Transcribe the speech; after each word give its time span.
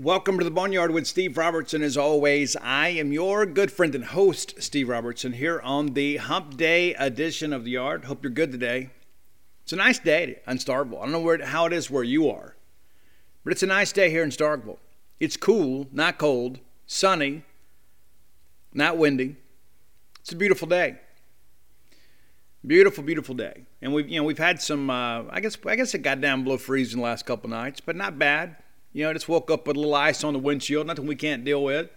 Welcome 0.00 0.38
to 0.38 0.44
the 0.44 0.52
Boneyard 0.52 0.92
with 0.92 1.08
Steve 1.08 1.36
Robertson. 1.36 1.82
As 1.82 1.96
always, 1.96 2.54
I 2.54 2.90
am 2.90 3.10
your 3.10 3.44
good 3.44 3.72
friend 3.72 3.96
and 3.96 4.04
host, 4.04 4.54
Steve 4.62 4.88
Robertson, 4.88 5.32
here 5.32 5.60
on 5.60 5.94
the 5.94 6.18
Hump 6.18 6.56
Day 6.56 6.94
edition 6.94 7.52
of 7.52 7.64
the 7.64 7.72
Yard. 7.72 8.04
Hope 8.04 8.22
you're 8.22 8.30
good 8.30 8.52
today. 8.52 8.90
It's 9.64 9.72
a 9.72 9.76
nice 9.76 9.98
day 9.98 10.38
in 10.46 10.58
Starkville. 10.58 10.98
I 10.98 11.02
don't 11.02 11.10
know 11.10 11.18
where, 11.18 11.44
how 11.44 11.66
it 11.66 11.72
is 11.72 11.90
where 11.90 12.04
you 12.04 12.30
are, 12.30 12.54
but 13.42 13.52
it's 13.52 13.64
a 13.64 13.66
nice 13.66 13.90
day 13.90 14.08
here 14.08 14.22
in 14.22 14.30
Starkville. 14.30 14.78
It's 15.18 15.36
cool, 15.36 15.88
not 15.90 16.16
cold, 16.16 16.60
sunny, 16.86 17.42
not 18.72 18.98
windy. 18.98 19.34
It's 20.20 20.30
a 20.30 20.36
beautiful 20.36 20.68
day. 20.68 21.00
Beautiful, 22.64 23.02
beautiful 23.02 23.34
day. 23.34 23.64
And 23.82 23.92
we've 23.92 24.08
you 24.08 24.20
know 24.20 24.24
we've 24.24 24.38
had 24.38 24.62
some. 24.62 24.90
Uh, 24.90 25.24
I 25.28 25.40
guess 25.40 25.58
I 25.66 25.74
guess 25.74 25.92
it 25.92 26.02
got 26.02 26.20
down 26.20 26.44
below 26.44 26.56
freezing 26.56 27.00
the 27.00 27.04
last 27.04 27.26
couple 27.26 27.50
nights, 27.50 27.80
but 27.80 27.96
not 27.96 28.16
bad. 28.16 28.58
You 28.92 29.04
know, 29.04 29.12
just 29.12 29.28
woke 29.28 29.50
up 29.50 29.66
with 29.66 29.76
a 29.76 29.80
little 29.80 29.94
ice 29.94 30.24
on 30.24 30.32
the 30.32 30.38
windshield, 30.38 30.86
nothing 30.86 31.06
we 31.06 31.16
can't 31.16 31.44
deal 31.44 31.62
with. 31.62 31.90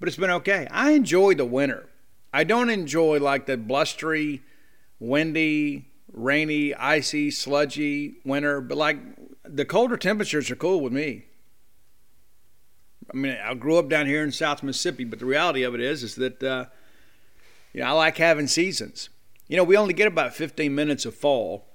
But 0.00 0.08
it's 0.08 0.16
been 0.16 0.30
okay. 0.30 0.66
I 0.70 0.92
enjoy 0.92 1.34
the 1.34 1.44
winter. 1.44 1.88
I 2.32 2.44
don't 2.44 2.68
enjoy 2.68 3.20
like 3.20 3.46
the 3.46 3.56
blustery, 3.56 4.42
windy, 4.98 5.86
rainy, 6.12 6.74
icy, 6.74 7.30
sludgy 7.30 8.16
winter, 8.24 8.60
but 8.60 8.76
like 8.76 8.98
the 9.44 9.64
colder 9.64 9.96
temperatures 9.96 10.50
are 10.50 10.56
cool 10.56 10.80
with 10.80 10.92
me. 10.92 11.26
I 13.12 13.16
mean, 13.16 13.36
I 13.44 13.54
grew 13.54 13.76
up 13.76 13.88
down 13.88 14.06
here 14.06 14.24
in 14.24 14.32
South 14.32 14.62
Mississippi, 14.62 15.04
but 15.04 15.18
the 15.18 15.26
reality 15.26 15.62
of 15.62 15.74
it 15.74 15.80
is, 15.80 16.02
is 16.02 16.14
that 16.16 16.42
uh, 16.42 16.66
you 17.72 17.80
know 17.80 17.86
I 17.86 17.92
like 17.92 18.16
having 18.16 18.48
seasons. 18.48 19.10
You 19.46 19.56
know, 19.56 19.64
we 19.64 19.76
only 19.76 19.92
get 19.92 20.08
about 20.08 20.34
15 20.34 20.74
minutes 20.74 21.04
of 21.04 21.14
fall, 21.14 21.66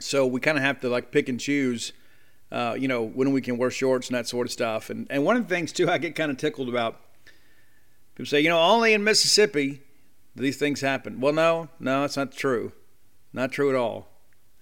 so 0.00 0.26
we 0.26 0.40
kind 0.40 0.56
of 0.56 0.62
have 0.62 0.80
to 0.80 0.88
like 0.88 1.10
pick 1.10 1.28
and 1.28 1.40
choose 1.40 1.92
uh, 2.50 2.76
you 2.78 2.88
know, 2.88 3.02
when 3.02 3.32
we 3.32 3.40
can 3.40 3.58
wear 3.58 3.70
shorts 3.70 4.08
and 4.08 4.16
that 4.16 4.26
sort 4.26 4.46
of 4.46 4.52
stuff. 4.52 4.90
And 4.90 5.06
and 5.10 5.24
one 5.24 5.36
of 5.36 5.48
the 5.48 5.54
things 5.54 5.72
too, 5.72 5.90
I 5.90 5.98
get 5.98 6.14
kind 6.14 6.30
of 6.30 6.36
tickled 6.36 6.68
about. 6.68 7.00
People 8.14 8.30
say, 8.30 8.40
you 8.40 8.48
know, 8.48 8.60
only 8.60 8.94
in 8.94 9.04
Mississippi 9.04 9.82
these 10.36 10.56
things 10.56 10.80
happen. 10.80 11.20
Well, 11.20 11.32
no, 11.32 11.68
no, 11.80 12.04
it's 12.04 12.16
not 12.16 12.32
true. 12.32 12.72
Not 13.32 13.52
true 13.52 13.70
at 13.70 13.74
all. 13.74 14.08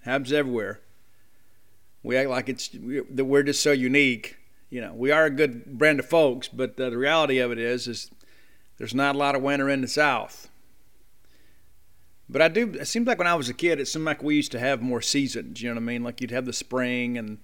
It 0.01 0.09
happens 0.09 0.31
everywhere. 0.31 0.79
We 2.01 2.15
act 2.17 2.29
like 2.29 2.49
it's 2.49 2.69
that 2.69 3.25
we're 3.25 3.43
just 3.43 3.61
so 3.61 3.71
unique. 3.71 4.37
You 4.69 4.81
know, 4.81 4.93
we 4.93 5.11
are 5.11 5.25
a 5.25 5.29
good 5.29 5.77
brand 5.77 5.99
of 5.99 6.07
folks, 6.07 6.47
but 6.47 6.79
uh, 6.79 6.89
the 6.89 6.97
reality 6.97 7.39
of 7.39 7.51
it 7.51 7.59
is, 7.59 7.87
is 7.87 8.11
there's 8.77 8.95
not 8.95 9.15
a 9.15 9.17
lot 9.17 9.35
of 9.35 9.41
winter 9.41 9.69
in 9.69 9.81
the 9.81 9.87
South. 9.87 10.49
But 12.29 12.41
I 12.41 12.47
do. 12.47 12.71
It 12.73 12.87
seems 12.87 13.07
like 13.07 13.17
when 13.17 13.27
I 13.27 13.35
was 13.35 13.49
a 13.49 13.53
kid, 13.53 13.79
it 13.79 13.87
seemed 13.87 14.05
like 14.05 14.23
we 14.23 14.35
used 14.35 14.51
to 14.53 14.59
have 14.59 14.81
more 14.81 15.01
seasons. 15.01 15.61
You 15.61 15.69
know 15.69 15.75
what 15.75 15.83
I 15.83 15.85
mean? 15.85 16.03
Like 16.03 16.21
you'd 16.21 16.31
have 16.31 16.45
the 16.45 16.53
spring 16.53 17.17
and 17.17 17.39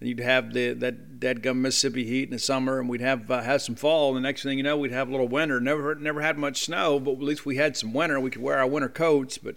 you'd 0.00 0.20
have 0.20 0.52
the 0.52 0.72
that 0.74 1.18
dead 1.18 1.42
gum 1.42 1.62
Mississippi 1.62 2.04
heat 2.04 2.24
in 2.24 2.30
the 2.30 2.38
summer, 2.38 2.78
and 2.78 2.88
we'd 2.88 3.00
have 3.00 3.30
uh, 3.30 3.42
have 3.42 3.62
some 3.62 3.74
fall. 3.74 4.08
And 4.08 4.24
the 4.24 4.28
next 4.28 4.42
thing 4.42 4.56
you 4.56 4.62
know, 4.62 4.76
we'd 4.76 4.92
have 4.92 5.08
a 5.08 5.10
little 5.10 5.28
winter. 5.28 5.60
Never 5.60 5.94
never 5.96 6.20
had 6.20 6.38
much 6.38 6.64
snow, 6.64 7.00
but 7.00 7.12
at 7.12 7.22
least 7.22 7.44
we 7.44 7.56
had 7.56 7.76
some 7.76 7.92
winter. 7.92 8.20
We 8.20 8.30
could 8.30 8.42
wear 8.42 8.58
our 8.58 8.66
winter 8.66 8.88
coats, 8.88 9.38
but 9.38 9.56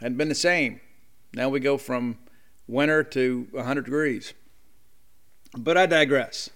hadn't 0.00 0.18
been 0.18 0.28
the 0.28 0.34
same. 0.34 0.80
Now 1.32 1.48
we 1.48 1.60
go 1.60 1.78
from 1.78 2.18
winter 2.66 3.02
to 3.02 3.48
100 3.50 3.84
degrees. 3.84 4.34
But 5.56 5.76
I 5.76 5.86
digress. 5.86 6.50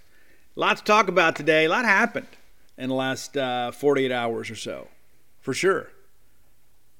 A 0.56 0.60
lot 0.60 0.76
to 0.76 0.84
talk 0.84 1.08
about 1.08 1.36
today. 1.36 1.64
A 1.64 1.68
lot 1.68 1.84
happened 1.84 2.26
in 2.76 2.88
the 2.88 2.94
last 2.94 3.36
uh, 3.36 3.70
48 3.70 4.12
hours 4.12 4.50
or 4.50 4.56
so, 4.56 4.88
for 5.40 5.54
sure, 5.54 5.88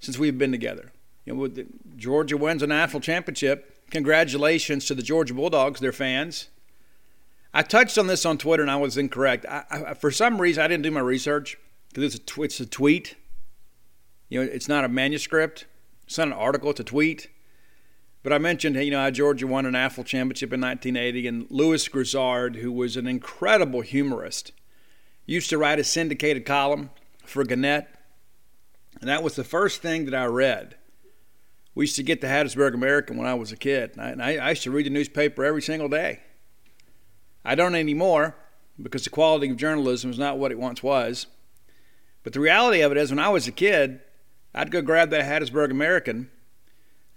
since 0.01 0.19
we've 0.19 0.39
been 0.39 0.53
together. 0.53 0.93
You 1.25 1.35
know, 1.35 1.65
Georgia 1.97 2.37
wins 2.37 2.63
a 2.63 2.67
national 2.67 3.01
championship 3.01 3.78
Congratulations 3.91 4.85
to 4.87 4.95
the 4.95 5.03
Georgia 5.03 5.35
Bulldogs, 5.35 5.81
their 5.81 5.93
fans. 5.93 6.49
I 7.55 7.63
touched 7.63 7.97
on 7.97 8.07
this 8.07 8.27
on 8.27 8.37
Twitter 8.37 8.63
and 8.63 8.71
I 8.71 8.77
was 8.77 8.99
incorrect. 8.99 9.47
I, 9.49 9.65
I, 9.71 9.95
for 9.95 10.11
some 10.11 10.41
reason, 10.41 10.63
I 10.63 10.69
didn't 10.69 10.83
do 10.83 10.91
my 10.91 11.01
research 11.01 11.57
because 11.89 12.15
it's, 12.15 12.37
a, 12.37 12.43
it's 12.43 12.61
a 12.61 12.67
tweet. 12.67 13.17
You 14.29 14.45
know, 14.45 14.51
it's 14.51 14.69
not 14.69 14.85
a 14.85 14.89
manuscript. 14.89 15.67
It's 16.07 16.19
not 16.19 16.29
an 16.29 16.35
article. 16.35 16.71
It's 16.71 16.81
a 16.81 16.85
tweet. 16.85 17.29
But 18.23 18.33
I 18.33 18.39
mentioned, 18.39 18.77
you 18.77 18.91
know, 18.91 19.01
how 19.01 19.11
Georgia 19.11 19.47
won 19.47 19.65
an 19.65 19.75
AFL 19.75 20.05
championship 20.05 20.53
in 20.53 20.61
1980, 20.61 21.27
and 21.29 21.47
Lewis 21.51 21.87
Grizzard, 21.89 22.57
who 22.57 22.73
was 22.73 22.97
an 22.97 23.07
incredible 23.07 23.81
humorist, 23.81 24.53
used 25.25 25.49
to 25.51 25.59
write 25.59 25.79
a 25.79 25.85
syndicated 25.85 26.45
column 26.45 26.91
for 27.25 27.45
Gannett, 27.45 27.87
and 29.01 29.09
that 29.09 29.23
was 29.23 29.37
the 29.37 29.45
first 29.45 29.81
thing 29.81 30.05
that 30.07 30.15
I 30.15 30.25
read 30.25 30.75
we 31.79 31.85
used 31.85 31.95
to 31.95 32.03
get 32.03 32.21
the 32.21 32.27
Hattiesburg 32.27 32.75
American 32.75 33.17
when 33.17 33.29
I 33.29 33.35
was 33.35 33.53
a 33.53 33.57
kid. 33.57 33.93
And 33.97 34.21
I, 34.21 34.35
I 34.35 34.49
used 34.49 34.65
to 34.65 34.73
read 34.73 34.87
the 34.87 34.91
newspaper 34.91 35.45
every 35.45 35.63
single 35.63 35.89
day. 35.89 36.19
I 37.45 37.55
don't 37.55 37.77
anymore 37.77 38.35
because 38.83 39.05
the 39.05 39.11
quality 39.11 39.49
of 39.49 39.57
journalism 39.57 40.11
is 40.11 40.19
not 40.19 40.39
what 40.39 40.51
it 40.51 40.59
once 40.59 40.83
was. 40.83 41.29
But 42.25 42.33
the 42.33 42.41
reality 42.41 42.81
of 42.81 42.91
it 42.91 42.99
is, 42.99 43.11
when 43.11 43.21
I 43.21 43.29
was 43.29 43.47
a 43.47 43.53
kid, 43.53 44.01
I'd 44.53 44.73
go 44.73 44.83
grab 44.83 45.11
that 45.11 45.25
Hattiesburg 45.25 45.71
American 45.71 46.31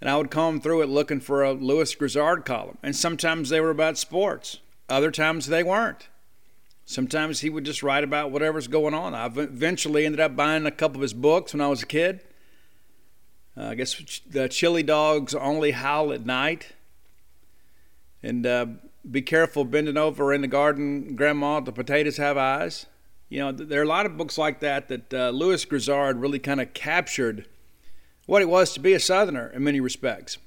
and 0.00 0.08
I 0.08 0.16
would 0.16 0.30
comb 0.30 0.60
through 0.60 0.82
it 0.82 0.88
looking 0.88 1.18
for 1.18 1.42
a 1.42 1.50
Lewis 1.50 1.92
Grizzard 1.96 2.44
column. 2.44 2.78
And 2.84 2.94
sometimes 2.94 3.48
they 3.48 3.60
were 3.60 3.70
about 3.70 3.98
sports, 3.98 4.60
other 4.88 5.10
times 5.10 5.48
they 5.48 5.64
weren't. 5.64 6.08
Sometimes 6.84 7.40
he 7.40 7.50
would 7.50 7.64
just 7.64 7.82
write 7.82 8.04
about 8.04 8.30
whatever's 8.30 8.68
going 8.68 8.94
on. 8.94 9.12
I 9.12 9.26
eventually 9.26 10.06
ended 10.06 10.20
up 10.20 10.36
buying 10.36 10.66
a 10.66 10.70
couple 10.70 10.98
of 10.98 11.02
his 11.02 11.14
books 11.14 11.52
when 11.52 11.60
I 11.60 11.66
was 11.66 11.82
a 11.82 11.86
kid. 11.86 12.20
Uh, 13.56 13.64
I 13.66 13.74
guess 13.74 14.20
the 14.28 14.48
chili 14.48 14.82
dogs 14.82 15.34
only 15.34 15.72
howl 15.72 16.12
at 16.12 16.24
night. 16.24 16.72
And 18.22 18.46
uh, 18.46 18.66
be 19.08 19.22
careful 19.22 19.64
bending 19.64 19.96
over 19.96 20.32
in 20.32 20.40
the 20.40 20.48
garden, 20.48 21.16
Grandma. 21.16 21.60
The 21.60 21.72
potatoes 21.72 22.16
have 22.16 22.36
eyes. 22.36 22.86
You 23.28 23.40
know, 23.40 23.52
there 23.52 23.80
are 23.80 23.84
a 23.84 23.88
lot 23.88 24.06
of 24.06 24.16
books 24.16 24.38
like 24.38 24.60
that 24.60 24.88
that 24.88 25.14
uh, 25.14 25.30
Lewis 25.30 25.64
Grizzard 25.64 26.18
really 26.18 26.38
kind 26.38 26.60
of 26.60 26.74
captured 26.74 27.46
what 28.26 28.42
it 28.42 28.48
was 28.48 28.72
to 28.74 28.80
be 28.80 28.92
a 28.92 29.00
Southerner 29.00 29.50
in 29.54 29.64
many 29.64 29.80
respects. 29.80 30.38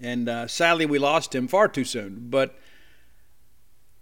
And 0.00 0.28
uh, 0.28 0.46
sadly, 0.46 0.86
we 0.86 0.98
lost 0.98 1.34
him 1.34 1.48
far 1.48 1.68
too 1.68 1.84
soon. 1.84 2.28
But 2.28 2.58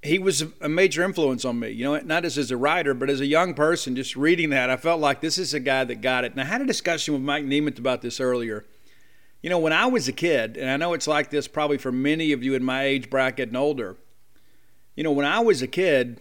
he 0.05 0.19
was 0.19 0.45
a 0.61 0.69
major 0.69 1.03
influence 1.03 1.45
on 1.47 1.59
me. 1.59 1.71
You 1.71 1.85
know, 1.85 1.99
not 2.01 2.27
as 2.27 2.37
as 2.37 2.51
a 2.51 2.57
writer, 2.57 2.93
but 2.93 3.09
as 3.09 3.21
a 3.21 3.27
young 3.27 3.55
person, 3.55 3.97
just 3.97 4.17
reading 4.17 4.51
that, 4.51 4.69
I 4.69 4.77
felt 4.77 5.01
like 5.01 5.23
this 5.23 5.39
is 5.39 5.55
a 5.55 5.61
guy 5.61 5.85
that 5.85 6.03
got 6.03 6.25
it. 6.25 6.33
And 6.33 6.41
I 6.41 6.45
had 6.45 6.61
a 6.61 6.67
discussion 6.67 7.15
with 7.15 7.23
Mike 7.23 7.45
Nemeth 7.45 7.79
about 7.79 8.03
this 8.03 8.21
earlier. 8.21 8.67
You 9.43 9.49
know, 9.49 9.59
when 9.59 9.73
I 9.73 9.87
was 9.87 10.07
a 10.07 10.13
kid, 10.13 10.59
and 10.59 10.71
I 10.71 10.77
know 10.77 10.93
it's 10.93 11.09
like 11.09 11.31
this 11.31 11.49
probably 11.49 11.79
for 11.79 11.91
many 11.91 12.33
of 12.33 12.43
you 12.43 12.55
in 12.55 12.63
my 12.63 12.85
age 12.85 13.09
bracket 13.09 13.49
and 13.49 13.57
older. 13.57 13.97
You 14.95 15.05
know, 15.05 15.13
when 15.13 15.27
I 15.27 15.41
was 15.41 15.63
a 15.63 15.67
kid, 15.67 16.21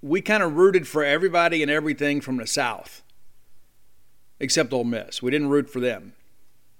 we 0.00 0.20
kind 0.20 0.42
of 0.42 0.54
rooted 0.54 0.86
for 0.86 1.04
everybody 1.04 1.62
and 1.62 1.70
everything 1.70 2.20
from 2.20 2.36
the 2.36 2.46
South, 2.46 3.02
except 4.38 4.72
Ole 4.72 4.84
Miss. 4.84 5.20
We 5.20 5.32
didn't 5.32 5.50
root 5.50 5.68
for 5.68 5.80
them. 5.80 6.12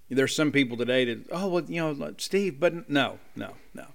There's 0.08 0.34
some 0.34 0.52
people 0.52 0.76
today 0.76 1.04
that, 1.06 1.26
oh, 1.32 1.48
well, 1.48 1.64
you 1.64 1.80
know, 1.80 2.14
Steve, 2.18 2.60
but 2.60 2.88
no, 2.88 3.18
no, 3.34 3.54
no. 3.74 3.86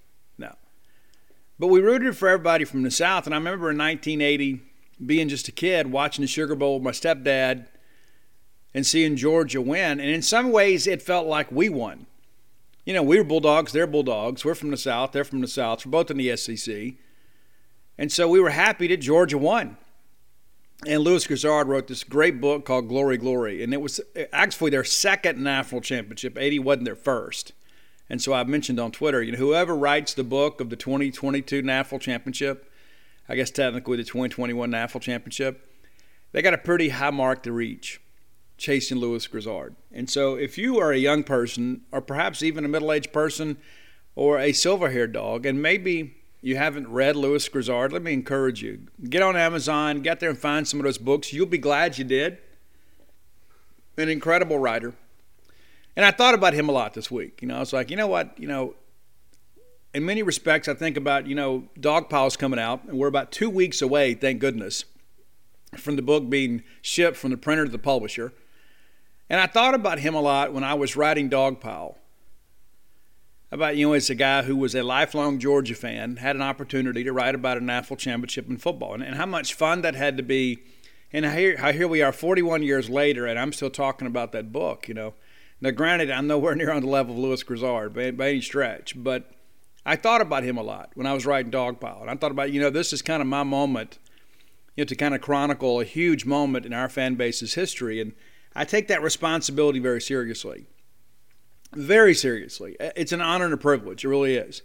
But 1.61 1.67
we 1.67 1.79
rooted 1.79 2.17
for 2.17 2.27
everybody 2.27 2.65
from 2.65 2.81
the 2.81 2.89
South. 2.89 3.27
And 3.27 3.35
I 3.35 3.37
remember 3.37 3.69
in 3.69 3.77
1980 3.77 4.61
being 5.05 5.29
just 5.29 5.47
a 5.47 5.51
kid 5.51 5.91
watching 5.91 6.23
the 6.23 6.27
Sugar 6.27 6.55
Bowl 6.55 6.79
with 6.79 6.83
my 6.83 6.89
stepdad 6.89 7.67
and 8.73 8.83
seeing 8.83 9.15
Georgia 9.15 9.61
win. 9.61 9.99
And 9.99 10.09
in 10.09 10.23
some 10.23 10.51
ways, 10.51 10.87
it 10.87 11.03
felt 11.03 11.27
like 11.27 11.51
we 11.51 11.69
won. 11.69 12.07
You 12.83 12.95
know, 12.95 13.03
we 13.03 13.19
were 13.19 13.23
Bulldogs, 13.23 13.73
they're 13.73 13.85
Bulldogs. 13.85 14.43
We're 14.43 14.55
from 14.55 14.71
the 14.71 14.75
South, 14.77 15.11
they're 15.11 15.23
from 15.23 15.41
the 15.41 15.47
South. 15.47 15.85
We're 15.85 15.91
both 15.91 16.09
in 16.09 16.17
the 16.17 16.35
SEC. 16.35 16.93
And 17.95 18.11
so 18.11 18.27
we 18.27 18.39
were 18.39 18.49
happy 18.49 18.87
that 18.87 18.97
Georgia 18.97 19.37
won. 19.37 19.77
And 20.87 21.03
Lewis 21.03 21.27
Grizzard 21.27 21.67
wrote 21.67 21.85
this 21.85 22.03
great 22.03 22.41
book 22.41 22.65
called 22.65 22.87
Glory, 22.87 23.17
Glory. 23.17 23.61
And 23.63 23.71
it 23.71 23.81
was 23.81 24.01
actually 24.33 24.71
their 24.71 24.83
second 24.83 25.37
national 25.43 25.81
championship. 25.81 26.39
80 26.39 26.57
wasn't 26.57 26.85
their 26.85 26.95
first. 26.95 27.53
And 28.11 28.21
so 28.21 28.33
I 28.33 28.43
mentioned 28.43 28.77
on 28.77 28.91
Twitter, 28.91 29.23
you 29.23 29.31
know, 29.31 29.37
whoever 29.37 29.73
writes 29.73 30.13
the 30.13 30.25
book 30.25 30.59
of 30.59 30.69
the 30.69 30.75
2022 30.75 31.61
NAFL 31.61 32.01
championship, 32.01 32.69
I 33.29 33.35
guess 33.35 33.49
technically 33.49 33.95
the 33.95 34.03
2021 34.03 34.69
NAFL 34.69 34.99
championship, 34.99 35.65
they 36.33 36.41
got 36.41 36.53
a 36.53 36.57
pretty 36.57 36.89
high 36.89 37.11
mark 37.11 37.41
to 37.43 37.53
reach, 37.53 38.01
chasing 38.57 38.97
Lewis 38.97 39.27
Grizzard. 39.27 39.77
And 39.93 40.09
so 40.09 40.35
if 40.35 40.57
you 40.57 40.77
are 40.77 40.91
a 40.91 40.97
young 40.97 41.23
person, 41.23 41.83
or 41.89 42.01
perhaps 42.01 42.43
even 42.43 42.65
a 42.65 42.67
middle 42.67 42.91
aged 42.91 43.13
person, 43.13 43.55
or 44.13 44.39
a 44.39 44.51
silver 44.51 44.89
haired 44.89 45.13
dog, 45.13 45.45
and 45.45 45.61
maybe 45.61 46.17
you 46.41 46.57
haven't 46.57 46.89
read 46.89 47.15
Lewis 47.15 47.47
Grizzard, 47.47 47.93
let 47.93 48.01
me 48.01 48.11
encourage 48.11 48.61
you. 48.61 48.87
Get 49.09 49.21
on 49.21 49.37
Amazon, 49.37 50.01
get 50.01 50.19
there 50.19 50.31
and 50.31 50.37
find 50.37 50.67
some 50.67 50.81
of 50.81 50.83
those 50.83 50.97
books. 50.97 51.31
You'll 51.31 51.45
be 51.45 51.57
glad 51.57 51.97
you 51.97 52.03
did. 52.03 52.39
An 53.95 54.09
incredible 54.09 54.59
writer. 54.59 54.95
And 55.95 56.05
I 56.05 56.11
thought 56.11 56.33
about 56.33 56.53
him 56.53 56.69
a 56.69 56.71
lot 56.71 56.93
this 56.93 57.11
week. 57.11 57.41
You 57.41 57.47
know, 57.47 57.57
I 57.57 57.59
was 57.59 57.73
like, 57.73 57.89
you 57.89 57.97
know 57.97 58.07
what? 58.07 58.39
You 58.39 58.47
know, 58.47 58.75
in 59.93 60.05
many 60.05 60.23
respects, 60.23 60.67
I 60.67 60.73
think 60.73 60.95
about, 60.97 61.27
you 61.27 61.35
know, 61.35 61.67
Dogpile's 61.79 62.37
coming 62.37 62.59
out, 62.59 62.83
and 62.85 62.97
we're 62.97 63.07
about 63.07 63.31
two 63.31 63.49
weeks 63.49 63.81
away, 63.81 64.13
thank 64.13 64.39
goodness, 64.39 64.85
from 65.75 65.95
the 65.95 66.01
book 66.01 66.29
being 66.29 66.63
shipped 66.81 67.17
from 67.17 67.31
the 67.31 67.37
printer 67.37 67.65
to 67.65 67.71
the 67.71 67.77
publisher. 67.77 68.33
And 69.29 69.39
I 69.39 69.47
thought 69.47 69.73
about 69.73 69.99
him 69.99 70.13
a 70.13 70.21
lot 70.21 70.53
when 70.53 70.63
I 70.63 70.73
was 70.73 70.95
writing 70.95 71.29
Dogpile. 71.29 71.95
About, 73.53 73.75
you 73.75 73.87
know, 73.87 73.93
as 73.93 74.09
a 74.09 74.15
guy 74.15 74.43
who 74.43 74.55
was 74.55 74.73
a 74.75 74.81
lifelong 74.81 75.37
Georgia 75.37 75.75
fan, 75.75 76.15
had 76.17 76.37
an 76.37 76.41
opportunity 76.41 77.03
to 77.03 77.11
write 77.11 77.35
about 77.35 77.57
a 77.57 77.63
national 77.63 77.97
championship 77.97 78.49
in 78.49 78.57
football, 78.57 78.93
and, 78.93 79.03
and 79.03 79.15
how 79.15 79.25
much 79.25 79.53
fun 79.53 79.81
that 79.81 79.93
had 79.95 80.15
to 80.15 80.23
be. 80.23 80.59
And 81.11 81.25
here, 81.25 81.57
here 81.73 81.87
we 81.89 82.01
are 82.01 82.13
41 82.13 82.63
years 82.63 82.89
later, 82.89 83.25
and 83.25 83.37
I'm 83.37 83.51
still 83.51 83.69
talking 83.69 84.07
about 84.07 84.31
that 84.31 84.53
book, 84.53 84.87
you 84.87 84.93
know. 84.93 85.15
Now, 85.61 85.69
granted, 85.69 86.09
I'm 86.09 86.25
nowhere 86.25 86.55
near 86.55 86.71
on 86.71 86.81
the 86.81 86.87
level 86.87 87.13
of 87.13 87.19
Lewis 87.19 87.43
Grizzard 87.43 87.93
by, 87.93 88.09
by 88.11 88.29
any 88.29 88.41
stretch, 88.41 88.95
but 88.95 89.31
I 89.85 89.95
thought 89.95 90.21
about 90.21 90.43
him 90.43 90.57
a 90.57 90.63
lot 90.63 90.91
when 90.95 91.05
I 91.05 91.13
was 91.13 91.25
writing 91.25 91.51
Dogpile. 91.51 92.01
And 92.01 92.09
I 92.09 92.15
thought 92.15 92.31
about, 92.31 92.51
you 92.51 92.59
know, 92.59 92.71
this 92.71 92.91
is 92.91 93.03
kind 93.03 93.21
of 93.21 93.27
my 93.27 93.43
moment, 93.43 93.99
you 94.75 94.83
know, 94.83 94.87
to 94.87 94.95
kind 94.95 95.13
of 95.13 95.21
chronicle 95.21 95.79
a 95.79 95.85
huge 95.85 96.25
moment 96.25 96.65
in 96.65 96.73
our 96.73 96.89
fan 96.89 97.13
base's 97.13 97.53
history. 97.53 98.01
And 98.01 98.13
I 98.55 98.65
take 98.65 98.87
that 98.87 99.03
responsibility 99.03 99.77
very 99.77 100.01
seriously. 100.01 100.65
Very 101.73 102.15
seriously. 102.15 102.75
It's 102.79 103.11
an 103.11 103.21
honor 103.21 103.45
and 103.45 103.53
a 103.53 103.57
privilege. 103.57 104.03
It 104.03 104.09
really 104.09 104.35
is. 104.35 104.63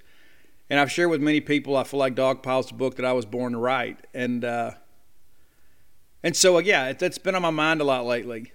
And 0.68 0.80
I've 0.80 0.90
shared 0.90 1.10
with 1.10 1.20
many 1.20 1.40
people, 1.40 1.76
I 1.76 1.84
feel 1.84 2.00
like 2.00 2.16
Dogpile's 2.16 2.68
the 2.68 2.74
book 2.74 2.96
that 2.96 3.04
I 3.04 3.12
was 3.12 3.24
born 3.26 3.52
to 3.52 3.58
write. 3.58 4.06
And, 4.12 4.44
uh, 4.44 4.72
and 6.22 6.34
so, 6.34 6.58
yeah, 6.58 6.88
it, 6.88 7.02
it's 7.02 7.18
been 7.18 7.34
on 7.34 7.42
my 7.42 7.50
mind 7.50 7.80
a 7.80 7.84
lot 7.84 8.04
lately. 8.06 8.52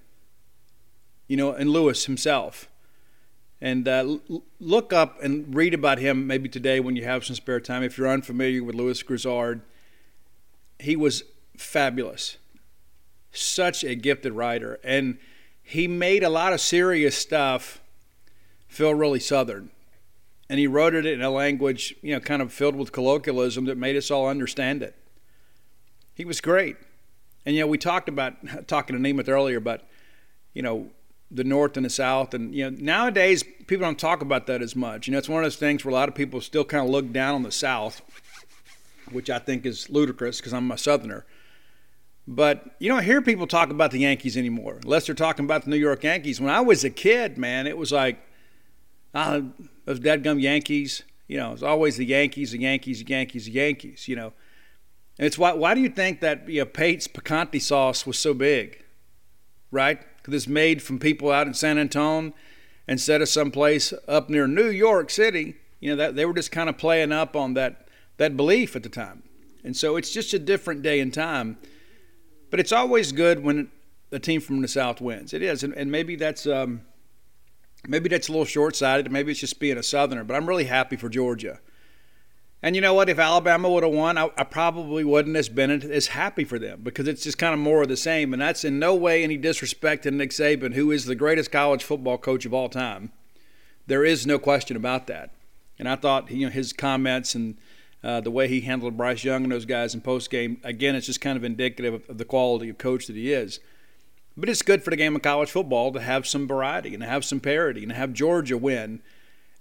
You 1.31 1.37
know, 1.37 1.53
and 1.53 1.69
Lewis 1.69 2.07
himself 2.07 2.67
and 3.61 3.87
uh, 3.87 4.17
look 4.59 4.91
up 4.91 5.23
and 5.23 5.55
read 5.55 5.73
about 5.73 5.97
him 5.97 6.27
maybe 6.27 6.49
today 6.49 6.81
when 6.81 6.97
you 6.97 7.05
have 7.05 7.23
some 7.23 7.37
spare 7.37 7.61
time. 7.61 7.83
If 7.83 7.97
you're 7.97 8.09
unfamiliar 8.09 8.61
with 8.65 8.75
Lewis 8.75 9.01
Grizzard, 9.01 9.61
he 10.77 10.97
was 10.97 11.23
fabulous, 11.55 12.35
such 13.31 13.85
a 13.85 13.95
gifted 13.95 14.33
writer, 14.33 14.77
and 14.83 15.19
he 15.63 15.87
made 15.87 16.21
a 16.21 16.27
lot 16.27 16.51
of 16.51 16.59
serious 16.59 17.17
stuff 17.17 17.79
feel 18.67 18.93
really 18.93 19.21
southern. 19.21 19.69
And 20.49 20.59
he 20.59 20.67
wrote 20.67 20.93
it 20.93 21.05
in 21.05 21.21
a 21.21 21.29
language, 21.29 21.95
you 22.01 22.13
know, 22.13 22.19
kind 22.19 22.41
of 22.41 22.51
filled 22.51 22.75
with 22.75 22.91
colloquialism 22.91 23.63
that 23.67 23.77
made 23.77 23.95
us 23.95 24.11
all 24.11 24.27
understand 24.27 24.83
it. 24.83 24.97
He 26.13 26.25
was 26.25 26.41
great. 26.41 26.75
And, 27.45 27.55
you 27.55 27.61
know, 27.61 27.67
we 27.67 27.77
talked 27.77 28.09
about, 28.09 28.35
talking 28.67 29.01
to 29.01 29.01
Nemeth 29.01 29.29
earlier, 29.29 29.61
but, 29.61 29.87
you 30.53 30.61
know, 30.61 30.89
the 31.31 31.43
North 31.43 31.77
and 31.77 31.85
the 31.85 31.89
South. 31.89 32.33
And 32.33 32.53
you 32.53 32.69
know, 32.69 32.77
nowadays 32.79 33.43
people 33.67 33.85
don't 33.85 33.97
talk 33.97 34.21
about 34.21 34.47
that 34.47 34.61
as 34.61 34.75
much. 34.75 35.07
You 35.07 35.13
know, 35.13 35.17
it's 35.17 35.29
one 35.29 35.43
of 35.43 35.45
those 35.45 35.55
things 35.55 35.83
where 35.85 35.91
a 35.91 35.95
lot 35.95 36.09
of 36.09 36.15
people 36.15 36.41
still 36.41 36.65
kind 36.65 36.83
of 36.83 36.91
look 36.91 37.11
down 37.11 37.35
on 37.35 37.43
the 37.43 37.51
South, 37.51 38.01
which 39.11 39.29
I 39.29 39.39
think 39.39 39.65
is 39.65 39.89
ludicrous 39.89 40.39
because 40.39 40.53
I'm 40.53 40.69
a 40.71 40.77
Southerner. 40.77 41.25
But 42.27 42.75
you 42.79 42.87
don't 42.87 43.03
hear 43.03 43.21
people 43.21 43.47
talk 43.47 43.71
about 43.71 43.91
the 43.91 43.99
Yankees 43.99 44.37
anymore, 44.37 44.79
unless 44.83 45.07
they're 45.07 45.15
talking 45.15 45.45
about 45.45 45.63
the 45.63 45.69
New 45.69 45.77
York 45.77 46.03
Yankees. 46.03 46.39
When 46.39 46.51
I 46.51 46.61
was 46.61 46.83
a 46.83 46.89
kid, 46.89 47.37
man, 47.37 47.65
it 47.65 47.77
was 47.77 47.91
like, 47.91 48.19
ah, 49.15 49.41
those 49.85 49.99
deadgum 49.99 50.39
Yankees. 50.39 51.03
You 51.27 51.37
know, 51.37 51.53
it's 51.53 51.63
always 51.63 51.97
the 51.97 52.05
Yankees, 52.05 52.51
the 52.51 52.59
Yankees, 52.59 53.03
the 53.03 53.09
Yankees, 53.09 53.45
the 53.45 53.51
Yankees. 53.53 54.07
You 54.07 54.17
know, 54.17 54.33
and 55.17 55.25
it's 55.25 55.37
why. 55.37 55.53
Why 55.53 55.73
do 55.73 55.81
you 55.81 55.89
think 55.89 56.19
that 56.19 56.47
you 56.47 56.59
know, 56.59 56.65
Pace's 56.65 57.07
picante 57.07 57.61
sauce 57.61 58.05
was 58.05 58.19
so 58.19 58.33
big, 58.33 58.83
right? 59.71 60.01
It's 60.27 60.47
made 60.47 60.81
from 60.81 61.00
people 61.00 61.31
out 61.31 61.47
in 61.47 61.53
San 61.53 61.77
Antonio 61.77 62.33
instead 62.88 63.21
of 63.21 63.29
someplace 63.29 63.94
up 64.07 64.29
near 64.29 64.47
New 64.47 64.69
York 64.69 65.09
City. 65.09 65.56
You 65.79 65.91
know 65.91 65.95
that 65.95 66.15
they 66.15 66.25
were 66.25 66.33
just 66.33 66.51
kind 66.51 66.69
of 66.69 66.77
playing 66.77 67.12
up 67.12 67.35
on 67.35 67.53
that 67.56 67.88
that 68.18 68.38
belief 68.38 68.75
at 68.75 68.83
the 68.83 68.89
time, 68.89 69.23
and 69.63 69.75
so 69.75 69.95
it's 69.95 70.12
just 70.12 70.33
a 70.33 70.39
different 70.39 70.83
day 70.83 71.00
and 71.00 71.13
time. 71.13 71.57
But 72.50 72.59
it's 72.59 72.71
always 72.71 73.12
good 73.12 73.44
when 73.44 73.71
a 74.12 74.19
team 74.19 74.41
from 74.41 74.62
the 74.62 74.68
South 74.68 75.01
wins. 75.01 75.33
It 75.33 75.41
is, 75.41 75.63
and, 75.63 75.73
and 75.73 75.91
maybe 75.91 76.15
that's 76.15 76.45
um, 76.45 76.81
maybe 77.88 78.09
that's 78.09 78.27
a 78.27 78.31
little 78.31 78.45
short-sighted. 78.45 79.12
Maybe 79.12 79.31
it's 79.31 79.39
just 79.39 79.59
being 79.59 79.77
a 79.77 79.83
Southerner. 79.83 80.24
But 80.24 80.35
I'm 80.35 80.47
really 80.47 80.65
happy 80.65 80.97
for 80.97 81.09
Georgia. 81.09 81.59
And 82.63 82.75
you 82.75 82.81
know 82.81 82.93
what? 82.93 83.09
If 83.09 83.17
Alabama 83.17 83.69
would 83.69 83.83
have 83.83 83.91
won, 83.91 84.17
I, 84.17 84.29
I, 84.37 84.43
probably 84.43 85.03
wouldn't 85.03 85.35
have 85.35 85.55
been 85.55 85.71
as 85.71 86.07
happy 86.07 86.43
for 86.43 86.59
them 86.59 86.81
because 86.83 87.07
it's 87.07 87.23
just 87.23 87.39
kind 87.39 87.55
of 87.55 87.59
more 87.59 87.81
of 87.81 87.89
the 87.89 87.97
same. 87.97 88.33
And 88.33 88.41
that's 88.41 88.63
in 88.63 88.77
no 88.77 88.93
way 88.93 89.23
any 89.23 89.37
disrespect 89.37 90.03
to 90.03 90.11
Nick 90.11 90.29
Saban, 90.29 90.73
who 90.73 90.91
is 90.91 91.05
the 91.05 91.15
greatest 91.15 91.51
college 91.51 91.83
football 91.83 92.19
coach 92.19 92.45
of 92.45 92.53
all 92.53 92.69
time. 92.69 93.11
There 93.87 94.05
is 94.05 94.27
no 94.27 94.37
question 94.37 94.77
about 94.77 95.07
that. 95.07 95.31
And 95.79 95.89
I 95.89 95.95
thought 95.95 96.29
you 96.29 96.45
know 96.45 96.51
his 96.51 96.71
comments 96.71 97.33
and 97.33 97.57
uh, 98.03 98.21
the 98.21 98.31
way 98.31 98.47
he 98.47 98.61
handled 98.61 98.97
Bryce 98.97 99.23
Young 99.23 99.43
and 99.43 99.51
those 99.51 99.65
guys 99.65 99.95
in 99.95 100.01
post 100.01 100.29
game, 100.29 100.59
again, 100.63 100.95
it's 100.95 101.07
just 101.07 101.21
kind 101.21 101.37
of 101.37 101.43
indicative 101.43 101.95
of, 101.95 102.09
of 102.09 102.17
the 102.19 102.25
quality 102.25 102.69
of 102.69 102.77
coach 102.77 103.07
that 103.07 103.15
he 103.15 103.33
is. 103.33 103.59
But 104.37 104.49
it's 104.49 104.61
good 104.61 104.83
for 104.83 104.91
the 104.91 104.95
game 104.95 105.15
of 105.15 105.23
college 105.23 105.51
football 105.51 105.91
to 105.91 105.99
have 105.99 106.27
some 106.27 106.47
variety 106.47 106.93
and 106.93 107.01
to 107.01 107.09
have 107.09 107.25
some 107.25 107.39
parity 107.39 107.81
and 107.81 107.89
to 107.89 107.95
have 107.95 108.13
Georgia 108.13 108.57
win 108.57 109.01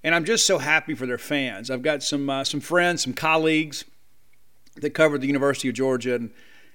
and 0.02 0.14
I'm 0.14 0.24
just 0.24 0.46
so 0.46 0.58
happy 0.58 0.94
for 0.94 1.06
their 1.06 1.18
fans. 1.18 1.70
I've 1.70 1.82
got 1.82 2.02
some 2.02 2.30
uh, 2.30 2.44
some 2.44 2.60
friends, 2.60 3.02
some 3.02 3.14
colleagues 3.14 3.84
that 4.76 4.90
covered 4.90 5.20
the 5.20 5.26
University 5.26 5.68
of 5.68 5.74
Georgia, 5.74 6.14
and 6.14 6.30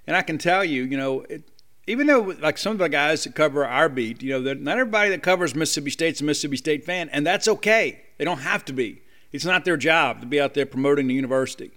and 0.07 0.15
I 0.15 0.21
can 0.21 0.37
tell 0.37 0.63
you, 0.63 0.83
you 0.83 0.97
know, 0.97 1.21
it, 1.21 1.49
even 1.87 2.07
though 2.07 2.35
like 2.39 2.57
some 2.57 2.73
of 2.73 2.77
the 2.79 2.89
guys 2.89 3.23
that 3.23 3.35
cover 3.35 3.65
our 3.65 3.89
beat, 3.89 4.21
you 4.21 4.39
know, 4.39 4.53
not 4.53 4.77
everybody 4.77 5.09
that 5.09 5.23
covers 5.23 5.55
Mississippi 5.55 5.91
State's 5.91 6.21
a 6.21 6.23
Mississippi 6.23 6.57
State 6.57 6.85
fan, 6.85 7.09
and 7.09 7.25
that's 7.25 7.47
okay. 7.47 8.01
They 8.17 8.25
don't 8.25 8.39
have 8.39 8.65
to 8.65 8.73
be. 8.73 9.01
It's 9.31 9.45
not 9.45 9.65
their 9.65 9.77
job 9.77 10.21
to 10.21 10.27
be 10.27 10.39
out 10.39 10.53
there 10.53 10.65
promoting 10.65 11.07
the 11.07 11.13
university. 11.13 11.71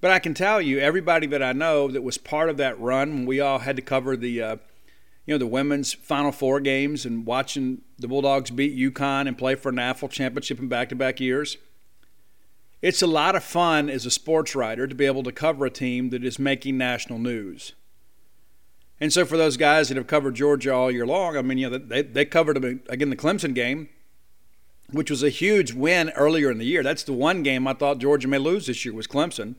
But 0.00 0.10
I 0.10 0.18
can 0.18 0.34
tell 0.34 0.60
you, 0.60 0.80
everybody 0.80 1.28
that 1.28 1.42
I 1.42 1.52
know 1.52 1.86
that 1.88 2.02
was 2.02 2.18
part 2.18 2.50
of 2.50 2.56
that 2.56 2.80
run 2.80 3.24
we 3.24 3.38
all 3.38 3.60
had 3.60 3.76
to 3.76 3.82
cover 3.82 4.16
the 4.16 4.42
uh, 4.42 4.56
you 5.26 5.34
know, 5.34 5.38
the 5.38 5.46
women's 5.46 5.92
Final 5.92 6.32
Four 6.32 6.60
games 6.60 7.06
and 7.06 7.24
watching 7.24 7.82
the 7.98 8.08
Bulldogs 8.08 8.50
beat 8.50 8.76
UConn 8.76 9.28
and 9.28 9.38
play 9.38 9.54
for 9.54 9.68
a 9.68 9.72
national 9.72 10.08
championship 10.08 10.58
in 10.58 10.68
back 10.68 10.88
to 10.88 10.96
back 10.96 11.20
years. 11.20 11.56
It's 12.80 13.02
a 13.02 13.06
lot 13.06 13.36
of 13.36 13.44
fun 13.44 13.88
as 13.88 14.04
a 14.04 14.10
sports 14.10 14.56
writer 14.56 14.88
to 14.88 14.94
be 14.94 15.06
able 15.06 15.22
to 15.22 15.30
cover 15.30 15.66
a 15.66 15.70
team 15.70 16.10
that 16.10 16.24
is 16.24 16.40
making 16.40 16.76
national 16.76 17.20
news. 17.20 17.74
And 18.98 19.12
so 19.12 19.24
for 19.24 19.36
those 19.36 19.56
guys 19.56 19.88
that 19.88 19.96
have 19.96 20.08
covered 20.08 20.34
Georgia 20.34 20.74
all 20.74 20.90
year 20.90 21.06
long, 21.06 21.36
I 21.36 21.42
mean, 21.42 21.58
you 21.58 21.70
know, 21.70 21.78
they, 21.78 22.02
they 22.02 22.24
covered 22.24 22.60
them 22.60 22.82
again 22.88 23.10
the 23.10 23.16
Clemson 23.16 23.54
game, 23.54 23.88
which 24.90 25.10
was 25.10 25.22
a 25.22 25.28
huge 25.28 25.72
win 25.72 26.10
earlier 26.10 26.50
in 26.50 26.58
the 26.58 26.64
year. 26.64 26.82
That's 26.82 27.04
the 27.04 27.12
one 27.12 27.44
game 27.44 27.68
I 27.68 27.74
thought 27.74 27.98
Georgia 27.98 28.26
may 28.26 28.38
lose 28.38 28.66
this 28.66 28.84
year 28.84 28.94
was 28.94 29.06
Clemson. 29.06 29.54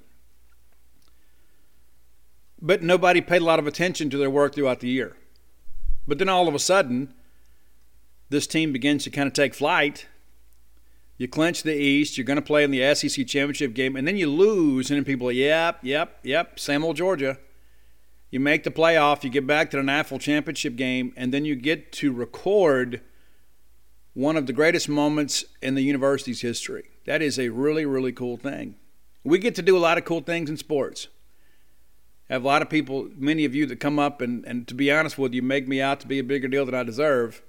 But 2.62 2.84
nobody 2.84 3.22
paid 3.22 3.41
a 3.41 3.46
lot 3.46 3.60
of 3.60 3.67
attention 3.67 4.10
to 4.10 4.17
their 4.17 4.29
work 4.29 4.55
throughout 4.55 4.82
the 4.82 4.89
year. 4.89 5.15
But 6.07 6.19
then 6.19 6.29
all 6.29 6.48
of 6.48 6.55
a 6.55 6.60
sudden, 6.60 7.13
this 8.29 8.48
team 8.48 8.74
begins 8.74 9.03
to 9.03 9.10
kind 9.10 9.27
of 9.27 9.33
take 9.33 9.53
flight. 9.53 10.07
You 11.17 11.27
clinch 11.27 11.63
the 11.63 11.75
East, 11.75 12.17
you're 12.17 12.25
going 12.25 12.38
to 12.38 12.41
play 12.41 12.63
in 12.63 12.72
the 12.72 12.95
SEC 12.95 13.27
championship 13.27 13.74
game, 13.74 13.95
and 13.95 14.07
then 14.07 14.17
you 14.17 14.29
lose, 14.29 14.89
and 14.89 14.98
then 14.98 15.05
people 15.05 15.29
are, 15.29 15.31
yep, 15.31 15.79
yep, 15.83 16.19
yep, 16.24 16.60
same 16.60 16.83
old 16.83 16.98
Georgia. 16.98 17.38
You 18.31 18.39
make 18.39 18.63
the 18.63 18.72
playoff, 18.72 19.24
you 19.24 19.29
get 19.29 19.45
back 19.45 19.69
to 19.72 19.77
the 19.77 19.83
national 19.83 20.19
championship 20.19 20.75
game, 20.75 21.13
and 21.15 21.31
then 21.31 21.45
you 21.45 21.55
get 21.55 21.91
to 21.93 22.12
record 22.12 23.01
one 24.13 24.36
of 24.36 24.48
the 24.48 24.53
greatest 24.53 24.89
moments 24.89 25.45
in 25.62 25.75
the 25.75 25.81
university's 25.81 26.41
history. 26.41 26.89
That 27.05 27.22
is 27.22 27.38
a 27.38 27.50
really, 27.50 27.86
really 27.86 28.12
cool 28.12 28.38
thing. 28.38 28.75
We 29.24 29.38
get 29.38 29.55
to 29.55 29.62
do 29.62 29.77
a 29.77 29.79
lot 29.79 29.98
of 29.98 30.05
cool 30.05 30.22
things 30.22 30.50
in 30.50 30.57
sports. 30.57 31.07
I 32.30 32.34
have 32.34 32.44
a 32.44 32.48
lot 32.48 32.62
of 32.62 32.70
people, 32.70 33.10
many 33.15 33.46
of 33.46 33.53
you 33.53 33.65
that 33.65 33.80
come 33.80 34.00
up 34.00 34.22
and, 34.22 34.46
and 34.46 34.68
to 34.68 34.74
be 34.74 34.92
honest 34.92 35.18
with 35.18 35.34
you, 35.34 35.42
make 35.42 35.68
me 35.68 35.82
out 35.82 36.00
to 36.01 36.08
be 36.08 36.20
a 36.20 36.24
bigger 36.24 36.48
deal 36.48 36.65
than 36.65 36.75
I 36.75 36.84
deserve. 36.84 37.42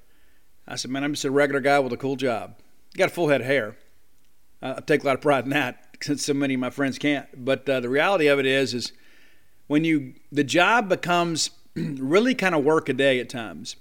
I 0.66 0.76
said, 0.76 0.90
man, 0.90 1.04
I'm 1.04 1.12
just 1.12 1.24
a 1.24 1.30
regular 1.30 1.60
guy 1.60 1.78
with 1.78 1.92
a 1.92 1.96
cool 1.96 2.16
job. 2.16 2.56
Got 2.96 3.10
a 3.10 3.12
full 3.12 3.28
head 3.28 3.40
of 3.40 3.46
hair. 3.46 3.76
I 4.62 4.80
take 4.80 5.02
a 5.02 5.06
lot 5.06 5.14
of 5.14 5.20
pride 5.20 5.44
in 5.44 5.50
that 5.50 5.96
since 6.00 6.24
so 6.24 6.34
many 6.34 6.54
of 6.54 6.60
my 6.60 6.70
friends 6.70 6.98
can't. 6.98 7.26
But 7.44 7.68
uh, 7.68 7.80
the 7.80 7.88
reality 7.88 8.26
of 8.26 8.38
it 8.38 8.46
is, 8.46 8.74
is 8.74 8.92
when 9.66 9.84
you 9.84 10.14
the 10.32 10.44
job 10.44 10.88
becomes 10.88 11.50
really 11.74 12.34
kind 12.34 12.54
of 12.54 12.64
work 12.64 12.88
a 12.88 12.92
day 12.92 13.20
at 13.20 13.28
times. 13.28 13.76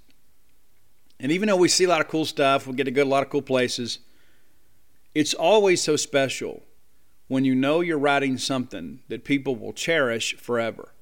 And 1.19 1.31
even 1.31 1.47
though 1.47 1.55
we 1.55 1.69
see 1.69 1.85
a 1.85 1.89
lot 1.89 2.01
of 2.01 2.07
cool 2.07 2.25
stuff, 2.25 2.67
we 2.67 2.75
get 2.75 2.83
to 2.83 2.91
go 2.91 3.03
to 3.03 3.07
a 3.07 3.09
lot 3.09 3.23
of 3.23 3.29
cool 3.29 3.41
places. 3.41 3.99
It's 5.15 5.33
always 5.33 5.81
so 5.81 5.95
special 5.95 6.63
when 7.27 7.45
you 7.45 7.55
know 7.55 7.81
you're 7.81 7.97
writing 7.97 8.37
something 8.37 8.99
that 9.07 9.23
people 9.23 9.55
will 9.55 9.73
cherish 9.73 10.35
forever. 10.35 10.93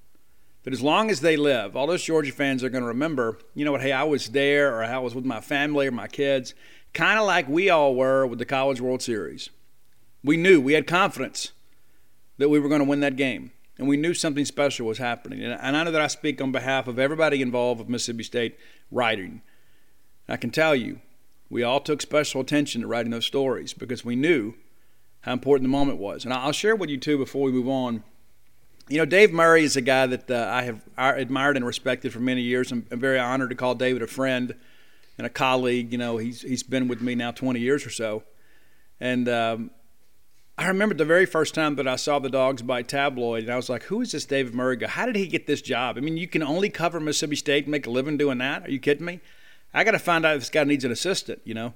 That 0.64 0.74
as 0.74 0.82
long 0.82 1.10
as 1.10 1.22
they 1.22 1.38
live, 1.38 1.76
all 1.76 1.88
those 1.88 2.04
Georgia 2.04 2.32
fans 2.32 2.64
are 2.64 2.70
going 2.70 2.84
to 2.84 2.88
remember, 2.88 3.40
you 3.56 3.66
know 3.66 3.72
what, 3.72 3.82
hey, 3.82 3.92
I 3.92 4.04
was 4.04 4.30
there 4.30 4.76
or 4.76 4.84
I 4.84 5.00
was 5.00 5.16
with 5.16 5.26
my 5.26 5.42
family 5.42 5.88
or 5.88 5.92
my 5.92 6.08
kids, 6.08 6.54
kind 6.94 7.20
of 7.20 7.26
like 7.26 7.48
we 7.48 7.70
all 7.70 7.96
were 7.96 8.28
with 8.28 8.38
the 8.38 8.46
College 8.46 8.80
World 8.80 9.02
Series. 9.02 9.50
We 10.24 10.38
knew, 10.38 10.62
we 10.62 10.74
had 10.74 10.86
confidence 10.86 11.52
that 12.38 12.50
we 12.50 12.60
were 12.60 12.70
going 12.70 12.82
to 12.82 12.88
win 12.88 13.00
that 13.00 13.16
game. 13.16 13.52
And 13.78 13.88
we 13.88 13.98
knew 13.98 14.14
something 14.14 14.46
special 14.46 14.86
was 14.86 15.00
happening. 15.00 15.42
And 15.42 15.76
I 15.76 15.84
know 15.84 15.90
that 15.90 16.02
I 16.02 16.08
speak 16.08 16.40
on 16.40 16.52
behalf 16.52 16.88
of 16.88 17.00
everybody 17.00 17.42
involved 17.42 17.80
with 17.80 17.90
Mississippi 17.90 18.22
State 18.24 18.60
writing. 18.92 19.42
I 20.30 20.38
can 20.38 20.52
tell 20.52 20.76
you, 20.76 21.02
we 21.50 21.64
all 21.64 21.80
took 21.80 22.00
special 22.00 22.42
attention 22.42 22.82
to 22.82 22.88
writing 22.88 23.12
those 23.12 23.26
stories 23.26 23.74
because 23.74 24.06
we 24.06 24.16
knew 24.16 24.54
how 25.22 25.34
important 25.34 25.64
the 25.66 25.72
moment 25.72 25.98
was. 25.98 26.26
And 26.26 26.34
I'll 26.34 26.52
share 26.52 26.76
with 26.76 26.90
you, 26.90 26.98
too, 26.98 27.18
before 27.18 27.44
we 27.44 27.52
move 27.52 27.68
on. 27.68 28.04
You 28.90 28.98
know, 28.98 29.06
Dave 29.06 29.32
Murray 29.32 29.64
is 29.64 29.76
a 29.78 29.82
guy 29.82 30.06
that 30.08 30.30
uh, 30.30 30.50
I 30.52 30.64
have 30.64 30.82
admired 30.98 31.56
and 31.56 31.66
respected 31.66 32.12
for 32.12 32.20
many 32.20 32.42
years. 32.42 32.72
I'm, 32.72 32.86
I'm 32.92 33.00
very 33.00 33.20
honored 33.20 33.50
to 33.50 33.56
call 33.56 33.76
David 33.76 34.02
a 34.02 34.08
friend 34.08 34.54
and 35.18 35.28
a 35.28 35.30
colleague. 35.30 35.92
You 35.92 35.98
know, 35.98 36.18
he's, 36.18 36.42
he's 36.42 36.64
been 36.64 36.88
with 36.88 37.02
me 37.02 37.16
now 37.16 37.32
20 37.32 37.60
years 37.60 37.86
or 37.86 37.90
so. 37.90 38.24
And 39.00 39.30
um, 39.30 39.72
I 40.58 40.68
remember 40.68 40.94
the 40.94 41.06
very 41.06 41.26
first 41.26 41.56
time 41.56 41.76
that 41.76 41.88
I 41.88 41.96
saw 41.96 42.20
the 42.20 42.30
Dogs 42.30 42.62
Bite 42.62 42.88
tabloid, 42.88 43.44
and 43.44 43.52
I 43.52 43.56
was 43.56 43.68
like, 43.70 43.84
"Who 43.84 44.02
is 44.02 44.12
this 44.12 44.26
David 44.26 44.54
Murray 44.54 44.76
guy? 44.76 44.88
How 44.88 45.08
did 45.08 45.16
he 45.16 45.26
get 45.26 45.48
this 45.48 45.62
job? 45.62 45.98
I 45.98 46.02
mean, 46.02 46.18
you 46.18 46.28
can 46.28 46.44
only 46.44 46.70
cover 46.70 47.00
Mississippi 47.00 47.36
State 47.36 47.64
and 47.64 47.72
make 47.72 47.88
a 47.88 47.90
living 47.90 48.18
doing 48.18 48.38
that? 48.38 48.68
Are 48.68 48.72
you 48.72 48.80
kidding 48.80 49.06
me? 49.06 49.22
I 49.74 49.84
got 49.84 49.92
to 49.92 50.00
find 50.00 50.26
out 50.26 50.36
if 50.36 50.42
this 50.42 50.50
guy 50.50 50.64
needs 50.64 50.86
an 50.86 50.92
assistant, 50.92 51.42
you 51.44 51.54
know." 51.54 51.74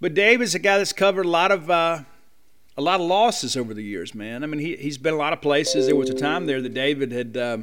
But 0.00 0.14
Dave 0.14 0.42
is 0.42 0.54
a 0.54 0.58
guy 0.58 0.78
that's 0.78 0.92
covered 0.92 1.24
a 1.24 1.30
lot 1.30 1.50
of 1.50 1.70
uh, 1.70 2.00
a 2.76 2.82
lot 2.82 3.00
of 3.00 3.06
losses 3.06 3.56
over 3.56 3.72
the 3.72 3.82
years, 3.82 4.14
man. 4.14 4.42
I 4.42 4.46
mean, 4.46 4.60
he 4.60 4.76
he's 4.76 4.98
been 4.98 5.14
a 5.14 5.18
lot 5.18 5.32
of 5.32 5.40
places. 5.40 5.86
There 5.86 5.96
was 5.96 6.10
a 6.10 6.14
time 6.14 6.46
there 6.46 6.60
that 6.60 6.74
David 6.74 7.12
had. 7.12 7.36
Uh, 7.36 7.58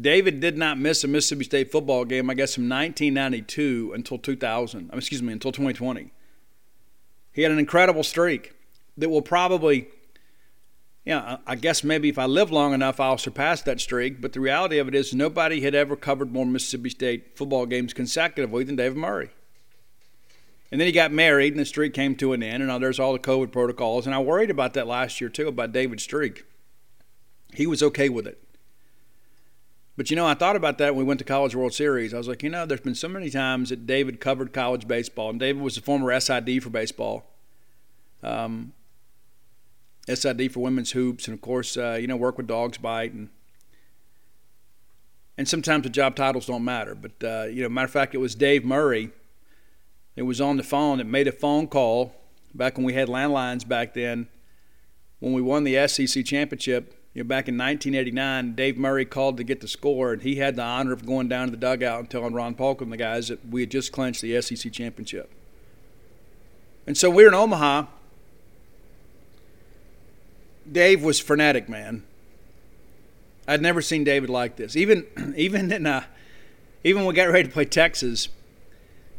David 0.00 0.40
did 0.40 0.58
not 0.58 0.76
miss 0.76 1.04
a 1.04 1.08
Mississippi 1.08 1.44
State 1.44 1.70
football 1.70 2.04
game, 2.04 2.28
I 2.28 2.34
guess, 2.34 2.56
from 2.56 2.68
1992 2.68 3.92
until 3.94 4.18
2000. 4.18 4.90
Excuse 4.92 5.22
me, 5.22 5.32
until 5.32 5.52
2020. 5.52 6.10
He 7.32 7.42
had 7.42 7.52
an 7.52 7.60
incredible 7.60 8.02
streak 8.02 8.54
that 8.96 9.08
will 9.08 9.22
probably, 9.22 9.86
know, 11.06 11.38
I 11.46 11.54
guess 11.54 11.84
maybe 11.84 12.08
if 12.08 12.18
I 12.18 12.26
live 12.26 12.50
long 12.50 12.74
enough, 12.74 12.98
I'll 12.98 13.18
surpass 13.18 13.62
that 13.62 13.80
streak. 13.80 14.20
But 14.20 14.32
the 14.32 14.40
reality 14.40 14.78
of 14.78 14.88
it 14.88 14.96
is, 14.96 15.14
nobody 15.14 15.60
had 15.60 15.76
ever 15.76 15.94
covered 15.94 16.32
more 16.32 16.44
Mississippi 16.44 16.90
State 16.90 17.36
football 17.36 17.64
games 17.64 17.92
consecutively 17.92 18.64
than 18.64 18.74
David 18.74 18.98
Murray. 18.98 19.30
And 20.74 20.80
then 20.80 20.86
he 20.86 20.92
got 20.92 21.12
married, 21.12 21.52
and 21.52 21.60
the 21.60 21.64
streak 21.64 21.94
came 21.94 22.16
to 22.16 22.32
an 22.32 22.42
end, 22.42 22.60
and 22.60 22.82
there's 22.82 22.98
all 22.98 23.12
the 23.12 23.20
COVID 23.20 23.52
protocols. 23.52 24.06
And 24.06 24.14
I 24.14 24.18
worried 24.18 24.50
about 24.50 24.74
that 24.74 24.88
last 24.88 25.20
year, 25.20 25.30
too, 25.30 25.46
about 25.46 25.70
David's 25.70 26.02
streak. 26.02 26.46
He 27.52 27.64
was 27.64 27.80
okay 27.80 28.08
with 28.08 28.26
it. 28.26 28.42
But 29.96 30.10
you 30.10 30.16
know, 30.16 30.26
I 30.26 30.34
thought 30.34 30.56
about 30.56 30.78
that 30.78 30.96
when 30.96 31.04
we 31.04 31.08
went 31.08 31.18
to 31.20 31.24
College 31.24 31.54
World 31.54 31.74
Series. 31.74 32.12
I 32.12 32.18
was 32.18 32.26
like, 32.26 32.42
you 32.42 32.50
know, 32.50 32.66
there's 32.66 32.80
been 32.80 32.96
so 32.96 33.06
many 33.06 33.30
times 33.30 33.70
that 33.70 33.86
David 33.86 34.18
covered 34.18 34.52
college 34.52 34.88
baseball, 34.88 35.30
and 35.30 35.38
David 35.38 35.62
was 35.62 35.76
a 35.76 35.80
former 35.80 36.18
SID 36.18 36.60
for 36.60 36.70
baseball, 36.70 37.24
um, 38.24 38.72
SID 40.12 40.52
for 40.52 40.58
women's 40.58 40.90
hoops, 40.90 41.28
and 41.28 41.34
of 41.34 41.40
course, 41.40 41.76
uh, 41.76 41.96
you 42.00 42.08
know, 42.08 42.16
work 42.16 42.36
with 42.36 42.48
Dogs 42.48 42.78
Bite, 42.78 43.12
and 43.12 43.28
and 45.38 45.48
sometimes 45.48 45.84
the 45.84 45.88
job 45.88 46.16
titles 46.16 46.46
don't 46.46 46.64
matter. 46.64 46.96
But 46.96 47.22
uh, 47.22 47.44
you 47.44 47.62
know, 47.62 47.68
matter 47.68 47.84
of 47.84 47.92
fact, 47.92 48.16
it 48.16 48.18
was 48.18 48.34
Dave 48.34 48.64
Murray. 48.64 49.12
It 50.16 50.22
was 50.22 50.40
on 50.40 50.56
the 50.56 50.62
phone 50.62 50.98
that 50.98 51.06
made 51.06 51.26
a 51.26 51.32
phone 51.32 51.66
call 51.66 52.14
back 52.54 52.76
when 52.76 52.86
we 52.86 52.92
had 52.92 53.08
landlines 53.08 53.66
back 53.66 53.94
then, 53.94 54.28
when 55.18 55.32
we 55.32 55.42
won 55.42 55.64
the 55.64 55.88
SEC 55.88 56.24
championship 56.24 56.94
you 57.14 57.22
know, 57.22 57.28
back 57.28 57.46
in 57.46 57.56
1989, 57.56 58.54
Dave 58.56 58.76
Murray 58.76 59.04
called 59.04 59.36
to 59.36 59.44
get 59.44 59.60
the 59.60 59.68
score, 59.68 60.12
and 60.12 60.22
he 60.22 60.36
had 60.36 60.56
the 60.56 60.62
honor 60.62 60.92
of 60.92 61.06
going 61.06 61.28
down 61.28 61.46
to 61.46 61.52
the 61.52 61.56
dugout 61.56 62.00
and 62.00 62.10
telling 62.10 62.34
Ron 62.34 62.56
Polk 62.56 62.80
and 62.80 62.92
the 62.92 62.96
guys 62.96 63.28
that 63.28 63.48
we 63.48 63.60
had 63.60 63.70
just 63.70 63.92
clinched 63.92 64.20
the 64.20 64.40
SEC 64.42 64.72
championship. 64.72 65.30
And 66.88 66.98
so 66.98 67.08
we 67.08 67.22
were 67.22 67.28
in 67.28 67.34
Omaha. 67.34 67.86
Dave 70.70 71.04
was 71.04 71.20
frenetic, 71.20 71.68
man. 71.68 72.02
I'd 73.46 73.62
never 73.62 73.80
seen 73.80 74.02
David 74.02 74.28
like 74.28 74.56
this. 74.56 74.74
Even 74.74 75.06
even 75.36 75.70
in 75.70 75.86
uh, 75.86 76.04
even 76.82 77.02
when 77.02 77.08
we 77.08 77.14
got 77.14 77.28
ready 77.28 77.46
to 77.46 77.52
play 77.52 77.64
Texas, 77.64 78.28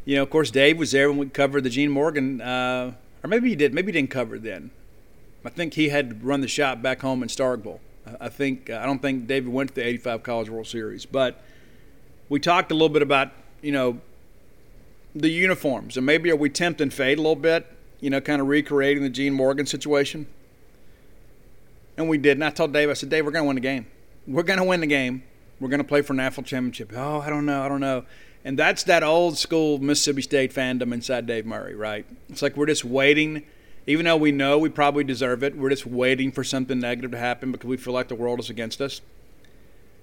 you 0.05 0.15
know, 0.15 0.23
of 0.23 0.29
course, 0.29 0.51
Dave 0.51 0.77
was 0.77 0.91
there 0.91 1.09
when 1.09 1.17
we 1.17 1.29
covered 1.29 1.63
the 1.63 1.69
Gene 1.69 1.91
Morgan, 1.91 2.39
uh, 2.39 2.93
or 3.23 3.27
maybe 3.27 3.49
he 3.49 3.55
did, 3.55 3.73
maybe 3.73 3.91
he 3.91 3.99
didn't 3.99 4.11
cover 4.11 4.35
it 4.35 4.43
then. 4.43 4.71
I 5.43 5.49
think 5.49 5.75
he 5.75 5.89
had 5.89 6.09
to 6.09 6.15
run 6.25 6.41
the 6.41 6.47
shop 6.47 6.81
back 6.81 7.01
home 7.01 7.21
in 7.21 7.29
Starkville. 7.29 7.79
I 8.19 8.29
think 8.29 8.69
I 8.69 8.85
don't 8.85 9.01
think 9.01 9.27
David 9.27 9.51
went 9.51 9.69
to 9.69 9.75
the 9.75 9.85
'85 9.85 10.23
College 10.23 10.49
World 10.49 10.67
Series, 10.67 11.05
but 11.05 11.43
we 12.29 12.39
talked 12.39 12.71
a 12.71 12.75
little 12.75 12.89
bit 12.89 13.01
about 13.01 13.31
you 13.61 13.71
know 13.71 13.99
the 15.15 15.29
uniforms 15.29 15.95
and 15.95 16.05
maybe 16.05 16.29
are 16.29 16.35
we 16.35 16.49
tempting 16.49 16.89
fate 16.89 17.17
a 17.17 17.21
little 17.21 17.35
bit, 17.35 17.65
you 18.01 18.09
know, 18.09 18.19
kind 18.19 18.41
of 18.41 18.47
recreating 18.47 19.01
the 19.01 19.09
Gene 19.09 19.33
Morgan 19.33 19.65
situation. 19.65 20.27
And 21.97 22.09
we 22.09 22.17
did. 22.17 22.33
And 22.33 22.43
I 22.43 22.49
told 22.49 22.73
Dave, 22.73 22.89
I 22.89 22.93
said, 22.93 23.09
Dave, 23.09 23.25
we're 23.25 23.31
going 23.31 23.45
to 23.45 23.47
win 23.47 23.55
the 23.55 23.61
game. 23.61 23.87
We're 24.27 24.43
going 24.43 24.59
to 24.59 24.65
win 24.65 24.81
the 24.81 24.87
game. 24.87 25.23
We're 25.61 25.69
going 25.69 25.79
to 25.81 25.87
play 25.87 26.01
for 26.01 26.11
a 26.11 26.15
national 26.17 26.43
championship. 26.43 26.91
Oh, 26.93 27.21
I 27.21 27.29
don't 27.29 27.45
know. 27.45 27.63
I 27.63 27.69
don't 27.69 27.79
know. 27.79 28.03
And 28.45 28.57
that's 28.57 28.83
that 28.83 29.03
old 29.03 29.37
school 29.37 29.79
Mississippi 29.79 30.21
State 30.21 30.53
fandom 30.53 30.93
inside 30.93 31.25
Dave 31.25 31.45
Murray, 31.45 31.75
right? 31.75 32.05
It's 32.29 32.41
like 32.41 32.55
we're 32.55 32.67
just 32.67 32.85
waiting 32.85 33.43
even 33.87 34.05
though 34.05 34.17
we 34.17 34.31
know 34.31 34.57
we 34.57 34.69
probably 34.69 35.03
deserve 35.03 35.43
it, 35.43 35.55
we're 35.55 35.69
just 35.69 35.85
waiting 35.85 36.31
for 36.31 36.43
something 36.43 36.79
negative 36.79 37.11
to 37.11 37.17
happen 37.17 37.51
because 37.51 37.67
we 37.67 37.77
feel 37.77 37.93
like 37.93 38.07
the 38.07 38.15
world 38.15 38.39
is 38.39 38.49
against 38.49 38.81
us. 38.81 39.01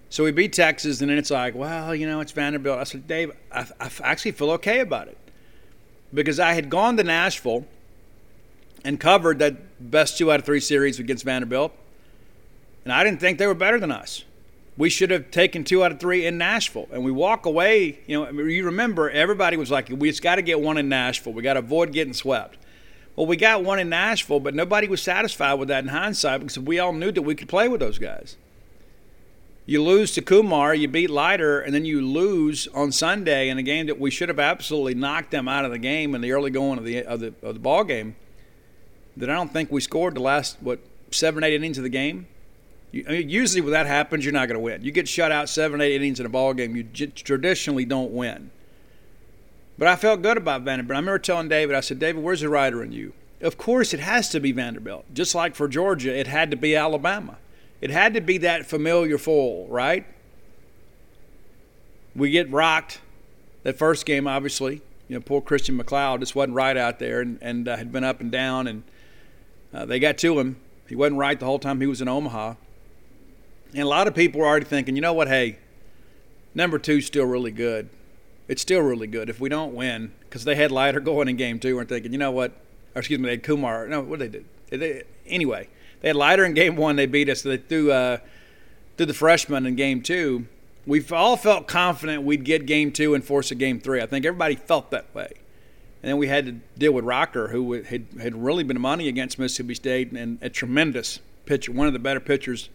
So 0.08 0.24
we 0.24 0.30
beat 0.30 0.52
Texas, 0.52 1.00
and 1.00 1.10
then 1.10 1.18
it's 1.18 1.30
like, 1.30 1.54
well, 1.54 1.94
you 1.94 2.06
know, 2.06 2.20
it's 2.20 2.32
Vanderbilt. 2.32 2.78
I 2.78 2.84
said, 2.84 3.08
Dave, 3.08 3.32
I, 3.50 3.66
I 3.80 3.90
actually 4.02 4.32
feel 4.32 4.50
okay 4.52 4.80
about 4.80 5.08
it 5.08 5.16
because 6.12 6.38
I 6.38 6.52
had 6.52 6.68
gone 6.68 6.96
to 6.98 7.02
Nashville 7.02 7.66
and 8.84 9.00
covered 9.00 9.38
that 9.38 9.90
best 9.90 10.18
two 10.18 10.30
out 10.30 10.40
of 10.40 10.46
three 10.46 10.60
series 10.60 10.98
against 10.98 11.24
Vanderbilt, 11.24 11.72
and 12.84 12.92
I 12.92 13.02
didn't 13.02 13.20
think 13.20 13.38
they 13.38 13.46
were 13.46 13.54
better 13.54 13.80
than 13.80 13.90
us. 13.90 14.24
We 14.76 14.88
should 14.88 15.10
have 15.10 15.30
taken 15.30 15.64
two 15.64 15.84
out 15.84 15.92
of 15.92 16.00
three 16.00 16.24
in 16.24 16.38
Nashville, 16.38 16.88
and 16.90 17.04
we 17.04 17.12
walk 17.12 17.44
away. 17.44 17.98
You 18.06 18.24
know, 18.24 18.42
you 18.42 18.64
remember 18.64 19.10
everybody 19.10 19.56
was 19.56 19.70
like, 19.70 19.90
"We 19.90 20.08
just 20.08 20.22
got 20.22 20.36
to 20.36 20.42
get 20.42 20.60
one 20.60 20.78
in 20.78 20.88
Nashville. 20.88 21.32
We 21.32 21.42
got 21.42 21.54
to 21.54 21.60
avoid 21.60 21.92
getting 21.92 22.14
swept." 22.14 22.58
Well, 23.14 23.26
we 23.26 23.36
got 23.36 23.62
one 23.62 23.78
in 23.78 23.90
Nashville, 23.90 24.40
but 24.40 24.54
nobody 24.54 24.88
was 24.88 25.02
satisfied 25.02 25.54
with 25.54 25.68
that 25.68 25.84
in 25.84 25.90
hindsight 25.90 26.40
because 26.40 26.58
we 26.58 26.78
all 26.78 26.94
knew 26.94 27.12
that 27.12 27.22
we 27.22 27.34
could 27.34 27.48
play 27.48 27.68
with 27.68 27.80
those 27.80 27.98
guys. 27.98 28.36
You 29.66 29.82
lose 29.82 30.12
to 30.14 30.22
Kumar, 30.22 30.74
you 30.74 30.88
beat 30.88 31.10
Leiter, 31.10 31.60
and 31.60 31.74
then 31.74 31.84
you 31.84 32.00
lose 32.00 32.66
on 32.68 32.90
Sunday 32.90 33.48
in 33.48 33.58
a 33.58 33.62
game 33.62 33.86
that 33.86 34.00
we 34.00 34.10
should 34.10 34.28
have 34.28 34.40
absolutely 34.40 34.94
knocked 34.94 35.30
them 35.30 35.46
out 35.46 35.64
of 35.64 35.70
the 35.70 35.78
game 35.78 36.14
in 36.14 36.20
the 36.20 36.32
early 36.32 36.50
going 36.50 36.78
of 36.78 36.84
the 36.84 37.04
of 37.04 37.20
the, 37.20 37.34
of 37.42 37.54
the 37.54 37.60
ball 37.60 37.84
game. 37.84 38.16
That 39.16 39.28
I 39.28 39.34
don't 39.34 39.52
think 39.52 39.70
we 39.70 39.80
scored 39.80 40.14
the 40.14 40.20
last 40.20 40.56
what 40.60 40.80
seven 41.10 41.44
eight 41.44 41.52
innings 41.52 41.76
of 41.76 41.84
the 41.84 41.90
game. 41.90 42.26
Usually 42.92 43.62
when 43.62 43.72
that 43.72 43.86
happens, 43.86 44.24
you're 44.24 44.34
not 44.34 44.48
going 44.48 44.56
to 44.58 44.62
win. 44.62 44.82
You 44.82 44.92
get 44.92 45.08
shut 45.08 45.32
out 45.32 45.48
seven 45.48 45.80
eight 45.80 45.96
innings 45.96 46.20
in 46.20 46.26
a 46.26 46.28
ball 46.28 46.52
game, 46.52 46.76
you 46.76 46.82
j- 46.82 47.06
traditionally 47.06 47.86
don't 47.86 48.12
win. 48.12 48.50
But 49.78 49.88
I 49.88 49.96
felt 49.96 50.20
good 50.20 50.36
about 50.36 50.62
Vanderbilt. 50.62 50.96
I 50.96 51.00
remember 51.00 51.18
telling 51.18 51.48
David, 51.48 51.74
I 51.74 51.80
said, 51.80 51.98
David, 51.98 52.22
where's 52.22 52.42
the 52.42 52.50
writer 52.50 52.82
in 52.82 52.92
you? 52.92 53.14
Of 53.40 53.56
course, 53.56 53.94
it 53.94 54.00
has 54.00 54.28
to 54.28 54.40
be 54.40 54.52
Vanderbilt. 54.52 55.06
Just 55.12 55.34
like 55.34 55.54
for 55.54 55.68
Georgia, 55.68 56.16
it 56.16 56.26
had 56.26 56.50
to 56.50 56.56
be 56.56 56.76
Alabama. 56.76 57.38
It 57.80 57.90
had 57.90 58.14
to 58.14 58.20
be 58.20 58.38
that 58.38 58.66
familiar 58.66 59.18
foe, 59.18 59.66
right? 59.68 60.06
We 62.14 62.30
get 62.30 62.50
rocked 62.52 63.00
that 63.62 63.78
first 63.78 64.04
game, 64.06 64.28
obviously. 64.28 64.82
You 65.08 65.16
know, 65.16 65.20
poor 65.20 65.40
Christian 65.40 65.76
MacLeod 65.76 66.20
just 66.20 66.36
wasn't 66.36 66.54
right 66.54 66.76
out 66.76 66.98
there 66.98 67.20
and, 67.20 67.38
and 67.40 67.66
uh, 67.66 67.76
had 67.76 67.90
been 67.90 68.04
up 68.04 68.20
and 68.20 68.30
down, 68.30 68.66
and 68.66 68.82
uh, 69.74 69.86
they 69.86 69.98
got 69.98 70.18
to 70.18 70.38
him. 70.38 70.56
He 70.88 70.94
wasn't 70.94 71.18
right 71.18 71.40
the 71.40 71.46
whole 71.46 71.58
time 71.58 71.80
he 71.80 71.86
was 71.86 72.00
in 72.00 72.08
Omaha. 72.08 72.54
And 73.72 73.82
a 73.82 73.88
lot 73.88 74.06
of 74.06 74.14
people 74.14 74.40
were 74.40 74.46
already 74.46 74.66
thinking, 74.66 74.96
you 74.96 75.02
know 75.02 75.12
what, 75.12 75.28
hey, 75.28 75.58
number 76.54 76.78
two's 76.78 77.06
still 77.06 77.24
really 77.24 77.50
good 77.50 77.88
it's 78.48 78.62
still 78.62 78.80
really 78.80 79.06
good 79.06 79.30
if 79.30 79.40
we 79.40 79.48
don't 79.48 79.74
win 79.74 80.12
because 80.20 80.44
they 80.44 80.54
had 80.54 80.70
Leiter 80.70 81.00
going 81.10 81.28
in 81.28 81.36
game 81.36 81.58
two 81.58 81.78
and 81.78 81.88
thinking, 81.88 82.12
you 82.12 82.18
know 82.18 82.30
what? 82.30 82.52
Or 82.94 82.98
excuse 82.98 83.18
me, 83.18 83.26
they 83.26 83.32
had 83.32 83.42
Kumar. 83.42 83.86
No, 83.88 84.02
what 84.02 84.18
did 84.18 84.32
they 84.32 84.38
do? 84.38 84.44
They, 84.76 85.02
anyway, 85.26 85.68
they 86.00 86.08
had 86.08 86.16
Leiter 86.16 86.44
in 86.44 86.54
game 86.54 86.76
one. 86.76 86.96
They 86.96 87.06
beat 87.06 87.28
us. 87.28 87.42
They 87.42 87.56
threw 87.56 87.90
uh, 87.90 88.18
threw 88.96 89.06
the 89.06 89.14
freshman 89.14 89.66
in 89.66 89.76
game 89.76 90.02
two. 90.02 90.46
We've 90.84 91.12
all 91.12 91.36
felt 91.36 91.68
confident 91.68 92.24
we'd 92.24 92.44
get 92.44 92.66
game 92.66 92.92
two 92.92 93.14
and 93.14 93.24
force 93.24 93.50
a 93.50 93.54
game 93.54 93.80
three. 93.80 94.02
I 94.02 94.06
think 94.06 94.26
everybody 94.26 94.56
felt 94.56 94.90
that 94.90 95.14
way. 95.14 95.30
And 96.02 96.10
then 96.10 96.18
we 96.18 96.26
had 96.26 96.46
to 96.46 96.52
deal 96.76 96.92
with 96.92 97.04
Rocker, 97.04 97.48
who 97.48 97.74
had, 97.74 98.06
had 98.20 98.34
really 98.34 98.64
been 98.64 98.80
money 98.80 99.06
against 99.08 99.38
Mississippi 99.38 99.76
State 99.76 100.10
and 100.10 100.38
a 100.42 100.50
tremendous 100.50 101.20
pitcher, 101.46 101.70
one 101.70 101.86
of 101.86 101.92
the 101.92 102.00
better 102.00 102.18
pitchers 102.18 102.68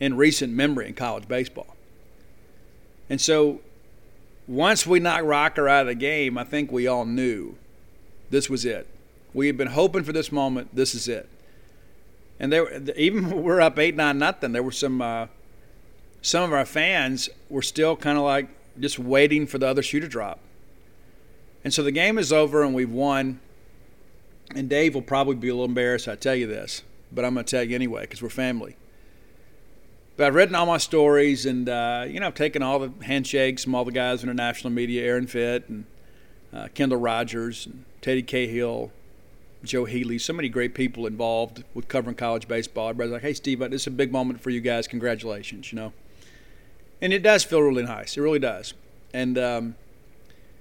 in 0.00 0.16
recent 0.16 0.52
memory 0.52 0.88
in 0.88 0.94
college 0.94 1.26
baseball. 1.28 1.76
And 3.10 3.20
so 3.20 3.60
once 4.46 4.86
we 4.86 5.00
knocked 5.00 5.24
Rocker 5.24 5.68
out 5.68 5.82
of 5.82 5.86
the 5.88 5.94
game, 5.94 6.38
I 6.38 6.44
think 6.44 6.70
we 6.70 6.86
all 6.86 7.04
knew 7.04 7.56
this 8.30 8.48
was 8.48 8.64
it. 8.64 8.86
We 9.34 9.46
had 9.46 9.56
been 9.56 9.68
hoping 9.68 10.04
for 10.04 10.12
this 10.12 10.32
moment. 10.32 10.74
This 10.74 10.94
is 10.94 11.08
it. 11.08 11.28
And 12.40 12.52
they 12.52 12.60
were, 12.60 12.82
even 12.96 13.30
when 13.30 13.42
we're 13.42 13.60
up 13.60 13.78
eight 13.78 13.96
nine 13.96 14.18
nothing. 14.18 14.52
There 14.52 14.62
were 14.62 14.72
some 14.72 15.02
uh, 15.02 15.26
some 16.22 16.42
of 16.42 16.52
our 16.52 16.64
fans 16.66 17.28
were 17.48 17.62
still 17.62 17.96
kind 17.96 18.18
of 18.18 18.24
like 18.24 18.48
just 18.78 18.98
waiting 18.98 19.46
for 19.46 19.58
the 19.58 19.66
other 19.66 19.82
shoe 19.82 20.00
to 20.00 20.08
drop. 20.08 20.40
And 21.64 21.74
so 21.74 21.82
the 21.82 21.92
game 21.92 22.18
is 22.18 22.32
over 22.32 22.62
and 22.62 22.74
we've 22.74 22.90
won. 22.90 23.40
And 24.54 24.68
Dave 24.68 24.94
will 24.94 25.02
probably 25.02 25.34
be 25.34 25.48
a 25.48 25.52
little 25.52 25.66
embarrassed. 25.66 26.08
I 26.08 26.14
tell 26.16 26.34
you 26.34 26.46
this. 26.46 26.82
but 27.12 27.24
I'm 27.24 27.34
going 27.34 27.44
to 27.44 27.50
tell 27.50 27.64
you 27.64 27.74
anyway 27.74 28.02
because 28.02 28.22
we're 28.22 28.30
family. 28.30 28.76
But 30.18 30.26
I've 30.26 30.34
written 30.34 30.56
all 30.56 30.66
my 30.66 30.78
stories, 30.78 31.46
and 31.46 31.68
uh, 31.68 32.04
you 32.08 32.18
know, 32.18 32.26
I've 32.26 32.34
taken 32.34 32.60
all 32.60 32.80
the 32.80 32.92
handshakes 33.04 33.62
from 33.62 33.76
all 33.76 33.84
the 33.84 33.92
guys 33.92 34.24
in 34.24 34.28
the 34.28 34.34
national 34.34 34.72
media, 34.72 35.04
Aaron 35.04 35.28
Fitt 35.28 35.68
and 35.68 35.84
uh, 36.52 36.66
Kendall 36.74 36.98
Rogers, 36.98 37.66
and 37.66 37.84
Teddy 38.02 38.24
Cahill, 38.24 38.90
Joe 39.62 39.84
Healey, 39.84 40.18
so 40.18 40.32
many 40.32 40.48
great 40.48 40.74
people 40.74 41.06
involved 41.06 41.62
with 41.72 41.86
covering 41.86 42.16
college 42.16 42.48
baseball. 42.48 42.88
Everybody's 42.88 43.12
like, 43.12 43.22
"Hey, 43.22 43.32
Steve, 43.32 43.60
this 43.60 43.82
is 43.82 43.86
a 43.86 43.92
big 43.92 44.10
moment 44.10 44.40
for 44.40 44.50
you 44.50 44.60
guys. 44.60 44.88
Congratulations!" 44.88 45.70
You 45.70 45.76
know, 45.76 45.92
and 47.00 47.12
it 47.12 47.22
does 47.22 47.44
feel 47.44 47.60
really 47.60 47.84
nice. 47.84 48.16
It 48.16 48.20
really 48.20 48.40
does. 48.40 48.74
And 49.14 49.38
um, 49.38 49.76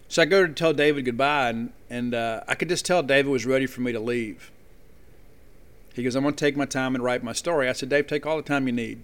so 0.08 0.22
I 0.22 0.26
go 0.26 0.46
to 0.46 0.54
tell 0.54 0.72
David 0.72 1.06
goodbye, 1.06 1.50
and 1.50 1.74
and 1.90 2.14
uh, 2.14 2.42
I 2.48 2.54
could 2.54 2.70
just 2.70 2.86
tell 2.86 3.02
David 3.02 3.32
was 3.32 3.48
ready 3.48 3.66
for 3.66 3.82
me 3.82 3.92
to 3.92 4.00
leave. 4.00 4.52
He 5.96 6.04
goes, 6.04 6.16
"I'm 6.16 6.22
going 6.22 6.36
to 6.36 6.40
take 6.40 6.56
my 6.56 6.66
time 6.66 6.94
and 6.94 7.04
write 7.04 7.24
my 7.24 7.34
story." 7.34 7.68
I 7.68 7.74
said, 7.74 7.90
"Dave, 7.90 8.06
take 8.06 8.28
all 8.28 8.38
the 8.38 8.44
time 8.44 8.68
you 8.68 8.74
need." 8.74 9.02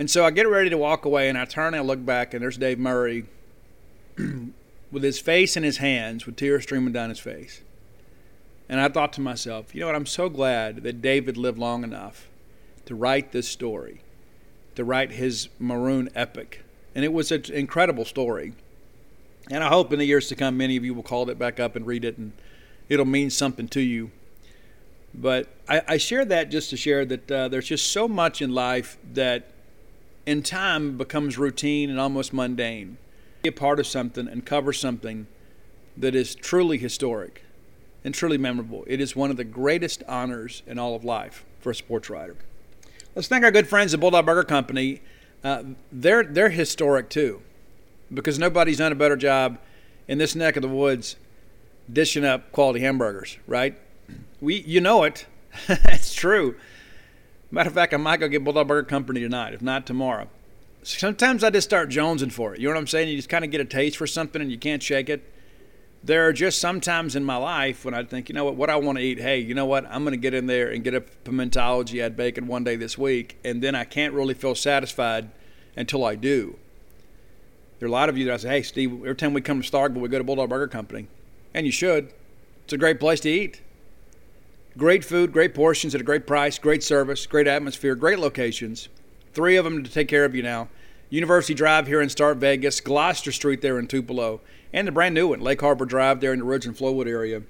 And 0.00 0.10
so 0.10 0.24
I 0.24 0.30
get 0.30 0.48
ready 0.48 0.70
to 0.70 0.78
walk 0.78 1.04
away, 1.04 1.28
and 1.28 1.36
I 1.36 1.44
turn 1.44 1.74
and 1.74 1.76
I 1.76 1.80
look 1.80 2.02
back, 2.02 2.32
and 2.32 2.42
there's 2.42 2.56
Dave 2.56 2.78
Murray 2.78 3.26
with 4.90 5.02
his 5.02 5.20
face 5.20 5.58
in 5.58 5.62
his 5.62 5.76
hands, 5.76 6.24
with 6.24 6.36
tears 6.36 6.62
streaming 6.62 6.94
down 6.94 7.10
his 7.10 7.18
face. 7.18 7.60
And 8.66 8.80
I 8.80 8.88
thought 8.88 9.12
to 9.12 9.20
myself, 9.20 9.74
you 9.74 9.80
know 9.80 9.88
what? 9.88 9.94
I'm 9.94 10.06
so 10.06 10.30
glad 10.30 10.84
that 10.84 11.02
David 11.02 11.36
lived 11.36 11.58
long 11.58 11.84
enough 11.84 12.30
to 12.86 12.94
write 12.94 13.32
this 13.32 13.46
story, 13.46 14.00
to 14.74 14.84
write 14.84 15.12
his 15.12 15.50
maroon 15.58 16.08
epic. 16.14 16.64
And 16.94 17.04
it 17.04 17.12
was 17.12 17.30
an 17.30 17.44
incredible 17.52 18.06
story. 18.06 18.54
And 19.50 19.62
I 19.62 19.68
hope 19.68 19.92
in 19.92 19.98
the 19.98 20.06
years 20.06 20.28
to 20.28 20.34
come, 20.34 20.56
many 20.56 20.78
of 20.78 20.84
you 20.84 20.94
will 20.94 21.02
call 21.02 21.28
it 21.28 21.38
back 21.38 21.60
up 21.60 21.76
and 21.76 21.86
read 21.86 22.06
it, 22.06 22.16
and 22.16 22.32
it'll 22.88 23.04
mean 23.04 23.28
something 23.28 23.68
to 23.68 23.82
you. 23.82 24.12
But 25.12 25.48
I, 25.68 25.82
I 25.86 25.96
share 25.98 26.24
that 26.24 26.50
just 26.50 26.70
to 26.70 26.78
share 26.78 27.04
that 27.04 27.30
uh, 27.30 27.48
there's 27.48 27.68
just 27.68 27.92
so 27.92 28.08
much 28.08 28.40
in 28.40 28.54
life 28.54 28.96
that 29.12 29.50
in 30.26 30.42
time 30.42 30.96
becomes 30.96 31.38
routine 31.38 31.90
and 31.90 32.00
almost 32.00 32.32
mundane. 32.32 32.98
Be 33.42 33.48
a 33.48 33.52
part 33.52 33.80
of 33.80 33.86
something 33.86 34.28
and 34.28 34.44
cover 34.44 34.72
something 34.72 35.26
that 35.96 36.14
is 36.14 36.34
truly 36.34 36.78
historic 36.78 37.44
and 38.04 38.14
truly 38.14 38.38
memorable. 38.38 38.84
It 38.86 39.00
is 39.00 39.14
one 39.14 39.30
of 39.30 39.36
the 39.36 39.44
greatest 39.44 40.02
honors 40.08 40.62
in 40.66 40.78
all 40.78 40.94
of 40.94 41.04
life 41.04 41.44
for 41.60 41.70
a 41.70 41.74
sports 41.74 42.10
writer. 42.10 42.36
Let's 43.14 43.28
thank 43.28 43.44
our 43.44 43.50
good 43.50 43.68
friends 43.68 43.92
at 43.92 44.00
Bulldog 44.00 44.26
Burger 44.26 44.44
Company. 44.44 45.02
Uh, 45.42 45.62
they're 45.90 46.22
they're 46.22 46.50
historic 46.50 47.08
too, 47.08 47.42
because 48.12 48.38
nobody's 48.38 48.78
done 48.78 48.92
a 48.92 48.96
better 48.96 49.16
job 49.16 49.58
in 50.06 50.18
this 50.18 50.34
neck 50.34 50.56
of 50.56 50.62
the 50.62 50.68
woods 50.68 51.16
dishing 51.92 52.24
up 52.24 52.52
quality 52.52 52.80
hamburgers. 52.80 53.38
Right? 53.46 53.76
We 54.40 54.60
you 54.62 54.80
know 54.80 55.04
it. 55.04 55.26
it's 55.68 56.14
true. 56.14 56.56
Matter 57.50 57.68
of 57.68 57.74
fact, 57.74 57.92
I 57.92 57.96
might 57.96 58.18
go 58.18 58.28
get 58.28 58.44
Bulldog 58.44 58.68
Burger 58.68 58.86
Company 58.86 59.20
tonight, 59.20 59.54
if 59.54 59.62
not 59.62 59.86
tomorrow. 59.86 60.28
Sometimes 60.82 61.42
I 61.42 61.50
just 61.50 61.68
start 61.68 61.90
jonesing 61.90 62.32
for 62.32 62.54
it. 62.54 62.60
You 62.60 62.68
know 62.68 62.74
what 62.74 62.80
I'm 62.80 62.86
saying? 62.86 63.08
You 63.08 63.16
just 63.16 63.28
kind 63.28 63.44
of 63.44 63.50
get 63.50 63.60
a 63.60 63.64
taste 63.64 63.96
for 63.96 64.06
something 64.06 64.40
and 64.40 64.50
you 64.50 64.58
can't 64.58 64.82
shake 64.82 65.08
it. 65.08 65.22
There 66.02 66.26
are 66.26 66.32
just 66.32 66.60
sometimes 66.60 67.14
in 67.14 67.24
my 67.24 67.36
life 67.36 67.84
when 67.84 67.92
I 67.92 68.04
think, 68.04 68.30
you 68.30 68.34
know 68.34 68.44
what, 68.44 68.54
what 68.54 68.70
I 68.70 68.76
want 68.76 68.96
to 68.98 69.04
eat. 69.04 69.20
Hey, 69.20 69.40
you 69.40 69.54
know 69.54 69.66
what? 69.66 69.84
I'm 69.86 70.04
going 70.04 70.12
to 70.12 70.16
get 70.16 70.32
in 70.32 70.46
there 70.46 70.70
and 70.70 70.82
get 70.82 70.94
a 70.94 71.02
pimentology, 71.02 72.00
add 72.00 72.16
bacon 72.16 72.46
one 72.46 72.64
day 72.64 72.76
this 72.76 72.96
week, 72.96 73.36
and 73.44 73.62
then 73.62 73.74
I 73.74 73.84
can't 73.84 74.14
really 74.14 74.32
feel 74.32 74.54
satisfied 74.54 75.30
until 75.76 76.04
I 76.04 76.14
do. 76.14 76.56
There 77.78 77.86
are 77.86 77.90
a 77.90 77.92
lot 77.92 78.08
of 78.08 78.16
you 78.16 78.24
that 78.26 78.34
I 78.34 78.36
say, 78.38 78.48
hey, 78.48 78.62
Steve, 78.62 78.92
every 78.92 79.16
time 79.16 79.34
we 79.34 79.42
come 79.42 79.60
to 79.60 79.70
Starkville, 79.70 80.00
we 80.00 80.08
go 80.08 80.18
to 80.18 80.24
Bulldog 80.24 80.48
Burger 80.48 80.68
Company. 80.68 81.08
And 81.52 81.66
you 81.66 81.72
should. 81.72 82.12
It's 82.64 82.72
a 82.72 82.78
great 82.78 83.00
place 83.00 83.20
to 83.20 83.30
eat. 83.30 83.60
Great 84.78 85.04
food, 85.04 85.32
great 85.32 85.54
portions 85.54 85.94
at 85.94 86.00
a 86.00 86.04
great 86.04 86.26
price, 86.26 86.58
great 86.58 86.82
service, 86.82 87.26
great 87.26 87.48
atmosphere, 87.48 87.94
great 87.94 88.18
locations. 88.18 88.88
Three 89.32 89.56
of 89.56 89.64
them 89.64 89.82
to 89.82 89.90
take 89.90 90.08
care 90.08 90.24
of 90.24 90.34
you 90.34 90.42
now. 90.42 90.68
University 91.08 91.54
Drive 91.54 91.88
here 91.88 92.00
in 92.00 92.08
Start 92.08 92.36
Vegas, 92.36 92.80
Gloster 92.80 93.32
Street 93.32 93.62
there 93.62 93.80
in 93.80 93.88
Tupelo, 93.88 94.40
and 94.72 94.86
the 94.86 94.92
brand 94.92 95.14
new 95.14 95.28
one, 95.28 95.40
Lake 95.40 95.60
Harbor 95.60 95.84
Drive 95.84 96.20
there 96.20 96.32
in 96.32 96.38
the 96.38 96.44
Ridge 96.44 96.66
and 96.66 96.76
Flowood 96.76 97.08
area. 97.08 97.42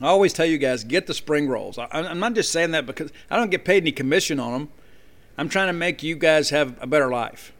I 0.00 0.06
always 0.06 0.32
tell 0.32 0.46
you 0.46 0.58
guys, 0.58 0.84
get 0.84 1.08
the 1.08 1.14
spring 1.14 1.48
rolls. 1.48 1.78
I'm 1.78 2.20
not 2.20 2.34
just 2.34 2.52
saying 2.52 2.70
that 2.72 2.86
because 2.86 3.10
I 3.28 3.36
don't 3.36 3.50
get 3.50 3.64
paid 3.64 3.82
any 3.82 3.92
commission 3.92 4.38
on 4.38 4.52
them. 4.52 4.68
I'm 5.36 5.48
trying 5.48 5.66
to 5.66 5.72
make 5.72 6.02
you 6.02 6.14
guys 6.14 6.50
have 6.50 6.80
a 6.80 6.86
better 6.86 7.10
life. 7.10 7.52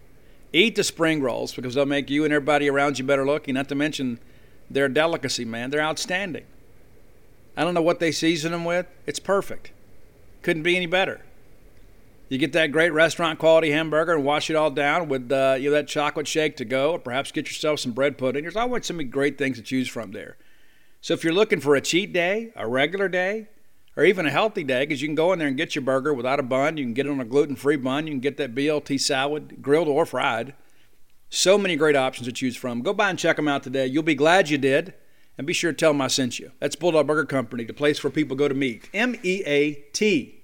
Eat 0.52 0.76
the 0.76 0.84
spring 0.84 1.20
rolls 1.20 1.54
because 1.54 1.74
they'll 1.74 1.86
make 1.86 2.08
you 2.08 2.24
and 2.24 2.32
everybody 2.32 2.70
around 2.70 2.98
you 2.98 3.04
better 3.04 3.26
looking. 3.26 3.54
Not 3.54 3.68
to 3.70 3.74
mention 3.74 4.20
their 4.70 4.88
delicacy, 4.88 5.44
man. 5.44 5.70
They're 5.70 5.80
outstanding. 5.80 6.44
I 7.56 7.64
don't 7.64 7.74
know 7.74 7.82
what 7.82 8.00
they 8.00 8.12
season 8.12 8.52
them 8.52 8.64
with. 8.64 8.86
It's 9.06 9.18
perfect. 9.18 9.72
Couldn't 10.42 10.62
be 10.62 10.76
any 10.76 10.86
better. 10.86 11.20
You 12.28 12.38
get 12.38 12.52
that 12.54 12.72
great 12.72 12.92
restaurant 12.92 13.38
quality 13.38 13.70
hamburger 13.70 14.14
and 14.14 14.24
wash 14.24 14.50
it 14.50 14.56
all 14.56 14.70
down 14.70 15.08
with 15.08 15.30
uh, 15.30 15.56
you 15.58 15.70
know, 15.70 15.76
that 15.76 15.86
chocolate 15.86 16.26
shake 16.26 16.56
to 16.56 16.64
go, 16.64 16.92
or 16.92 16.98
perhaps 16.98 17.30
get 17.30 17.46
yourself 17.46 17.78
some 17.80 17.92
bread 17.92 18.18
pudding. 18.18 18.42
There's 18.42 18.56
always 18.56 18.86
so 18.86 18.94
many 18.94 19.08
great 19.08 19.38
things 19.38 19.58
to 19.58 19.62
choose 19.62 19.88
from 19.88 20.10
there. 20.10 20.36
So 21.00 21.14
if 21.14 21.22
you're 21.22 21.32
looking 21.32 21.60
for 21.60 21.76
a 21.76 21.80
cheat 21.80 22.12
day, 22.12 22.52
a 22.56 22.66
regular 22.66 23.08
day, 23.08 23.46
or 23.96 24.04
even 24.04 24.26
a 24.26 24.30
healthy 24.30 24.64
day, 24.64 24.84
because 24.84 25.00
you 25.00 25.08
can 25.08 25.14
go 25.14 25.32
in 25.32 25.38
there 25.38 25.46
and 25.46 25.56
get 25.56 25.76
your 25.76 25.82
burger 25.82 26.12
without 26.12 26.40
a 26.40 26.42
bun, 26.42 26.76
you 26.76 26.84
can 26.84 26.94
get 26.94 27.06
it 27.06 27.10
on 27.10 27.20
a 27.20 27.24
gluten-free 27.24 27.76
bun, 27.76 28.08
you 28.08 28.12
can 28.12 28.20
get 28.20 28.36
that 28.38 28.54
BLT 28.54 29.00
salad, 29.00 29.62
grilled 29.62 29.88
or 29.88 30.04
fried. 30.04 30.54
So 31.30 31.56
many 31.56 31.76
great 31.76 31.96
options 31.96 32.26
to 32.26 32.32
choose 32.32 32.56
from. 32.56 32.82
Go 32.82 32.92
by 32.92 33.10
and 33.10 33.18
check 33.18 33.36
them 33.36 33.48
out 33.48 33.62
today. 33.62 33.86
You'll 33.86 34.02
be 34.02 34.14
glad 34.14 34.50
you 34.50 34.58
did. 34.58 34.94
And 35.38 35.46
be 35.46 35.52
sure 35.52 35.72
to 35.72 35.76
tell 35.76 35.92
them 35.92 36.00
I 36.00 36.08
sent 36.08 36.38
you. 36.38 36.52
That's 36.60 36.76
Bulldog 36.76 37.06
Burger 37.06 37.26
Company, 37.26 37.64
the 37.64 37.74
place 37.74 38.02
where 38.02 38.10
people 38.10 38.36
go 38.36 38.48
to 38.48 38.54
meet. 38.54 38.88
M 38.94 39.16
E 39.22 39.42
A 39.44 39.74
T. 39.92 40.42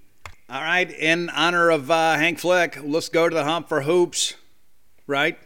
All 0.51 0.61
right, 0.61 0.91
in 0.91 1.31
honor 1.31 1.71
of 1.71 1.91
uh, 1.91 2.17
Hank 2.17 2.39
Flick, 2.39 2.79
let's 2.83 3.09
go 3.09 3.27
to 3.27 3.35
the 3.35 3.45
hump 3.45 3.71
for 3.71 3.83
hoops, 3.83 4.35
right? 5.07 5.39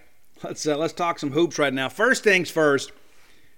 Let's 0.43 0.67
uh, 0.67 0.77
let's 0.77 0.93
talk 0.93 1.21
some 1.21 1.31
hoops 1.31 1.61
right 1.61 1.73
now. 1.73 1.89
First 1.89 2.25
things 2.25 2.51
first, 2.51 2.91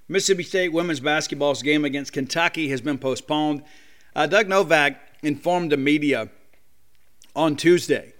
Mississippi 0.08 0.42
State 0.42 0.72
women's 0.74 1.00
basketball's 1.00 1.62
game 1.62 1.86
against 1.86 2.12
Kentucky 2.12 2.68
has 2.68 2.82
been 2.82 2.98
postponed. 2.98 3.62
Uh, 4.14 4.26
Doug 4.26 4.48
Novak 4.48 5.00
informed 5.22 5.72
the 5.72 5.78
media 5.78 6.28
on 7.34 7.56
Tuesday. 7.56 8.12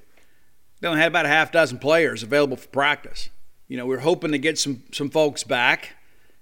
They 0.80 0.88
only 0.88 1.00
had 1.00 1.08
about 1.08 1.26
a 1.26 1.28
half 1.28 1.52
dozen 1.52 1.78
players 1.78 2.22
available 2.22 2.56
for 2.56 2.68
practice. 2.68 3.28
You 3.66 3.76
know, 3.76 3.84
we 3.84 3.96
we're 3.96 4.02
hoping 4.02 4.32
to 4.32 4.38
get 4.38 4.58
some 4.58 4.84
some 4.90 5.10
folks 5.10 5.44
back 5.44 5.96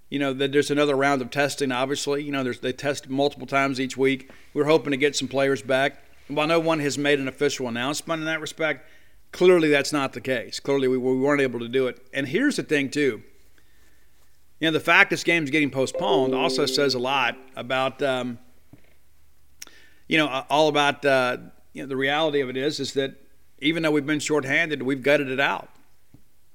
you 0.09 0.19
know, 0.19 0.33
there's 0.33 0.71
another 0.71 0.95
round 0.95 1.21
of 1.21 1.29
testing. 1.29 1.71
Obviously, 1.71 2.23
you 2.23 2.31
know, 2.31 2.43
they 2.43 2.71
test 2.71 3.09
multiple 3.09 3.47
times 3.47 3.79
each 3.79 3.97
week. 3.97 4.31
We're 4.53 4.65
hoping 4.65 4.91
to 4.91 4.97
get 4.97 5.15
some 5.15 5.27
players 5.27 5.61
back. 5.61 6.03
While 6.29 6.47
no 6.47 6.59
one 6.59 6.79
has 6.79 6.97
made 6.97 7.19
an 7.19 7.27
official 7.27 7.67
announcement 7.67 8.21
in 8.21 8.25
that 8.25 8.41
respect, 8.41 8.85
clearly 9.31 9.69
that's 9.69 9.91
not 9.91 10.13
the 10.13 10.21
case. 10.21 10.59
Clearly, 10.59 10.87
we, 10.87 10.97
we 10.97 11.17
weren't 11.17 11.41
able 11.41 11.59
to 11.59 11.67
do 11.67 11.87
it. 11.87 11.99
And 12.13 12.27
here's 12.27 12.55
the 12.55 12.63
thing, 12.63 12.89
too. 12.89 13.23
You 14.59 14.67
know, 14.67 14.71
the 14.71 14.79
fact 14.79 15.09
this 15.09 15.23
game's 15.23 15.51
getting 15.51 15.69
postponed 15.69 16.33
also 16.33 16.65
says 16.65 16.95
a 16.95 16.99
lot 16.99 17.37
about, 17.55 18.01
um, 18.01 18.39
you 20.07 20.17
know, 20.17 20.45
all 20.49 20.67
about 20.67 21.05
uh, 21.05 21.37
you 21.73 21.83
know 21.83 21.87
the 21.87 21.95
reality 21.95 22.41
of 22.41 22.49
it 22.49 22.57
is 22.57 22.79
is 22.79 22.93
that 22.93 23.13
even 23.59 23.83
though 23.83 23.91
we've 23.91 24.05
been 24.05 24.19
shorthanded, 24.19 24.81
we've 24.81 25.03
gutted 25.03 25.29
it 25.29 25.39
out. 25.39 25.69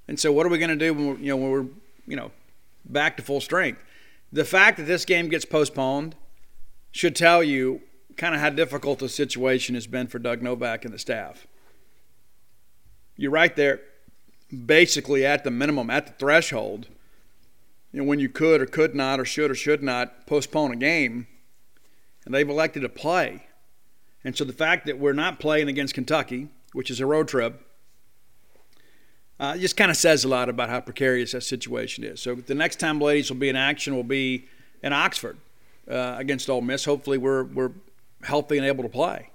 And 0.09 0.19
so, 0.19 0.33
what 0.33 0.47
are 0.47 0.49
we 0.49 0.59
going 0.59 0.77
to 0.77 0.77
do 0.77 0.93
when 0.93 1.23
you 1.23 1.29
know 1.29 1.37
when 1.37 1.51
we're 1.51 1.67
you 2.07 2.17
know 2.17 2.33
back 2.85 3.17
to 3.17 3.23
full 3.23 3.41
strength. 3.41 3.83
The 4.33 4.45
fact 4.45 4.79
that 4.79 4.85
this 4.85 5.05
game 5.05 5.29
gets 5.29 5.45
postponed 5.45 6.15
should 6.91 7.17
tell 7.17 7.43
you 7.43 7.83
kind 8.17 8.35
of 8.35 8.41
how 8.41 8.51
difficult 8.51 8.99
the 8.99 9.09
situation 9.09 9.75
has 9.75 9.87
been 9.87 10.07
for 10.07 10.19
Doug 10.19 10.43
Novak 10.43 10.85
and 10.85 10.93
the 10.93 10.99
staff. 10.99 11.47
You're 13.17 13.31
right 13.31 13.55
there, 13.55 13.81
basically 14.67 15.25
at 15.25 15.45
the 15.45 15.51
minimum, 15.51 15.91
at 15.91 16.07
the 16.07 16.13
threshold. 16.15 16.89
You 17.93 18.01
know, 18.01 18.07
when 18.07 18.21
you 18.21 18.29
could 18.29 18.61
or 18.61 18.67
could 18.67 18.95
not, 18.95 19.21
or 19.21 19.25
should 19.25 19.51
or 19.51 19.55
should 19.55 19.83
not 19.83 20.27
postpone 20.27 20.73
a 20.73 20.77
game, 20.77 21.27
and 22.25 22.35
they've 22.35 22.49
elected 22.49 22.83
to 22.83 22.89
play. 22.89 23.47
And 24.25 24.37
so 24.37 24.45
the 24.45 24.53
fact 24.53 24.87
that 24.87 24.99
we're 24.99 25.13
not 25.13 25.41
playing 25.41 25.69
against 25.69 25.95
Kentucky, 25.95 26.49
which 26.73 26.91
is 26.91 27.01
a 27.01 27.07
road 27.07 27.29
trip, 27.29 27.67
uh, 29.43 29.57
just 29.57 29.77
kind 29.77 29.91
of 29.91 29.97
says 29.97 30.23
a 30.23 30.29
lot 30.29 30.49
about 30.49 30.71
how 30.71 30.81
precarious 30.81 31.33
that 31.33 31.41
situation 31.41 32.05
is. 32.05 32.21
So 32.21 32.37
the 32.37 32.55
next 32.55 32.79
time 32.79 33.01
ladies 33.01 33.29
will 33.29 33.39
be 33.39 33.49
in 33.49 33.57
action 33.57 33.97
will 33.97 34.05
be 34.05 34.47
in 34.85 34.93
Oxford 34.93 35.37
uh, 35.91 36.15
against 36.17 36.49
Ole 36.49 36.61
Miss. 36.61 36.85
Hopefully 36.85 37.19
we're 37.19 37.43
we're 37.43 37.73
healthy 38.23 38.57
and 38.57 38.65
able 38.65 38.85
to 38.85 38.89
play. 38.89 39.31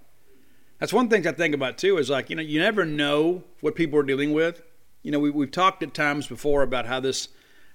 That's 0.79 0.93
one 0.93 1.09
thing 1.09 1.27
I 1.27 1.33
think 1.33 1.53
about 1.53 1.77
too. 1.77 1.97
Is 1.97 2.09
like 2.09 2.29
you 2.29 2.37
know 2.37 2.41
you 2.41 2.57
never 2.57 2.85
know 2.85 3.43
what 3.59 3.75
people 3.75 3.99
are 3.99 4.03
dealing 4.03 4.31
with. 4.31 4.61
You 5.03 5.11
know 5.11 5.19
we, 5.19 5.29
we've 5.29 5.51
talked 5.51 5.83
at 5.83 5.93
times 5.93 6.25
before 6.25 6.61
about 6.61 6.85
how 6.85 7.01
this 7.01 7.27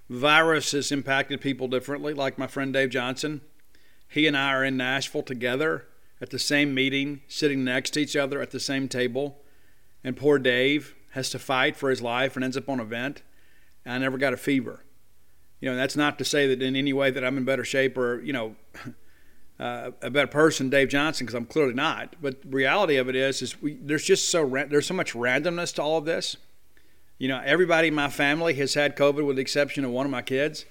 virus 0.09 0.73
has 0.73 0.91
impacted 0.91 1.43
people 1.43 1.69
differently. 1.69 2.15
Like 2.15 2.39
my 2.39 2.47
friend 2.47 2.73
Dave 2.73 2.89
Johnson, 2.89 3.43
he 4.09 4.27
and 4.27 4.39
I 4.39 4.55
are 4.55 4.65
in 4.65 4.79
Nashville 4.79 5.23
together 5.23 5.85
at 6.19 6.31
the 6.31 6.39
same 6.39 6.73
meeting, 6.73 7.21
sitting 7.29 7.63
next 7.63 7.91
to 7.91 8.01
each 8.01 8.17
other 8.17 8.41
at 8.41 8.53
the 8.53 8.61
same 8.61 8.89
table, 8.89 9.37
and 10.03 10.17
poor 10.17 10.39
Dave 10.39 10.95
has 11.13 11.31
to 11.31 11.39
fight 11.39 11.77
for 11.77 11.91
his 11.91 12.03
life 12.03 12.37
and 12.37 12.45
ends 12.45 12.57
up 12.57 12.69
on 12.69 12.81
a 12.81 12.85
vent. 12.85 13.23
I 13.85 13.99
never 13.99 14.19
got 14.19 14.33
a 14.33 14.37
fever. 14.37 14.85
You 15.61 15.71
know, 15.71 15.77
that's 15.77 15.97
not 15.97 16.19
to 16.19 16.25
say 16.25 16.47
that 16.49 16.63
in 16.63 16.75
any 16.75 16.93
way 16.93 17.11
that 17.11 17.25
I'm 17.25 17.37
in 17.37 17.45
better 17.45 17.65
shape 17.65 17.97
or, 17.97 18.21
you 18.23 18.33
know, 18.33 18.57
uh, 19.61 19.91
a 20.01 20.11
better 20.11 20.27
person, 20.27 20.71
Dave 20.71 20.89
Johnson, 20.89 21.27
because 21.27 21.35
I'm 21.35 21.47
clearly 21.47 21.75
not. 21.75 22.17
But 22.21 22.43
the 22.43 22.49
reality 22.49 22.97
of 22.97 23.09
it 23.09 23.15
is, 23.15 23.43
is 23.43 23.61
we, 23.61 23.75
there's 23.75 24.05
just 24.05 24.31
so 24.31 24.49
there's 24.69 24.87
so 24.87 24.95
much 24.95 25.13
randomness 25.13 25.75
to 25.75 25.83
all 25.83 25.99
of 25.99 26.05
this. 26.05 26.37
You 27.19 27.29
know, 27.29 27.41
everybody 27.45 27.89
in 27.89 27.95
my 27.95 28.09
family 28.09 28.55
has 28.55 28.75
had 28.75 28.97
COVID, 28.97 29.25
with 29.25 29.37
the 29.37 29.43
exception 29.43 29.85
of 29.85 29.93
one 29.93 30.07
of 30.07 30.11
my 30.11 30.23
kids. 30.23 30.65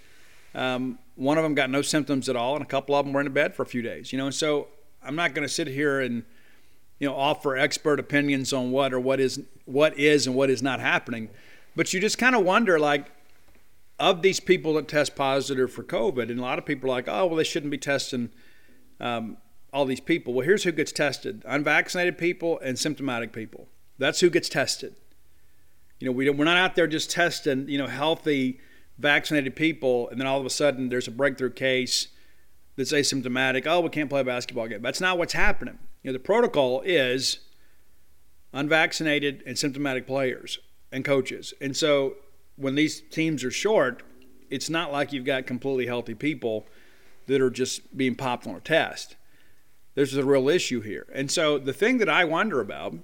Um, 0.53 0.99
one 1.15 1.37
of 1.37 1.43
them 1.43 1.55
got 1.55 1.69
no 1.69 1.81
symptoms 1.81 2.27
at 2.27 2.35
all, 2.35 2.55
and 2.55 2.63
a 2.63 2.67
couple 2.67 2.93
of 2.95 3.05
them 3.05 3.13
were 3.13 3.21
in 3.21 3.31
bed 3.31 3.53
for 3.55 3.61
a 3.63 3.65
few 3.65 3.81
days. 3.81 4.11
You 4.11 4.17
know, 4.17 4.25
and 4.25 4.35
so 4.35 4.67
I'm 5.01 5.15
not 5.15 5.33
going 5.33 5.47
to 5.47 5.53
sit 5.53 5.67
here 5.67 6.01
and 6.01 6.23
you 7.01 7.07
know 7.07 7.15
offer 7.15 7.57
expert 7.57 7.99
opinions 7.99 8.53
on 8.53 8.69
what 8.69 8.93
or 8.93 8.99
what 8.99 9.19
is 9.19 9.41
what 9.65 9.97
is 9.97 10.27
and 10.27 10.35
what 10.35 10.51
is 10.51 10.61
not 10.61 10.79
happening. 10.79 11.29
But 11.75 11.91
you 11.93 11.99
just 11.99 12.19
kind 12.19 12.35
of 12.35 12.45
wonder, 12.45 12.79
like, 12.79 13.07
of 13.99 14.21
these 14.21 14.39
people 14.39 14.75
that 14.75 14.87
test 14.87 15.15
positive 15.15 15.73
for 15.73 15.83
COVID, 15.83 16.29
and 16.29 16.39
a 16.39 16.43
lot 16.43 16.59
of 16.59 16.65
people 16.65 16.89
are 16.89 16.93
like, 16.93 17.07
oh, 17.07 17.25
well, 17.25 17.37
they 17.37 17.43
shouldn't 17.43 17.71
be 17.71 17.77
testing 17.77 18.29
um, 18.99 19.37
all 19.73 19.85
these 19.85 19.99
people. 19.99 20.33
Well, 20.33 20.45
here's 20.45 20.63
who 20.63 20.71
gets 20.71 20.91
tested 20.91 21.43
unvaccinated 21.47 22.19
people 22.19 22.59
and 22.59 22.77
symptomatic 22.77 23.33
people. 23.33 23.67
That's 23.97 24.19
who 24.19 24.29
gets 24.29 24.47
tested. 24.47 24.95
You 25.99 26.05
know, 26.05 26.11
we 26.11 26.29
we're 26.29 26.45
not 26.45 26.57
out 26.57 26.75
there 26.75 26.85
just 26.85 27.09
testing, 27.09 27.67
you 27.67 27.79
know, 27.79 27.87
healthy, 27.87 28.59
vaccinated 28.99 29.55
people, 29.55 30.07
and 30.09 30.19
then 30.19 30.27
all 30.27 30.39
of 30.39 30.45
a 30.45 30.51
sudden 30.51 30.89
there's 30.89 31.07
a 31.07 31.11
breakthrough 31.11 31.49
case 31.49 32.09
that's 32.75 32.91
asymptomatic. 32.91 33.65
Oh, 33.65 33.79
we 33.79 33.89
can't 33.89 34.09
play 34.09 34.21
a 34.21 34.23
basketball 34.23 34.67
game. 34.67 34.83
That's 34.83 35.01
not 35.01 35.17
what's 35.17 35.33
happening. 35.33 35.79
You 36.03 36.09
know, 36.09 36.13
the 36.13 36.19
protocol 36.19 36.81
is 36.81 37.39
unvaccinated 38.53 39.43
and 39.45 39.57
symptomatic 39.57 40.07
players 40.07 40.59
and 40.91 41.05
coaches. 41.05 41.53
And 41.61 41.75
so 41.75 42.15
when 42.55 42.75
these 42.75 43.01
teams 43.01 43.43
are 43.43 43.51
short, 43.51 44.03
it's 44.49 44.69
not 44.69 44.91
like 44.91 45.13
you've 45.13 45.25
got 45.25 45.45
completely 45.45 45.85
healthy 45.85 46.15
people 46.15 46.67
that 47.27 47.41
are 47.41 47.49
just 47.49 47.95
being 47.95 48.15
popped 48.15 48.45
on 48.45 48.55
a 48.55 48.59
test. 48.59 49.15
There's 49.95 50.15
a 50.15 50.25
real 50.25 50.49
issue 50.49 50.81
here. 50.81 51.07
And 51.13 51.29
so 51.29 51.57
the 51.57 51.73
thing 51.73 51.97
that 51.99 52.09
I 52.09 52.25
wonder 52.25 52.59
about, 52.59 52.95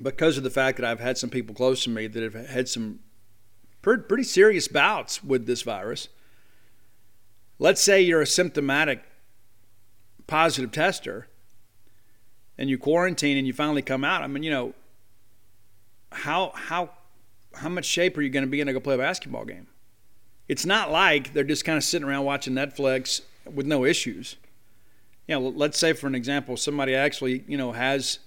because 0.00 0.36
of 0.36 0.44
the 0.44 0.50
fact 0.50 0.78
that 0.78 0.86
I've 0.86 1.00
had 1.00 1.18
some 1.18 1.30
people 1.30 1.54
close 1.54 1.84
to 1.84 1.90
me 1.90 2.06
that 2.06 2.22
have 2.22 2.48
had 2.48 2.68
some 2.68 3.00
pretty 3.82 4.22
serious 4.24 4.68
bouts 4.68 5.22
with 5.22 5.46
this 5.46 5.62
virus, 5.62 6.08
let's 7.58 7.80
say 7.80 8.00
you're 8.00 8.22
a 8.22 8.26
symptomatic 8.26 9.02
positive 10.26 10.72
tester 10.72 11.28
and 12.60 12.70
you 12.70 12.78
quarantine 12.78 13.36
and 13.36 13.46
you 13.48 13.52
finally 13.52 13.82
come 13.82 14.04
out. 14.04 14.22
I 14.22 14.28
mean, 14.28 14.44
you 14.44 14.52
know, 14.52 14.74
how 16.12 16.52
how 16.54 16.90
how 17.54 17.68
much 17.68 17.86
shape 17.86 18.16
are 18.16 18.22
you 18.22 18.30
going 18.30 18.44
to 18.44 18.50
be 18.50 18.60
in 18.60 18.68
to 18.68 18.72
go 18.72 18.78
play 18.78 18.94
a 18.94 18.98
basketball 18.98 19.44
game? 19.44 19.66
it's 20.50 20.66
not 20.66 20.90
like 20.90 21.32
they're 21.32 21.44
just 21.44 21.64
kind 21.64 21.76
of 21.76 21.84
sitting 21.84 22.08
around 22.08 22.24
watching 22.24 22.54
Netflix 22.54 23.20
with 23.54 23.66
no 23.66 23.84
issues. 23.84 24.34
You 25.28 25.36
know, 25.36 25.48
let's 25.48 25.78
say 25.78 25.92
for 25.92 26.08
an 26.08 26.16
example, 26.16 26.56
somebody 26.56 26.92
actually, 26.92 27.44
you 27.46 27.56
know, 27.56 27.70
has 27.70 28.18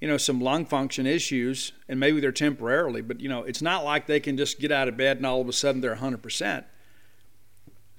you 0.00 0.08
know 0.08 0.16
some 0.16 0.40
lung 0.40 0.64
function 0.64 1.06
issues 1.06 1.72
and 1.86 2.00
maybe 2.00 2.18
they're 2.18 2.32
temporarily, 2.32 3.02
but 3.02 3.20
you 3.20 3.28
know, 3.28 3.42
it's 3.42 3.60
not 3.60 3.84
like 3.84 4.06
they 4.06 4.20
can 4.20 4.38
just 4.38 4.58
get 4.58 4.72
out 4.72 4.88
of 4.88 4.96
bed 4.96 5.18
and 5.18 5.26
all 5.26 5.42
of 5.42 5.50
a 5.50 5.52
sudden 5.52 5.82
they're 5.82 5.96
100%. 5.96 6.64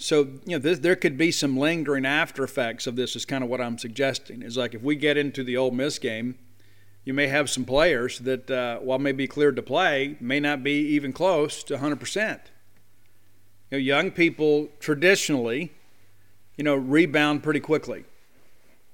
So, 0.04 0.28
you 0.44 0.58
know, 0.58 0.60
this, 0.60 0.80
there 0.80 0.98
could 0.98 1.18
be 1.18 1.32
some 1.32 1.56
lingering 1.56 2.06
after 2.06 2.44
effects 2.44 2.88
of 2.88 2.98
this 2.98 3.16
is 3.16 3.24
kind 3.24 3.42
of 3.42 3.50
what 3.50 3.62
I'm 3.62 3.78
suggesting. 3.78 4.42
Is 4.42 4.58
like 4.58 4.74
if 4.74 4.82
we 4.82 4.98
get 4.98 5.16
into 5.16 5.46
the 5.46 5.56
Ole 5.56 5.72
Miss 5.72 5.98
game, 5.98 6.38
you 7.06 7.14
may 7.14 7.28
have 7.28 7.50
some 7.50 7.64
players 7.64 8.20
that, 8.20 8.52
uh, 8.52 8.80
while 8.80 9.00
may 9.00 9.14
be 9.14 9.28
cleared 9.28 9.56
to 9.56 9.62
play, 9.62 10.18
may 10.20 10.42
not 10.42 10.62
be 10.62 10.74
even 10.74 11.14
close 11.14 11.64
to 11.64 11.78
100% 11.78 12.20
You 12.28 12.38
know, 13.72 13.78
young 13.78 14.12
people 14.12 14.68
traditionally, 14.82 15.72
you 16.58 16.66
know, 16.66 16.76
rebound 16.76 17.42
pretty 17.42 17.62
quickly. 17.62 18.04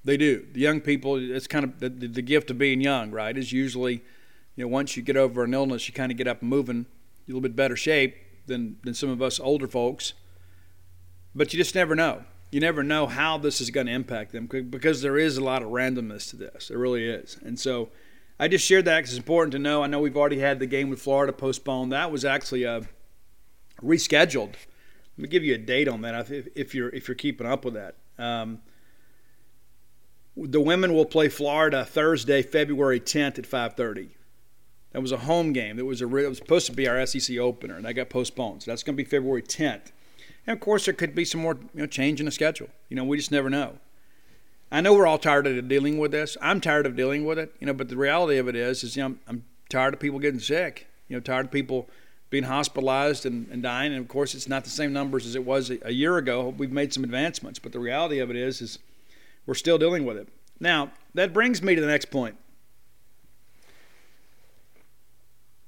They 0.04 0.16
do. 0.16 0.46
The 0.52 0.60
young 0.60 0.80
people, 0.80 1.16
it's 1.16 1.48
kind 1.48 1.64
of 1.64 1.80
the, 1.80 1.88
the 1.88 2.22
gift 2.22 2.52
of 2.52 2.58
being 2.58 2.80
young, 2.80 3.10
right? 3.10 3.36
Is 3.36 3.52
usually, 3.52 3.94
you 4.54 4.64
know, 4.64 4.68
once 4.68 4.96
you 4.96 5.02
get 5.02 5.16
over 5.16 5.42
an 5.42 5.54
illness, 5.54 5.88
you 5.88 5.92
kind 5.92 6.12
of 6.12 6.18
get 6.18 6.28
up 6.28 6.40
and 6.40 6.48
moving, 6.48 6.86
a 6.86 7.26
little 7.26 7.40
bit 7.40 7.56
better 7.56 7.74
shape 7.74 8.14
than 8.46 8.76
than 8.84 8.94
some 8.94 9.10
of 9.10 9.20
us 9.20 9.40
older 9.40 9.66
folks. 9.66 10.12
But 11.34 11.52
you 11.52 11.58
just 11.58 11.74
never 11.74 11.94
know. 11.94 12.24
You 12.50 12.60
never 12.60 12.82
know 12.82 13.06
how 13.06 13.38
this 13.38 13.60
is 13.60 13.70
going 13.70 13.86
to 13.86 13.92
impact 13.92 14.32
them 14.32 14.46
because 14.46 15.02
there 15.02 15.16
is 15.16 15.36
a 15.36 15.44
lot 15.44 15.62
of 15.62 15.68
randomness 15.68 16.28
to 16.30 16.36
this. 16.36 16.68
There 16.68 16.78
really 16.78 17.06
is. 17.06 17.38
And 17.44 17.58
so 17.58 17.90
I 18.40 18.48
just 18.48 18.66
shared 18.66 18.86
that 18.86 18.98
because 18.98 19.10
it's 19.10 19.18
important 19.18 19.52
to 19.52 19.58
know. 19.58 19.84
I 19.84 19.86
know 19.86 20.00
we've 20.00 20.16
already 20.16 20.40
had 20.40 20.58
the 20.58 20.66
game 20.66 20.90
with 20.90 21.00
Florida 21.00 21.32
postponed. 21.32 21.92
That 21.92 22.10
was 22.10 22.24
actually 22.24 22.64
a 22.64 22.78
uh, 22.78 22.82
rescheduled 23.80 24.56
let 25.20 25.24
me 25.24 25.28
give 25.28 25.44
you 25.44 25.54
a 25.54 25.58
date 25.58 25.86
on 25.86 26.00
that 26.00 26.30
if, 26.30 26.48
if 26.54 26.74
you're 26.74 26.88
if 26.88 27.06
you're 27.06 27.14
keeping 27.14 27.46
up 27.46 27.62
with 27.62 27.74
that. 27.74 27.96
Um, 28.18 28.62
the 30.34 30.60
women 30.60 30.94
will 30.94 31.04
play 31.04 31.28
Florida 31.28 31.84
Thursday, 31.84 32.40
February 32.40 33.00
10th 33.00 33.38
at 33.38 33.44
5:30. 33.44 34.12
That 34.92 35.02
was 35.02 35.12
a 35.12 35.18
home 35.18 35.52
game. 35.52 35.76
That 35.76 35.84
was 35.84 36.00
a 36.00 36.06
it 36.06 36.28
was 36.28 36.38
supposed 36.38 36.66
to 36.68 36.72
be 36.72 36.88
our 36.88 37.04
SEC 37.04 37.36
opener, 37.36 37.74
and 37.76 37.84
that 37.84 37.92
got 37.92 38.08
postponed. 38.08 38.62
So 38.62 38.70
that's 38.70 38.82
going 38.82 38.96
to 38.96 39.02
be 39.02 39.08
February 39.08 39.42
10th. 39.42 39.92
And 40.46 40.56
of 40.56 40.60
course, 40.60 40.84
there 40.84 40.94
could 40.94 41.14
be 41.14 41.24
some 41.24 41.40
more 41.42 41.56
you 41.74 41.80
know, 41.80 41.86
change 41.86 42.20
in 42.20 42.26
the 42.26 42.32
schedule. 42.32 42.68
You 42.88 42.96
know, 42.96 43.04
we 43.04 43.16
just 43.16 43.30
never 43.30 43.50
know. 43.50 43.78
I 44.72 44.80
know 44.80 44.94
we're 44.94 45.06
all 45.06 45.18
tired 45.18 45.46
of 45.46 45.68
dealing 45.68 45.98
with 45.98 46.12
this. 46.12 46.36
I'm 46.40 46.60
tired 46.60 46.86
of 46.86 46.96
dealing 46.96 47.24
with 47.24 47.38
it. 47.38 47.54
You 47.60 47.66
know, 47.66 47.72
but 47.72 47.88
the 47.88 47.96
reality 47.96 48.38
of 48.38 48.48
it 48.48 48.54
is, 48.54 48.84
is 48.84 48.96
you 48.96 49.02
know, 49.02 49.16
I'm, 49.26 49.44
tired 49.68 49.94
of 49.94 50.00
people 50.00 50.18
getting 50.18 50.40
sick. 50.40 50.88
You 51.08 51.16
know, 51.16 51.20
tired 51.20 51.46
of 51.46 51.52
people 51.52 51.88
being 52.28 52.44
hospitalized 52.44 53.24
and, 53.24 53.48
and 53.50 53.62
dying. 53.62 53.92
And 53.92 54.00
of 54.00 54.08
course, 54.08 54.34
it's 54.34 54.48
not 54.48 54.64
the 54.64 54.70
same 54.70 54.92
numbers 54.92 55.26
as 55.26 55.36
it 55.36 55.44
was 55.44 55.70
a, 55.70 55.78
a 55.82 55.92
year 55.92 56.16
ago. 56.16 56.54
We've 56.56 56.72
made 56.72 56.92
some 56.92 57.04
advancements, 57.04 57.58
but 57.58 57.72
the 57.72 57.78
reality 57.78 58.18
of 58.18 58.30
it 58.30 58.36
is, 58.36 58.60
is 58.60 58.78
we're 59.46 59.54
still 59.54 59.78
dealing 59.78 60.04
with 60.04 60.16
it. 60.16 60.28
Now, 60.58 60.92
that 61.14 61.32
brings 61.32 61.62
me 61.62 61.74
to 61.74 61.80
the 61.80 61.86
next 61.86 62.10
point. 62.10 62.36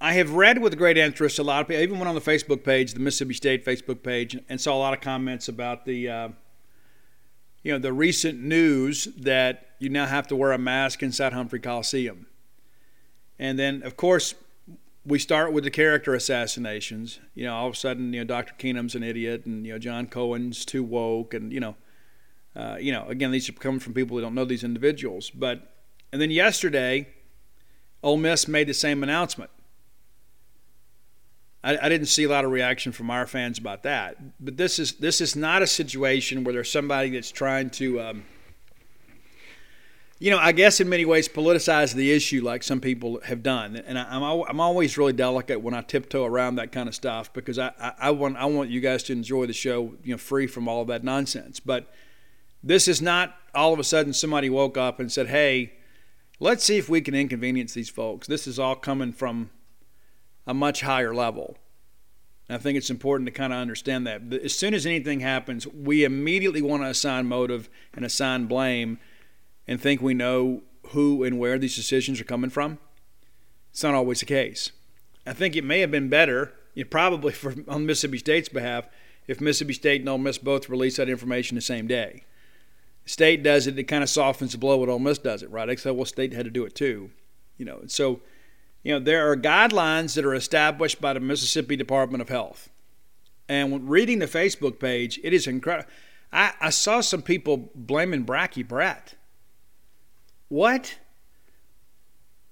I 0.03 0.15
have 0.15 0.35
read 0.35 0.61
with 0.61 0.77
great 0.77 0.99
interest 0.99 1.39
a 1.39 1.45
lot 1.45 1.61
of 1.61 1.69
people. 1.69 1.79
I 1.79 1.85
even 1.85 2.01
went 2.01 2.09
on 2.09 2.17
the 2.17 2.21
Facebook 2.21 2.65
page, 2.65 2.93
the 2.93 2.99
Mississippi 2.99 3.35
State 3.35 3.65
Facebook 3.65 4.03
page, 4.03 4.37
and 4.49 4.61
saw 4.61 4.75
a 4.75 4.81
lot 4.81 4.93
of 4.93 5.01
comments 5.01 5.47
about 5.47 5.85
the, 5.85 6.09
uh, 6.09 6.29
you 7.63 7.71
know, 7.71 7.79
the 7.79 7.93
recent 7.93 8.43
news 8.43 9.05
that 9.17 9.69
you 9.79 9.89
now 9.89 10.07
have 10.07 10.27
to 10.27 10.35
wear 10.35 10.51
a 10.51 10.59
mask 10.59 11.05
inside 11.05 11.33
Humphrey 11.33 11.61
Coliseum. 11.61 12.27
And 13.39 13.57
then, 13.57 13.85
of 13.85 13.97
course, 13.97 14.35
we 15.07 15.21
start 15.21 15.53
with 15.53 15.63
the 15.63 15.71
character 15.71 16.15
assassinations. 16.15 17.21
You 17.37 17.45
know, 17.45 17.55
all 17.55 17.69
of 17.69 17.75
a 17.75 17.77
sudden, 17.77 18.13
you 18.13 18.23
know, 18.23 18.27
Dr. 18.27 18.55
Keenum's 18.59 18.97
an 18.97 19.05
idiot, 19.05 19.47
and 19.47 19.65
you 19.65 19.73
know, 19.73 19.79
John 19.79 20.09
Cohen's 20.09 20.65
too 20.65 20.83
woke, 20.83 21.33
and 21.33 21.53
you 21.53 21.61
know, 21.61 21.77
uh, 22.57 22.77
you 22.81 22.91
know, 22.91 23.07
again, 23.07 23.31
these 23.31 23.49
are 23.49 23.53
coming 23.53 23.79
from 23.79 23.95
people 23.95 24.17
who 24.17 24.21
don't 24.21 24.35
know 24.35 24.45
these 24.45 24.65
individuals. 24.65 25.31
But 25.31 25.77
and 26.11 26.21
then 26.21 26.33
yesterday, 26.33 27.07
Ole 28.03 28.17
Miss 28.17 28.49
made 28.49 28.67
the 28.67 28.75
same 28.75 29.05
announcement. 29.05 29.51
I, 31.65 31.79
I 31.79 31.89
didn't 31.89 32.07
see 32.07 32.25
a 32.25 32.29
lot 32.29 32.45
of 32.45 32.51
reaction 32.51 32.93
from 32.93 33.11
our 33.11 33.27
fans 33.27 33.59
about 33.59 33.85
that. 33.85 34.17
But 34.41 34.57
this 34.57 34.79
is 34.79 34.95
this 34.95 35.21
is 35.21 35.37
not 35.37 35.63
a 35.63 35.67
situation 35.67 36.45
where 36.45 36.53
there's 36.53 36.71
somebody 36.71 37.11
that's 37.11 37.31
trying 37.31 37.71
to. 37.71 38.01
Um, 38.01 38.25
you 40.19 40.31
know, 40.31 40.39
I 40.39 40.53
guess 40.53 40.79
in 40.79 40.89
many 40.89 41.05
ways 41.05 41.29
politicize 41.29 41.95
the 41.95 42.13
issue 42.13 42.45
like 42.45 42.63
some 42.63 42.81
people 42.81 43.21
have 43.25 43.43
done, 43.43 43.75
and 43.75 43.99
I, 43.99 44.15
am 44.15 44.23
I'm 44.23 44.61
always 44.61 44.97
really 44.97 45.13
delicate 45.13 45.61
when 45.61 45.75
I 45.75 45.81
tiptoe 45.81 46.25
around 46.25 46.57
that 46.57 46.71
kind 46.71 46.89
of 46.89 46.95
stuff 46.95 47.33
because 47.33 47.59
I, 47.59 47.73
I, 47.81 47.93
I 47.99 48.11
want 48.13 48.37
I 48.37 48.45
want 48.45 48.71
you 48.71 48.81
guys 48.81 49.03
to 49.05 49.13
enjoy 49.13 49.47
the 49.47 49.53
show, 49.53 49.95
you 50.05 50.13
know, 50.13 50.19
free 50.19 50.47
from 50.47 50.69
all 50.69 50.81
of 50.81 50.87
that 50.89 51.03
nonsense. 51.03 51.59
But 51.59 51.93
this 52.63 52.87
is 52.87 53.03
not 53.03 53.35
all 53.53 53.73
of 53.73 53.81
a 53.81 53.85
sudden 53.85 54.13
somebody 54.13 54.49
woke 54.49 54.77
up 54.77 55.01
and 55.01 55.11
said, 55.11 55.27
"Hey, 55.27 55.73
let's 56.39 56.63
see 56.63 56.79
if 56.79 56.89
we 56.89 57.01
can 57.01 57.17
inconvenience 57.17 57.75
these 57.75 57.91
folks." 57.91 58.29
This 58.29 58.47
is 58.47 58.61
all 58.61 58.77
coming 58.77 59.13
from 59.13 59.51
a 60.47 60.55
much 60.55 60.83
higher 60.83 61.15
level. 61.15 61.57
And 62.49 62.57
I 62.57 62.61
think 62.61 62.77
it's 62.77 62.91
important 62.91 63.27
to 63.27 63.33
kind 63.33 63.53
of 63.53 63.59
understand 63.59 64.07
that. 64.07 64.23
As 64.33 64.57
soon 64.57 64.75
as 64.75 64.85
anything 64.85 65.21
happens, 65.21 65.67
we 65.67 66.05
immediately 66.05 66.63
want 66.63 66.83
to 66.83 66.89
assign 66.89 67.27
motive 67.27 67.69
and 67.95 68.05
assign 68.05 68.47
blame 68.47 68.99
and 69.67 69.81
think 69.81 70.03
we 70.03 70.15
know 70.15 70.63
who 70.89 71.25
and 71.25 71.39
where 71.39 71.59
these 71.59 71.77
decisions 71.77 72.21
are 72.21 72.25
coming 72.25 72.51
from. 72.51 72.79
It's 73.71 73.83
not 73.83 73.95
always 73.95 74.21
the 74.21 74.27
case. 74.27 74.73
I 75.27 75.33
think 75.33 75.57
it 75.57 75.65
may 75.65 75.81
have 75.81 75.91
been 75.91 76.09
better, 76.09 76.53
probably 76.91 77.33
for, 77.33 77.55
on 77.69 77.87
Mississippi 77.87 78.19
State's 78.19 78.49
behalf, 78.49 78.87
if 79.27 79.41
Mississippi 79.41 79.73
State 79.73 80.01
and 80.01 80.09
Ole 80.09 80.19
Miss 80.19 80.39
both 80.39 80.69
released 80.69 80.97
that 80.97 81.09
information 81.09 81.55
the 81.55 81.61
same 81.61 81.87
day. 81.87 82.25
State 83.05 83.43
does 83.43 83.67
it, 83.67 83.79
it 83.79 83.85
kind 83.85 84.03
of 84.03 84.11
softens 84.11 84.53
the 84.53 84.59
blow 84.59 84.79
when 84.79 84.91
Ole 84.91 84.99
Miss 84.99 85.19
does 85.19 85.43
it, 85.43 85.51
right? 85.51 85.69
Except, 85.69 85.97
well, 85.97 86.05
State 86.05 86.33
had 86.33 86.45
to 86.45 86.51
do 86.51 86.65
it 86.65 86.75
too. 86.75 87.11
You 87.57 87.65
know, 87.65 87.83
so, 87.87 88.21
you 88.83 88.93
know, 88.93 88.99
there 88.99 89.31
are 89.31 89.37
guidelines 89.37 90.15
that 90.15 90.25
are 90.25 90.35
established 90.35 91.01
by 91.01 91.13
the 91.13 91.21
Mississippi 91.21 91.77
Department 91.77 92.23
of 92.23 92.29
Health. 92.29 92.69
And 93.49 93.71
when 93.71 93.87
reading 93.87 94.19
the 94.19 94.27
Facebook 94.27 94.79
page, 94.79 95.21
it 95.23 95.33
is 95.33 95.47
incredible. 95.47 95.89
I, 96.33 96.53
I 96.61 96.71
saw 96.71 97.01
some 97.01 97.23
people 97.23 97.71
blaming 97.75 98.25
Bracky 98.25 98.67
Brett 98.67 99.15
what? 100.53 100.97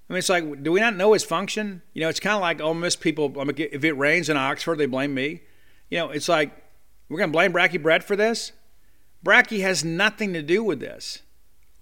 I 0.09 0.13
mean, 0.13 0.17
it's 0.17 0.27
like, 0.27 0.63
do 0.63 0.71
we 0.71 0.79
not 0.79 0.95
know 0.95 1.13
his 1.13 1.23
function? 1.23 1.83
You 1.93 2.01
know, 2.01 2.09
it's 2.09 2.19
kind 2.19 2.33
of 2.33 2.41
like 2.41 2.59
Ole 2.59 2.73
Miss 2.73 2.95
people. 2.95 3.31
if 3.37 3.83
it 3.83 3.93
rains 3.93 4.27
in 4.27 4.37
Oxford, 4.37 4.79
they 4.79 4.87
blame 4.87 5.13
me. 5.13 5.41
You 5.91 5.99
know, 5.99 6.09
it's 6.09 6.27
like 6.27 6.51
we're 7.09 7.19
going 7.19 7.29
to 7.29 7.31
blame 7.31 7.53
Bracky 7.53 7.79
Brett 7.79 8.03
for 8.03 8.15
this. 8.15 8.53
Bracky 9.23 9.61
has 9.61 9.85
nothing 9.85 10.33
to 10.33 10.41
do 10.41 10.63
with 10.63 10.79
this. 10.79 11.19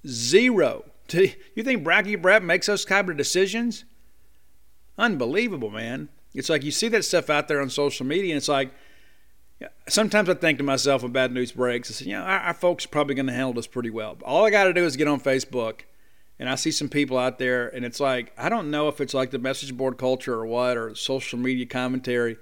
Zero. 0.06 0.84
You 1.56 1.64
think 1.64 1.84
Bracky 1.84 2.22
Brett 2.22 2.44
makes 2.44 2.68
those 2.68 2.86
kind 2.86 3.10
of 3.10 3.18
decisions? 3.18 3.86
Unbelievable, 5.00 5.70
man. 5.70 6.10
It's 6.34 6.50
like 6.50 6.64
you 6.64 6.72
see 6.72 6.90
that 6.90 7.06
stuff 7.06 7.30
out 7.30 7.48
there 7.48 7.62
on 7.62 7.70
social 7.70 8.06
media, 8.06 8.34
and 8.34 8.38
it's 8.38 8.50
like 8.50 8.72
sometimes 9.88 10.30
I 10.30 10.34
think 10.34 10.58
to 10.58 10.64
myself 10.64 11.04
when 11.04 11.14
bad 11.14 11.32
news 11.32 11.54
breaks, 11.54 11.90
I 11.90 11.94
say, 11.94 12.06
you 12.06 12.18
know, 12.18 12.22
our, 12.22 12.40
our 12.40 12.54
folks 12.54 12.86
are 12.86 12.90
probably 12.90 13.16
going 13.16 13.28
to 13.28 13.34
handle 13.34 13.54
this 13.54 13.66
pretty 13.66 13.90
well. 13.90 14.18
All 14.26 14.46
I 14.46 14.50
got 14.50 14.66
to 14.66 14.74
do 14.74 14.84
is 14.84 14.98
get 14.98 15.08
on 15.08 15.22
Facebook, 15.22 15.82
and 16.38 16.50
I 16.50 16.56
see 16.56 16.70
some 16.72 16.90
people 16.90 17.18
out 17.18 17.40
there, 17.40 17.70
and 17.70 17.86
it's 17.86 18.02
like 18.02 18.34
I 18.38 18.50
don't 18.50 18.70
know 18.70 18.90
if 18.90 19.00
it's 19.00 19.14
like 19.14 19.32
the 19.32 19.40
message 19.40 19.76
board 19.76 19.98
culture 19.98 20.34
or 20.34 20.46
what, 20.46 20.76
or 20.76 20.94
social 20.96 21.40
media 21.40 21.66
commentary. 21.66 22.36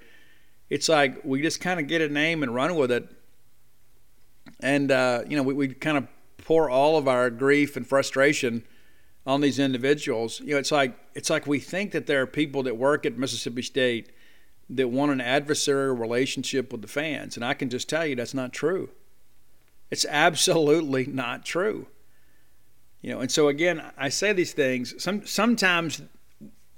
It's 0.68 0.88
like 0.88 1.24
we 1.24 1.40
just 1.40 1.60
kind 1.60 1.78
of 1.78 1.86
get 1.86 2.02
a 2.02 2.08
name 2.08 2.42
and 2.42 2.52
run 2.52 2.74
with 2.74 2.90
it, 2.90 3.08
and 4.58 4.90
uh, 4.90 5.22
you 5.28 5.36
know, 5.36 5.44
we, 5.44 5.54
we 5.54 5.68
kind 5.68 5.96
of 5.96 6.08
pour 6.38 6.68
all 6.68 6.98
of 6.98 7.06
our 7.06 7.30
grief 7.30 7.76
and 7.76 7.86
frustration 7.86 8.64
on 9.26 9.40
these 9.40 9.58
individuals. 9.58 10.40
You 10.40 10.54
know, 10.54 10.58
it's 10.58 10.72
like 10.72 10.96
it's 11.14 11.30
like 11.30 11.46
we 11.46 11.60
think 11.60 11.92
that 11.92 12.06
there 12.06 12.22
are 12.22 12.26
people 12.26 12.62
that 12.64 12.76
work 12.76 13.06
at 13.06 13.18
Mississippi 13.18 13.62
State 13.62 14.12
that 14.70 14.88
want 14.88 15.12
an 15.12 15.18
adversarial 15.18 15.98
relationship 15.98 16.72
with 16.72 16.82
the 16.82 16.88
fans, 16.88 17.36
and 17.36 17.44
I 17.44 17.54
can 17.54 17.70
just 17.70 17.88
tell 17.88 18.06
you 18.06 18.16
that's 18.16 18.34
not 18.34 18.52
true. 18.52 18.90
It's 19.90 20.06
absolutely 20.08 21.06
not 21.24 21.44
true. 21.44 21.86
You 23.00 23.14
know, 23.14 23.20
and 23.20 23.30
so 23.30 23.48
again, 23.48 23.82
I 23.96 24.08
say 24.08 24.32
these 24.32 24.52
things. 24.52 25.02
Some 25.02 25.24
sometimes, 25.26 26.02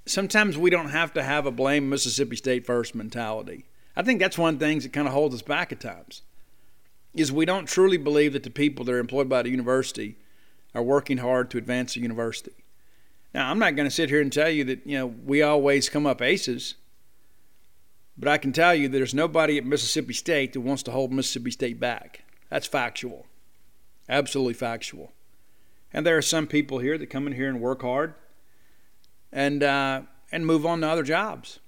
sometimes 0.07 0.59
we 0.59 0.71
don't 0.71 0.91
have 0.91 1.15
to 1.15 1.23
have 1.23 1.47
a 1.47 1.51
blame 1.51 1.89
Mississippi 1.89 2.37
State 2.37 2.67
first 2.67 2.95
mentality. 2.95 3.65
I 3.97 4.03
think 4.03 4.21
that's 4.21 4.39
one 4.39 4.55
of 4.55 4.61
the 4.61 4.67
things 4.67 4.85
that 4.85 4.93
kind 4.93 5.09
of 5.09 5.15
holds 5.15 5.35
us 5.35 5.43
back 5.43 5.73
at 5.73 5.81
times 5.81 6.23
is 7.15 7.33
we 7.33 7.45
don't 7.45 7.67
truly 7.67 7.97
believe 7.97 8.33
that 8.35 8.45
the 8.45 8.51
people 8.51 8.85
that 8.85 8.95
are 8.95 8.99
employed 8.99 9.29
by 9.29 9.43
the 9.43 9.51
university 9.51 10.17
are 10.75 10.83
working 10.83 11.19
hard 11.19 11.51
to 11.51 11.59
advance 11.59 11.95
the 11.95 12.01
university. 12.01 12.65
Now, 13.35 13.51
I'm 13.51 13.59
not 13.59 13.77
going 13.77 13.89
to 13.89 13.95
sit 13.95 14.11
here 14.11 14.21
and 14.21 14.33
tell 14.33 14.51
you 14.51 14.65
that, 14.65 14.87
you 14.87 14.99
know, 14.99 15.07
we 15.07 15.43
always 15.43 15.89
come 15.89 16.07
up 16.07 16.21
aces, 16.21 16.75
but 18.19 18.29
I 18.29 18.39
can 18.39 18.53
tell 18.53 18.75
you 18.75 18.89
there's 18.89 19.15
nobody 19.15 19.57
at 19.57 19.65
Mississippi 19.65 20.13
State 20.13 20.53
that 20.53 20.61
wants 20.61 20.83
to 20.85 20.91
hold 20.91 21.13
Mississippi 21.13 21.51
State 21.51 21.79
back. 21.79 22.25
That's 22.51 22.67
factual. 22.67 23.27
Absolutely 24.09 24.55
factual. 24.55 25.13
And 25.93 26.05
there 26.05 26.17
are 26.17 26.23
some 26.23 26.47
people 26.47 26.79
here 26.79 26.99
that 26.99 27.07
come 27.07 27.27
in 27.27 27.33
here 27.35 27.49
and 27.49 27.61
work 27.61 27.83
hard 27.83 28.15
and 29.33 29.63
uh, 29.63 30.03
and 30.33 30.47
move 30.47 30.67
on 30.67 30.81
to 30.81 30.89
other 30.89 31.03
jobs. 31.03 31.61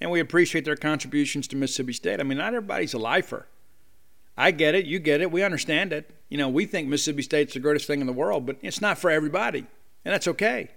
And 0.00 0.10
we 0.10 0.20
appreciate 0.20 0.64
their 0.64 0.76
contributions 0.76 1.48
to 1.48 1.56
Mississippi 1.56 1.92
State. 1.92 2.20
I 2.20 2.24
mean, 2.24 2.38
not 2.38 2.54
everybody's 2.54 2.94
a 2.94 2.98
lifer. 2.98 3.46
I 4.36 4.50
get 4.50 4.74
it. 4.74 4.86
You 4.86 4.98
get 4.98 5.20
it. 5.20 5.30
We 5.30 5.42
understand 5.42 5.92
it. 5.92 6.10
You 6.28 6.38
know, 6.38 6.48
we 6.48 6.66
think 6.66 6.88
Mississippi 6.88 7.22
State's 7.22 7.54
the 7.54 7.60
greatest 7.60 7.86
thing 7.86 8.00
in 8.00 8.06
the 8.06 8.12
world, 8.12 8.46
but 8.46 8.56
it's 8.62 8.80
not 8.80 8.98
for 8.98 9.10
everybody, 9.10 9.66
and 10.04 10.12
that's 10.12 10.28
okay. 10.28 10.70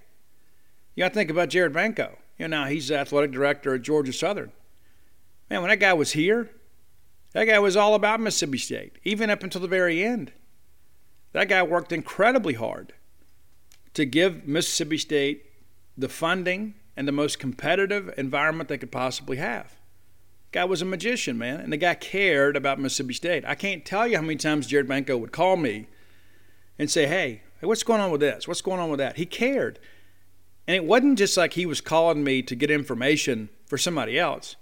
You 0.95 1.03
got 1.03 1.09
to 1.09 1.15
think 1.15 1.31
about 1.31 1.49
Jared 1.49 1.73
Benko. 1.73 2.15
You 2.37 2.47
know, 2.47 2.61
now 2.61 2.67
he's 2.67 2.89
the 2.89 2.97
athletic 2.97 3.31
director 3.31 3.73
at 3.73 3.81
Georgia 3.81 4.13
Southern. 4.13 4.51
Man, 5.49 5.61
when 5.61 5.69
that 5.69 5.77
guy 5.79 5.93
was 5.93 6.11
here, 6.11 6.49
that 7.33 7.45
guy 7.45 7.59
was 7.59 7.75
all 7.75 7.95
about 7.95 8.19
Mississippi 8.19 8.57
State, 8.57 8.97
even 9.03 9.29
up 9.29 9.43
until 9.43 9.61
the 9.61 9.67
very 9.67 10.03
end. 10.03 10.31
That 11.33 11.49
guy 11.49 11.63
worked 11.63 11.91
incredibly 11.91 12.53
hard 12.53 12.93
to 13.93 14.05
give 14.05 14.47
Mississippi 14.47 14.97
State 14.97 15.45
the 15.97 16.09
funding 16.09 16.75
and 16.95 17.07
the 17.07 17.11
most 17.11 17.39
competitive 17.39 18.13
environment 18.17 18.69
they 18.69 18.77
could 18.77 18.91
possibly 18.91 19.37
have. 19.37 19.75
Guy 20.51 20.63
was 20.63 20.81
a 20.81 20.85
magician, 20.85 21.37
man, 21.37 21.59
and 21.59 21.73
the 21.73 21.77
guy 21.77 21.93
cared 21.93 22.55
about 22.55 22.79
Mississippi 22.79 23.13
State. 23.13 23.43
I 23.45 23.55
can't 23.55 23.85
tell 23.85 24.07
you 24.07 24.15
how 24.15 24.21
many 24.21 24.37
times 24.37 24.67
Jared 24.67 24.87
Benko 24.87 25.19
would 25.19 25.31
call 25.31 25.57
me 25.57 25.87
and 26.79 26.89
say, 26.89 27.05
"Hey, 27.05 27.41
what's 27.59 27.83
going 27.83 27.99
on 27.99 28.11
with 28.11 28.21
this? 28.21 28.47
What's 28.47 28.61
going 28.61 28.79
on 28.79 28.89
with 28.89 28.99
that?" 28.99 29.17
He 29.17 29.25
cared, 29.25 29.77
and 30.65 30.75
it 30.75 30.85
wasn't 30.85 31.17
just 31.17 31.35
like 31.35 31.53
he 31.53 31.65
was 31.65 31.81
calling 31.81 32.23
me 32.23 32.41
to 32.43 32.55
get 32.55 32.71
information 32.71 33.49
for 33.65 33.77
somebody 33.77 34.17
else. 34.17 34.55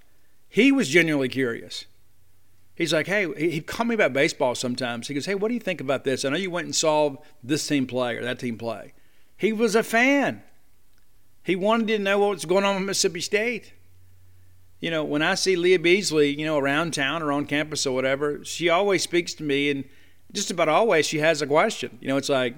He 0.49 0.71
was 0.71 0.89
genuinely 0.89 1.29
curious. 1.29 1.85
He's 2.73 2.91
like, 2.91 3.07
"Hey," 3.07 3.27
he'd 3.51 3.67
call 3.67 3.85
me 3.85 3.95
about 3.95 4.11
baseball 4.11 4.55
sometimes. 4.55 5.07
He 5.07 5.13
goes, 5.13 5.27
"Hey, 5.27 5.35
what 5.35 5.49
do 5.49 5.53
you 5.53 5.59
think 5.59 5.81
about 5.81 6.03
this? 6.03 6.25
I 6.25 6.29
know 6.29 6.37
you 6.37 6.49
went 6.49 6.65
and 6.65 6.75
saw 6.75 7.17
this 7.43 7.67
team 7.67 7.85
play 7.85 8.17
or 8.17 8.23
that 8.23 8.39
team 8.39 8.57
play." 8.57 8.93
He 9.37 9.53
was 9.53 9.75
a 9.75 9.83
fan. 9.83 10.41
He 11.43 11.55
wanted 11.55 11.87
to 11.89 11.99
know 11.99 12.17
what 12.17 12.29
was 12.31 12.45
going 12.45 12.63
on 12.63 12.75
with 12.75 12.85
Mississippi 12.85 13.21
State 13.21 13.73
you 14.79 14.91
know, 14.91 15.03
when 15.03 15.21
I 15.21 15.35
see 15.35 15.55
Leah 15.55 15.79
Beasley, 15.79 16.37
you 16.37 16.45
know, 16.45 16.57
around 16.57 16.93
town 16.93 17.23
or 17.23 17.31
on 17.31 17.45
campus 17.45 17.85
or 17.85 17.95
whatever, 17.95 18.43
she 18.43 18.69
always 18.69 19.03
speaks 19.03 19.33
to 19.35 19.43
me, 19.43 19.69
and 19.69 19.85
just 20.31 20.51
about 20.51 20.69
always 20.69 21.05
she 21.05 21.19
has 21.19 21.41
a 21.41 21.47
question. 21.47 21.97
You 22.01 22.09
know, 22.09 22.17
it's 22.17 22.29
like, 22.29 22.55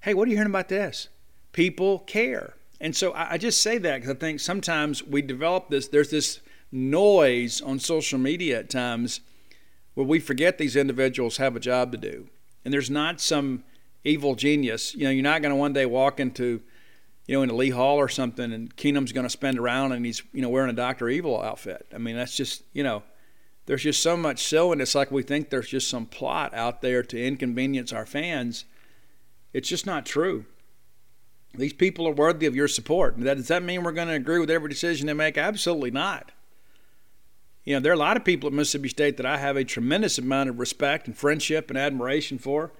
hey, 0.00 0.14
what 0.14 0.26
are 0.26 0.30
you 0.30 0.36
hearing 0.36 0.50
about 0.50 0.68
this? 0.68 1.08
People 1.52 2.00
care. 2.00 2.54
And 2.80 2.96
so 2.96 3.12
I, 3.12 3.36
just 3.36 3.60
say 3.60 3.76
that 3.78 3.96
because 4.00 4.16
I 4.16 4.18
think 4.18 4.40
sometimes 4.40 5.04
we 5.04 5.20
develop 5.20 5.68
this, 5.68 5.88
there's 5.88 6.10
this 6.10 6.40
noise 6.72 7.60
on 7.60 7.78
social 7.78 8.18
media 8.18 8.60
at 8.60 8.70
times 8.70 9.20
where 9.94 10.06
we 10.06 10.18
forget 10.18 10.56
these 10.56 10.76
individuals 10.76 11.36
have 11.36 11.56
a 11.56 11.60
job 11.60 11.92
to 11.92 11.98
do. 11.98 12.28
And 12.64 12.72
there's 12.72 12.88
not 12.88 13.20
some 13.20 13.64
evil 14.02 14.34
genius. 14.34 14.94
You 14.94 15.04
know, 15.04 15.10
you're 15.10 15.22
not 15.22 15.42
going 15.42 15.52
to 15.52 15.56
one 15.56 15.74
day 15.74 15.84
walk 15.84 16.20
into 16.20 16.62
you 17.30 17.36
know, 17.36 17.44
in 17.44 17.50
a 17.50 17.54
Lee 17.54 17.70
Hall 17.70 17.96
or 17.96 18.08
something, 18.08 18.52
and 18.52 18.74
Keenum's 18.74 19.12
going 19.12 19.22
to 19.22 19.30
spend 19.30 19.56
around 19.56 19.92
and 19.92 20.04
he's, 20.04 20.20
you 20.32 20.42
know, 20.42 20.48
wearing 20.48 20.68
a 20.68 20.72
Doctor 20.72 21.08
Evil 21.08 21.40
outfit. 21.40 21.86
I 21.94 21.98
mean, 21.98 22.16
that's 22.16 22.36
just, 22.36 22.64
you 22.72 22.82
know, 22.82 23.04
there's 23.66 23.84
just 23.84 24.02
so 24.02 24.16
much 24.16 24.42
so, 24.42 24.72
and 24.72 24.82
it's 24.82 24.96
like 24.96 25.12
we 25.12 25.22
think 25.22 25.48
there's 25.48 25.68
just 25.68 25.88
some 25.88 26.06
plot 26.06 26.52
out 26.54 26.82
there 26.82 27.04
to 27.04 27.24
inconvenience 27.24 27.92
our 27.92 28.04
fans. 28.04 28.64
It's 29.52 29.68
just 29.68 29.86
not 29.86 30.04
true. 30.04 30.44
These 31.54 31.74
people 31.74 32.08
are 32.08 32.12
worthy 32.12 32.46
of 32.46 32.56
your 32.56 32.66
support. 32.66 33.16
Does 33.20 33.46
that 33.46 33.62
mean 33.62 33.84
we're 33.84 33.92
going 33.92 34.08
to 34.08 34.14
agree 34.14 34.40
with 34.40 34.50
every 34.50 34.68
decision 34.68 35.06
they 35.06 35.12
make? 35.12 35.38
Absolutely 35.38 35.92
not. 35.92 36.32
You 37.62 37.74
know, 37.74 37.80
there 37.80 37.92
are 37.92 37.94
a 37.94 37.98
lot 37.98 38.16
of 38.16 38.24
people 38.24 38.48
at 38.48 38.52
Mississippi 38.52 38.88
State 38.88 39.18
that 39.18 39.26
I 39.26 39.38
have 39.38 39.56
a 39.56 39.62
tremendous 39.62 40.18
amount 40.18 40.50
of 40.50 40.58
respect 40.58 41.06
and 41.06 41.16
friendship 41.16 41.70
and 41.70 41.78
admiration 41.78 42.38
for, 42.38 42.72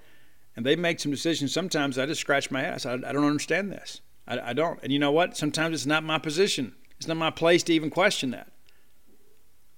and 0.57 0.67
they 0.67 0.75
make 0.75 0.99
some 0.99 1.13
decisions. 1.13 1.53
Sometimes 1.53 2.01
I 2.01 2.07
just 2.07 2.23
scratch 2.23 2.51
my 2.51 2.65
ass. 2.65 2.85
I, 2.85 2.95
I 2.95 3.13
don't 3.13 3.23
understand 3.23 3.71
this. 3.71 4.01
I, 4.31 4.51
I 4.51 4.53
don't. 4.53 4.79
And 4.83 4.93
you 4.93 4.99
know 4.99 5.13
what? 5.13 5.37
Sometimes 5.37 5.75
it's 5.75 5.87
not 5.87 6.05
my 6.05 6.19
position. 6.19 6.75
It's 6.97 7.09
not 7.09 7.17
my 7.17 7.31
place 7.31 7.63
to 7.65 7.75
even 7.75 7.91
question 7.91 8.31
that. 8.31 8.53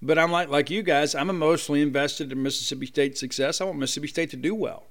But 0.03 0.19
I'm 0.19 0.31
like 0.31 0.49
like 0.49 0.69
you 0.69 0.83
guys. 0.83 1.15
I'm 1.15 1.31
emotionally 1.31 1.81
invested 1.81 2.33
in 2.33 2.43
Mississippi 2.43 2.87
State's 2.87 3.21
success. 3.21 3.61
I 3.61 3.65
want 3.65 3.79
Mississippi 3.79 4.09
State 4.09 4.31
to 4.31 4.37
do 4.37 4.55
well. 4.55 4.85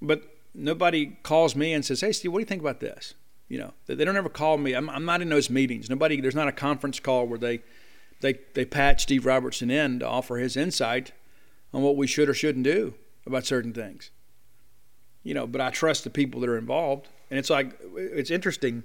But 0.00 0.22
nobody 0.54 1.18
calls 1.24 1.56
me 1.56 1.72
and 1.72 1.84
says, 1.84 2.00
"Hey, 2.00 2.12
Steve, 2.12 2.32
what 2.32 2.38
do 2.38 2.42
you 2.42 2.46
think 2.46 2.62
about 2.62 2.80
this?" 2.80 3.14
You 3.48 3.58
know, 3.58 3.74
they, 3.86 4.04
don't 4.04 4.16
ever 4.16 4.28
call 4.28 4.58
me. 4.58 4.72
I'm, 4.72 4.90
I'm 4.90 5.04
not 5.04 5.22
in 5.22 5.28
those 5.28 5.50
meetings. 5.50 5.90
Nobody. 5.90 6.20
There's 6.20 6.34
not 6.34 6.48
a 6.48 6.52
conference 6.52 7.00
call 7.00 7.26
where 7.26 7.38
they 7.38 7.60
they 8.20 8.38
they 8.54 8.64
patch 8.64 9.02
Steve 9.02 9.26
Robertson 9.26 9.70
in 9.70 9.98
to 9.98 10.06
offer 10.06 10.36
his 10.36 10.56
insight 10.56 11.12
on 11.72 11.82
what 11.82 11.96
we 11.96 12.06
should 12.06 12.28
or 12.28 12.34
shouldn't 12.34 12.64
do 12.64 12.94
about 13.26 13.46
certain 13.46 13.72
things. 13.72 14.10
You 15.24 15.34
know, 15.34 15.46
but 15.48 15.60
I 15.60 15.70
trust 15.70 16.04
the 16.04 16.10
people 16.10 16.40
that 16.40 16.48
are 16.48 16.58
involved. 16.58 17.08
And 17.30 17.38
it's 17.38 17.50
like 17.50 17.78
it's 17.96 18.30
interesting. 18.30 18.84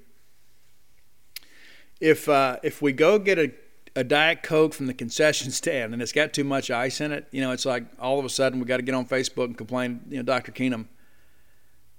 If 2.00 2.28
uh, 2.28 2.58
if 2.64 2.82
we 2.82 2.94
go 2.94 3.20
get 3.20 3.38
a 3.38 3.52
a 3.96 4.04
diet 4.04 4.42
coke 4.42 4.74
from 4.74 4.88
the 4.88 4.94
concession 4.94 5.52
stand 5.52 5.94
and 5.94 6.02
it's 6.02 6.12
got 6.12 6.34
too 6.34 6.44
much 6.44 6.72
ice 6.72 7.02
in 7.02 7.12
it, 7.12 7.28
you 7.32 7.42
know, 7.42 7.52
it's 7.52 7.66
like 7.66 7.84
all 8.00 8.20
of 8.20 8.26
a 8.26 8.30
sudden 8.30 8.60
we 8.60 8.66
got 8.66 8.78
to 8.78 8.84
get 8.84 8.96
on 8.96 9.06
Facebook 9.06 9.46
and 9.46 9.58
complain. 9.58 10.02
You 10.10 10.18
know, 10.18 10.24
Dr. 10.24 10.52
Keenum. 10.52 10.88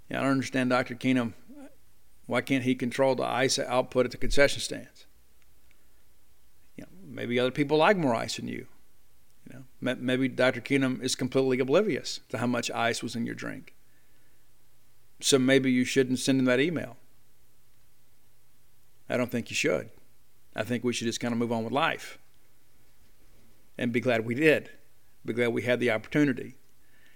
Yeah, 0.09 0.21
I 0.21 0.23
don't 0.23 0.33
understand 0.33 0.71
Dr. 0.71 0.95
Keenum. 0.95 1.35
Why 2.27 2.41
can't 2.41 2.65
he 2.65 2.75
control 2.75 3.15
the 3.15 3.25
ice 3.25 3.59
output 3.59 4.07
at 4.07 4.11
the 4.13 4.17
concession 4.17 4.61
stands? 4.61 5.07
You 6.77 6.85
know, 6.85 6.89
maybe 7.05 7.39
other 7.39 7.51
people 7.51 7.77
like 7.79 7.97
more 7.97 8.15
ice 8.15 8.37
than 8.37 8.49
you. 8.49 8.67
You 9.51 9.65
know, 9.83 9.97
maybe 9.99 10.29
Dr. 10.29 10.61
Keenum 10.61 11.03
is 11.03 11.15
completely 11.15 11.59
oblivious 11.59 12.21
to 12.29 12.39
how 12.39 12.47
much 12.47 12.71
ice 12.71 13.03
was 13.03 13.17
in 13.17 13.27
your 13.27 13.35
drink. 13.35 13.75
So 15.23 15.39
maybe 15.39 15.71
you 15.71 15.85
shouldn't 15.85 16.19
send 16.19 16.41
him 16.41 16.47
that 16.47 16.61
email. 16.61 16.97
I 19.09 19.17
don't 19.17 19.31
think 19.31 19.51
you 19.51 19.57
should. 19.57 19.91
I 20.55 20.65
think 20.65 20.85
we 20.85 20.93
should 20.93 21.07
just 21.07 21.21
kind 21.21 21.33
of 21.33 21.39
move 21.39 21.53
on 21.53 21.65
with 21.65 21.73
life 21.73 22.19
and 23.79 23.93
be 23.93 24.01
glad 24.01 24.27
we 24.27 24.35
did. 24.35 24.71
Be 25.25 25.33
glad 25.33 25.49
we 25.49 25.63
had 25.63 25.81
the 25.81 25.91
opportunity. 25.91 26.57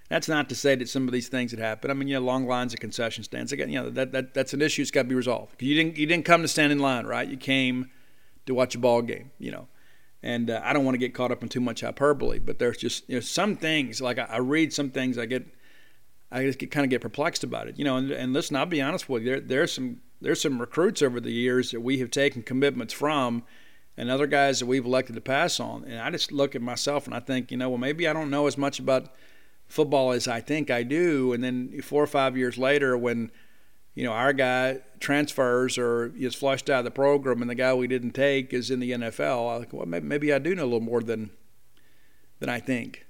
That's 0.08 0.28
not 0.28 0.48
to 0.50 0.54
say 0.54 0.76
that 0.76 0.88
some 0.88 1.08
of 1.08 1.12
these 1.12 1.28
things 1.28 1.50
that 1.50 1.58
happen. 1.58 1.90
I 1.90 1.94
mean, 1.94 2.06
you 2.06 2.14
know, 2.14 2.20
long 2.20 2.46
lines 2.46 2.72
of 2.72 2.78
concession 2.78 3.24
stands. 3.24 3.50
Again, 3.50 3.70
you 3.70 3.82
know, 3.82 3.90
that, 3.90 4.12
that 4.12 4.34
that's 4.34 4.54
an 4.54 4.62
issue 4.62 4.82
that's 4.82 4.92
got 4.92 5.02
to 5.02 5.08
be 5.08 5.16
resolved. 5.16 5.60
You 5.60 5.74
didn't 5.74 5.98
you 5.98 6.06
didn't 6.06 6.24
come 6.24 6.42
to 6.42 6.48
stand 6.48 6.70
in 6.70 6.78
line, 6.78 7.06
right? 7.06 7.26
You 7.26 7.36
came 7.36 7.90
to 8.46 8.54
watch 8.54 8.76
a 8.76 8.78
ball 8.78 9.02
game, 9.02 9.32
you 9.40 9.50
know. 9.50 9.66
And 10.22 10.48
uh, 10.48 10.60
I 10.62 10.72
don't 10.72 10.84
want 10.84 10.94
to 10.94 10.98
get 10.98 11.12
caught 11.12 11.32
up 11.32 11.42
in 11.42 11.48
too 11.48 11.60
much 11.60 11.80
hyperbole, 11.80 12.38
but 12.38 12.60
there's 12.60 12.76
just 12.76 13.08
you 13.08 13.16
know 13.16 13.20
some 13.20 13.56
things 13.56 14.00
like 14.00 14.18
I, 14.18 14.24
I 14.24 14.36
read 14.38 14.72
some 14.72 14.90
things 14.90 15.18
I 15.18 15.26
get 15.26 15.44
I 16.30 16.42
just 16.44 16.58
get, 16.58 16.70
kind 16.70 16.84
of 16.84 16.90
get 16.90 17.00
perplexed 17.00 17.44
about 17.44 17.68
it. 17.68 17.78
You 17.78 17.84
know, 17.84 17.96
and, 17.96 18.10
and 18.10 18.32
listen, 18.32 18.56
I'll 18.56 18.66
be 18.66 18.82
honest 18.82 19.08
with 19.08 19.22
you. 19.22 19.30
There, 19.30 19.40
there's 19.40 19.72
some 19.72 20.00
there's 20.20 20.40
some 20.40 20.58
recruits 20.60 21.02
over 21.02 21.20
the 21.20 21.32
years 21.32 21.70
that 21.70 21.80
we 21.80 21.98
have 21.98 22.10
taken 22.10 22.42
commitments 22.42 22.92
from, 22.92 23.44
and 23.96 24.10
other 24.10 24.26
guys 24.26 24.60
that 24.60 24.66
we've 24.66 24.84
elected 24.84 25.14
to 25.14 25.20
pass 25.20 25.60
on. 25.60 25.84
And 25.84 26.00
I 26.00 26.10
just 26.10 26.32
look 26.32 26.54
at 26.54 26.62
myself 26.62 27.06
and 27.06 27.14
I 27.14 27.20
think, 27.20 27.50
you 27.50 27.56
know, 27.56 27.68
well, 27.68 27.78
maybe 27.78 28.08
I 28.08 28.12
don't 28.12 28.30
know 28.30 28.46
as 28.46 28.58
much 28.58 28.78
about 28.78 29.14
football 29.68 30.12
as 30.12 30.28
I 30.28 30.40
think 30.40 30.70
I 30.70 30.82
do. 30.82 31.32
And 31.32 31.42
then 31.42 31.80
four 31.82 32.02
or 32.02 32.06
five 32.06 32.36
years 32.36 32.58
later, 32.58 32.96
when 32.96 33.30
you 33.94 34.04
know 34.04 34.12
our 34.12 34.32
guy 34.32 34.80
transfers 35.00 35.78
or 35.78 36.12
is 36.18 36.34
flushed 36.34 36.68
out 36.70 36.80
of 36.80 36.84
the 36.84 36.90
program, 36.90 37.40
and 37.40 37.50
the 37.50 37.54
guy 37.54 37.72
we 37.74 37.86
didn't 37.86 38.12
take 38.12 38.52
is 38.52 38.70
in 38.70 38.80
the 38.80 38.92
NFL, 38.92 39.52
I 39.52 39.56
like, 39.58 39.72
well, 39.72 39.86
maybe, 39.86 40.06
maybe 40.06 40.32
I 40.32 40.38
do 40.38 40.54
know 40.54 40.64
a 40.64 40.64
little 40.64 40.80
more 40.80 41.02
than 41.02 41.30
than 42.40 42.48
I 42.48 42.60
think. 42.60 43.06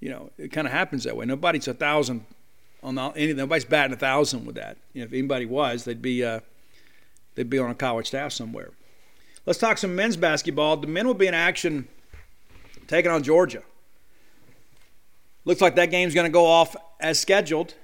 You 0.00 0.08
know, 0.08 0.30
it 0.38 0.48
kind 0.48 0.66
of 0.66 0.72
happens 0.72 1.04
that 1.04 1.16
way. 1.16 1.26
Nobody's 1.26 1.68
a 1.68 1.74
thousand 1.74 2.24
on 2.82 2.94
the, 2.94 3.02
any, 3.10 3.32
nobody's 3.32 3.64
batting 3.64 3.92
a 3.92 3.98
thousand 3.98 4.46
with 4.46 4.56
that. 4.56 4.76
You 4.92 5.00
know, 5.00 5.06
if 5.06 5.12
anybody 5.12 5.46
was, 5.46 5.84
they'd 5.84 6.02
be 6.02 6.24
uh, 6.24 6.40
they'd 7.34 7.50
be 7.50 7.58
on 7.58 7.70
a 7.70 7.74
college 7.74 8.06
staff 8.06 8.32
somewhere. 8.32 8.70
Let's 9.46 9.58
talk 9.58 9.78
some 9.78 9.94
men's 9.96 10.16
basketball. 10.16 10.76
The 10.76 10.86
men 10.86 11.06
will 11.06 11.14
be 11.14 11.26
in 11.26 11.34
action 11.34 11.88
taking 12.86 13.10
on 13.10 13.22
Georgia. 13.22 13.62
Looks 15.44 15.60
like 15.60 15.74
that 15.76 15.90
game's 15.90 16.14
going 16.14 16.26
to 16.26 16.32
go 16.32 16.46
off 16.46 16.76
as 17.00 17.18
scheduled. 17.18 17.74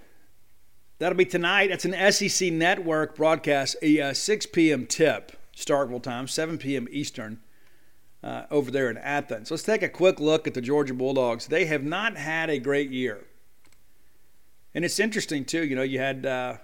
That'll 0.98 1.16
be 1.16 1.24
tonight. 1.24 1.70
It's 1.70 1.84
an 1.84 2.12
SEC 2.12 2.52
network 2.52 3.16
broadcast, 3.16 3.76
a 3.82 4.00
uh, 4.00 4.14
6 4.14 4.46
p.m. 4.46 4.86
tip, 4.86 5.32
Starkville 5.54 6.02
time, 6.02 6.26
7 6.26 6.58
p.m. 6.58 6.86
Eastern, 6.90 7.40
uh, 8.22 8.44
over 8.50 8.70
there 8.70 8.90
in 8.90 8.96
Athens. 8.98 9.50
Let's 9.50 9.62
take 9.62 9.82
a 9.82 9.88
quick 9.88 10.20
look 10.20 10.46
at 10.46 10.54
the 10.54 10.60
Georgia 10.60 10.94
Bulldogs. 10.94 11.46
They 11.46 11.66
have 11.66 11.82
not 11.82 12.16
had 12.16 12.50
a 12.50 12.58
great 12.58 12.90
year. 12.90 13.24
And 14.76 14.84
it's 14.84 15.00
interesting, 15.00 15.44
too. 15.44 15.64
You 15.64 15.74
know, 15.74 15.82
you 15.82 15.98
had. 15.98 16.24
Uh, 16.24 16.56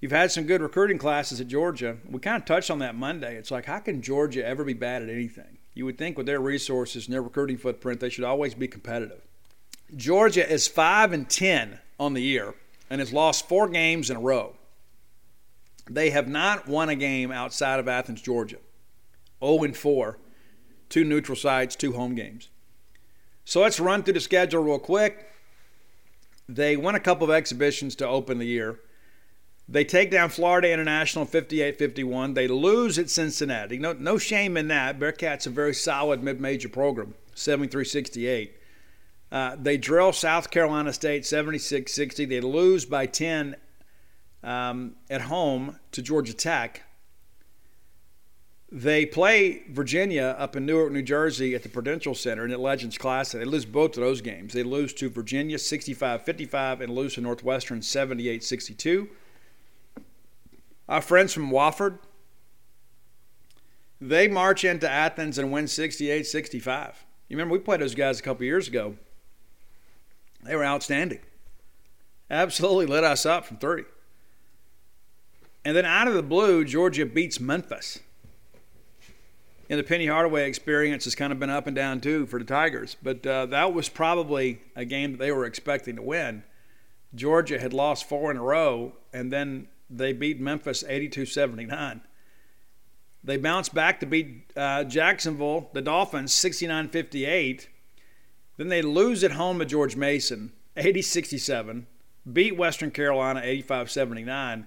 You've 0.00 0.12
had 0.12 0.30
some 0.30 0.44
good 0.44 0.62
recruiting 0.62 0.98
classes 0.98 1.40
at 1.40 1.48
Georgia. 1.48 1.96
We 2.08 2.20
kind 2.20 2.40
of 2.40 2.46
touched 2.46 2.70
on 2.70 2.78
that 2.78 2.94
Monday. 2.94 3.34
It's 3.36 3.50
like, 3.50 3.64
how 3.64 3.80
can 3.80 4.00
Georgia 4.00 4.46
ever 4.46 4.62
be 4.62 4.72
bad 4.72 5.02
at 5.02 5.08
anything? 5.08 5.58
You 5.74 5.84
would 5.86 5.98
think 5.98 6.16
with 6.16 6.26
their 6.26 6.40
resources 6.40 7.06
and 7.06 7.14
their 7.14 7.22
recruiting 7.22 7.56
footprint, 7.56 7.98
they 7.98 8.08
should 8.08 8.22
always 8.22 8.54
be 8.54 8.68
competitive. 8.68 9.20
Georgia 9.96 10.48
is 10.48 10.68
5 10.68 11.12
and 11.12 11.28
10 11.28 11.80
on 11.98 12.14
the 12.14 12.22
year 12.22 12.54
and 12.90 13.00
has 13.00 13.12
lost 13.12 13.48
four 13.48 13.68
games 13.68 14.08
in 14.08 14.16
a 14.16 14.20
row. 14.20 14.54
They 15.90 16.10
have 16.10 16.28
not 16.28 16.68
won 16.68 16.88
a 16.88 16.94
game 16.94 17.32
outside 17.32 17.80
of 17.80 17.88
Athens, 17.88 18.22
Georgia. 18.22 18.58
0 19.44 19.64
and 19.64 19.76
4, 19.76 20.18
two 20.88 21.02
neutral 21.02 21.34
sites, 21.34 21.74
two 21.74 21.92
home 21.92 22.14
games. 22.14 22.50
So 23.44 23.62
let's 23.62 23.80
run 23.80 24.04
through 24.04 24.14
the 24.14 24.20
schedule 24.20 24.62
real 24.62 24.78
quick. 24.78 25.28
They 26.48 26.76
won 26.76 26.94
a 26.94 27.00
couple 27.00 27.24
of 27.24 27.30
exhibitions 27.30 27.94
to 27.96 28.08
open 28.08 28.38
the 28.38 28.46
year. 28.46 28.80
They 29.68 29.84
take 29.84 30.10
down 30.10 30.30
Florida 30.30 30.72
International 30.72 31.26
58 31.26 31.78
51. 31.78 32.32
They 32.32 32.48
lose 32.48 32.98
at 32.98 33.10
Cincinnati. 33.10 33.78
No, 33.78 33.92
no 33.92 34.16
shame 34.16 34.56
in 34.56 34.68
that. 34.68 34.98
Bearcats 34.98 35.46
a 35.46 35.50
very 35.50 35.74
solid 35.74 36.22
mid 36.22 36.40
major 36.40 36.70
program, 36.70 37.14
73 37.34 37.84
68. 37.84 38.54
Uh, 39.30 39.56
they 39.60 39.76
drill 39.76 40.12
South 40.12 40.50
Carolina 40.50 40.92
State 40.92 41.26
76 41.26 41.92
60. 41.92 42.24
They 42.24 42.40
lose 42.40 42.86
by 42.86 43.04
10 43.04 43.56
um, 44.42 44.94
at 45.10 45.22
home 45.22 45.78
to 45.92 46.00
Georgia 46.00 46.32
Tech. 46.32 46.84
They 48.70 49.06
play 49.06 49.62
Virginia 49.70 50.36
up 50.38 50.54
in 50.54 50.66
Newark, 50.66 50.92
New 50.92 51.02
Jersey 51.02 51.54
at 51.54 51.62
the 51.62 51.70
Prudential 51.70 52.14
Center 52.14 52.44
in 52.44 52.50
the 52.50 52.58
Legends 52.58 52.98
Classic. 52.98 53.40
They 53.40 53.46
lose 53.46 53.64
both 53.64 53.96
of 53.96 54.02
those 54.02 54.20
games. 54.20 54.52
They 54.52 54.62
lose 54.62 54.92
to 54.94 55.08
Virginia 55.08 55.58
65 55.58 56.22
55 56.22 56.82
and 56.82 56.94
lose 56.94 57.14
to 57.14 57.22
Northwestern 57.22 57.80
78 57.80 58.44
62. 58.44 59.08
Our 60.86 61.00
friends 61.00 61.32
from 61.32 61.50
Wofford, 61.50 61.98
they 64.00 64.28
march 64.28 64.64
into 64.64 64.88
Athens 64.88 65.38
and 65.38 65.50
win 65.50 65.66
68 65.66 66.26
65. 66.26 67.06
You 67.28 67.36
remember 67.36 67.54
we 67.54 67.60
played 67.60 67.80
those 67.80 67.94
guys 67.94 68.20
a 68.20 68.22
couple 68.22 68.44
years 68.44 68.68
ago. 68.68 68.96
They 70.42 70.54
were 70.54 70.64
outstanding. 70.64 71.20
Absolutely 72.30 72.86
lit 72.86 73.04
us 73.04 73.24
up 73.24 73.46
from 73.46 73.56
three. 73.56 73.84
And 75.64 75.74
then 75.74 75.86
out 75.86 76.06
of 76.06 76.14
the 76.14 76.22
blue, 76.22 76.64
Georgia 76.64 77.06
beats 77.06 77.40
Memphis. 77.40 78.00
And 79.70 79.78
the 79.78 79.84
Penny 79.84 80.06
Hardaway 80.06 80.48
experience 80.48 81.04
has 81.04 81.14
kind 81.14 81.32
of 81.32 81.38
been 81.38 81.50
up 81.50 81.66
and 81.66 81.76
down 81.76 82.00
too 82.00 82.26
for 82.26 82.38
the 82.38 82.44
Tigers, 82.44 82.96
but 83.02 83.26
uh, 83.26 83.46
that 83.46 83.74
was 83.74 83.88
probably 83.88 84.62
a 84.74 84.84
game 84.84 85.12
that 85.12 85.18
they 85.18 85.30
were 85.30 85.44
expecting 85.44 85.96
to 85.96 86.02
win. 86.02 86.42
Georgia 87.14 87.58
had 87.58 87.72
lost 87.72 88.08
four 88.08 88.30
in 88.30 88.36
a 88.36 88.42
row, 88.42 88.94
and 89.12 89.32
then 89.32 89.68
they 89.90 90.12
beat 90.12 90.40
Memphis 90.40 90.84
82 90.86 91.26
79. 91.26 92.00
They 93.24 93.36
bounced 93.36 93.74
back 93.74 94.00
to 94.00 94.06
beat 94.06 94.50
uh, 94.56 94.84
Jacksonville, 94.84 95.70
the 95.72 95.82
Dolphins, 95.82 96.32
69 96.32 96.88
58. 96.88 97.68
Then 98.56 98.68
they 98.68 98.82
lose 98.82 99.22
at 99.22 99.32
home 99.32 99.58
to 99.58 99.64
George 99.64 99.96
Mason, 99.96 100.52
80 100.76 101.02
67, 101.02 101.86
beat 102.30 102.56
Western 102.56 102.90
Carolina 102.90 103.40
85 103.42 103.90
79, 103.90 104.66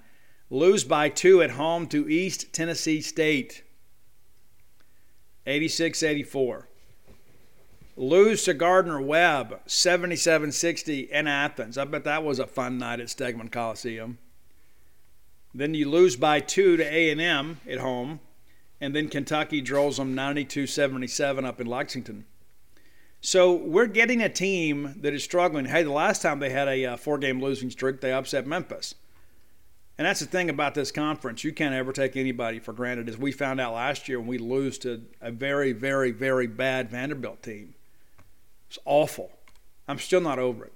lose 0.50 0.84
by 0.84 1.10
two 1.10 1.42
at 1.42 1.52
home 1.52 1.88
to 1.88 2.10
East 2.10 2.54
Tennessee 2.54 3.02
State, 3.02 3.64
86 5.46 6.04
84. 6.04 6.68
Lose 7.98 8.44
to 8.46 8.54
Gardner 8.54 9.02
Webb, 9.02 9.60
77 9.66 10.52
60 10.52 11.00
in 11.12 11.28
Athens. 11.28 11.78
I 11.78 11.86
bet 11.86 12.04
that 12.06 12.24
was 12.24 12.40
a 12.40 12.48
fun 12.48 12.78
night 12.78 13.00
at 13.00 13.08
Stegeman 13.08 13.52
Coliseum. 13.52 14.18
Then 15.54 15.74
you 15.74 15.90
lose 15.90 16.16
by 16.16 16.40
two 16.40 16.78
to 16.78 16.84
A&M 16.84 17.60
at 17.70 17.80
home, 17.80 18.22
and 18.80 18.96
then 18.96 19.10
Kentucky 19.10 19.60
drills 19.60 19.98
them 19.98 20.16
92-77 20.16 21.46
up 21.46 21.60
in 21.60 21.68
Lexington. 21.68 22.26
So 23.20 23.54
we're 23.54 23.88
getting 23.88 24.22
a 24.22 24.30
team 24.30 24.96
that 25.02 25.14
is 25.14 25.24
struggling. 25.24 25.66
Hey, 25.66 25.84
the 25.84 25.92
last 25.92 26.22
time 26.22 26.40
they 26.40 26.50
had 26.50 26.68
a 26.68 26.86
uh, 26.86 26.98
four 26.98 27.18
game 27.18 27.42
losing 27.42 27.70
streak, 27.70 28.02
they 28.02 28.14
upset 28.14 28.48
Memphis. 28.48 28.96
And 30.02 30.08
that's 30.08 30.20
the 30.20 30.26
thing 30.26 30.50
about 30.50 30.74
this 30.74 30.92
conference. 30.92 31.44
You 31.44 31.54
can't 31.54 31.76
ever 31.76 31.94
take 31.94 32.18
anybody 32.18 32.58
for 32.58 32.74
granted, 32.74 33.08
as 33.08 33.20
we 33.20 33.32
found 33.32 33.62
out 33.62 33.76
last 33.76 34.10
year 34.10 34.20
when 34.20 34.28
we 34.28 34.40
lose 34.40 34.80
to 34.80 35.04
a 35.22 35.30
very, 35.30 35.74
very, 35.74 36.10
very 36.10 36.48
bad 36.48 36.90
Vanderbilt 36.90 37.44
team. 37.44 37.76
It's 38.68 38.80
awful. 38.84 39.30
I'm 39.88 40.00
still 40.00 40.20
not 40.20 40.40
over 40.40 40.66
it. 40.66 40.74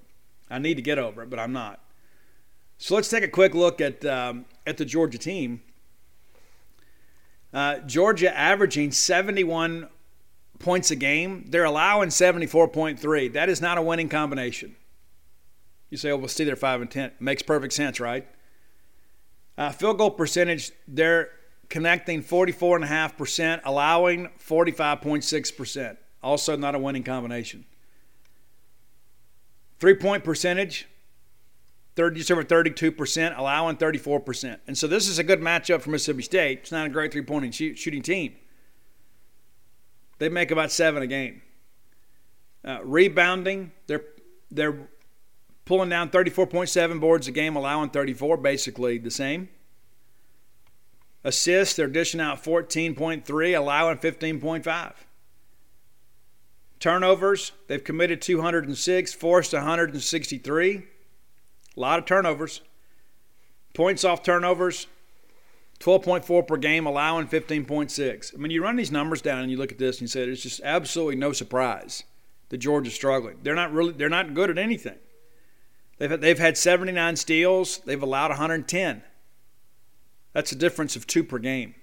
I 0.47 0.59
need 0.59 0.75
to 0.75 0.83
get 0.83 0.99
over 0.99 1.23
it, 1.23 1.31
but 1.31 1.39
I'm 1.39 1.53
not. 1.53 1.79
So 2.77 2.93
let's 2.93 3.09
take 3.09 3.23
a 3.23 3.27
quick 3.27 3.55
look 3.55 3.81
at 3.81 4.05
um, 4.05 4.45
at 4.67 4.77
the 4.77 4.85
Georgia 4.85 5.17
team. 5.17 5.63
Uh, 7.51 7.79
Georgia 7.79 8.31
averaging 8.37 8.91
71 8.91 9.89
points 10.59 10.91
a 10.91 10.95
game. 10.95 11.45
They're 11.49 11.63
allowing 11.63 12.09
74.3. 12.09 13.33
That 13.33 13.49
is 13.49 13.59
not 13.59 13.79
a 13.79 13.81
winning 13.81 14.07
combination. 14.07 14.75
You 15.89 15.97
say, 15.97 16.11
oh, 16.11 16.17
we'll 16.17 16.27
see 16.27 16.43
they're 16.43 16.55
5 16.55 16.81
and 16.81 16.91
10. 16.91 17.13
Makes 17.19 17.41
perfect 17.41 17.73
sense, 17.73 17.99
right? 17.99 18.27
Uh, 19.57 19.71
field 19.71 19.97
goal 19.97 20.11
percentage, 20.11 20.71
they're 20.87 21.29
connecting 21.69 22.21
44.5%, 22.21 23.61
allowing 23.63 24.29
45.6%. 24.39 25.97
Also, 26.21 26.55
not 26.55 26.75
a 26.75 26.79
winning 26.79 27.03
combination. 27.03 27.65
Three 29.79 29.93
point 29.93 30.23
percentage, 30.23 30.87
30, 31.95 32.17
just 32.17 32.31
over 32.31 32.43
32%, 32.43 33.37
allowing 33.37 33.77
34%. 33.77 34.59
And 34.67 34.77
so 34.77 34.87
this 34.87 35.07
is 35.07 35.19
a 35.19 35.23
good 35.23 35.41
matchup 35.41 35.81
for 35.81 35.89
Mississippi 35.89 36.23
State. 36.23 36.59
It's 36.59 36.71
not 36.71 36.87
a 36.87 36.89
great 36.89 37.11
three 37.11 37.21
point 37.21 37.53
shooting 37.53 38.01
team. 38.01 38.35
They 40.17 40.29
make 40.29 40.51
about 40.51 40.71
seven 40.71 41.03
a 41.03 41.07
game. 41.07 41.41
Uh, 42.63 42.79
rebounding, 42.83 43.71
they're 43.87 44.05
they're 44.49 44.87
pulling 45.65 45.89
down 45.89 46.09
34.7 46.09 46.99
boards 46.99 47.27
a 47.27 47.31
game, 47.31 47.55
allowing 47.55 47.89
34, 47.89 48.37
basically 48.37 48.97
the 48.97 49.11
same. 49.11 49.49
Assists, 51.23 51.75
they're 51.75 51.87
dishing 51.87 52.21
out 52.21 52.43
14.3, 52.43 53.57
allowing 53.57 53.97
15.5. 53.97 54.93
Turnovers, 56.79 57.51
they've 57.67 57.83
committed 57.83 58.21
206, 58.21 59.13
forced 59.13 59.53
163. 59.53 60.75
A 60.75 61.79
lot 61.79 61.97
of 61.97 62.05
turnovers. 62.05 62.61
Points 63.73 64.03
off 64.03 64.23
turnovers, 64.23 64.87
12.4 65.79 66.47
per 66.47 66.57
game, 66.57 66.85
allowing 66.85 67.27
15.6. 67.27 68.33
I 68.33 68.37
mean, 68.37 68.51
you 68.51 68.63
run 68.63 68.75
these 68.75 68.91
numbers 68.91 69.21
down 69.21 69.39
and 69.39 69.51
you 69.51 69.57
look 69.57 69.71
at 69.71 69.79
this 69.79 69.97
and 69.97 70.01
you 70.03 70.07
say 70.07 70.21
it's 70.21 70.43
just 70.43 70.61
absolutely 70.63 71.15
no 71.15 71.33
surprise 71.33 72.03
that 72.49 72.57
Georgia's 72.57 72.93
struggling. 72.93 73.37
They're 73.41 73.55
not 73.55 73.73
really 73.73 73.91
they're 73.93 74.07
not 74.07 74.33
good 74.33 74.49
at 74.49 74.57
anything. 74.57 74.97
They've 75.97 76.11
had, 76.11 76.21
they've 76.21 76.39
had 76.39 76.57
79 76.57 77.15
steals. 77.15 77.79
They've 77.79 78.01
allowed 78.01 78.29
110. 78.29 79.03
That's 80.33 80.51
a 80.51 80.55
difference 80.55 80.95
of 80.95 81.07
two 81.07 81.23
per 81.23 81.37
game. 81.37 81.75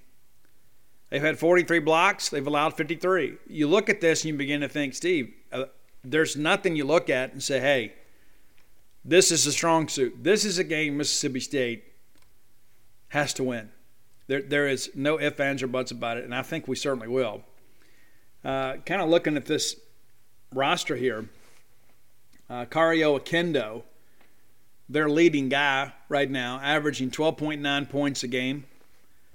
They've 1.10 1.22
had 1.22 1.38
43 1.38 1.78
blocks. 1.80 2.28
They've 2.28 2.46
allowed 2.46 2.76
53. 2.76 3.34
You 3.46 3.68
look 3.68 3.88
at 3.88 4.00
this 4.00 4.22
and 4.22 4.32
you 4.32 4.38
begin 4.38 4.60
to 4.60 4.68
think, 4.68 4.94
Steve, 4.94 5.32
uh, 5.52 5.64
there's 6.04 6.36
nothing 6.36 6.76
you 6.76 6.84
look 6.84 7.08
at 7.08 7.32
and 7.32 7.42
say, 7.42 7.60
hey, 7.60 7.92
this 9.04 9.30
is 9.30 9.46
a 9.46 9.52
strong 9.52 9.88
suit. 9.88 10.22
This 10.22 10.44
is 10.44 10.58
a 10.58 10.64
game 10.64 10.96
Mississippi 10.96 11.40
State 11.40 11.84
has 13.08 13.34
to 13.34 13.44
win. 13.44 13.70
There, 14.26 14.42
there 14.42 14.68
is 14.68 14.90
no 14.94 15.20
ifs, 15.20 15.40
ands, 15.40 15.62
or 15.62 15.66
buts 15.66 15.90
about 15.90 16.16
it, 16.16 16.24
and 16.24 16.34
I 16.34 16.42
think 16.42 16.68
we 16.68 16.76
certainly 16.76 17.08
will. 17.08 17.42
Uh, 18.44 18.76
kind 18.86 19.02
of 19.02 19.08
looking 19.08 19.36
at 19.36 19.46
this 19.46 19.76
roster 20.54 20.96
here, 20.96 21.28
Uh, 22.48 22.64
Kario 22.66 23.18
Oquendo, 23.18 23.82
their 24.92 25.08
leading 25.08 25.48
guy 25.48 25.92
right 26.08 26.30
now, 26.30 26.60
averaging 26.62 27.10
12.9 27.10 27.88
points 27.88 28.22
a 28.22 28.28
game, 28.28 28.64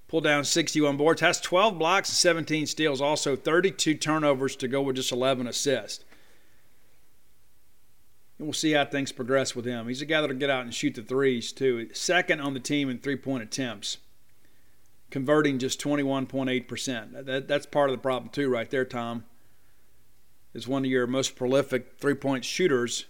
pulled 0.07 0.23
down 0.23 0.45
61 0.45 0.97
boards, 0.97 1.21
has 1.21 1.41
12 1.41 1.79
blocks 1.79 2.09
and 2.09 2.15
17 2.15 2.67
steals, 2.67 3.01
also 3.01 3.35
32 3.35 3.95
turnovers 3.95 4.55
to 4.55 4.67
go 4.67 4.81
with 4.83 4.95
just 4.95 5.11
11 5.11 5.47
assists. 5.47 6.05
And 8.37 8.47
we'll 8.47 8.53
see 8.53 8.73
how 8.73 8.85
things 8.85 9.11
progress 9.11 9.55
with 9.55 9.65
him. 9.65 9.87
He's 9.87 10.01
a 10.01 10.05
guy 10.05 10.21
that'll 10.21 10.35
get 10.35 10.51
out 10.51 10.63
and 10.63 10.73
shoot 10.73 10.93
the 10.93 11.01
threes, 11.01 11.51
too. 11.51 11.89
Second 11.91 12.39
on 12.39 12.53
the 12.53 12.59
team 12.59 12.87
in 12.87 12.99
three 12.99 13.15
point 13.15 13.41
attempts, 13.41 13.97
converting 15.09 15.57
just 15.57 15.81
21.8%. 15.81 17.25
That, 17.25 17.47
that's 17.47 17.65
part 17.65 17.89
of 17.89 17.95
the 17.95 18.01
problem, 18.01 18.29
too, 18.29 18.47
right 18.47 18.69
there, 18.69 18.85
Tom. 18.85 19.23
Is 20.53 20.67
one 20.67 20.85
of 20.85 20.91
your 20.91 21.07
most 21.07 21.35
prolific 21.35 21.97
three 21.99 22.13
point 22.13 22.45
shooters 22.45 23.05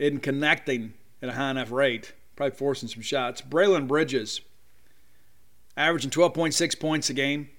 in 0.00 0.18
connecting 0.18 0.94
at 1.22 1.28
a 1.28 1.32
high 1.32 1.52
enough 1.52 1.70
rate, 1.70 2.14
probably 2.34 2.56
forcing 2.56 2.88
some 2.88 3.02
shots. 3.02 3.40
Braelen 3.40 3.86
Bridges, 3.86 4.40
averaging 5.76 6.10
12.6 6.10 6.80
points 6.80 7.08
a 7.10 7.14
game. 7.14 7.50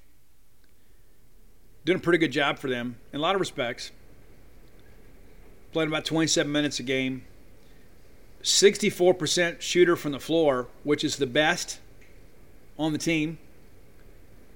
Doing 1.86 2.00
a 2.00 2.02
pretty 2.02 2.18
good 2.18 2.32
job 2.32 2.60
for 2.60 2.70
them 2.70 2.98
in 3.14 3.20
a 3.20 3.22
lot 3.22 3.36
of 3.36 3.40
respects 3.40 3.92
playing 5.72 5.88
about 5.88 6.06
27 6.06 6.52
minutes 6.52 6.80
a 6.80 6.84
game. 6.84 7.24
64% 8.44 9.62
shooter 9.62 9.96
from 9.96 10.12
the 10.12 10.20
floor, 10.20 10.68
which 10.84 11.04
is 11.04 11.18
the 11.18 11.28
best 11.28 11.80
on 12.78 12.92
the 12.92 12.98
team. 12.98 13.38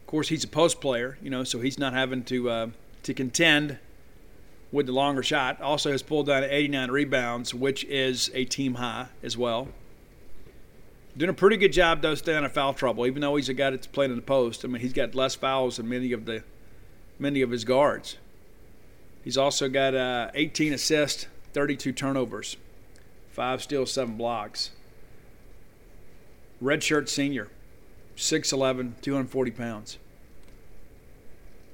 Of 0.01 0.07
course, 0.07 0.27
he's 0.29 0.43
a 0.43 0.47
post 0.47 0.81
player, 0.81 1.17
you 1.21 1.29
know, 1.29 1.43
so 1.43 1.59
he's 1.59 1.79
not 1.79 1.93
having 1.93 2.23
to 2.25 2.49
uh, 2.49 2.67
to 3.03 3.13
contend 3.13 3.77
with 4.75 4.87
the 4.87 4.91
longer 4.91 5.23
shot. 5.23 5.61
Also 5.61 5.89
has 5.91 6.03
pulled 6.03 6.27
down 6.27 6.43
89 6.43 6.91
rebounds, 6.91 7.53
which 7.53 7.85
is 7.85 8.29
a 8.33 8.43
team 8.43 8.75
high 8.75 9.07
as 9.23 9.37
well. 9.37 9.69
Doing 11.15 11.29
a 11.29 11.33
pretty 11.33 11.55
good 11.55 11.71
job 11.71 12.01
though 12.01 12.13
staying 12.13 12.39
out 12.39 12.43
of 12.43 12.51
foul 12.51 12.73
trouble, 12.73 13.07
even 13.07 13.21
though 13.21 13.37
he's 13.37 13.47
a 13.47 13.53
guy 13.53 13.69
that's 13.69 13.87
playing 13.87 14.11
in 14.11 14.17
the 14.17 14.21
post. 14.21 14.65
I 14.65 14.67
mean, 14.67 14.81
he's 14.81 14.91
got 14.91 15.15
less 15.15 15.33
fouls 15.33 15.77
than 15.77 15.87
many 15.87 16.11
of 16.11 16.25
the 16.25 16.43
many 17.17 17.41
of 17.41 17.51
his 17.51 17.63
guards. 17.63 18.17
He's 19.23 19.37
also 19.37 19.69
got 19.69 19.95
uh, 19.95 20.29
18 20.35 20.73
assists, 20.73 21.27
32 21.53 21.93
turnovers, 21.93 22.57
five 23.31 23.63
steals, 23.63 23.93
seven 23.93 24.17
blocks. 24.17 24.71
Redshirt 26.61 27.07
senior, 27.09 27.47
6'11, 28.17 29.01
240 29.01 29.51
pounds. 29.51 29.97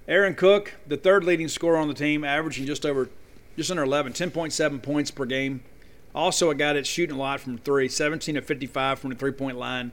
Aaron 0.08 0.36
Cook, 0.36 0.76
the 0.88 0.98
third 0.98 1.24
leading 1.24 1.48
scorer 1.48 1.78
on 1.78 1.88
the 1.88 1.94
team, 1.94 2.24
averaging 2.24 2.66
just 2.66 2.86
over, 2.86 3.10
just 3.56 3.72
under 3.72 3.84
11, 3.84 4.14
10.7 4.14 4.82
points 4.82 5.12
per 5.12 5.26
game. 5.26 5.64
Also 6.14 6.50
a 6.50 6.56
guy 6.56 6.74
that's 6.74 6.90
shooting 6.90 7.16
a 7.16 7.20
lot 7.20 7.40
from 7.40 7.58
three, 7.58 7.88
17 7.88 8.36
of 8.36 8.46
55 8.46 9.00
from 9.00 9.12
the 9.12 9.16
three-point 9.16 9.58
line, 9.58 9.92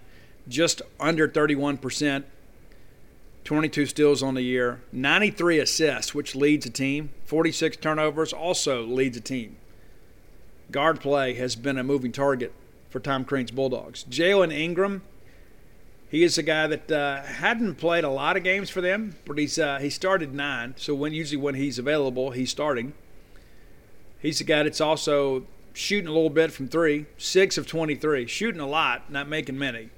just 0.48 0.82
under 0.98 1.28
31 1.28 1.78
percent 1.78 2.26
22 3.48 3.86
steals 3.86 4.22
on 4.22 4.34
the 4.34 4.42
year, 4.42 4.82
93 4.92 5.58
assists, 5.58 6.14
which 6.14 6.36
leads 6.36 6.66
a 6.66 6.70
team, 6.70 7.08
46 7.24 7.78
turnovers, 7.78 8.30
also 8.30 8.84
leads 8.84 9.16
a 9.16 9.22
team. 9.22 9.56
Guard 10.70 11.00
play 11.00 11.32
has 11.32 11.56
been 11.56 11.78
a 11.78 11.82
moving 11.82 12.12
target 12.12 12.52
for 12.90 13.00
Tom 13.00 13.24
Crean's 13.24 13.50
Bulldogs. 13.50 14.04
Jailyn 14.04 14.52
Ingram, 14.52 15.00
he 16.10 16.22
is 16.22 16.38
a 16.38 16.42
guy 16.42 16.66
that 16.66 16.90
uh, 16.90 17.22
hadn't 17.22 17.76
played 17.76 18.04
a 18.04 18.08
lot 18.08 18.36
of 18.36 18.42
games 18.42 18.70
for 18.70 18.80
them, 18.80 19.16
but 19.26 19.38
he's 19.38 19.58
uh, 19.58 19.78
he 19.78 19.90
started 19.90 20.34
nine. 20.34 20.74
So 20.76 20.94
when 20.94 21.12
usually 21.12 21.36
when 21.36 21.54
he's 21.54 21.78
available, 21.78 22.30
he's 22.30 22.50
starting. 22.50 22.94
He's 24.20 24.40
a 24.40 24.44
guy 24.44 24.62
that's 24.62 24.80
also 24.80 25.46
shooting 25.74 26.08
a 26.08 26.12
little 26.12 26.30
bit 26.30 26.50
from 26.50 26.68
three, 26.68 27.06
six 27.18 27.56
of 27.56 27.66
23, 27.66 28.26
shooting 28.26 28.60
a 28.60 28.66
lot, 28.66 29.10
not 29.12 29.28
making 29.28 29.58
many. 29.58 29.90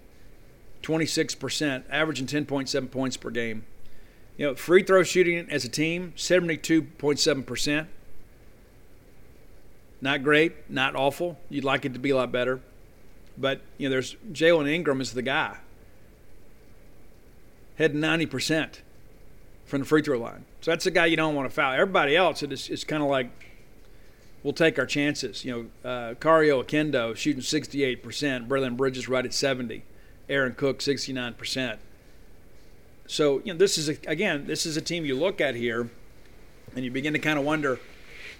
26%, 0.82 1.84
averaging 1.90 2.26
10.7 2.26 2.90
points 2.90 3.16
per 3.16 3.30
game. 3.30 3.64
You 4.36 4.48
know, 4.48 4.54
free 4.54 4.82
throw 4.82 5.02
shooting 5.02 5.48
as 5.50 5.64
a 5.64 5.68
team, 5.68 6.12
72.7%. 6.16 7.86
Not 10.02 10.22
great, 10.22 10.70
not 10.70 10.96
awful. 10.96 11.38
You'd 11.48 11.64
like 11.64 11.84
it 11.84 11.92
to 11.92 11.98
be 11.98 12.10
a 12.10 12.16
lot 12.16 12.32
better. 12.32 12.60
But, 13.36 13.60
you 13.78 13.88
know, 13.88 13.90
there's 13.90 14.16
Jailyn 14.32 14.68
Ingram 14.68 15.00
is 15.00 15.12
the 15.12 15.22
guy. 15.22 15.58
Had 17.80 17.94
90% 17.94 18.80
from 19.64 19.80
the 19.80 19.86
free 19.86 20.02
throw 20.02 20.18
line. 20.18 20.44
So 20.60 20.70
that's 20.70 20.84
the 20.84 20.90
guy 20.90 21.06
you 21.06 21.16
don't 21.16 21.34
want 21.34 21.48
to 21.48 21.54
foul. 21.54 21.72
Everybody 21.72 22.14
else, 22.14 22.42
it's, 22.42 22.68
it's 22.68 22.84
kind 22.84 23.02
of 23.02 23.08
like 23.08 23.30
we'll 24.42 24.52
take 24.52 24.78
our 24.78 24.84
chances. 24.84 25.46
You 25.46 25.70
know, 25.82 25.90
uh, 25.90 26.14
Kario 26.16 26.62
Oquendo 26.62 27.16
shooting 27.16 27.40
68%, 27.40 28.46
Braelen 28.46 28.76
Bridges 28.76 29.08
right 29.08 29.24
at 29.24 29.32
70. 29.32 29.82
Aaron 30.28 30.54
Cook 30.54 30.80
69%. 30.80 31.78
So, 33.06 33.38
you 33.46 33.54
know, 33.54 33.58
this 33.58 33.78
is 33.78 33.88
a, 33.88 33.96
again, 34.06 34.46
this 34.46 34.66
is 34.66 34.76
a 34.76 34.82
team 34.82 35.06
you 35.06 35.16
look 35.16 35.40
at 35.40 35.54
here 35.54 35.88
and 36.76 36.84
you 36.84 36.90
begin 36.90 37.14
to 37.14 37.18
kind 37.18 37.38
of 37.38 37.46
wonder, 37.46 37.80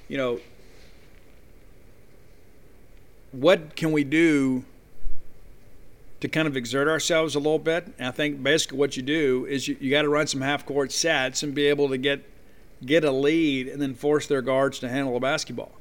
you 0.06 0.18
know, 0.18 0.38
what 3.32 3.74
can 3.74 3.90
we 3.90 4.04
do 4.04 4.66
to 6.20 6.28
kind 6.28 6.46
of 6.46 6.56
exert 6.56 6.88
ourselves 6.88 7.34
a 7.34 7.38
little 7.38 7.58
bit? 7.58 7.86
And 7.98 8.08
I 8.08 8.10
think 8.10 8.42
basically 8.42 8.78
what 8.78 8.96
you 8.96 9.02
do 9.02 9.46
is 9.48 9.68
you, 9.68 9.76
you 9.80 9.90
got 9.90 10.02
to 10.02 10.08
run 10.08 10.26
some 10.26 10.40
half 10.40 10.66
court 10.66 10.92
sets 10.92 11.42
and 11.42 11.54
be 11.54 11.66
able 11.66 11.88
to 11.88 11.98
get 11.98 12.24
get 12.84 13.04
a 13.04 13.10
lead 13.10 13.68
and 13.68 13.80
then 13.80 13.94
force 13.94 14.26
their 14.26 14.40
guards 14.40 14.78
to 14.78 14.88
handle 14.88 15.12
the 15.12 15.20
basketball. 15.20 15.72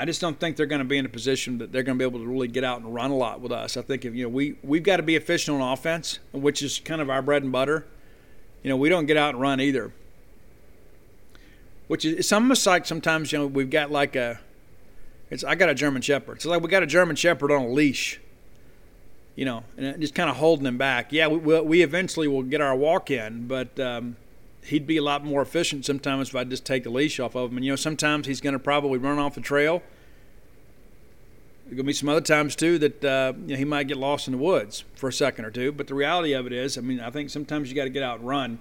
I 0.00 0.04
just 0.04 0.20
don't 0.20 0.40
think 0.40 0.56
they're 0.56 0.66
going 0.66 0.80
to 0.80 0.84
be 0.84 0.98
in 0.98 1.06
a 1.06 1.10
position 1.10 1.58
that 1.58 1.70
they're 1.70 1.82
going 1.82 1.96
to 1.96 2.02
be 2.02 2.08
able 2.08 2.20
to 2.20 2.26
really 2.26 2.48
get 2.48 2.64
out 2.64 2.80
and 2.80 2.92
run 2.92 3.10
a 3.10 3.16
lot 3.16 3.40
with 3.40 3.52
us. 3.52 3.76
I 3.76 3.82
think 3.82 4.04
if 4.04 4.14
you 4.14 4.24
know 4.24 4.28
we 4.28 4.56
we've 4.62 4.82
got 4.82 4.96
to 4.96 5.02
be 5.02 5.16
efficient 5.16 5.60
on 5.60 5.72
offense, 5.72 6.18
which 6.32 6.62
is 6.62 6.80
kind 6.80 7.00
of 7.00 7.08
our 7.08 7.22
bread 7.22 7.42
and 7.42 7.52
butter. 7.52 7.86
You 8.62 8.70
know, 8.70 8.76
we 8.76 8.88
don't 8.88 9.06
get 9.06 9.16
out 9.16 9.34
and 9.34 9.40
run 9.40 9.60
either. 9.60 9.92
Which 11.88 12.04
is 12.04 12.14
it's 12.14 12.32
almost 12.32 12.66
like 12.66 12.86
sometimes 12.86 13.32
you 13.32 13.38
know 13.38 13.46
we've 13.46 13.70
got 13.70 13.90
like 13.90 14.16
a 14.16 14.40
it's 15.32 15.42
I 15.42 15.54
got 15.54 15.70
a 15.70 15.74
German 15.74 16.02
Shepherd. 16.02 16.36
It's 16.36 16.44
like 16.44 16.60
we 16.60 16.68
got 16.68 16.82
a 16.82 16.86
German 16.86 17.16
Shepherd 17.16 17.50
on 17.50 17.62
a 17.62 17.68
leash. 17.68 18.20
You 19.34 19.46
know, 19.46 19.64
and 19.78 19.98
just 19.98 20.14
kind 20.14 20.28
of 20.28 20.36
holding 20.36 20.66
him 20.66 20.76
back. 20.76 21.10
Yeah, 21.10 21.26
we 21.28 21.60
we 21.62 21.82
eventually 21.82 22.28
will 22.28 22.42
get 22.42 22.60
our 22.60 22.76
walk 22.76 23.10
in, 23.10 23.46
but 23.46 23.80
um, 23.80 24.16
he'd 24.64 24.86
be 24.86 24.98
a 24.98 25.02
lot 25.02 25.24
more 25.24 25.40
efficient 25.40 25.86
sometimes 25.86 26.28
if 26.28 26.36
I 26.36 26.44
just 26.44 26.66
take 26.66 26.84
the 26.84 26.90
leash 26.90 27.18
off 27.18 27.34
of 27.34 27.50
him. 27.50 27.56
And 27.56 27.64
you 27.64 27.72
know, 27.72 27.76
sometimes 27.76 28.26
he's 28.26 28.42
going 28.42 28.52
to 28.52 28.58
probably 28.58 28.98
run 28.98 29.18
off 29.18 29.34
the 29.34 29.40
trail. 29.40 29.82
There's 31.64 31.76
going 31.76 31.78
to 31.78 31.84
be 31.84 31.94
some 31.94 32.10
other 32.10 32.20
times 32.20 32.54
too 32.54 32.78
that 32.80 33.02
uh, 33.02 33.32
you 33.46 33.54
know, 33.54 33.56
he 33.56 33.64
might 33.64 33.88
get 33.88 33.96
lost 33.96 34.28
in 34.28 34.32
the 34.32 34.38
woods 34.38 34.84
for 34.94 35.08
a 35.08 35.12
second 35.14 35.46
or 35.46 35.50
two. 35.50 35.72
But 35.72 35.86
the 35.86 35.94
reality 35.94 36.34
of 36.34 36.46
it 36.46 36.52
is, 36.52 36.76
I 36.76 36.82
mean, 36.82 37.00
I 37.00 37.08
think 37.08 37.30
sometimes 37.30 37.70
you 37.70 37.74
got 37.74 37.84
to 37.84 37.90
get 37.90 38.02
out 38.02 38.18
and 38.18 38.28
run. 38.28 38.58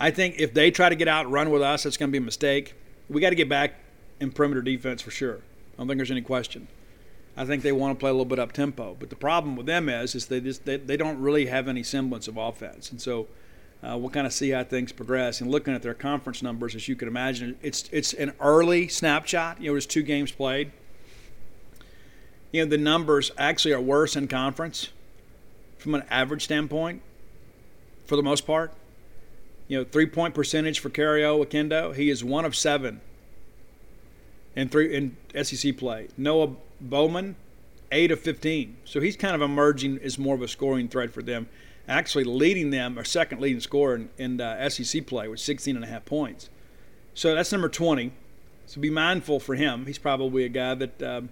I 0.00 0.12
think 0.12 0.36
if 0.38 0.54
they 0.54 0.70
try 0.70 0.88
to 0.88 0.96
get 0.96 1.08
out 1.08 1.26
and 1.26 1.34
run 1.34 1.50
with 1.50 1.60
us, 1.60 1.84
it's 1.84 1.98
going 1.98 2.08
to 2.08 2.12
be 2.12 2.22
a 2.22 2.24
mistake. 2.24 2.74
We 3.10 3.20
got 3.20 3.30
to 3.30 3.36
get 3.36 3.50
back 3.50 3.74
in 4.22 4.30
perimeter 4.30 4.62
defense 4.62 5.02
for 5.02 5.10
sure. 5.10 5.40
I 5.74 5.78
don't 5.78 5.88
think 5.88 5.98
there's 5.98 6.10
any 6.10 6.22
question. 6.22 6.68
I 7.36 7.44
think 7.44 7.62
they 7.62 7.72
want 7.72 7.98
to 7.98 8.00
play 8.00 8.10
a 8.10 8.12
little 8.12 8.24
bit 8.24 8.38
up 8.38 8.52
tempo. 8.52 8.96
But 8.98 9.10
the 9.10 9.16
problem 9.16 9.56
with 9.56 9.66
them 9.66 9.88
is, 9.88 10.14
is 10.14 10.26
they 10.26 10.40
just 10.40 10.64
they, 10.64 10.76
they 10.76 10.96
don't 10.96 11.20
really 11.20 11.46
have 11.46 11.66
any 11.66 11.82
semblance 11.82 12.28
of 12.28 12.36
offense, 12.36 12.90
and 12.90 13.00
so 13.00 13.26
uh, 13.82 13.96
we'll 13.98 14.10
kind 14.10 14.26
of 14.26 14.32
see 14.32 14.50
how 14.50 14.62
things 14.62 14.92
progress. 14.92 15.40
And 15.40 15.50
looking 15.50 15.74
at 15.74 15.82
their 15.82 15.94
conference 15.94 16.42
numbers, 16.42 16.74
as 16.74 16.88
you 16.88 16.94
can 16.94 17.08
imagine, 17.08 17.58
it's 17.62 17.88
it's 17.90 18.12
an 18.12 18.32
early 18.40 18.86
snapshot. 18.88 19.60
You 19.60 19.68
know, 19.68 19.72
there's 19.72 19.86
two 19.86 20.02
games 20.02 20.30
played. 20.30 20.70
You 22.52 22.64
know, 22.64 22.70
the 22.70 22.78
numbers 22.78 23.32
actually 23.38 23.72
are 23.72 23.80
worse 23.80 24.14
in 24.14 24.28
conference 24.28 24.90
from 25.78 25.94
an 25.94 26.04
average 26.10 26.44
standpoint, 26.44 27.02
for 28.06 28.14
the 28.14 28.22
most 28.22 28.46
part. 28.46 28.72
You 29.68 29.78
know, 29.78 29.84
three 29.84 30.06
point 30.06 30.34
percentage 30.34 30.80
for 30.80 30.90
Kario 30.90 31.44
Oquendo, 31.44 31.94
he 31.94 32.10
is 32.10 32.22
one 32.22 32.44
of 32.44 32.54
seven 32.54 33.00
in 34.54 34.68
three 34.68 34.94
in 34.94 35.16
SEC 35.42 35.76
play. 35.76 36.08
Noah 36.16 36.56
Baumann, 36.80 37.36
eight 37.90 38.10
of 38.10 38.20
fifteen. 38.20 38.76
So 38.84 39.00
he's 39.00 39.16
kind 39.16 39.34
of 39.34 39.42
emerging 39.42 39.98
as 40.02 40.18
more 40.18 40.34
of 40.34 40.42
a 40.42 40.48
scoring 40.48 40.88
threat 40.88 41.12
for 41.12 41.22
them 41.22 41.48
actually 41.88 42.24
leading 42.24 42.70
them, 42.70 42.98
or 42.98 43.04
second 43.04 43.40
leading 43.40 43.60
scorer 43.60 43.96
in, 43.96 44.10
in 44.18 44.40
uh, 44.40 44.68
SEC 44.68 45.06
play 45.06 45.28
with 45.28 45.40
16 45.40 45.76
and 45.76 45.84
a 45.84 45.88
half 45.88 46.04
points. 46.04 46.48
So 47.14 47.34
that's 47.34 47.52
number 47.52 47.68
20. 47.68 48.12
So 48.66 48.80
be 48.80 48.90
mindful 48.90 49.40
for 49.40 49.54
him. 49.54 49.86
He's 49.86 49.98
probably 49.98 50.44
a 50.44 50.48
guy 50.48 50.74
that 50.74 51.02
um, 51.02 51.28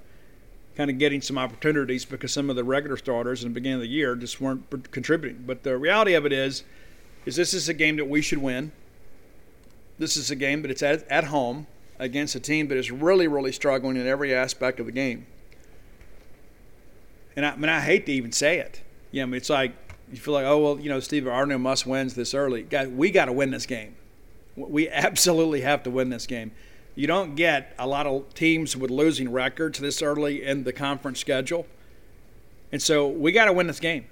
kind 0.77 0.91
of 0.91 0.99
getting 0.99 1.23
some 1.23 1.39
opportunities 1.39 2.05
because 2.05 2.33
some 2.33 2.51
of 2.51 2.57
the 2.57 2.65
regular 2.65 2.97
starters 2.97 3.43
in 3.43 3.51
the 3.51 3.55
beginning 3.55 3.77
of 3.77 3.83
the 3.83 3.89
year 3.89 4.15
just 4.15 4.41
weren't 4.41 4.91
contributing. 4.91 5.45
But 5.47 5.63
the 5.63 5.79
reality 5.79 6.15
of 6.15 6.27
it 6.27 6.33
is, 6.33 6.65
is 7.25 7.37
this 7.37 7.55
is 7.55 7.69
a 7.69 7.75
game 7.75 7.97
that 7.97 8.09
we 8.09 8.21
should 8.21 8.39
win. 8.39 8.73
This 9.99 10.17
is 10.17 10.31
a 10.31 10.37
game 10.37 10.63
that 10.63 10.71
it's 10.71 10.83
at, 10.83 11.07
at 11.09 11.25
home 11.25 11.67
against 12.01 12.35
a 12.35 12.41
team 12.41 12.67
that 12.69 12.79
is 12.79 12.91
really, 12.91 13.29
really 13.29 13.53
struggling 13.53 13.97
in 13.97 14.07
every 14.07 14.35
aspect 14.35 14.81
of 14.81 14.87
the 14.87 14.93
game. 14.93 15.27
And 17.37 17.47
I, 17.47 17.51
I 17.51 17.57
mean, 17.57 17.69
I 17.69 17.81
hate 17.81 18.07
to 18.07 18.13
even 18.13 18.33
say 18.33 18.59
it. 18.59 18.81
Yeah, 19.13 19.23
I 19.23 19.27
mean, 19.27 19.35
it's 19.35 19.51
like 19.51 19.73
you 20.11 20.19
feel 20.19 20.35
like, 20.35 20.47
oh 20.47 20.59
well, 20.59 20.81
you 20.81 20.89
know, 20.89 20.99
Steve 20.99 21.29
Arno 21.29 21.59
must 21.59 21.87
wins 21.87 22.15
this 22.15 22.35
early. 22.35 22.63
Guys, 22.63 22.89
we 22.89 23.11
got 23.11 23.27
to 23.27 23.33
win 23.33 23.51
this 23.51 23.67
game. 23.67 23.95
We 24.57 24.89
absolutely 24.91 25.61
have 25.61 25.83
to 25.85 25.91
win 25.91 26.09
this 26.09 26.27
game. 26.27 26.53
You 26.97 27.07
don't 27.07 27.37
get 27.37 27.75
a 27.79 27.87
lot 27.87 28.07
of 28.07 28.35
teams 28.35 28.77
with 28.77 28.91
losing 28.91 29.31
records 29.31 29.79
this 29.79 30.03
early 30.03 30.43
in 30.45 30.65
the 30.65 30.73
conference 30.73 31.21
schedule. 31.21 31.67
And 32.73 32.83
so 32.83 33.07
we 33.07 33.31
got 33.31 33.45
to 33.45 33.53
win 33.53 33.67
this 33.69 33.81
game. 33.81 34.07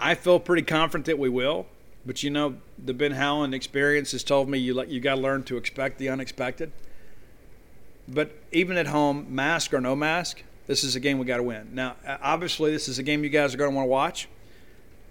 I 0.00 0.14
feel 0.14 0.38
pretty 0.38 0.62
confident 0.62 1.06
that 1.06 1.18
we 1.18 1.28
will. 1.28 1.66
But 2.06 2.22
you 2.22 2.30
know, 2.30 2.56
the 2.82 2.94
Ben 2.94 3.12
Howland 3.12 3.54
experience 3.54 4.12
has 4.12 4.22
told 4.22 4.48
me 4.48 4.58
you 4.58 4.80
you 4.84 5.00
got 5.00 5.16
to 5.16 5.20
learn 5.20 5.42
to 5.44 5.56
expect 5.56 5.98
the 5.98 6.08
unexpected. 6.08 6.72
But 8.08 8.32
even 8.52 8.76
at 8.76 8.86
home, 8.86 9.26
mask 9.28 9.74
or 9.74 9.80
no 9.80 9.94
mask, 9.94 10.42
this 10.66 10.82
is 10.82 10.96
a 10.96 11.00
game 11.00 11.18
we 11.18 11.26
got 11.26 11.36
to 11.36 11.42
win. 11.42 11.68
Now, 11.72 11.96
obviously, 12.22 12.72
this 12.72 12.88
is 12.88 12.98
a 12.98 13.02
game 13.02 13.22
you 13.22 13.30
guys 13.30 13.54
are 13.54 13.58
going 13.58 13.70
to 13.70 13.76
want 13.76 13.86
to 13.86 13.90
watch. 13.90 14.28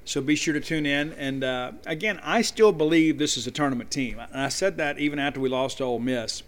So 0.05 0.21
be 0.21 0.35
sure 0.35 0.53
to 0.53 0.61
tune 0.61 0.85
in. 0.85 1.13
And 1.13 1.43
uh, 1.43 1.73
again, 1.85 2.19
I 2.23 2.41
still 2.41 2.71
believe 2.71 3.17
this 3.17 3.37
is 3.37 3.45
a 3.45 3.51
tournament 3.51 3.91
team. 3.91 4.19
And 4.19 4.41
I 4.41 4.49
said 4.49 4.77
that 4.77 4.99
even 4.99 5.19
after 5.19 5.39
we 5.39 5.49
lost 5.49 5.79
to 5.79 5.83
Ole 5.83 5.99
Miss. 5.99 6.43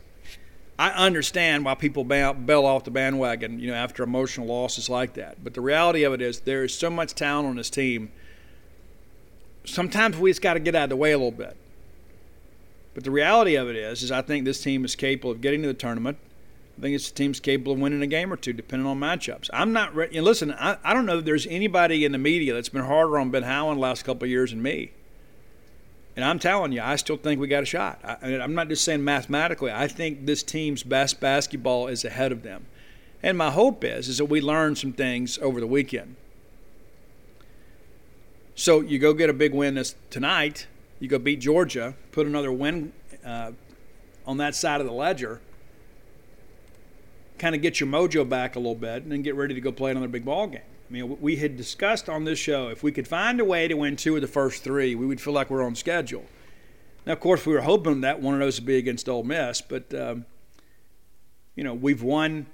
I 0.80 0.92
understand 0.92 1.66
why 1.66 1.76
people 1.76 2.06
bail 2.06 2.66
off 2.66 2.86
the 2.86 2.92
bandwagon, 2.92 3.60
you 3.60 3.68
know, 3.68 3.74
after 3.74 4.02
emotional 4.02 4.48
losses 4.48 4.90
like 4.90 5.16
that. 5.16 5.44
But 5.44 5.54
the 5.54 5.60
reality 5.60 6.04
of 6.04 6.14
it 6.14 6.22
is, 6.22 6.40
there 6.40 6.64
is 6.64 6.74
so 6.74 6.90
much 6.90 7.14
talent 7.16 7.50
on 7.50 7.58
this 7.58 7.70
team. 7.70 8.14
Sometimes 9.66 10.18
we 10.18 10.30
just 10.30 10.42
got 10.42 10.54
to 10.54 10.62
get 10.62 10.76
out 10.76 10.84
of 10.84 10.90
the 10.90 10.96
way 10.96 11.12
a 11.12 11.18
little 11.18 11.32
bit. 11.32 11.58
But 12.94 13.04
the 13.04 13.12
reality 13.12 13.56
of 13.56 13.68
it 13.68 13.76
is, 13.76 14.04
is 14.04 14.12
I 14.12 14.22
think 14.22 14.46
this 14.46 14.62
team 14.62 14.86
is 14.86 14.96
capable 14.96 15.32
of 15.32 15.42
getting 15.42 15.62
to 15.64 15.68
the 15.68 15.74
tournament. 15.74 16.18
I 16.80 16.82
think 16.82 16.96
it's 16.96 17.10
the 17.10 17.16
team's 17.16 17.42
capable 17.42 17.74
of 17.74 17.80
winning 17.80 18.02
a 18.02 18.08
game 18.08 18.32
or 18.32 18.38
two, 18.38 18.54
depending 18.54 18.88
on 18.88 18.98
matchups. 19.02 19.50
I'm 19.52 19.74
not 19.74 19.94
know, 19.94 20.08
listen, 20.22 20.54
I, 20.54 20.78
I 20.82 20.94
don't 20.94 21.06
know 21.06 21.18
if 21.18 21.26
there's 21.26 21.46
anybody 21.48 22.06
in 22.06 22.14
the 22.14 22.18
media 22.18 22.54
that's 22.54 22.70
been 22.70 22.86
harder 22.86 23.20
on 23.20 23.32
Ben 23.32 23.44
Howland 23.44 23.80
the 23.80 23.82
last 23.82 24.06
couple 24.06 24.24
of 24.24 24.30
years 24.30 24.52
than 24.52 24.62
me. 24.62 24.92
And 26.16 26.24
I'm 26.24 26.40
telling 26.40 26.72
you, 26.72 26.82
I 26.82 26.96
still 26.96 27.18
think 27.18 27.42
we 27.42 27.50
got 27.50 27.64
a 27.64 27.66
shot. 27.66 28.00
I, 28.04 28.18
am 28.30 28.56
not 28.56 28.70
just 28.70 28.86
saying 28.86 29.04
mathematically. 29.04 29.74
I 29.74 29.90
think 29.90 30.26
this 30.26 30.42
team's 30.42 30.82
best 30.82 31.20
basketball 31.20 31.88
is 31.88 32.06
ahead 32.06 32.32
of 32.32 32.44
them. 32.44 32.66
And 33.22 33.38
my 33.38 33.52
hope 33.52 33.84
is 33.84 34.08
is 34.08 34.20
that 34.20 34.26
we 34.26 34.40
learn 34.40 34.78
some 34.78 34.94
things 34.94 35.38
over 35.40 35.60
the 35.60 35.68
weekend. 35.68 36.16
So 38.56 38.80
you 38.80 39.00
go 39.00 39.14
get 39.14 39.30
a 39.30 39.34
big 39.34 39.54
win 39.54 39.76
this 39.76 39.96
tonight. 40.10 40.68
You 41.02 41.10
go 41.10 41.20
beat 41.20 41.42
Georgia, 41.42 41.96
put 42.14 42.26
another 42.26 42.54
win 42.54 42.94
uh, 43.26 43.52
on 44.26 44.38
that 44.38 44.56
side 44.56 44.80
of 44.80 44.88
the 44.88 44.94
ledger. 44.94 45.42
Kind 47.40 47.56
of 47.56 47.62
get 47.62 47.80
your 47.80 47.90
mojo 47.90 48.28
back 48.28 48.56
a 48.56 48.60
little 48.60 48.76
bit, 48.76 49.04
and 49.04 49.12
then 49.12 49.22
get 49.22 49.36
ready 49.36 49.54
to 49.54 49.62
go 49.62 49.72
play 49.72 49.92
another 49.92 50.08
big 50.08 50.26
ball 50.26 50.48
game. 50.48 50.62
I 50.90 50.94
mean, 50.94 51.18
we 51.22 51.38
had 51.38 51.56
discussed 51.56 52.10
on 52.10 52.26
this 52.26 52.40
show 52.40 52.68
if 52.70 52.84
we 52.84 52.92
could 52.92 53.08
find 53.08 53.40
a 53.40 53.46
way 53.46 53.68
to 53.68 53.76
win 53.76 53.96
two 53.96 54.16
of 54.16 54.22
the 54.22 54.28
first 54.28 54.64
three, 54.64 54.96
we 54.96 55.06
would 55.06 55.22
feel 55.22 55.34
like 55.34 55.50
we're 55.50 55.64
on 55.64 55.76
schedule. 55.76 56.26
Now, 57.06 57.14
of 57.14 57.20
course, 57.20 57.46
we 57.46 57.54
were 57.54 57.62
hoping 57.62 58.02
that 58.02 58.22
one 58.22 58.34
of 58.34 58.40
those 58.40 58.60
would 58.60 58.66
be 58.68 58.78
against 58.78 59.08
Ole 59.08 59.24
Miss, 59.24 59.62
but 59.62 59.94
um, 59.94 60.26
you 61.56 61.64
know 61.64 61.74
we've 61.74 62.04
won 62.04 62.48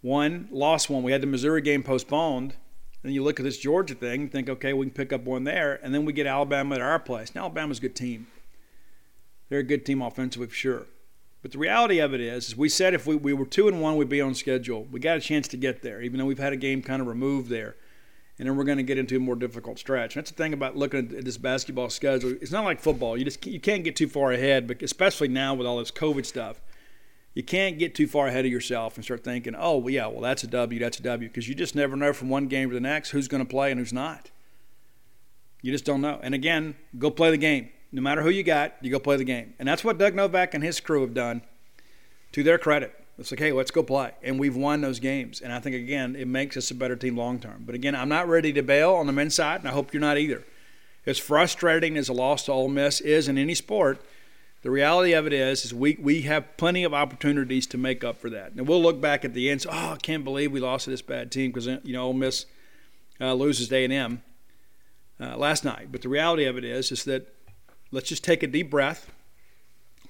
one, 0.00 0.48
lost 0.50 0.90
one. 0.90 1.02
We 1.02 1.12
had 1.12 1.22
the 1.22 1.26
Missouri 1.26 1.62
game 1.62 1.82
postponed. 1.82 2.54
Then 3.02 3.12
you 3.12 3.22
look 3.22 3.38
at 3.38 3.44
this 3.44 3.58
Georgia 3.58 3.94
thing 3.94 4.22
and 4.22 4.32
think, 4.32 4.48
okay, 4.48 4.72
we 4.72 4.86
can 4.86 4.94
pick 4.94 5.12
up 5.12 5.24
one 5.24 5.44
there, 5.44 5.78
and 5.82 5.94
then 5.94 6.04
we 6.04 6.12
get 6.12 6.26
Alabama 6.26 6.74
at 6.74 6.80
our 6.80 6.98
place. 6.98 7.34
Now, 7.34 7.42
Alabama's 7.42 7.78
a 7.78 7.82
good 7.82 7.94
team. 7.94 8.26
They're 9.48 9.60
a 9.60 9.64
good 9.64 9.86
team 9.86 10.02
offensively 10.02 10.48
for 10.48 10.54
sure. 10.54 10.86
But 11.40 11.52
the 11.52 11.58
reality 11.58 12.00
of 12.00 12.12
it 12.14 12.20
is, 12.20 12.48
is 12.48 12.56
we 12.56 12.68
said 12.68 12.94
if 12.94 13.06
we, 13.06 13.14
we 13.14 13.32
were 13.32 13.46
two 13.46 13.68
and 13.68 13.80
one, 13.80 13.96
we'd 13.96 14.08
be 14.08 14.20
on 14.20 14.34
schedule. 14.34 14.84
We 14.90 14.98
got 14.98 15.16
a 15.16 15.20
chance 15.20 15.46
to 15.48 15.56
get 15.56 15.82
there, 15.82 16.02
even 16.02 16.18
though 16.18 16.26
we've 16.26 16.38
had 16.38 16.52
a 16.52 16.56
game 16.56 16.82
kind 16.82 17.00
of 17.00 17.06
removed 17.06 17.48
there. 17.48 17.76
And 18.38 18.48
then 18.48 18.56
we're 18.56 18.64
going 18.64 18.78
to 18.78 18.84
get 18.84 18.98
into 18.98 19.16
a 19.16 19.20
more 19.20 19.34
difficult 19.34 19.78
stretch. 19.78 20.14
And 20.14 20.22
that's 20.22 20.30
the 20.30 20.36
thing 20.36 20.52
about 20.52 20.76
looking 20.76 21.12
at 21.16 21.24
this 21.24 21.36
basketball 21.36 21.90
schedule. 21.90 22.36
It's 22.40 22.52
not 22.52 22.64
like 22.64 22.80
football. 22.80 23.16
You 23.16 23.24
just 23.24 23.44
you 23.46 23.60
can't 23.60 23.82
get 23.82 23.96
too 23.96 24.08
far 24.08 24.32
ahead, 24.32 24.68
but 24.68 24.80
especially 24.82 25.28
now 25.28 25.54
with 25.54 25.66
all 25.66 25.78
this 25.78 25.90
COVID 25.90 26.24
stuff, 26.24 26.60
you 27.34 27.42
can't 27.42 27.78
get 27.78 27.94
too 27.94 28.06
far 28.06 28.28
ahead 28.28 28.44
of 28.44 28.50
yourself 28.50 28.96
and 28.96 29.04
start 29.04 29.22
thinking, 29.22 29.54
oh, 29.56 29.78
well, 29.78 29.90
yeah, 29.90 30.06
well, 30.06 30.20
that's 30.20 30.42
a 30.44 30.48
W, 30.48 30.80
that's 30.80 30.98
a 30.98 31.02
W, 31.02 31.28
because 31.28 31.48
you 31.48 31.54
just 31.54 31.74
never 31.74 31.96
know 31.96 32.12
from 32.12 32.28
one 32.28 32.46
game 32.48 32.68
to 32.68 32.74
the 32.74 32.80
next 32.80 33.10
who's 33.10 33.28
going 33.28 33.44
to 33.44 33.48
play 33.48 33.70
and 33.70 33.78
who's 33.78 33.92
not. 33.92 34.30
You 35.62 35.72
just 35.72 35.84
don't 35.84 36.00
know. 36.00 36.20
And 36.22 36.34
again, 36.34 36.76
go 36.98 37.10
play 37.10 37.30
the 37.30 37.36
game. 37.36 37.70
No 37.90 38.02
matter 38.02 38.22
who 38.22 38.30
you 38.30 38.42
got, 38.42 38.74
you 38.80 38.90
go 38.90 38.98
play 38.98 39.16
the 39.16 39.24
game. 39.24 39.54
And 39.58 39.66
that's 39.66 39.82
what 39.82 39.98
Doug 39.98 40.14
Novak 40.14 40.54
and 40.54 40.62
his 40.62 40.80
crew 40.80 41.00
have 41.00 41.14
done 41.14 41.42
to 42.32 42.42
their 42.42 42.58
credit. 42.58 42.94
It's 43.18 43.32
like, 43.32 43.40
hey, 43.40 43.52
let's 43.52 43.70
go 43.70 43.82
play. 43.82 44.12
And 44.22 44.38
we've 44.38 44.54
won 44.54 44.80
those 44.80 45.00
games. 45.00 45.40
And 45.40 45.52
I 45.52 45.58
think, 45.58 45.74
again, 45.74 46.14
it 46.14 46.28
makes 46.28 46.56
us 46.56 46.70
a 46.70 46.74
better 46.74 46.94
team 46.94 47.16
long 47.16 47.40
term. 47.40 47.64
But 47.66 47.74
again, 47.74 47.94
I'm 47.94 48.08
not 48.08 48.28
ready 48.28 48.52
to 48.52 48.62
bail 48.62 48.94
on 48.94 49.06
the 49.06 49.12
men's 49.12 49.34
side, 49.34 49.60
and 49.60 49.68
I 49.68 49.72
hope 49.72 49.92
you're 49.92 50.00
not 50.00 50.18
either. 50.18 50.44
As 51.04 51.18
frustrating 51.18 51.96
as 51.96 52.08
a 52.08 52.12
loss 52.12 52.44
to 52.44 52.52
Ole 52.52 52.68
Miss 52.68 53.00
is 53.00 53.26
in 53.26 53.36
any 53.38 53.54
sport, 53.54 54.00
the 54.62 54.70
reality 54.70 55.12
of 55.14 55.26
it 55.26 55.32
is, 55.32 55.64
is 55.64 55.74
we, 55.74 55.96
we 56.00 56.22
have 56.22 56.56
plenty 56.56 56.84
of 56.84 56.94
opportunities 56.94 57.66
to 57.68 57.78
make 57.78 58.04
up 58.04 58.18
for 58.18 58.30
that. 58.30 58.52
And 58.52 58.68
we'll 58.68 58.82
look 58.82 59.00
back 59.00 59.24
at 59.24 59.34
the 59.34 59.50
end. 59.50 59.64
Oh, 59.68 59.92
I 59.92 59.96
can't 60.00 60.24
believe 60.24 60.52
we 60.52 60.60
lost 60.60 60.84
to 60.84 60.90
this 60.90 61.02
bad 61.02 61.32
team 61.32 61.50
because 61.50 61.66
you 61.66 61.92
know 61.92 62.06
Ole 62.06 62.12
Miss 62.12 62.46
uh, 63.20 63.34
loses 63.34 63.68
to 63.68 63.76
A&M 63.76 64.22
uh, 65.20 65.36
last 65.36 65.64
night. 65.64 65.88
But 65.90 66.02
the 66.02 66.08
reality 66.08 66.44
of 66.44 66.56
it 66.56 66.64
is, 66.64 66.92
is 66.92 67.04
that 67.04 67.32
let's 67.90 68.08
just 68.08 68.24
take 68.24 68.42
a 68.42 68.46
deep 68.46 68.70
breath. 68.70 69.10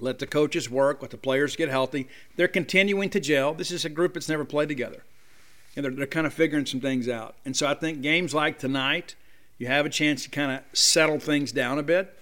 Let 0.01 0.19
the 0.19 0.27
coaches 0.27 0.71
work. 0.71 1.03
Let 1.03 1.11
the 1.11 1.17
players 1.17 1.57
get 1.57 1.69
healthy. 1.69 2.09
They're 2.37 2.49
continuing 2.49 3.11
to 3.11 3.21
gel. 3.21 3.55
This 3.55 3.71
is 3.71 3.85
a 3.85 3.89
group 3.89 4.15
that's 4.15 4.29
never 4.29 4.45
played 4.45 4.69
together. 4.69 5.05
And 5.75 5.85
they're, 5.85 5.93
they're 5.93 6.07
kind 6.07 6.27
of 6.27 6.33
figuring 6.33 6.67
some 6.67 6.81
things 6.81 7.09
out. 7.09 7.35
And 7.45 7.57
so 7.57 7.67
I 7.67 7.75
think 7.75 8.01
games 8.01 8.35
like 8.35 8.59
tonight, 8.59 9.17
you 9.59 9.67
have 9.67 9.87
a 9.87 9.91
chance 9.91 10.23
to 10.25 10.31
kind 10.31 10.53
of 10.53 10.63
settle 10.79 11.19
things 11.19 11.51
down 11.51 11.79
a 11.79 11.83
bit. 11.83 12.17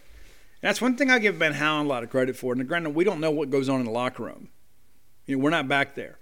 That's 0.62 0.80
one 0.80 0.96
thing 0.96 1.10
I 1.10 1.18
give 1.18 1.38
Ben 1.38 1.52
Howland 1.52 1.86
a 1.86 1.90
lot 1.90 2.02
of 2.02 2.10
credit 2.10 2.36
for. 2.36 2.54
And 2.54 2.66
granted, 2.66 2.94
we 2.94 3.04
don't 3.04 3.20
know 3.20 3.30
what 3.30 3.50
goes 3.50 3.68
on 3.68 3.80
in 3.80 3.86
the 3.86 3.92
locker 3.92 4.24
room. 4.24 4.48
You 5.26 5.36
know, 5.36 5.42
we're 5.42 5.50
not 5.50 5.68
back 5.68 5.94
there. 5.94 6.18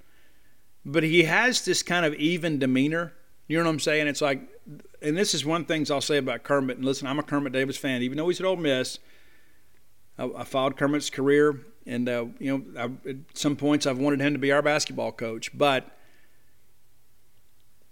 But 0.84 1.02
he 1.04 1.22
has 1.22 1.64
this 1.64 1.82
kind 1.82 2.04
of 2.04 2.14
even 2.14 2.58
demeanor. 2.58 3.14
You 3.46 3.58
know 3.58 3.64
what 3.64 3.70
I'm 3.70 3.80
saying? 3.80 4.08
It's 4.08 4.20
like, 4.20 4.40
and 5.00 5.16
this 5.16 5.34
is 5.34 5.44
one 5.44 5.64
thing 5.64 5.86
I'll 5.90 6.00
say 6.00 6.16
about 6.16 6.42
Kermit. 6.42 6.78
And 6.78 6.84
listen, 6.84 7.06
I'm 7.06 7.18
a 7.18 7.22
Kermit 7.22 7.52
Davis 7.52 7.76
fan. 7.76 8.02
Even 8.02 8.18
though 8.18 8.28
he's 8.28 8.40
at 8.40 8.46
Ole 8.46 8.56
Miss– 8.56 8.98
I, 10.18 10.30
I 10.38 10.44
followed 10.44 10.76
Kermit's 10.76 11.10
career, 11.10 11.60
and 11.86 12.08
uh, 12.08 12.26
you 12.38 12.58
know, 12.58 12.80
I, 12.80 13.08
at 13.08 13.16
some 13.34 13.56
points 13.56 13.86
I've 13.86 13.98
wanted 13.98 14.20
him 14.20 14.32
to 14.32 14.38
be 14.38 14.52
our 14.52 14.62
basketball 14.62 15.12
coach. 15.12 15.56
But 15.56 15.90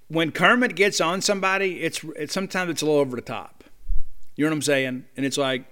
when 0.09 0.31
Kermit 0.31 0.77
gets 0.77 1.01
on 1.01 1.21
somebody, 1.21 1.81
it's, 1.81 2.05
it's 2.17 2.33
sometimes 2.33 2.71
it's 2.71 2.83
a 2.83 2.87
little 2.87 3.01
over 3.01 3.17
the 3.17 3.23
top. 3.23 3.65
You 4.37 4.45
know 4.45 4.51
what 4.51 4.57
I'm 4.57 4.63
saying? 4.63 5.05
And 5.17 5.27
it's 5.27 5.39
like 5.39 5.65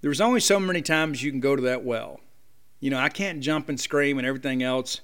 there's 0.00 0.20
only 0.20 0.40
so 0.40 0.58
many 0.60 0.82
times 0.82 1.22
you 1.22 1.30
can 1.30 1.40
go 1.40 1.56
to 1.56 1.62
that 1.62 1.84
well. 1.84 2.20
You 2.80 2.90
know, 2.90 2.98
I 2.98 3.08
can't 3.08 3.40
jump 3.40 3.68
and 3.68 3.80
scream 3.80 4.18
and 4.18 4.26
everything 4.26 4.62
else 4.62 5.00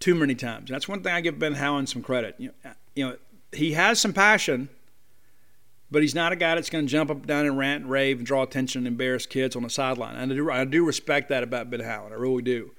too 0.00 0.14
many 0.14 0.34
times. 0.34 0.70
That's 0.70 0.86
one 0.86 1.02
thing 1.02 1.12
I 1.12 1.20
give 1.20 1.38
Ben 1.38 1.54
Howland 1.54 1.88
some 1.88 2.02
credit. 2.02 2.36
You 2.38 2.52
know, 2.64 2.72
you 2.94 3.08
know 3.08 3.16
he 3.52 3.72
has 3.72 3.98
some 3.98 4.12
passion 4.12 4.68
but 5.90 6.02
he's 6.02 6.14
not 6.14 6.32
a 6.32 6.36
guy 6.36 6.54
that's 6.54 6.70
going 6.70 6.86
to 6.86 6.90
jump 6.90 7.10
up 7.10 7.26
down 7.26 7.46
and 7.46 7.58
rant 7.58 7.82
and 7.82 7.90
rave 7.90 8.18
and 8.18 8.26
draw 8.26 8.42
attention 8.42 8.80
and 8.80 8.86
embarrass 8.86 9.26
kids 9.26 9.56
on 9.56 9.62
the 9.62 9.70
sideline. 9.70 10.16
And 10.16 10.32
I 10.32 10.34
do, 10.34 10.50
I 10.50 10.64
do 10.64 10.84
respect 10.84 11.28
that 11.30 11.42
about 11.42 11.70
Ben 11.70 11.80
Howland. 11.80 12.14
I 12.14 12.18
really 12.18 12.42
do. 12.42 12.72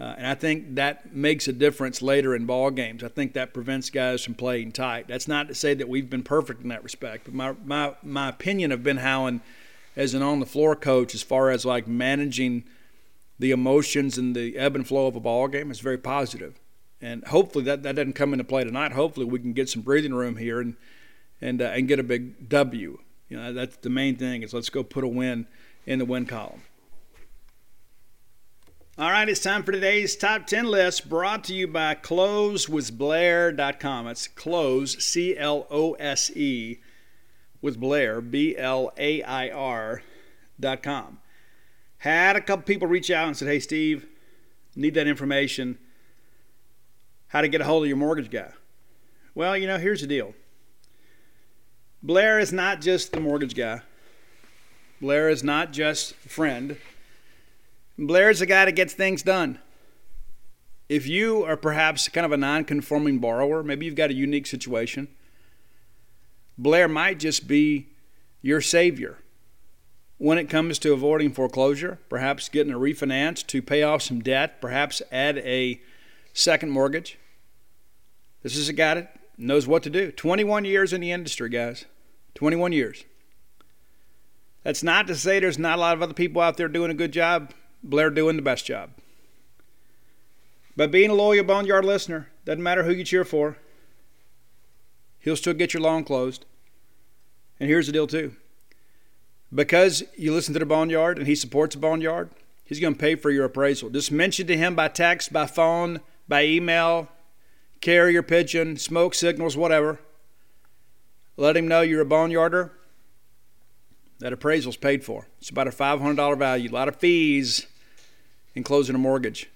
Uh, 0.00 0.14
and 0.16 0.26
I 0.26 0.34
think 0.34 0.76
that 0.76 1.12
makes 1.14 1.48
a 1.48 1.52
difference 1.52 2.00
later 2.02 2.34
in 2.34 2.46
ball 2.46 2.70
games. 2.70 3.02
I 3.02 3.08
think 3.08 3.32
that 3.34 3.52
prevents 3.52 3.90
guys 3.90 4.24
from 4.24 4.34
playing 4.34 4.72
tight. 4.72 5.08
That's 5.08 5.26
not 5.26 5.48
to 5.48 5.54
say 5.54 5.74
that 5.74 5.88
we've 5.88 6.08
been 6.08 6.22
perfect 6.22 6.62
in 6.62 6.68
that 6.68 6.84
respect, 6.84 7.24
but 7.24 7.34
my 7.34 7.54
my, 7.64 7.94
my 8.04 8.28
opinion 8.28 8.70
of 8.70 8.84
Ben 8.84 8.98
Howland 8.98 9.40
as 9.96 10.14
an 10.14 10.22
on 10.22 10.38
the 10.38 10.46
floor 10.46 10.76
coach, 10.76 11.16
as 11.16 11.22
far 11.22 11.50
as 11.50 11.64
like 11.64 11.88
managing 11.88 12.62
the 13.40 13.50
emotions 13.50 14.16
and 14.16 14.36
the 14.36 14.56
ebb 14.56 14.76
and 14.76 14.86
flow 14.86 15.08
of 15.08 15.16
a 15.16 15.20
ball 15.20 15.48
game, 15.48 15.70
is 15.72 15.80
very 15.80 15.98
positive. 15.98 16.60
And 17.00 17.24
hopefully 17.26 17.64
that, 17.64 17.82
that 17.82 17.96
doesn't 17.96 18.12
come 18.14 18.32
into 18.32 18.44
play 18.44 18.62
tonight. 18.62 18.92
Hopefully 18.92 19.26
we 19.26 19.40
can 19.40 19.52
get 19.52 19.68
some 19.68 19.82
breathing 19.82 20.14
room 20.14 20.36
here 20.36 20.60
and 20.60 20.76
and 21.40 21.62
uh, 21.62 21.66
and 21.66 21.88
get 21.88 21.98
a 21.98 22.02
big 22.02 22.48
W. 22.48 22.98
You 23.28 23.36
know, 23.36 23.52
that's 23.52 23.76
the 23.76 23.90
main 23.90 24.16
thing 24.16 24.42
is 24.42 24.54
let's 24.54 24.70
go 24.70 24.82
put 24.82 25.04
a 25.04 25.08
win 25.08 25.46
in 25.86 25.98
the 25.98 26.04
win 26.04 26.26
column. 26.26 26.62
All 28.98 29.10
right, 29.10 29.28
it's 29.28 29.40
time 29.40 29.62
for 29.62 29.70
today's 29.70 30.16
top 30.16 30.48
10 30.48 30.66
list 30.66 31.08
brought 31.08 31.44
to 31.44 31.54
you 31.54 31.68
by 31.68 31.94
closewithblair.com. 31.94 34.08
It's 34.08 34.26
close, 34.26 35.04
C 35.04 35.38
L 35.38 35.68
O 35.70 35.92
S 35.92 36.32
E, 36.34 36.80
with 37.62 37.78
Blair, 37.78 38.20
B 38.20 38.56
L 38.56 38.90
A 38.96 39.22
I 39.22 39.50
R.com. 39.50 41.20
Had 41.98 42.34
a 42.34 42.40
couple 42.40 42.64
people 42.64 42.88
reach 42.88 43.08
out 43.08 43.28
and 43.28 43.36
said, 43.36 43.46
Hey, 43.46 43.60
Steve, 43.60 44.04
need 44.74 44.94
that 44.94 45.06
information. 45.06 45.78
How 47.28 47.40
to 47.40 47.48
get 47.48 47.60
a 47.60 47.64
hold 47.64 47.84
of 47.84 47.88
your 47.88 47.98
mortgage 47.98 48.30
guy. 48.30 48.50
Well, 49.32 49.56
you 49.56 49.68
know, 49.68 49.78
here's 49.78 50.00
the 50.00 50.08
deal 50.08 50.34
Blair 52.02 52.38
is 52.38 52.52
not 52.52 52.80
just 52.80 53.12
the 53.12 53.20
mortgage 53.20 53.54
guy. 53.54 53.82
Blair 55.00 55.28
is 55.28 55.42
not 55.42 55.72
just 55.72 56.14
a 56.24 56.28
friend. 56.28 56.76
Blair 57.98 58.30
is 58.30 58.38
the 58.38 58.46
guy 58.46 58.64
that 58.64 58.72
gets 58.72 58.94
things 58.94 59.22
done. 59.22 59.58
If 60.88 61.06
you 61.06 61.44
are 61.44 61.56
perhaps 61.56 62.08
kind 62.08 62.24
of 62.24 62.32
a 62.32 62.36
non 62.36 62.64
conforming 62.64 63.18
borrower, 63.18 63.62
maybe 63.62 63.84
you've 63.84 63.96
got 63.96 64.10
a 64.10 64.14
unique 64.14 64.46
situation, 64.46 65.08
Blair 66.56 66.88
might 66.88 67.18
just 67.18 67.46
be 67.46 67.88
your 68.42 68.60
savior. 68.60 69.18
when 70.20 70.36
it 70.36 70.50
comes 70.50 70.80
to 70.80 70.92
avoiding 70.92 71.32
foreclosure, 71.32 72.00
perhaps 72.08 72.48
getting 72.48 72.72
a 72.72 72.78
refinance 72.78 73.46
to 73.46 73.62
pay 73.62 73.84
off 73.84 74.02
some 74.02 74.18
debt, 74.20 74.60
perhaps 74.60 75.00
add 75.12 75.38
a 75.38 75.80
second 76.32 76.70
mortgage. 76.70 77.18
This 78.42 78.56
is 78.56 78.68
a 78.68 78.72
guy 78.72 78.94
that 78.94 79.17
knows 79.38 79.66
what 79.66 79.82
to 79.84 79.90
do. 79.90 80.10
21 80.10 80.64
years 80.64 80.92
in 80.92 81.00
the 81.00 81.12
industry, 81.12 81.48
guys. 81.48 81.86
21 82.34 82.72
years. 82.72 83.04
That's 84.64 84.82
not 84.82 85.06
to 85.06 85.14
say 85.14 85.40
there's 85.40 85.58
not 85.58 85.78
a 85.78 85.80
lot 85.80 85.96
of 85.96 86.02
other 86.02 86.12
people 86.14 86.42
out 86.42 86.56
there 86.56 86.68
doing 86.68 86.90
a 86.90 86.94
good 86.94 87.12
job. 87.12 87.52
Blair 87.82 88.10
doing 88.10 88.36
the 88.36 88.42
best 88.42 88.66
job. 88.66 88.90
But 90.76 90.90
being 90.90 91.10
a 91.10 91.14
loyal 91.14 91.44
Boneyard 91.44 91.84
listener, 91.84 92.28
doesn't 92.44 92.62
matter 92.62 92.84
who 92.84 92.92
you 92.92 93.04
cheer 93.04 93.24
for, 93.24 93.56
he'll 95.20 95.36
still 95.36 95.54
get 95.54 95.72
your 95.72 95.82
loan 95.82 96.04
closed. 96.04 96.44
And 97.58 97.68
here's 97.68 97.86
the 97.86 97.92
deal, 97.92 98.06
too. 98.06 98.36
Because 99.52 100.04
you 100.16 100.32
listen 100.32 100.52
to 100.54 100.60
the 100.60 100.66
Boneyard 100.66 101.18
and 101.18 101.26
he 101.26 101.34
supports 101.34 101.74
the 101.74 101.80
Boneyard, 101.80 102.30
he's 102.64 102.80
going 102.80 102.94
to 102.94 103.00
pay 103.00 103.14
for 103.14 103.30
your 103.30 103.46
appraisal. 103.46 103.90
Just 103.90 104.12
mention 104.12 104.46
to 104.48 104.56
him 104.56 104.74
by 104.74 104.88
text, 104.88 105.32
by 105.32 105.46
phone, 105.46 106.00
by 106.28 106.44
email, 106.44 107.08
carrier 107.80 108.22
pigeon, 108.22 108.76
smoke 108.76 109.14
signals, 109.14 109.56
whatever. 109.56 109.98
Let 111.36 111.56
him 111.56 111.68
know 111.68 111.82
you're 111.82 112.02
a 112.02 112.06
boneyarder. 112.06 112.70
That 114.18 114.32
appraisal's 114.32 114.76
paid 114.76 115.04
for. 115.04 115.28
It's 115.40 115.50
about 115.50 115.68
a 115.68 115.70
$500 115.70 116.38
value, 116.38 116.70
a 116.70 116.72
lot 116.72 116.88
of 116.88 116.96
fees 116.96 117.66
in 118.54 118.64
closing 118.64 118.96
a 118.96 118.98
mortgage. 118.98 119.48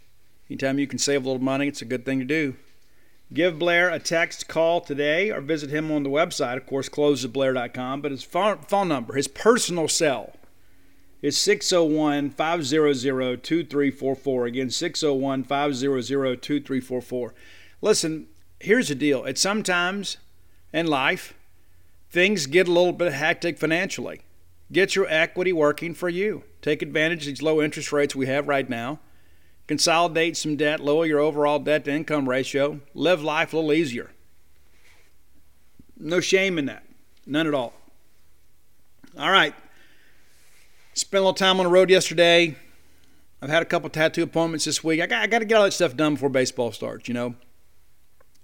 Anytime 0.48 0.78
you 0.78 0.86
can 0.86 0.98
save 0.98 1.24
a 1.24 1.28
little 1.28 1.42
money, 1.42 1.66
it's 1.66 1.82
a 1.82 1.86
good 1.86 2.04
thing 2.04 2.20
to 2.20 2.24
do. 2.24 2.54
Give 3.32 3.58
Blair 3.58 3.88
a 3.88 3.98
text 3.98 4.46
call 4.46 4.80
today 4.82 5.30
or 5.30 5.40
visit 5.40 5.70
him 5.70 5.90
on 5.90 6.02
the 6.02 6.10
website, 6.10 6.58
of 6.58 6.66
course, 6.66 6.88
closesblair.com. 6.88 8.02
But 8.02 8.10
his 8.10 8.22
phone, 8.22 8.58
phone 8.58 8.88
number, 8.88 9.14
his 9.14 9.26
personal 9.26 9.88
cell, 9.88 10.34
is 11.22 11.38
601 11.38 12.30
500 12.30 13.42
2344. 13.42 14.46
Again, 14.46 14.70
601 14.70 15.44
500 15.44 16.42
2344. 16.42 17.34
Listen, 17.82 18.28
here's 18.60 18.88
the 18.88 18.94
deal. 18.94 19.24
It's 19.24 19.40
sometimes 19.40 20.16
in 20.72 20.86
life, 20.86 21.34
things 22.10 22.46
get 22.46 22.68
a 22.68 22.72
little 22.72 22.92
bit 22.92 23.12
hectic 23.12 23.58
financially. 23.58 24.22
Get 24.70 24.94
your 24.94 25.06
equity 25.08 25.52
working 25.52 25.92
for 25.92 26.08
you. 26.08 26.44
Take 26.62 26.80
advantage 26.80 27.26
of 27.26 27.26
these 27.26 27.42
low 27.42 27.60
interest 27.60 27.92
rates 27.92 28.16
we 28.16 28.26
have 28.26 28.48
right 28.48 28.70
now. 28.70 29.00
Consolidate 29.66 30.36
some 30.36 30.56
debt, 30.56 30.80
lower 30.80 31.04
your 31.04 31.18
overall 31.18 31.58
debt 31.58 31.84
to 31.84 31.92
income 31.92 32.28
ratio, 32.28 32.80
live 32.94 33.22
life 33.22 33.52
a 33.52 33.56
little 33.56 33.72
easier. 33.72 34.10
No 35.98 36.20
shame 36.20 36.58
in 36.58 36.66
that. 36.66 36.84
None 37.26 37.46
at 37.46 37.54
all. 37.54 37.72
All 39.18 39.30
right. 39.30 39.54
Spent 40.94 41.18
a 41.20 41.22
little 41.22 41.34
time 41.34 41.58
on 41.58 41.64
the 41.64 41.70
road 41.70 41.90
yesterday. 41.90 42.56
I've 43.40 43.50
had 43.50 43.62
a 43.62 43.66
couple 43.66 43.88
tattoo 43.90 44.22
appointments 44.22 44.64
this 44.64 44.82
week. 44.84 45.00
I 45.00 45.06
got, 45.06 45.22
I 45.22 45.26
got 45.26 45.40
to 45.40 45.44
get 45.44 45.56
all 45.56 45.64
that 45.64 45.72
stuff 45.72 45.96
done 45.96 46.14
before 46.14 46.28
baseball 46.28 46.72
starts, 46.72 47.08
you 47.08 47.14
know. 47.14 47.34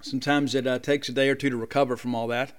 Sometimes 0.01 0.55
it 0.55 0.67
uh, 0.67 0.79
takes 0.79 1.09
a 1.09 1.13
day 1.13 1.29
or 1.29 1.35
two 1.35 1.51
to 1.51 1.57
recover 1.57 1.97
from 1.97 2.15
all 2.15 2.27
that 2.29 2.53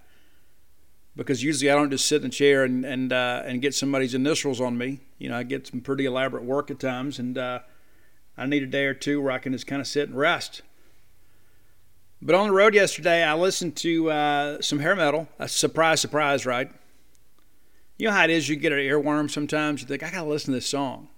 because 1.15 1.43
usually 1.43 1.69
I 1.69 1.75
don't 1.75 1.91
just 1.91 2.07
sit 2.07 2.21
in 2.21 2.27
a 2.27 2.31
chair 2.31 2.63
and 2.63 2.85
and 2.85 3.11
uh, 3.11 3.43
and 3.45 3.61
get 3.61 3.75
somebody's 3.75 4.13
initials 4.13 4.61
on 4.61 4.77
me. 4.77 5.01
You 5.17 5.29
know, 5.29 5.37
I 5.37 5.43
get 5.43 5.67
some 5.67 5.81
pretty 5.81 6.05
elaborate 6.05 6.43
work 6.43 6.71
at 6.71 6.79
times, 6.79 7.19
and 7.19 7.37
uh, 7.37 7.59
I 8.37 8.45
need 8.45 8.63
a 8.63 8.67
day 8.67 8.85
or 8.85 8.93
two 8.93 9.21
where 9.21 9.31
I 9.31 9.39
can 9.39 9.51
just 9.51 9.67
kind 9.67 9.81
of 9.81 9.87
sit 9.87 10.09
and 10.09 10.17
rest. 10.17 10.61
But 12.21 12.35
on 12.35 12.47
the 12.47 12.53
road 12.53 12.73
yesterday, 12.73 13.23
I 13.23 13.33
listened 13.33 13.75
to 13.77 14.11
uh, 14.11 14.61
some 14.61 14.79
hair 14.79 14.95
metal. 14.95 15.27
A 15.39 15.47
surprise, 15.47 16.01
surprise, 16.01 16.45
right? 16.45 16.71
You 17.97 18.07
know 18.07 18.13
how 18.13 18.23
it 18.23 18.29
is. 18.29 18.47
You 18.47 18.55
get 18.55 18.71
an 18.71 18.79
earworm 18.79 19.29
sometimes. 19.29 19.81
You 19.81 19.87
think 19.87 20.03
I 20.03 20.11
gotta 20.11 20.27
listen 20.27 20.53
to 20.53 20.57
this 20.57 20.67
song. 20.67 21.09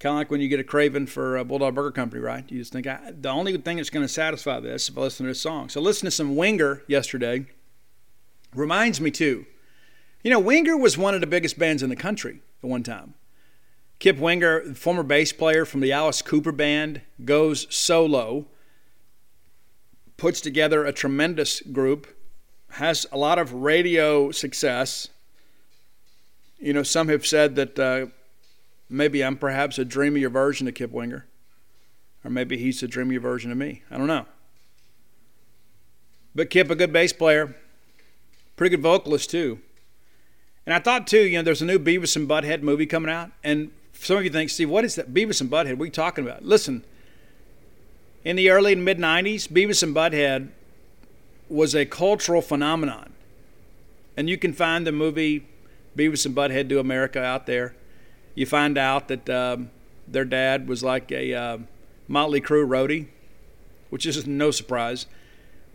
Kind 0.00 0.14
of 0.14 0.16
like 0.16 0.30
when 0.30 0.40
you 0.40 0.48
get 0.48 0.58
a 0.58 0.64
craving 0.64 1.06
for 1.06 1.36
a 1.36 1.44
Bulldog 1.44 1.74
Burger 1.74 1.90
Company, 1.90 2.22
right? 2.22 2.42
You 2.50 2.58
just 2.58 2.72
think, 2.72 2.86
the 2.86 3.28
only 3.28 3.56
thing 3.58 3.76
that's 3.76 3.90
going 3.90 4.04
to 4.04 4.12
satisfy 4.12 4.58
this 4.58 4.84
is 4.84 4.88
if 4.88 4.96
I 4.96 5.02
listen 5.02 5.26
to 5.26 5.30
this 5.30 5.42
song. 5.42 5.68
So 5.68 5.82
listen 5.82 6.06
to 6.06 6.10
some 6.10 6.36
Winger 6.36 6.82
yesterday. 6.88 7.44
Reminds 8.54 8.98
me, 8.98 9.10
too. 9.10 9.44
You 10.24 10.30
know, 10.30 10.40
Winger 10.40 10.76
was 10.76 10.96
one 10.96 11.14
of 11.14 11.20
the 11.20 11.26
biggest 11.26 11.58
bands 11.58 11.82
in 11.82 11.90
the 11.90 11.96
country 11.96 12.40
at 12.62 12.68
one 12.70 12.82
time. 12.82 13.12
Kip 13.98 14.16
Winger, 14.16 14.74
former 14.74 15.02
bass 15.02 15.34
player 15.34 15.66
from 15.66 15.80
the 15.80 15.92
Alice 15.92 16.22
Cooper 16.22 16.52
Band, 16.52 17.02
goes 17.22 17.66
solo, 17.68 18.46
puts 20.16 20.40
together 20.40 20.86
a 20.86 20.92
tremendous 20.92 21.60
group, 21.60 22.06
has 22.70 23.06
a 23.12 23.18
lot 23.18 23.38
of 23.38 23.52
radio 23.52 24.30
success. 24.30 25.08
You 26.58 26.72
know, 26.72 26.82
some 26.82 27.08
have 27.08 27.26
said 27.26 27.56
that 27.56 27.78
uh, 27.78 28.06
Maybe 28.90 29.24
I'm 29.24 29.36
perhaps 29.36 29.78
a 29.78 29.84
dreamier 29.84 30.28
version 30.28 30.66
of 30.66 30.74
Kip 30.74 30.90
Winger. 30.90 31.24
Or 32.24 32.30
maybe 32.30 32.58
he's 32.58 32.82
a 32.82 32.88
dreamier 32.88 33.20
version 33.20 33.52
of 33.52 33.56
me. 33.56 33.82
I 33.90 33.96
don't 33.96 34.08
know. 34.08 34.26
But 36.34 36.50
Kip, 36.50 36.70
a 36.70 36.74
good 36.74 36.92
bass 36.92 37.12
player, 37.12 37.54
pretty 38.56 38.76
good 38.76 38.82
vocalist 38.82 39.30
too. 39.30 39.60
And 40.66 40.74
I 40.74 40.80
thought 40.80 41.06
too, 41.06 41.22
you 41.22 41.38
know, 41.38 41.42
there's 41.42 41.62
a 41.62 41.66
new 41.66 41.78
Beavis 41.78 42.16
and 42.16 42.28
Butthead 42.28 42.62
movie 42.62 42.86
coming 42.86 43.10
out, 43.10 43.30
and 43.42 43.70
some 43.92 44.18
of 44.18 44.24
you 44.24 44.30
think, 44.30 44.50
Steve, 44.50 44.68
what 44.68 44.84
is 44.84 44.96
that? 44.96 45.14
Beavis 45.14 45.40
and 45.40 45.50
Butthead? 45.50 45.76
What 45.76 45.84
are 45.84 45.86
you 45.86 45.92
talking 45.92 46.24
about? 46.24 46.44
Listen, 46.44 46.84
in 48.24 48.36
the 48.36 48.50
early 48.50 48.74
and 48.74 48.84
mid 48.84 48.98
'90s, 48.98 49.48
Beavis 49.48 49.82
and 49.82 49.94
Butthead 49.94 50.50
was 51.48 51.74
a 51.74 51.86
cultural 51.86 52.42
phenomenon, 52.42 53.12
and 54.16 54.28
you 54.28 54.36
can 54.36 54.52
find 54.52 54.86
the 54.86 54.92
movie 54.92 55.46
Beavis 55.96 56.26
and 56.26 56.36
Butthead 56.36 56.68
Do 56.68 56.78
America 56.78 57.22
out 57.22 57.46
there 57.46 57.74
you 58.40 58.46
find 58.46 58.78
out 58.78 59.08
that 59.08 59.28
um, 59.28 59.70
their 60.08 60.24
dad 60.24 60.66
was 60.66 60.82
like 60.82 61.12
a 61.12 61.34
uh, 61.34 61.58
Motley 62.08 62.40
Crue 62.40 62.66
roadie, 62.66 63.08
which 63.90 64.06
is 64.06 64.26
no 64.26 64.50
surprise. 64.50 65.04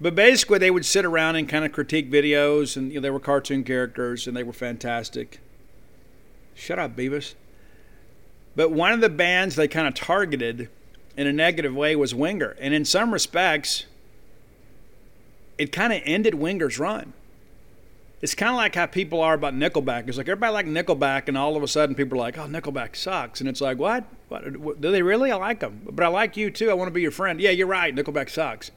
But 0.02 0.16
basically, 0.16 0.58
they 0.58 0.72
would 0.72 0.84
sit 0.84 1.06
around 1.06 1.36
and 1.36 1.48
kind 1.48 1.64
of 1.64 1.72
critique 1.72 2.10
videos, 2.10 2.76
and 2.76 2.92
you 2.92 2.96
know, 2.96 3.02
they 3.02 3.12
were 3.12 3.20
cartoon 3.20 3.64
characters, 3.64 4.26
and 4.26 4.36
they 4.36 4.42
were 4.42 4.52
fantastic. 4.52 5.40
Shut 6.56 6.80
up, 6.80 6.96
Beavis. 6.96 7.36
But 8.56 8.72
one 8.72 8.94
of 8.94 9.00
the 9.00 9.10
bands 9.10 9.56
they 9.56 9.68
kind 9.68 9.88
of 9.88 9.94
targeted 9.94 10.68
in 11.16 11.28
a 11.28 11.34
negative 11.34 11.76
way 11.76 11.96
was 11.96 12.16
Winger, 12.16 12.56
and 12.60 12.74
in 12.74 12.84
some 12.84 13.14
respects, 13.14 13.86
it 15.60 15.72
kind 15.72 15.94
of 15.94 16.02
ended 16.04 16.34
Winger's 16.34 16.80
run 16.80 17.14
it's 18.26 18.34
kind 18.34 18.50
of 18.50 18.56
like 18.56 18.74
how 18.74 18.88
people 18.88 19.22
are 19.22 19.36
about 19.36 19.54
Nickelback. 19.54 20.08
It's 20.08 20.18
like 20.18 20.28
everybody 20.28 20.52
like 20.52 20.66
Nickelback, 20.66 21.28
and 21.28 21.38
all 21.38 21.56
of 21.56 21.62
a 21.62 21.68
sudden 21.68 21.94
people 21.94 22.18
are 22.18 22.22
like, 22.22 22.40
"Oh, 22.40 22.48
Nickelback 22.48 22.96
sucks," 22.96 23.40
and 23.40 23.48
it's 23.48 23.62
like, 23.62 23.78
"What? 23.78 24.04
what? 24.30 24.82
Do 24.82 24.92
they 24.92 25.04
really? 25.04 25.30
I 25.30 25.36
like 25.36 25.60
them, 25.60 25.82
but 25.92 26.04
I 26.04 26.08
like 26.08 26.36
you 26.36 26.50
too. 26.50 26.72
I 26.72 26.74
want 26.74 26.88
to 26.88 26.92
be 26.92 27.04
your 27.04 27.12
friend." 27.12 27.40
Yeah, 27.40 27.52
you're 27.52 27.68
right. 27.68 27.96
Nickelback 27.96 28.32
sucks. 28.32 28.72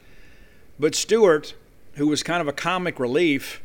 But 0.79 0.93
Stewart, 0.93 1.55
who 1.95 2.07
was 2.07 2.21
kind 2.21 2.41
of 2.41 2.47
a 2.47 2.53
comic 2.53 2.99
relief 2.99 3.63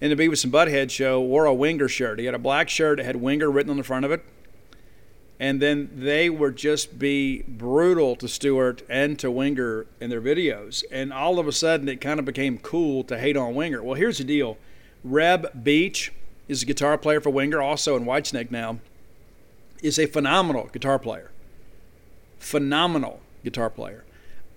in 0.00 0.08
the 0.08 0.14
Beavis 0.14 0.44
and 0.44 0.52
Butthead 0.52 0.92
show, 0.92 1.20
wore 1.20 1.46
a 1.46 1.52
Winger 1.52 1.88
shirt. 1.88 2.20
He 2.20 2.26
had 2.26 2.36
a 2.36 2.38
black 2.38 2.68
shirt 2.68 2.98
that 2.98 3.06
had 3.06 3.16
Winger 3.16 3.50
written 3.50 3.72
on 3.72 3.76
the 3.76 3.82
front 3.82 4.04
of 4.04 4.12
it. 4.12 4.24
And 5.40 5.60
then 5.60 5.88
they 5.94 6.28
would 6.28 6.56
just 6.56 6.98
be 6.98 7.42
brutal 7.48 8.14
to 8.16 8.28
Stewart 8.28 8.82
and 8.90 9.18
to 9.18 9.30
Winger 9.30 9.86
in 9.98 10.10
their 10.10 10.20
videos. 10.20 10.84
And 10.92 11.14
all 11.14 11.38
of 11.38 11.48
a 11.48 11.52
sudden, 11.52 11.88
it 11.88 11.98
kind 11.98 12.20
of 12.20 12.26
became 12.26 12.58
cool 12.58 13.02
to 13.04 13.18
hate 13.18 13.38
on 13.38 13.54
Winger. 13.54 13.82
Well, 13.82 13.94
here's 13.94 14.18
the 14.18 14.24
deal 14.24 14.58
Reb 15.02 15.64
Beach 15.64 16.12
is 16.46 16.62
a 16.62 16.66
guitar 16.66 16.98
player 16.98 17.22
for 17.22 17.30
Winger, 17.30 17.62
also 17.62 17.96
in 17.96 18.04
Whitesnake 18.04 18.50
now, 18.50 18.80
is 19.82 19.98
a 19.98 20.04
phenomenal 20.04 20.68
guitar 20.72 20.98
player. 20.98 21.30
Phenomenal 22.38 23.20
guitar 23.42 23.70
player. 23.70 24.04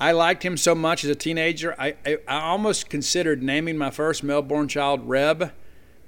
I 0.02 0.12
liked 0.12 0.44
him 0.44 0.58
so 0.58 0.76
much 0.76 1.06
as 1.06 1.10
a 1.10 1.16
teenager. 1.16 1.76
I, 1.80 1.96
I, 2.06 2.18
I 2.28 2.42
almost 2.42 2.90
considered 2.90 3.42
naming 3.42 3.78
my 3.78 3.90
first 3.90 4.22
male-born 4.22 4.68
child 4.68 5.08
Reb, 5.08 5.54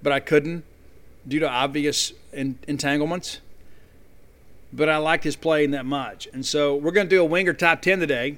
but 0.04 0.12
I 0.12 0.20
couldn't 0.20 0.66
due 1.26 1.40
to 1.40 1.50
obvious 1.50 2.12
entanglements 2.34 3.40
but 4.74 4.89
I 4.89 4.97
liked 4.97 5.24
his 5.24 5.36
playing 5.36 5.72
that 5.72 5.86
much. 5.86 6.28
And 6.34 6.45
so 6.45 6.76
we're 6.76 6.91
going 6.91 7.07
to 7.07 7.16
do 7.16 7.22
a 7.22 7.26
Winger 7.26 7.53
Top 7.53 7.82
10 7.82 7.99
today 7.99 8.38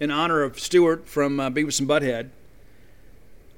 in 0.00 0.10
honor 0.10 0.42
of 0.42 0.58
Stewart 0.58 1.08
from 1.08 1.38
uh, 1.40 1.50
Beavis 1.50 1.80
and 1.80 1.88
Butthead. 1.88 2.30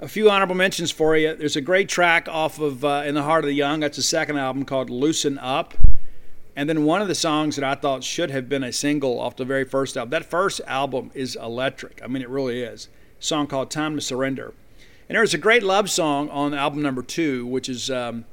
A 0.00 0.08
few 0.08 0.30
honorable 0.30 0.54
mentions 0.54 0.90
for 0.90 1.16
you. 1.16 1.34
There's 1.34 1.56
a 1.56 1.60
great 1.60 1.88
track 1.88 2.28
off 2.28 2.58
of 2.58 2.84
uh, 2.84 3.04
In 3.06 3.14
the 3.14 3.22
Heart 3.22 3.44
of 3.44 3.48
the 3.48 3.54
Young. 3.54 3.80
That's 3.80 3.96
the 3.96 4.02
second 4.02 4.36
album 4.36 4.64
called 4.64 4.90
Loosen 4.90 5.38
Up. 5.38 5.74
And 6.56 6.68
then 6.68 6.84
one 6.84 7.02
of 7.02 7.08
the 7.08 7.14
songs 7.14 7.56
that 7.56 7.64
I 7.64 7.74
thought 7.74 8.04
should 8.04 8.30
have 8.30 8.48
been 8.48 8.62
a 8.62 8.72
single 8.72 9.18
off 9.18 9.36
the 9.36 9.44
very 9.44 9.64
first 9.64 9.96
album. 9.96 10.10
That 10.10 10.24
first 10.24 10.60
album 10.66 11.10
is 11.14 11.36
electric. 11.36 12.00
I 12.02 12.06
mean, 12.06 12.22
it 12.22 12.28
really 12.28 12.62
is. 12.62 12.88
A 13.18 13.22
song 13.22 13.46
called 13.46 13.70
Time 13.70 13.94
to 13.96 14.00
Surrender. 14.00 14.52
And 15.08 15.16
there's 15.16 15.34
a 15.34 15.38
great 15.38 15.62
love 15.62 15.90
song 15.90 16.28
on 16.30 16.54
album 16.54 16.82
number 16.82 17.02
two, 17.02 17.46
which 17.46 17.68
is 17.68 17.90
um, 17.90 18.24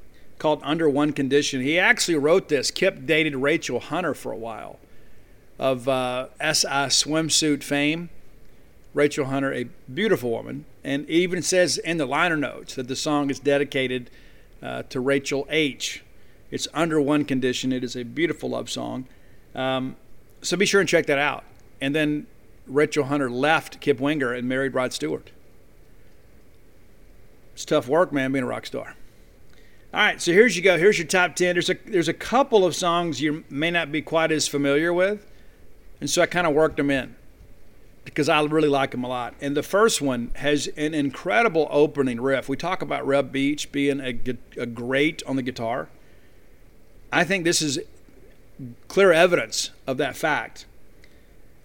called 0.42 0.60
Under 0.64 0.90
One 0.90 1.14
Condition. 1.14 1.62
He 1.62 1.78
actually 1.78 2.18
wrote 2.18 2.50
this. 2.50 2.72
Kip 2.72 3.06
dated 3.06 3.36
Rachel 3.36 3.80
Hunter 3.80 4.16
for 4.16 4.32
a 4.32 4.36
while 4.36 4.80
of 5.60 5.88
uh, 5.88 6.30
SI 6.40 6.90
swimsuit 6.90 7.62
fame. 7.62 8.10
Rachel 8.96 9.26
Hunter, 9.26 9.54
a 9.54 9.66
beautiful 9.94 10.32
woman, 10.32 10.66
and 10.84 11.08
even 11.08 11.44
says 11.44 11.78
in 11.78 11.98
the 11.98 12.08
liner 12.08 12.38
notes 12.38 12.74
that 12.74 12.88
the 12.88 12.96
song 12.96 13.30
is 13.30 13.40
dedicated 13.40 14.10
uh, 14.64 14.82
to 14.90 15.00
Rachel 15.00 15.46
H. 15.48 16.04
It's 16.50 16.68
under 16.74 17.00
one 17.00 17.24
condition. 17.24 17.72
It 17.72 17.84
is 17.84 17.96
a 17.96 18.02
beautiful 18.04 18.50
love 18.50 18.68
song. 18.68 19.06
Um, 19.54 19.96
so 20.42 20.58
be 20.58 20.66
sure 20.66 20.80
and 20.80 20.90
check 20.90 21.06
that 21.06 21.20
out. 21.20 21.44
And 21.80 21.94
then 21.94 22.26
Rachel 22.66 23.06
Hunter 23.06 23.30
left 23.30 23.80
Kip 23.80 24.00
Winger 24.00 24.34
and 24.34 24.50
married 24.50 24.74
Rod 24.74 24.92
Stewart. 24.92 25.30
It's 27.54 27.64
tough 27.64 27.88
work, 27.88 28.12
man, 28.12 28.32
being 28.32 28.44
a 28.44 28.48
rock 28.48 28.66
star. 28.66 28.96
All 29.94 30.00
right, 30.00 30.22
so 30.22 30.32
here's 30.32 30.56
you 30.56 30.62
go. 30.62 30.78
Here's 30.78 30.98
your 30.98 31.08
top 31.08 31.36
ten. 31.36 31.56
There's 31.56 31.70
a 31.70 31.76
there's 31.86 32.08
a 32.08 32.14
couple 32.14 32.66
of 32.66 32.74
songs 32.76 33.22
you 33.22 33.44
may 33.50 33.70
not 33.70 33.92
be 33.92 34.02
quite 34.02 34.32
as 34.32 34.48
familiar 34.48 34.94
with, 34.94 35.30
and 36.00 36.10
so 36.10 36.22
I 36.22 36.28
kind 36.28 36.48
of 36.48 36.54
worked 36.54 36.78
them 36.78 36.90
in 36.90 37.16
because 38.06 38.30
I 38.30 38.42
really 38.42 38.70
like 38.70 38.92
them 38.92 39.04
a 39.04 39.10
lot. 39.10 39.36
And 39.42 39.56
the 39.56 39.64
first 39.64 40.02
one 40.02 40.32
has 40.36 40.68
an 40.78 40.94
incredible 40.94 41.68
opening 41.70 42.22
riff. 42.22 42.48
We 42.48 42.56
talk 42.56 42.82
about 42.82 43.06
Reb 43.06 43.34
Beach 43.34 43.70
being 43.74 44.00
a, 44.00 44.18
a 44.58 44.66
great 44.66 45.24
on 45.28 45.36
the 45.36 45.42
guitar. 45.42 45.90
I 47.12 47.26
think 47.26 47.44
this 47.44 47.62
is 47.62 47.78
clear 48.88 49.12
evidence 49.12 49.72
of 49.86 49.98
that 49.98 50.16
fact. 50.16 50.66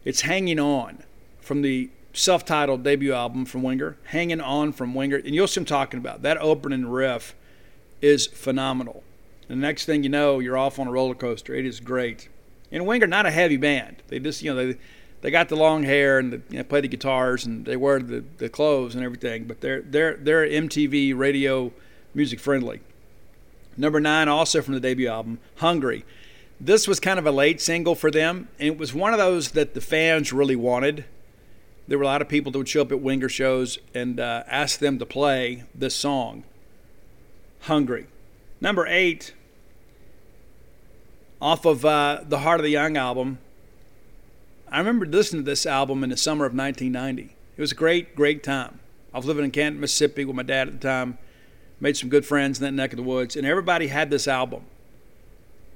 It's 0.04 0.22
hanging 0.22 0.58
on 0.58 1.04
from 1.40 1.62
the 1.62 1.90
self 2.12 2.44
titled 2.44 2.82
debut 2.82 3.12
album 3.12 3.44
from 3.44 3.62
Winger, 3.62 3.96
hanging 4.06 4.40
on 4.40 4.72
from 4.72 4.94
Winger. 4.94 5.16
And 5.16 5.32
you'll 5.32 5.46
see 5.46 5.60
what 5.60 5.70
I'm 5.70 5.76
talking 5.76 6.00
about. 6.00 6.22
That 6.22 6.38
opening 6.38 6.86
riff 6.86 7.36
is 8.02 8.26
phenomenal. 8.26 9.02
The 9.48 9.56
next 9.56 9.84
thing 9.84 10.02
you 10.02 10.08
know, 10.08 10.38
you're 10.38 10.58
off 10.58 10.78
on 10.78 10.88
a 10.88 10.90
roller 10.90 11.14
coaster. 11.14 11.54
It 11.54 11.64
is 11.64 11.80
great. 11.80 12.28
And 12.72 12.86
Winger, 12.86 13.06
not 13.06 13.26
a 13.26 13.30
heavy 13.30 13.56
band. 13.56 14.02
They 14.08 14.18
just, 14.18 14.42
you 14.42 14.52
know, 14.52 14.72
they 14.72 14.78
they 15.22 15.30
got 15.30 15.48
the 15.48 15.56
long 15.56 15.84
hair 15.84 16.18
and 16.18 16.32
the, 16.32 16.42
you 16.50 16.58
know, 16.58 16.64
play 16.64 16.80
the 16.80 16.88
guitars 16.88 17.46
and 17.46 17.64
they 17.64 17.76
wear 17.76 17.98
the, 18.00 18.24
the 18.38 18.48
clothes 18.48 18.94
and 18.94 19.04
everything. 19.04 19.44
But 19.44 19.60
they're 19.60 19.82
they're 19.82 20.16
they're 20.16 20.46
MTV 20.46 21.16
radio 21.16 21.72
music 22.14 22.40
friendly. 22.40 22.80
Number 23.76 24.00
nine, 24.00 24.28
also 24.28 24.62
from 24.62 24.74
the 24.74 24.80
debut 24.80 25.08
album, 25.08 25.38
Hungry. 25.56 26.04
This 26.58 26.88
was 26.88 26.98
kind 26.98 27.18
of 27.18 27.26
a 27.26 27.30
late 27.30 27.60
single 27.60 27.94
for 27.94 28.10
them, 28.10 28.48
and 28.58 28.68
it 28.68 28.78
was 28.78 28.94
one 28.94 29.12
of 29.12 29.18
those 29.18 29.50
that 29.50 29.74
the 29.74 29.82
fans 29.82 30.32
really 30.32 30.56
wanted. 30.56 31.04
There 31.86 31.98
were 31.98 32.04
a 32.04 32.06
lot 32.06 32.22
of 32.22 32.28
people 32.28 32.50
that 32.52 32.58
would 32.58 32.68
show 32.68 32.80
up 32.80 32.90
at 32.90 33.00
Winger 33.00 33.28
shows 33.28 33.78
and 33.94 34.18
uh, 34.18 34.44
ask 34.46 34.78
them 34.78 34.98
to 34.98 35.04
play 35.04 35.64
this 35.74 35.94
song, 35.94 36.44
Hungry. 37.66 38.06
Number 38.60 38.86
eight, 38.86 39.34
off 41.40 41.64
of 41.64 41.84
uh, 41.84 42.20
the 42.26 42.38
Heart 42.38 42.60
of 42.60 42.64
the 42.64 42.70
Young 42.70 42.96
album, 42.96 43.38
I 44.70 44.78
remember 44.78 45.04
listening 45.04 45.42
to 45.42 45.50
this 45.50 45.66
album 45.66 46.04
in 46.04 46.10
the 46.10 46.16
summer 46.16 46.46
of 46.46 46.54
1990. 46.54 47.34
It 47.56 47.60
was 47.60 47.72
a 47.72 47.74
great, 47.74 48.14
great 48.14 48.42
time. 48.44 48.78
I 49.12 49.18
was 49.18 49.26
living 49.26 49.44
in 49.44 49.50
Canton, 49.50 49.80
Mississippi 49.80 50.24
with 50.24 50.36
my 50.36 50.44
dad 50.44 50.68
at 50.68 50.80
the 50.80 50.88
time, 50.88 51.18
made 51.80 51.96
some 51.96 52.08
good 52.08 52.24
friends 52.24 52.58
in 52.58 52.64
that 52.64 52.72
neck 52.72 52.92
of 52.92 52.98
the 52.98 53.02
woods, 53.02 53.34
and 53.34 53.46
everybody 53.46 53.88
had 53.88 54.10
this 54.10 54.28
album. 54.28 54.62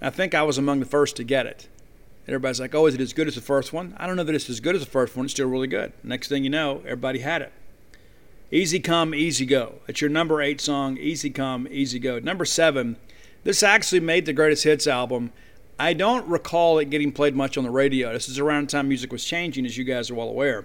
I 0.00 0.10
think 0.10 0.32
I 0.32 0.42
was 0.42 0.58
among 0.58 0.80
the 0.80 0.86
first 0.86 1.16
to 1.16 1.24
get 1.24 1.46
it. 1.46 1.68
Everybody's 2.28 2.60
like, 2.60 2.74
oh, 2.74 2.86
is 2.86 2.94
it 2.94 3.00
as 3.00 3.12
good 3.12 3.26
as 3.26 3.34
the 3.34 3.40
first 3.40 3.72
one? 3.72 3.96
I 3.98 4.06
don't 4.06 4.14
know 4.14 4.22
that 4.24 4.34
it's 4.34 4.48
as 4.48 4.60
good 4.60 4.76
as 4.76 4.84
the 4.84 4.90
first 4.90 5.16
one. 5.16 5.24
It's 5.24 5.32
still 5.32 5.48
really 5.48 5.66
good. 5.66 5.92
Next 6.04 6.28
thing 6.28 6.44
you 6.44 6.50
know, 6.50 6.82
everybody 6.84 7.18
had 7.18 7.42
it. 7.42 7.52
Easy 8.52 8.80
Come, 8.80 9.14
Easy 9.14 9.46
Go. 9.46 9.74
It's 9.86 10.00
your 10.00 10.10
number 10.10 10.42
eight 10.42 10.60
song, 10.60 10.98
Easy 10.98 11.30
Come, 11.30 11.68
Easy 11.70 12.00
Go. 12.00 12.18
Number 12.18 12.44
seven, 12.44 12.96
this 13.44 13.62
actually 13.62 14.00
made 14.00 14.26
the 14.26 14.32
greatest 14.32 14.64
hits 14.64 14.88
album. 14.88 15.32
I 15.78 15.92
don't 15.92 16.26
recall 16.26 16.78
it 16.78 16.90
getting 16.90 17.12
played 17.12 17.36
much 17.36 17.56
on 17.56 17.62
the 17.62 17.70
radio. 17.70 18.12
This 18.12 18.28
is 18.28 18.40
around 18.40 18.68
the 18.68 18.72
time 18.72 18.88
music 18.88 19.12
was 19.12 19.24
changing, 19.24 19.64
as 19.66 19.78
you 19.78 19.84
guys 19.84 20.10
are 20.10 20.14
well 20.14 20.28
aware. 20.28 20.64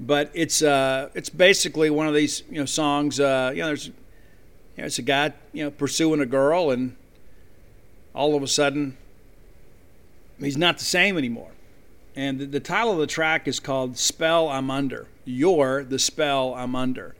But 0.00 0.30
it's 0.32 0.62
uh, 0.62 1.10
it's 1.14 1.28
basically 1.28 1.90
one 1.90 2.08
of 2.08 2.14
these 2.14 2.42
you 2.50 2.58
know 2.58 2.64
songs. 2.64 3.20
Uh, 3.20 3.52
you 3.54 3.60
know, 3.60 3.66
there's 3.66 3.88
you 3.88 3.92
know, 4.78 4.84
it's 4.86 4.98
a 4.98 5.02
guy 5.02 5.34
you 5.52 5.62
know 5.62 5.70
pursuing 5.70 6.20
a 6.20 6.26
girl, 6.26 6.70
and 6.70 6.96
all 8.14 8.34
of 8.34 8.42
a 8.42 8.48
sudden 8.48 8.96
he's 10.40 10.56
not 10.56 10.78
the 10.78 10.84
same 10.84 11.18
anymore. 11.18 11.50
And 12.16 12.40
the, 12.40 12.46
the 12.46 12.60
title 12.60 12.92
of 12.92 12.98
the 12.98 13.06
track 13.06 13.46
is 13.46 13.60
called 13.60 13.98
Spell 13.98 14.48
I'm 14.48 14.70
Under. 14.70 15.06
You're 15.24 15.84
the 15.84 15.98
spell 15.98 16.54
I'm 16.54 16.74
under. 16.74 17.14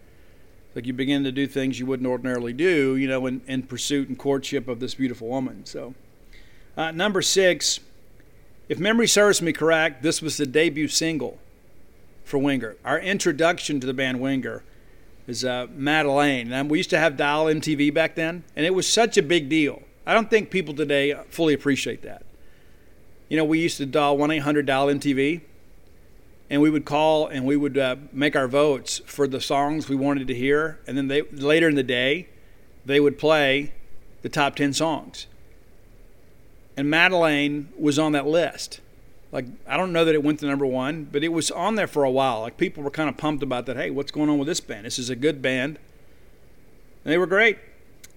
Like 0.74 0.86
you 0.86 0.92
begin 0.92 1.24
to 1.24 1.32
do 1.32 1.46
things 1.46 1.78
you 1.78 1.86
wouldn't 1.86 2.08
ordinarily 2.08 2.52
do, 2.52 2.96
you 2.96 3.06
know, 3.06 3.26
in, 3.26 3.42
in 3.46 3.64
pursuit 3.64 4.08
and 4.08 4.18
courtship 4.18 4.68
of 4.68 4.80
this 4.80 4.94
beautiful 4.94 5.28
woman. 5.28 5.66
So, 5.66 5.94
uh, 6.76 6.90
number 6.92 7.20
six, 7.20 7.80
if 8.68 8.78
memory 8.78 9.06
serves 9.06 9.42
me 9.42 9.52
correct, 9.52 10.02
this 10.02 10.22
was 10.22 10.38
the 10.38 10.46
debut 10.46 10.88
single 10.88 11.38
for 12.24 12.38
Winger. 12.38 12.76
Our 12.84 12.98
introduction 12.98 13.80
to 13.80 13.86
the 13.86 13.92
band 13.92 14.20
Winger 14.20 14.62
is 15.26 15.44
uh, 15.44 15.66
Madeline. 15.74 16.52
And 16.52 16.70
we 16.70 16.78
used 16.78 16.90
to 16.90 16.98
have 16.98 17.16
Dial 17.16 17.46
MTV 17.46 17.92
back 17.92 18.14
then, 18.14 18.44
and 18.56 18.64
it 18.64 18.74
was 18.74 18.88
such 18.88 19.16
a 19.18 19.22
big 19.22 19.48
deal. 19.48 19.82
I 20.06 20.14
don't 20.14 20.30
think 20.30 20.50
people 20.50 20.74
today 20.74 21.14
fully 21.28 21.54
appreciate 21.54 22.02
that. 22.02 22.24
You 23.28 23.36
know, 23.36 23.44
we 23.44 23.60
used 23.60 23.76
to 23.78 23.86
dial 23.86 24.16
1 24.18 24.30
800 24.30 24.66
Dial 24.66 24.88
MTV, 24.88 25.40
and 26.52 26.60
we 26.60 26.68
would 26.68 26.84
call 26.84 27.28
and 27.28 27.46
we 27.46 27.56
would 27.56 27.78
uh, 27.78 27.96
make 28.12 28.36
our 28.36 28.46
votes 28.46 29.00
for 29.06 29.26
the 29.26 29.40
songs 29.40 29.88
we 29.88 29.96
wanted 29.96 30.28
to 30.28 30.34
hear. 30.34 30.78
And 30.86 30.98
then 30.98 31.08
they 31.08 31.22
later 31.22 31.66
in 31.66 31.76
the 31.76 31.82
day, 31.82 32.28
they 32.84 33.00
would 33.00 33.18
play 33.18 33.72
the 34.20 34.28
top 34.28 34.54
10 34.54 34.74
songs. 34.74 35.26
And 36.76 36.90
Madeline 36.90 37.70
was 37.78 37.98
on 37.98 38.12
that 38.12 38.26
list. 38.26 38.82
Like, 39.32 39.46
I 39.66 39.78
don't 39.78 39.94
know 39.94 40.04
that 40.04 40.14
it 40.14 40.22
went 40.22 40.40
to 40.40 40.46
number 40.46 40.66
one, 40.66 41.08
but 41.10 41.24
it 41.24 41.28
was 41.28 41.50
on 41.50 41.76
there 41.76 41.86
for 41.86 42.04
a 42.04 42.10
while. 42.10 42.42
Like, 42.42 42.58
people 42.58 42.82
were 42.82 42.90
kind 42.90 43.08
of 43.08 43.16
pumped 43.16 43.42
about 43.42 43.64
that. 43.64 43.78
Hey, 43.78 43.88
what's 43.88 44.12
going 44.12 44.28
on 44.28 44.36
with 44.36 44.46
this 44.46 44.60
band? 44.60 44.84
This 44.84 44.98
is 44.98 45.08
a 45.08 45.16
good 45.16 45.40
band. 45.40 45.78
And 47.02 47.14
they 47.14 47.16
were 47.16 47.26
great 47.26 47.56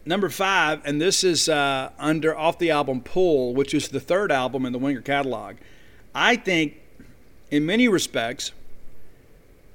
number 0.06 0.28
five, 0.28 0.82
and 0.84 1.00
this 1.00 1.24
is 1.24 1.48
uh, 1.48 1.90
under 1.98 2.38
off 2.38 2.60
the 2.60 2.70
album 2.70 3.00
Pull, 3.00 3.54
which 3.56 3.74
is 3.74 3.88
the 3.88 4.02
third 4.02 4.30
album 4.30 4.66
in 4.66 4.74
the 4.74 4.78
Winger 4.78 5.02
catalog. 5.02 5.56
I 6.14 6.36
think, 6.36 6.76
in 7.52 7.66
many 7.66 7.88
respects, 7.88 8.52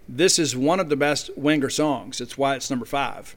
this 0.09 0.39
is 0.39 0.57
one 0.57 0.81
of 0.81 0.89
the 0.89 0.97
best 0.97 1.31
Winger 1.37 1.71
songs. 1.71 2.21
It's 2.21 2.37
why 2.37 2.57
it's 2.57 2.71
number 2.71 2.87
five. 2.87 3.37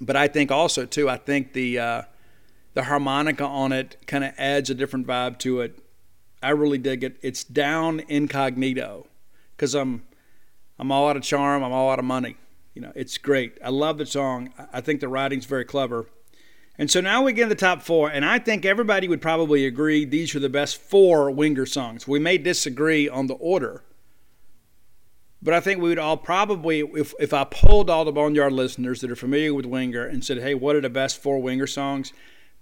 But 0.00 0.16
I 0.16 0.28
think 0.28 0.50
also 0.50 0.86
too, 0.86 1.08
I 1.08 1.16
think 1.16 1.52
the 1.52 1.78
uh, 1.78 2.02
the 2.74 2.84
harmonica 2.84 3.44
on 3.44 3.72
it 3.72 3.96
kind 4.06 4.24
of 4.24 4.32
adds 4.38 4.70
a 4.70 4.74
different 4.74 5.06
vibe 5.06 5.38
to 5.40 5.60
it. 5.60 5.78
I 6.42 6.50
really 6.50 6.78
dig 6.78 7.02
it. 7.02 7.16
It's 7.22 7.42
down 7.42 8.00
incognito 8.08 9.06
because 9.56 9.74
I'm 9.74 10.04
I'm 10.78 10.92
all 10.92 11.08
out 11.08 11.16
of 11.16 11.22
charm. 11.22 11.62
I'm 11.64 11.72
all 11.72 11.90
out 11.90 11.98
of 11.98 12.04
money 12.04 12.36
you 12.78 12.82
know, 12.82 12.92
it's 12.94 13.18
great. 13.18 13.58
I 13.64 13.70
love 13.70 13.98
the 13.98 14.06
song. 14.06 14.54
I 14.72 14.80
think 14.80 15.00
the 15.00 15.08
writing's 15.08 15.46
very 15.46 15.64
clever. 15.64 16.06
And 16.78 16.90
so 16.90 17.00
now 17.00 17.22
we 17.22 17.32
get 17.32 17.44
in 17.44 17.48
the 17.48 17.56
top 17.56 17.82
four, 17.82 18.08
and 18.08 18.24
I 18.24 18.38
think 18.38 18.64
everybody 18.64 19.08
would 19.08 19.20
probably 19.20 19.66
agree 19.66 20.04
these 20.04 20.34
are 20.34 20.40
the 20.40 20.48
best 20.48 20.76
four 20.76 21.30
Winger 21.30 21.66
songs. 21.66 22.06
We 22.06 22.20
may 22.20 22.38
disagree 22.38 23.08
on 23.08 23.26
the 23.26 23.34
order, 23.34 23.82
but 25.42 25.54
I 25.54 25.60
think 25.60 25.82
we 25.82 25.88
would 25.88 25.98
all 25.98 26.16
probably, 26.16 26.80
if, 26.80 27.14
if 27.18 27.32
I 27.34 27.44
polled 27.44 27.90
all 27.90 28.04
the 28.04 28.12
Boneyard 28.12 28.52
listeners 28.52 29.00
that 29.00 29.10
are 29.10 29.16
familiar 29.16 29.52
with 29.52 29.66
Winger 29.66 30.04
and 30.04 30.24
said, 30.24 30.38
hey, 30.38 30.54
what 30.54 30.76
are 30.76 30.80
the 30.80 30.88
best 30.88 31.20
four 31.20 31.42
Winger 31.42 31.66
songs? 31.66 32.12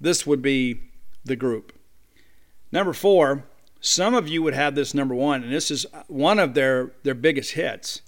This 0.01 0.27
would 0.27 0.41
be 0.41 0.81
the 1.25 1.37
group. 1.37 1.75
Number 2.73 2.95
four, 2.95 3.45
some 3.81 4.15
of 4.15 4.29
you 4.29 4.43
would 4.43 4.55
have 4.55 4.75
this 4.75 4.95
number 4.95 5.15
one, 5.15 5.43
and 5.43 5.53
this 5.53 5.71
is 5.71 5.85
one 6.09 6.39
of 6.39 6.55
their, 6.55 6.93
their 7.03 7.15
biggest 7.15 7.53
hits 7.53 8.01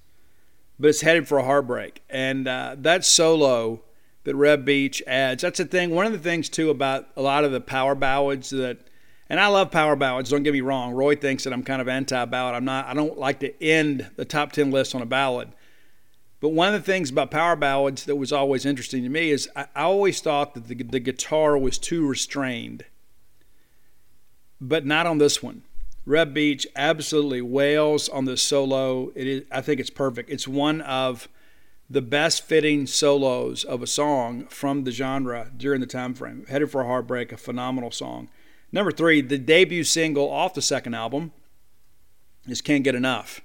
but 0.79 0.89
it's 0.89 1.01
headed 1.01 1.27
for 1.27 1.39
a 1.39 1.45
heartbreak. 1.45 2.03
And 2.09 2.47
uh, 2.47 2.77
that 2.79 3.05
solo 3.05 3.83
that 4.29 4.37
Reb 4.37 4.63
Beach 4.67 5.03
adds, 5.07 5.41
that's 5.41 5.57
the 5.57 5.65
thing. 5.65 5.89
One 5.89 6.05
of 6.05 6.13
the 6.13 6.19
things, 6.19 6.51
too, 6.51 6.69
about 6.69 7.09
a 7.17 7.23
lot 7.23 7.45
of 7.45 7.51
the 7.51 7.63
power 7.63 7.95
ballads 7.95 8.51
that, 8.51 8.77
and 9.31 9.41
I 9.41 9.47
love 9.47 9.71
power 9.71 9.97
ballads, 9.97 10.29
don't 10.29 10.43
get 10.43 10.53
me 10.53 10.61
wrong. 10.61 10.93
Roy 10.93 11.17
thinks 11.17 11.45
that 11.45 11.53
I'm 11.55 11.63
kind 11.63 11.81
of 11.81 11.89
anti 11.89 12.27
ballad. 12.27 12.55
I'm 12.55 12.67
not, 12.67 12.85
I 12.85 12.93
don't 12.93 13.17
like 13.19 13.41
to 13.41 13.63
end 13.65 14.11
the 14.17 14.27
top 14.27 14.53
10 14.53 14.71
list 14.71 14.95
on 14.95 15.01
a 15.01 15.07
ballad. 15.07 15.49
But 16.41 16.51
one 16.51 16.69
of 16.69 16.75
the 16.75 16.85
things 16.85 17.09
about 17.09 17.31
power 17.31 17.57
ballads 17.57 18.05
that 18.05 18.17
was 18.17 18.31
always 18.31 18.67
interesting 18.67 19.03
to 19.03 19.09
me 19.09 19.31
is 19.31 19.49
I, 19.57 19.63
I 19.75 19.85
always 19.85 20.21
thought 20.21 20.53
that 20.53 20.69
the, 20.69 20.75
the 20.75 21.01
guitar 21.01 21.57
was 21.57 21.79
too 21.79 22.07
restrained, 22.07 22.85
but 24.61 24.85
not 24.85 25.07
on 25.07 25.17
this 25.17 25.43
one. 25.43 25.63
Reb 26.05 26.35
Beach 26.35 26.67
absolutely 26.77 27.41
wails 27.41 28.11
on 28.11 28.27
the 28.27 28.37
solo. 28.37 29.11
It 29.15 29.27
is, 29.27 29.43
I 29.51 29.63
think 29.63 29.81
it's 29.81 29.89
perfect. 29.89 30.29
It's 30.29 30.47
one 30.47 30.83
of 30.83 31.31
the 31.91 32.03
best 32.03 32.45
fitting 32.45 32.87
solos 32.87 33.65
of 33.65 33.83
a 33.83 33.87
song 33.87 34.47
from 34.47 34.85
the 34.85 34.91
genre 34.91 35.51
during 35.57 35.81
the 35.81 35.87
time 35.87 36.15
frame. 36.15 36.45
Headed 36.49 36.71
for 36.71 36.83
a 36.83 36.87
Heartbreak, 36.87 37.33
a 37.33 37.37
phenomenal 37.37 37.91
song. 37.91 38.29
Number 38.71 38.91
three, 38.91 39.23
the 39.23 39.39
debut 39.39 39.85
single 39.85 40.31
off 40.31 40.55
the 40.55 40.63
second 40.63 40.95
album 40.95 41.33
is 42.47 42.61
Can't 42.61 42.85
Get 42.85 42.95
Enough. 42.95 43.41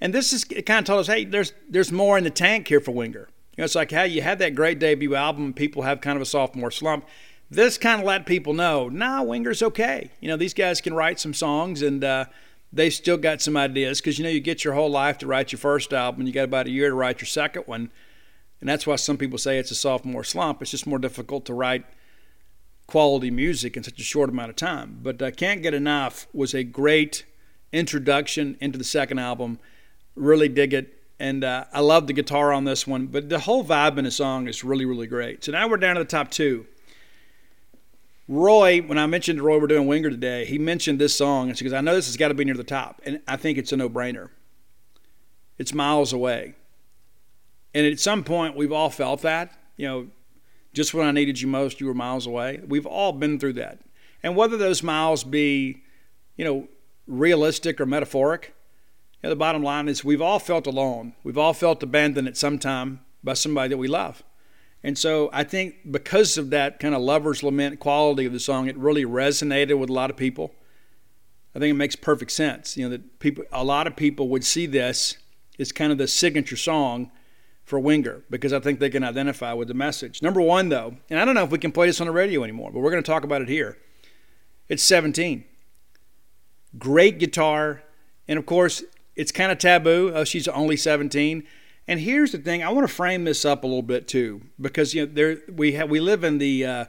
And 0.00 0.14
this 0.14 0.32
is 0.32 0.44
kind 0.44 0.80
of 0.80 0.84
told 0.84 1.00
us, 1.00 1.06
hey, 1.08 1.24
there's 1.24 1.52
there's 1.68 1.90
more 1.90 2.16
in 2.16 2.24
the 2.24 2.30
tank 2.30 2.68
here 2.68 2.80
for 2.80 2.92
Winger. 2.92 3.28
You 3.56 3.62
know, 3.62 3.64
it's 3.64 3.74
like 3.74 3.90
how 3.90 4.04
you 4.04 4.22
had 4.22 4.38
that 4.38 4.54
great 4.54 4.78
debut 4.78 5.16
album, 5.16 5.52
people 5.52 5.82
have 5.82 6.00
kind 6.00 6.14
of 6.14 6.22
a 6.22 6.26
sophomore 6.26 6.70
slump 6.70 7.04
this 7.50 7.78
kind 7.78 8.00
of 8.00 8.06
let 8.06 8.26
people 8.26 8.52
know, 8.52 8.88
nah, 8.88 9.22
Winger's 9.22 9.62
okay. 9.62 10.10
You 10.20 10.28
know, 10.28 10.36
these 10.36 10.54
guys 10.54 10.80
can 10.80 10.94
write 10.94 11.18
some 11.18 11.32
songs 11.32 11.82
and 11.82 12.04
uh, 12.04 12.26
they 12.72 12.90
still 12.90 13.16
got 13.16 13.40
some 13.40 13.56
ideas 13.56 14.00
because, 14.00 14.18
you 14.18 14.24
know, 14.24 14.30
you 14.30 14.40
get 14.40 14.64
your 14.64 14.74
whole 14.74 14.90
life 14.90 15.18
to 15.18 15.26
write 15.26 15.52
your 15.52 15.58
first 15.58 15.92
album 15.92 16.26
you 16.26 16.32
got 16.32 16.44
about 16.44 16.66
a 16.66 16.70
year 16.70 16.88
to 16.88 16.94
write 16.94 17.20
your 17.20 17.26
second 17.26 17.62
one. 17.66 17.90
And 18.60 18.68
that's 18.68 18.86
why 18.86 18.96
some 18.96 19.16
people 19.16 19.38
say 19.38 19.58
it's 19.58 19.70
a 19.70 19.76
sophomore 19.76 20.24
slump. 20.24 20.60
It's 20.60 20.72
just 20.72 20.86
more 20.86 20.98
difficult 20.98 21.46
to 21.46 21.54
write 21.54 21.84
quality 22.86 23.30
music 23.30 23.76
in 23.76 23.84
such 23.84 24.00
a 24.00 24.04
short 24.04 24.30
amount 24.30 24.50
of 24.50 24.56
time. 24.56 24.98
But 25.02 25.22
uh, 25.22 25.30
Can't 25.30 25.62
Get 25.62 25.74
Enough 25.74 26.26
was 26.32 26.54
a 26.54 26.64
great 26.64 27.24
introduction 27.72 28.56
into 28.60 28.78
the 28.78 28.84
second 28.84 29.18
album. 29.18 29.60
Really 30.16 30.48
dig 30.48 30.74
it. 30.74 30.94
And 31.20 31.44
uh, 31.44 31.64
I 31.72 31.80
love 31.80 32.06
the 32.06 32.12
guitar 32.12 32.52
on 32.52 32.64
this 32.64 32.86
one, 32.86 33.06
but 33.06 33.28
the 33.28 33.40
whole 33.40 33.64
vibe 33.64 33.98
in 33.98 34.04
the 34.04 34.10
song 34.10 34.46
is 34.46 34.62
really, 34.62 34.84
really 34.84 35.08
great. 35.08 35.44
So 35.44 35.52
now 35.52 35.68
we're 35.68 35.76
down 35.76 35.96
to 35.96 36.02
the 36.02 36.08
top 36.08 36.30
two. 36.30 36.66
Roy, 38.28 38.80
when 38.82 38.98
I 38.98 39.06
mentioned 39.06 39.40
Roy 39.40 39.58
we're 39.58 39.66
doing 39.66 39.86
Winger 39.86 40.10
today, 40.10 40.44
he 40.44 40.58
mentioned 40.58 40.98
this 40.98 41.14
song, 41.14 41.48
and 41.48 41.56
she 41.56 41.64
goes, 41.64 41.72
I 41.72 41.80
know 41.80 41.94
this 41.94 42.06
has 42.06 42.18
got 42.18 42.28
to 42.28 42.34
be 42.34 42.44
near 42.44 42.54
the 42.54 42.62
top. 42.62 43.00
And 43.06 43.22
I 43.26 43.36
think 43.36 43.56
it's 43.56 43.72
a 43.72 43.76
no 43.76 43.88
brainer. 43.88 44.28
It's 45.56 45.72
miles 45.72 46.12
away. 46.12 46.54
And 47.74 47.86
at 47.86 47.98
some 47.98 48.22
point, 48.24 48.54
we've 48.54 48.72
all 48.72 48.90
felt 48.90 49.22
that. 49.22 49.58
You 49.78 49.88
know, 49.88 50.06
just 50.74 50.92
when 50.92 51.06
I 51.06 51.10
needed 51.10 51.40
you 51.40 51.48
most, 51.48 51.80
you 51.80 51.86
were 51.86 51.94
miles 51.94 52.26
away. 52.26 52.60
We've 52.66 52.86
all 52.86 53.12
been 53.12 53.38
through 53.38 53.54
that. 53.54 53.80
And 54.22 54.36
whether 54.36 54.58
those 54.58 54.82
miles 54.82 55.24
be, 55.24 55.82
you 56.36 56.44
know, 56.44 56.68
realistic 57.06 57.80
or 57.80 57.86
metaphoric, 57.86 58.54
you 59.22 59.26
know, 59.26 59.30
the 59.30 59.36
bottom 59.36 59.62
line 59.62 59.88
is 59.88 60.04
we've 60.04 60.22
all 60.22 60.38
felt 60.38 60.66
alone. 60.66 61.14
We've 61.24 61.38
all 61.38 61.54
felt 61.54 61.82
abandoned 61.82 62.28
at 62.28 62.36
some 62.36 62.58
time 62.58 63.00
by 63.24 63.34
somebody 63.34 63.70
that 63.70 63.78
we 63.78 63.88
love. 63.88 64.22
And 64.82 64.96
so 64.96 65.28
I 65.32 65.44
think 65.44 65.90
because 65.90 66.38
of 66.38 66.50
that 66.50 66.78
kind 66.78 66.94
of 66.94 67.02
lover's 67.02 67.42
lament 67.42 67.80
quality 67.80 68.24
of 68.26 68.32
the 68.32 68.40
song, 68.40 68.68
it 68.68 68.76
really 68.76 69.04
resonated 69.04 69.78
with 69.78 69.90
a 69.90 69.92
lot 69.92 70.10
of 70.10 70.16
people. 70.16 70.54
I 71.54 71.58
think 71.58 71.72
it 71.72 71.76
makes 71.76 71.96
perfect 71.96 72.30
sense. 72.30 72.76
You 72.76 72.84
know, 72.84 72.90
that 72.90 73.18
people 73.18 73.44
a 73.52 73.64
lot 73.64 73.86
of 73.86 73.96
people 73.96 74.28
would 74.28 74.44
see 74.44 74.66
this 74.66 75.16
as 75.58 75.72
kind 75.72 75.90
of 75.90 75.98
the 75.98 76.06
signature 76.06 76.56
song 76.56 77.10
for 77.64 77.78
Winger 77.78 78.22
because 78.30 78.52
I 78.52 78.60
think 78.60 78.78
they 78.78 78.90
can 78.90 79.04
identify 79.04 79.52
with 79.52 79.68
the 79.68 79.74
message. 79.74 80.22
Number 80.22 80.40
one, 80.40 80.68
though, 80.68 80.96
and 81.10 81.18
I 81.18 81.24
don't 81.24 81.34
know 81.34 81.44
if 81.44 81.50
we 81.50 81.58
can 81.58 81.72
play 81.72 81.86
this 81.86 82.00
on 82.00 82.06
the 82.06 82.12
radio 82.12 82.42
anymore, 82.44 82.70
but 82.72 82.80
we're 82.80 82.90
going 82.90 83.02
to 83.02 83.10
talk 83.10 83.24
about 83.24 83.42
it 83.42 83.48
here. 83.48 83.76
It's 84.68 84.82
17. 84.82 85.44
Great 86.78 87.18
guitar. 87.18 87.82
And 88.26 88.38
of 88.38 88.46
course, 88.46 88.84
it's 89.16 89.32
kind 89.32 89.50
of 89.50 89.58
taboo. 89.58 90.12
Oh, 90.14 90.24
she's 90.24 90.46
only 90.48 90.76
17. 90.76 91.46
And 91.88 91.98
here's 91.98 92.30
the 92.30 92.38
thing: 92.38 92.62
I 92.62 92.68
want 92.68 92.86
to 92.86 92.94
frame 92.94 93.24
this 93.24 93.44
up 93.44 93.64
a 93.64 93.66
little 93.66 93.82
bit 93.82 94.06
too, 94.06 94.42
because 94.60 94.94
you 94.94 95.06
know 95.06 95.12
there 95.12 95.38
we 95.52 95.72
have 95.72 95.90
we 95.90 95.98
live 95.98 96.22
in 96.22 96.38
the 96.38 96.64
uh, 96.64 96.84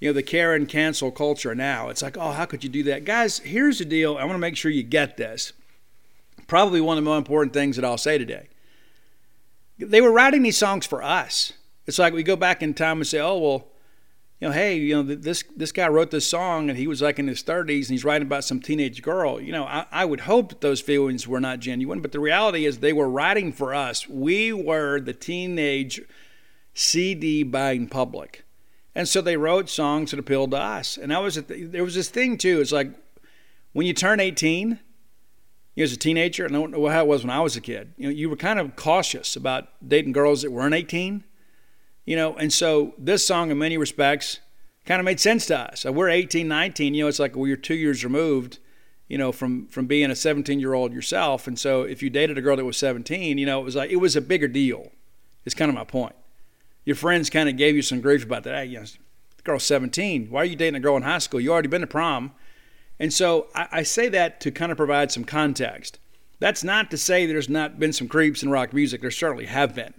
you 0.00 0.08
know 0.08 0.14
the 0.14 0.22
Karen 0.22 0.64
cancel 0.64 1.10
culture 1.10 1.54
now. 1.54 1.90
It's 1.90 2.00
like, 2.00 2.16
oh, 2.16 2.30
how 2.30 2.46
could 2.46 2.64
you 2.64 2.70
do 2.70 2.84
that, 2.84 3.04
guys? 3.04 3.40
Here's 3.40 3.78
the 3.78 3.84
deal. 3.84 4.16
I 4.16 4.24
want 4.24 4.34
to 4.34 4.38
make 4.38 4.56
sure 4.56 4.70
you 4.70 4.82
get 4.82 5.18
this. 5.18 5.52
Probably 6.46 6.80
one 6.80 6.96
of 6.96 7.04
the 7.04 7.10
most 7.10 7.18
important 7.18 7.52
things 7.52 7.76
that 7.76 7.84
I'll 7.84 7.98
say 7.98 8.16
today 8.16 8.48
they 9.78 10.00
were 10.00 10.10
writing 10.10 10.42
these 10.42 10.58
songs 10.58 10.86
for 10.86 11.02
us. 11.02 11.52
It's 11.86 11.98
like 11.98 12.12
we 12.12 12.22
go 12.22 12.36
back 12.36 12.62
in 12.62 12.74
time 12.74 12.98
and 12.98 13.06
say, 13.06 13.20
oh, 13.20 13.38
well, 13.38 13.68
you 14.40 14.48
know, 14.48 14.54
hey, 14.54 14.76
you 14.76 14.94
know, 14.94 15.02
this 15.02 15.42
this 15.56 15.72
guy 15.72 15.88
wrote 15.88 16.12
this 16.12 16.28
song 16.28 16.68
and 16.68 16.78
he 16.78 16.86
was 16.86 17.02
like 17.02 17.18
in 17.18 17.26
his 17.26 17.42
30s 17.42 17.82
and 17.82 17.88
he's 17.88 18.04
writing 18.04 18.26
about 18.26 18.44
some 18.44 18.60
teenage 18.60 19.02
girl. 19.02 19.40
You 19.40 19.50
know, 19.50 19.64
I, 19.64 19.86
I 19.90 20.04
would 20.04 20.20
hope 20.20 20.50
that 20.50 20.60
those 20.60 20.80
feelings 20.80 21.26
were 21.26 21.40
not 21.40 21.58
genuine, 21.58 22.00
but 22.00 22.12
the 22.12 22.20
reality 22.20 22.64
is 22.64 22.78
they 22.78 22.92
were 22.92 23.08
writing 23.08 23.52
for 23.52 23.74
us. 23.74 24.08
We 24.08 24.52
were 24.52 25.00
the 25.00 25.12
teenage 25.12 26.00
CD 26.72 27.42
buying 27.42 27.88
public. 27.88 28.44
And 28.94 29.08
so 29.08 29.20
they 29.20 29.36
wrote 29.36 29.68
songs 29.68 30.12
that 30.12 30.20
appealed 30.20 30.52
to 30.52 30.58
us. 30.58 30.96
And 30.96 31.10
that 31.10 31.22
was 31.22 31.36
a 31.36 31.42
th- 31.42 31.72
there 31.72 31.84
was 31.84 31.96
this 31.96 32.08
thing 32.08 32.38
too. 32.38 32.60
It's 32.60 32.72
like 32.72 32.92
when 33.72 33.86
you 33.86 33.92
turn 33.92 34.20
18, 34.20 34.68
you 34.68 34.76
know, 35.76 35.84
as 35.84 35.92
a 35.92 35.96
teenager, 35.96 36.44
I 36.44 36.48
don't 36.48 36.70
know 36.70 36.86
how 36.86 37.02
it 37.02 37.08
was 37.08 37.24
when 37.24 37.30
I 37.30 37.40
was 37.40 37.56
a 37.56 37.60
kid. 37.60 37.92
You 37.96 38.04
know, 38.04 38.14
you 38.14 38.30
were 38.30 38.36
kind 38.36 38.60
of 38.60 38.76
cautious 38.76 39.34
about 39.34 39.68
dating 39.86 40.12
girls 40.12 40.42
that 40.42 40.52
weren't 40.52 40.74
18. 40.74 41.24
You 42.08 42.16
know, 42.16 42.36
and 42.36 42.52
so 42.52 42.94
this 42.96 43.26
song, 43.26 43.50
in 43.50 43.58
many 43.58 43.76
respects, 43.76 44.40
kind 44.86 45.00
of 45.00 45.04
made 45.04 45.20
sense 45.20 45.46
to 45.46 45.58
us. 45.58 45.80
So 45.80 45.92
we're 45.92 46.08
18, 46.08 46.48
19. 46.48 46.94
You 46.94 47.04
know, 47.04 47.08
it's 47.08 47.18
like 47.18 47.36
we're 47.36 47.56
two 47.56 47.74
years 47.74 48.04
removed. 48.04 48.58
You 49.08 49.16
know, 49.16 49.32
from 49.32 49.66
from 49.68 49.86
being 49.86 50.10
a 50.10 50.16
17 50.16 50.60
year 50.60 50.74
old 50.74 50.92
yourself, 50.92 51.46
and 51.46 51.58
so 51.58 51.82
if 51.82 52.02
you 52.02 52.10
dated 52.10 52.36
a 52.36 52.42
girl 52.42 52.56
that 52.56 52.64
was 52.64 52.76
17, 52.76 53.38
you 53.38 53.46
know, 53.46 53.60
it 53.60 53.64
was 53.64 53.76
like 53.76 53.90
it 53.90 53.96
was 53.96 54.16
a 54.16 54.20
bigger 54.20 54.48
deal. 54.48 54.92
It's 55.44 55.54
kind 55.54 55.70
of 55.70 55.74
my 55.74 55.84
point. 55.84 56.14
Your 56.84 56.96
friends 56.96 57.30
kind 57.30 57.48
of 57.48 57.56
gave 57.56 57.74
you 57.74 57.82
some 57.82 58.00
grief 58.00 58.24
about 58.24 58.42
that. 58.44 58.54
Hey, 58.54 58.64
you 58.66 58.78
know, 58.78 58.84
the 58.84 59.42
girl's 59.44 59.64
17. 59.64 60.28
Why 60.30 60.42
are 60.42 60.44
you 60.44 60.56
dating 60.56 60.74
a 60.74 60.80
girl 60.80 60.96
in 60.96 61.02
high 61.02 61.18
school? 61.18 61.40
You 61.40 61.52
already 61.52 61.68
been 61.68 61.80
to 61.80 61.86
prom 61.86 62.32
and 62.98 63.12
so 63.12 63.48
I, 63.54 63.68
I 63.72 63.82
say 63.82 64.08
that 64.08 64.40
to 64.40 64.50
kind 64.50 64.72
of 64.72 64.76
provide 64.76 65.12
some 65.12 65.24
context. 65.24 65.98
That's 66.40 66.64
not 66.64 66.90
to 66.90 66.98
say 66.98 67.26
there's 67.26 67.48
not 67.48 67.78
been 67.78 67.92
some 67.92 68.08
creeps 68.08 68.42
in 68.42 68.50
rock 68.50 68.72
music. 68.72 69.00
There 69.00 69.10
certainly 69.10 69.46
have 69.46 69.74
been. 69.74 69.94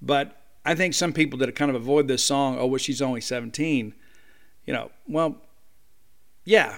But 0.00 0.40
I 0.64 0.74
think 0.74 0.94
some 0.94 1.12
people 1.12 1.38
that 1.40 1.54
kind 1.54 1.70
of 1.70 1.74
avoid 1.74 2.08
this 2.08 2.22
song, 2.22 2.56
oh, 2.58 2.66
well, 2.66 2.78
she's 2.78 3.02
only 3.02 3.20
17, 3.20 3.94
you 4.66 4.72
know, 4.72 4.90
well, 5.06 5.36
yeah, 6.44 6.76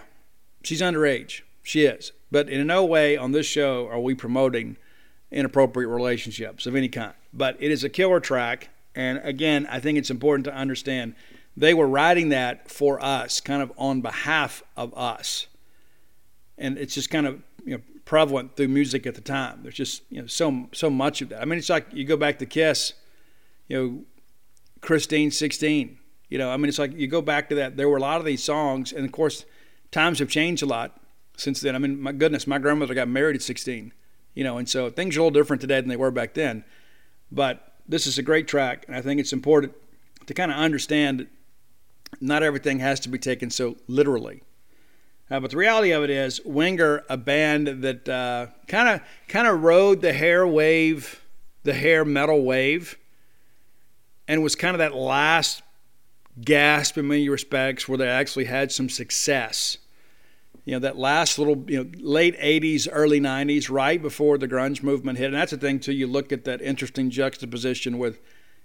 she's 0.63 0.81
underage. 0.81 1.43
She 1.63 1.85
is. 1.85 2.13
But 2.31 2.49
in 2.49 2.67
no 2.67 2.85
way 2.85 3.17
on 3.17 3.33
this 3.33 3.47
show 3.47 3.89
are 3.89 4.01
we 4.01 4.15
promoting 4.15 4.77
inappropriate 5.31 5.91
relationships 5.91 6.67
of 6.67 6.77
any 6.77 6.89
kind. 6.89 7.15
But 7.33 7.57
it 7.61 7.71
is 7.71 7.85
a 7.85 7.89
killer 7.89 8.21
track. 8.21 8.69
And 8.95 9.21
again, 9.23 9.67
I 9.71 9.81
think 9.81 9.99
it's 9.99 10.11
important 10.11 10.45
to 10.47 10.55
understand 10.55 11.15
they 11.57 11.75
were 11.75 11.89
writing 11.89 12.29
that 12.31 12.71
for 12.71 13.03
us, 13.03 13.41
kind 13.41 13.63
of 13.63 13.73
on 13.79 14.01
behalf 14.01 14.63
of 14.77 14.97
us. 14.97 15.47
And 16.59 16.79
it's 16.79 16.95
just 16.95 17.11
kind 17.11 17.27
of 17.27 17.43
you 17.65 17.77
know 17.77 17.83
prevalent 18.05 18.57
through 18.57 18.69
music 18.69 19.07
at 19.07 19.15
the 19.15 19.21
time. 19.21 19.61
There's 19.63 19.75
just 19.75 20.03
you 20.11 20.21
know 20.21 20.27
so 20.27 20.69
so 20.73 20.91
much 20.91 21.23
of 21.23 21.31
that. 21.31 21.43
I 21.43 21.45
mean, 21.45 21.59
it's 21.59 21.69
like 21.69 21.87
you 21.93 22.05
go 22.05 22.17
back 22.17 22.39
to 22.39 22.47
Kiss, 22.47 22.95
you 23.69 23.77
know, 23.77 24.05
Christine 24.81 25.31
16. 25.31 25.99
You 26.29 26.39
know, 26.39 26.51
I 26.51 26.57
mean, 26.57 26.69
it's 26.69 26.79
like 26.79 26.93
you 26.97 27.07
go 27.07 27.23
back 27.23 27.49
to 27.51 27.55
that. 27.57 27.77
There 27.77 27.89
were 27.89 27.97
a 27.97 28.01
lot 28.01 28.19
of 28.19 28.27
these 28.27 28.43
songs, 28.43 28.93
and 28.93 29.05
of 29.05 29.13
course, 29.13 29.45
times 29.91 30.19
have 30.19 30.29
changed 30.29 30.63
a 30.63 30.67
lot 30.67 31.01
since 31.37 31.61
then. 31.61 31.75
I 31.75 31.79
mean, 31.79 32.01
my 32.01 32.13
goodness, 32.13 32.47
my 32.47 32.59
grandmother 32.59 32.95
got 32.95 33.09
married 33.09 33.37
at 33.37 33.43
16. 33.43 33.93
You 34.35 34.45
know, 34.45 34.59
and 34.59 34.69
so 34.69 34.91
things 34.91 35.17
are 35.17 35.21
a 35.21 35.23
little 35.23 35.41
different 35.41 35.61
today 35.61 35.81
than 35.81 35.89
they 35.89 35.97
were 35.97 36.11
back 36.11 36.35
then. 36.35 36.65
But 37.33 37.75
this 37.89 38.07
is 38.07 38.19
a 38.19 38.23
great 38.23 38.49
track, 38.49 38.85
and 38.87 38.97
I 38.97 39.01
think 39.01 39.21
it's 39.21 39.33
important 39.33 39.73
to 40.27 40.35
kind 40.35 40.51
of 40.51 40.59
understand 40.59 41.21
that 41.21 41.29
not 42.21 42.43
everything 42.43 42.81
has 42.81 43.01
to 43.01 43.09
be 43.09 43.19
taken 43.19 43.51
so 43.51 43.77
literally. 43.89 44.43
Uh, 45.31 45.41
but 45.41 45.51
the 45.51 45.57
reality 45.57 45.91
of 45.91 46.05
it 46.05 46.11
is, 46.11 46.41
Winger, 46.45 47.05
a 47.09 47.17
band 47.17 47.67
that 47.83 48.05
kind 48.69 48.89
of 48.89 49.01
kind 49.27 49.49
of 49.49 49.63
rode 49.63 50.01
the 50.01 50.13
hair 50.13 50.47
wave, 50.47 51.25
the 51.65 51.75
hair 51.75 52.05
metal 52.05 52.45
wave, 52.45 52.97
and 54.29 54.43
was 54.43 54.57
kind 54.57 54.75
of 54.75 54.79
that 54.79 54.95
last 54.95 55.63
gasp 56.41 56.99
in 56.99 57.09
many 57.09 57.29
respects 57.29 57.89
where 57.89 57.99
they 57.99 58.09
actually 58.09 58.45
had 58.45 58.71
some 58.73 58.89
success. 58.89 59.79
You 60.65 60.73
know, 60.73 60.79
that 60.81 60.99
last 60.99 61.39
little, 61.39 61.65
you 61.69 61.85
know, 61.85 61.91
late 61.99 62.37
80s, 62.41 62.89
early 62.91 63.21
90s, 63.21 63.71
right 63.71 64.03
before 64.03 64.37
the 64.37 64.49
grunge 64.49 64.83
movement 64.83 65.17
hit. 65.17 65.27
And 65.27 65.35
that's 65.35 65.53
the 65.53 65.59
thing, 65.59 65.79
too. 65.79 65.93
You 65.93 66.09
look 66.09 66.33
at 66.33 66.45
that 66.45 66.61
interesting 66.61 67.09
juxtaposition 67.09 67.99
with 67.99 68.19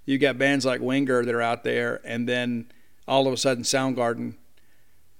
you 0.05 0.17
got 0.17 0.39
bands 0.39 0.65
like 0.65 0.81
Winger 0.81 1.23
that 1.23 1.35
are 1.35 1.43
out 1.43 1.63
there, 1.63 2.01
and 2.03 2.27
then 2.27 2.71
all 3.07 3.27
of 3.27 3.33
a 3.33 3.37
sudden 3.37 3.63
Soundgarden 3.63 4.35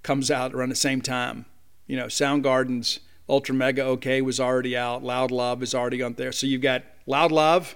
comes 0.02 0.32
out 0.32 0.54
around 0.56 0.70
the 0.70 0.76
same 0.76 1.02
time. 1.02 1.46
You 1.86 1.98
know, 1.98 2.08
Soundgarden's 2.08 3.00
Ultra 3.30 3.54
Mega 3.54 3.84
OK 3.84 4.22
was 4.22 4.40
already 4.40 4.76
out. 4.76 5.04
Loud 5.04 5.30
Love 5.30 5.62
is 5.62 5.76
already 5.76 6.02
on 6.02 6.14
there. 6.14 6.32
So 6.32 6.48
you've 6.48 6.62
got 6.62 6.84
Loud 7.06 7.32
Love 7.32 7.76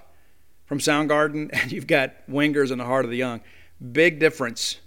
from 0.66 0.78
Soundgarden, 0.78 1.50
and 1.52 1.72
you've 1.72 1.86
got 1.86 2.26
Wingers 2.28 2.70
and 2.70 2.80
the 2.80 2.84
Heart 2.84 3.06
of 3.06 3.10
the 3.10 3.16
Young. 3.16 3.40
Big 3.92 4.18
difference, 4.18 4.80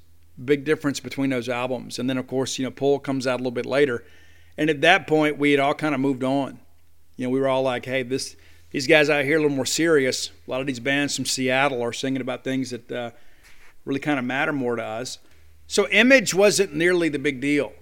big 0.44 0.64
difference 0.64 1.00
between 1.00 1.30
those 1.30 1.50
albums. 1.50 2.00
And 2.00 2.10
then 2.10 2.18
of 2.18 2.28
course, 2.28 2.58
you 2.58 2.66
know, 2.66 2.72
Pull 2.72 3.00
comes 3.00 3.28
out 3.28 3.36
a 3.36 3.42
little 3.44 3.52
bit 3.52 3.66
later, 3.66 4.04
and 4.58 4.70
at 4.70 4.82
that 4.82 5.08
point 5.08 5.38
we 5.38 5.52
had 5.52 5.60
all 5.60 5.74
kind 5.74 5.96
of 5.96 6.02
moved 6.02 6.24
on. 6.24 6.60
You 7.18 7.26
know, 7.26 7.32
we 7.32 7.40
were 7.40 7.48
all 7.48 7.64
like, 7.64 7.86
hey, 7.86 8.04
this 8.04 8.36
these 8.72 8.86
guys 8.86 9.10
out 9.10 9.26
here 9.26 9.38
a 9.38 9.42
little 9.42 9.56
more 9.56 9.66
serious. 9.66 10.30
A 10.48 10.52
lot 10.52 10.62
of 10.62 10.68
these 10.68 10.80
bands 10.80 11.16
from 11.16 11.26
Seattle 11.26 11.82
are 11.82 11.94
singing 11.94 12.22
about 12.22 12.44
things 12.44 12.70
that. 12.70 12.92
Uh, 12.92 13.12
really 13.90 14.00
kind 14.00 14.20
of 14.20 14.26
matter 14.26 14.54
more 14.54 14.76
to 14.76 14.84
us. 14.84 15.18
So 15.68 15.88
image 15.90 16.34
wasn't 16.34 16.74
nearly 16.74 17.10
the 17.10 17.20
big 17.20 17.42
deal. 17.42 17.74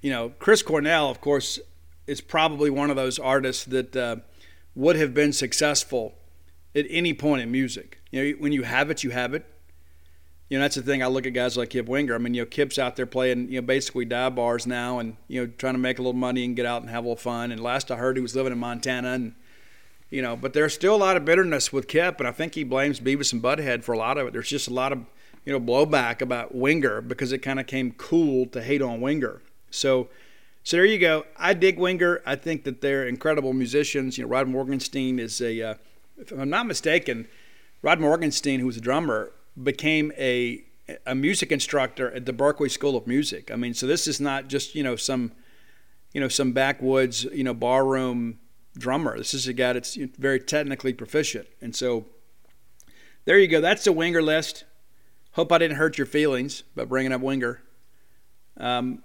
You 0.00 0.10
know, 0.10 0.32
Chris 0.38 0.62
Cornell, 0.62 1.10
of 1.10 1.20
course, 1.20 1.58
is 2.06 2.20
probably 2.20 2.70
one 2.70 2.90
of 2.90 2.96
those 2.96 3.18
artists 3.18 3.64
that 3.66 3.94
uh, 3.94 4.16
would 4.74 4.96
have 4.96 5.12
been 5.12 5.32
successful 5.32 6.14
at 6.78 6.86
any 6.90 7.12
point 7.14 7.42
in 7.42 7.50
music. 7.50 8.00
You 8.10 8.22
know, 8.22 8.38
when 8.38 8.52
you 8.52 8.62
have 8.62 8.90
it, 8.90 9.04
you 9.04 9.10
have 9.10 9.34
it. 9.34 9.44
You 10.48 10.56
know, 10.56 10.64
that's 10.64 10.76
the 10.76 10.82
thing. 10.82 11.02
I 11.02 11.08
look 11.08 11.26
at 11.26 11.34
guys 11.34 11.58
like 11.58 11.70
Kip 11.70 11.86
Winger. 11.86 12.14
I 12.14 12.18
mean, 12.18 12.32
you 12.32 12.42
know, 12.42 12.46
Kip's 12.46 12.78
out 12.78 12.96
there 12.96 13.04
playing, 13.04 13.50
you 13.50 13.60
know, 13.60 13.66
basically 13.66 14.06
dive 14.06 14.34
bars 14.34 14.66
now, 14.66 14.98
and 14.98 15.16
you 15.28 15.42
know, 15.44 15.52
trying 15.58 15.74
to 15.74 15.78
make 15.78 15.98
a 15.98 16.02
little 16.02 16.14
money 16.14 16.44
and 16.44 16.56
get 16.56 16.64
out 16.64 16.80
and 16.80 16.90
have 16.90 17.04
a 17.04 17.08
little 17.08 17.16
fun. 17.16 17.52
And 17.52 17.62
last 17.62 17.90
I 17.90 17.96
heard, 17.96 18.16
he 18.16 18.22
was 18.22 18.34
living 18.34 18.52
in 18.52 18.58
Montana, 18.58 19.12
and 19.12 19.34
you 20.08 20.22
know, 20.22 20.36
but 20.36 20.54
there's 20.54 20.72
still 20.72 20.94
a 20.94 20.96
lot 20.96 21.18
of 21.18 21.26
bitterness 21.26 21.70
with 21.70 21.86
Kip, 21.86 22.18
and 22.18 22.26
I 22.26 22.32
think 22.32 22.54
he 22.54 22.64
blames 22.64 22.98
Beavis 22.98 23.34
and 23.34 23.42
Butthead 23.42 23.84
for 23.84 23.92
a 23.92 23.98
lot 23.98 24.16
of 24.16 24.26
it. 24.26 24.32
There's 24.32 24.48
just 24.48 24.68
a 24.68 24.72
lot 24.72 24.90
of 24.90 25.04
you 25.44 25.52
know 25.52 25.60
blowback 25.60 26.22
about 26.22 26.54
Winger 26.54 27.02
because 27.02 27.32
it 27.32 27.38
kind 27.38 27.60
of 27.60 27.66
came 27.66 27.92
cool 27.92 28.46
to 28.46 28.62
hate 28.62 28.80
on 28.80 29.02
Winger. 29.02 29.42
So 29.70 30.08
so 30.68 30.76
there 30.76 30.84
you 30.84 30.98
go. 30.98 31.24
I 31.38 31.54
dig 31.54 31.78
Winger. 31.78 32.20
I 32.26 32.36
think 32.36 32.64
that 32.64 32.82
they're 32.82 33.06
incredible 33.06 33.54
musicians. 33.54 34.18
You 34.18 34.24
know, 34.24 34.28
Rod 34.28 34.48
Morgenstein 34.48 35.18
is 35.18 35.40
a, 35.40 35.62
uh, 35.62 35.74
if 36.18 36.32
I'm 36.32 36.50
not 36.50 36.66
mistaken, 36.66 37.28
Rod 37.82 38.00
Morgenstein, 38.00 38.60
who 38.60 38.66
was 38.66 38.76
a 38.76 38.80
drummer, 38.80 39.32
became 39.62 40.12
a 40.16 40.64
a 41.06 41.14
music 41.14 41.52
instructor 41.52 42.10
at 42.12 42.24
the 42.24 42.32
Berklee 42.32 42.70
School 42.70 42.96
of 42.96 43.06
Music. 43.06 43.50
I 43.50 43.56
mean, 43.56 43.74
so 43.74 43.86
this 43.86 44.06
is 44.06 44.20
not 44.20 44.48
just 44.48 44.74
you 44.74 44.82
know 44.82 44.96
some, 44.96 45.32
you 46.12 46.20
know, 46.20 46.28
some 46.28 46.52
backwoods 46.52 47.24
you 47.24 47.44
know 47.44 47.54
barroom 47.54 48.38
drummer. 48.76 49.18
This 49.18 49.34
is 49.34 49.46
a 49.46 49.52
guy 49.52 49.72
that's 49.74 49.96
very 49.96 50.40
technically 50.40 50.92
proficient, 50.92 51.46
and 51.60 51.74
so 51.74 52.06
there 53.24 53.38
you 53.38 53.48
go. 53.48 53.60
That's 53.60 53.84
the 53.84 53.92
winger 53.92 54.22
list. 54.22 54.64
Hope 55.32 55.52
I 55.52 55.58
didn't 55.58 55.76
hurt 55.76 55.98
your 55.98 56.06
feelings 56.06 56.62
by 56.74 56.84
bringing 56.84 57.12
up 57.12 57.20
winger. 57.20 57.62
Um, 58.56 59.04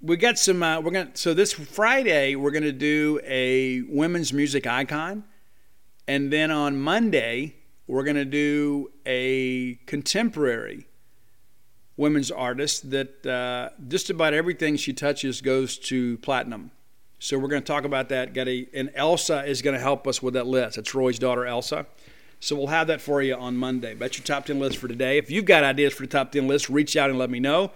we 0.00 0.16
got 0.16 0.38
some. 0.38 0.62
Uh, 0.62 0.80
we're 0.80 0.90
gonna. 0.90 1.10
So 1.14 1.34
this 1.34 1.52
Friday 1.52 2.34
we're 2.34 2.50
gonna 2.50 2.72
do 2.72 3.20
a 3.24 3.82
women's 3.82 4.32
music 4.32 4.66
icon, 4.66 5.24
and 6.08 6.32
then 6.32 6.50
on 6.50 6.80
Monday 6.80 7.54
we're 7.86 8.04
gonna 8.04 8.24
do 8.24 8.90
a 9.06 9.76
contemporary 9.86 10.88
women's 11.98 12.30
artist 12.30 12.90
that 12.90 13.26
uh, 13.26 13.68
just 13.88 14.08
about 14.08 14.32
everything 14.32 14.76
she 14.76 14.94
touches 14.94 15.42
goes 15.42 15.76
to 15.76 16.16
platinum. 16.18 16.70
So 17.18 17.36
we're 17.36 17.48
going 17.48 17.62
to 17.62 17.66
talk 17.66 17.84
about 17.84 18.08
that. 18.10 18.32
Got 18.32 18.48
a, 18.48 18.66
and 18.72 18.90
Elsa 18.94 19.44
is 19.44 19.60
going 19.60 19.74
to 19.74 19.80
help 19.80 20.06
us 20.06 20.22
with 20.22 20.34
that 20.34 20.46
list. 20.46 20.78
It's 20.78 20.94
Roy's 20.94 21.18
daughter, 21.18 21.44
Elsa. 21.44 21.86
So 22.40 22.54
we'll 22.54 22.68
have 22.68 22.86
that 22.86 23.00
for 23.00 23.20
you 23.20 23.34
on 23.34 23.56
Monday. 23.56 23.94
That's 23.94 24.16
your 24.16 24.24
top 24.24 24.46
10 24.46 24.60
list 24.60 24.78
for 24.78 24.86
today. 24.86 25.18
If 25.18 25.28
you've 25.28 25.44
got 25.44 25.64
ideas 25.64 25.92
for 25.92 26.04
the 26.04 26.08
top 26.08 26.30
10 26.30 26.46
list, 26.46 26.70
reach 26.70 26.96
out 26.96 27.10
and 27.10 27.18
let 27.18 27.30
me 27.30 27.40
know. 27.40 27.72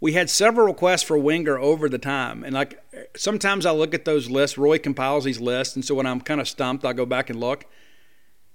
We 0.00 0.12
had 0.12 0.28
several 0.28 0.66
requests 0.66 1.02
for 1.02 1.16
Winger 1.16 1.58
over 1.58 1.88
the 1.88 1.98
time. 1.98 2.44
And 2.44 2.54
like 2.54 2.82
sometimes 3.16 3.64
I 3.64 3.70
look 3.70 3.94
at 3.94 4.04
those 4.04 4.28
lists, 4.28 4.58
Roy 4.58 4.78
compiles 4.78 5.24
these 5.24 5.40
lists. 5.40 5.74
And 5.74 5.84
so 5.84 5.94
when 5.94 6.06
I'm 6.06 6.20
kind 6.20 6.40
of 6.40 6.48
stumped, 6.48 6.84
I'll 6.84 6.92
go 6.92 7.06
back 7.06 7.30
and 7.30 7.40
look. 7.40 7.64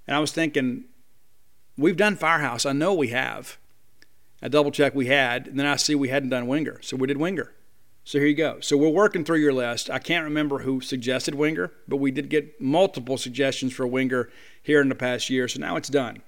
And 0.07 0.15
I 0.15 0.19
was 0.19 0.31
thinking, 0.31 0.85
we've 1.77 1.97
done 1.97 2.15
Firehouse. 2.15 2.65
I 2.65 2.73
know 2.73 2.93
we 2.93 3.09
have. 3.09 3.57
I 4.41 4.47
double 4.47 4.71
check 4.71 4.95
we 4.95 5.05
had, 5.05 5.47
and 5.47 5.59
then 5.59 5.67
I 5.67 5.75
see 5.75 5.93
we 5.93 6.09
hadn't 6.09 6.29
done 6.29 6.47
Winger. 6.47 6.79
So 6.81 6.97
we 6.97 7.07
did 7.07 7.17
Winger. 7.17 7.53
So 8.03 8.17
here 8.17 8.27
you 8.27 8.35
go. 8.35 8.59
So 8.59 8.75
we're 8.75 8.89
working 8.89 9.23
through 9.23 9.37
your 9.37 9.53
list. 9.53 9.89
I 9.89 9.99
can't 9.99 10.23
remember 10.23 10.59
who 10.59 10.81
suggested 10.81 11.35
Winger, 11.35 11.71
but 11.87 11.97
we 11.97 12.09
did 12.09 12.29
get 12.29 12.59
multiple 12.59 13.17
suggestions 13.17 13.73
for 13.73 13.85
Winger 13.85 14.29
here 14.63 14.81
in 14.81 14.89
the 14.89 14.95
past 14.95 15.29
year. 15.29 15.47
So 15.47 15.59
now 15.59 15.75
it's 15.75 15.89
done. 15.89 16.23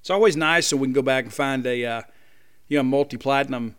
It's 0.00 0.08
always 0.08 0.36
nice 0.36 0.68
so 0.68 0.76
we 0.76 0.86
can 0.86 0.94
go 0.94 1.02
back 1.02 1.24
and 1.24 1.32
find 1.32 1.66
a 1.66 1.84
uh, 1.84 2.02
you 2.68 2.78
know 2.78 2.82
multi-platinum 2.82 3.76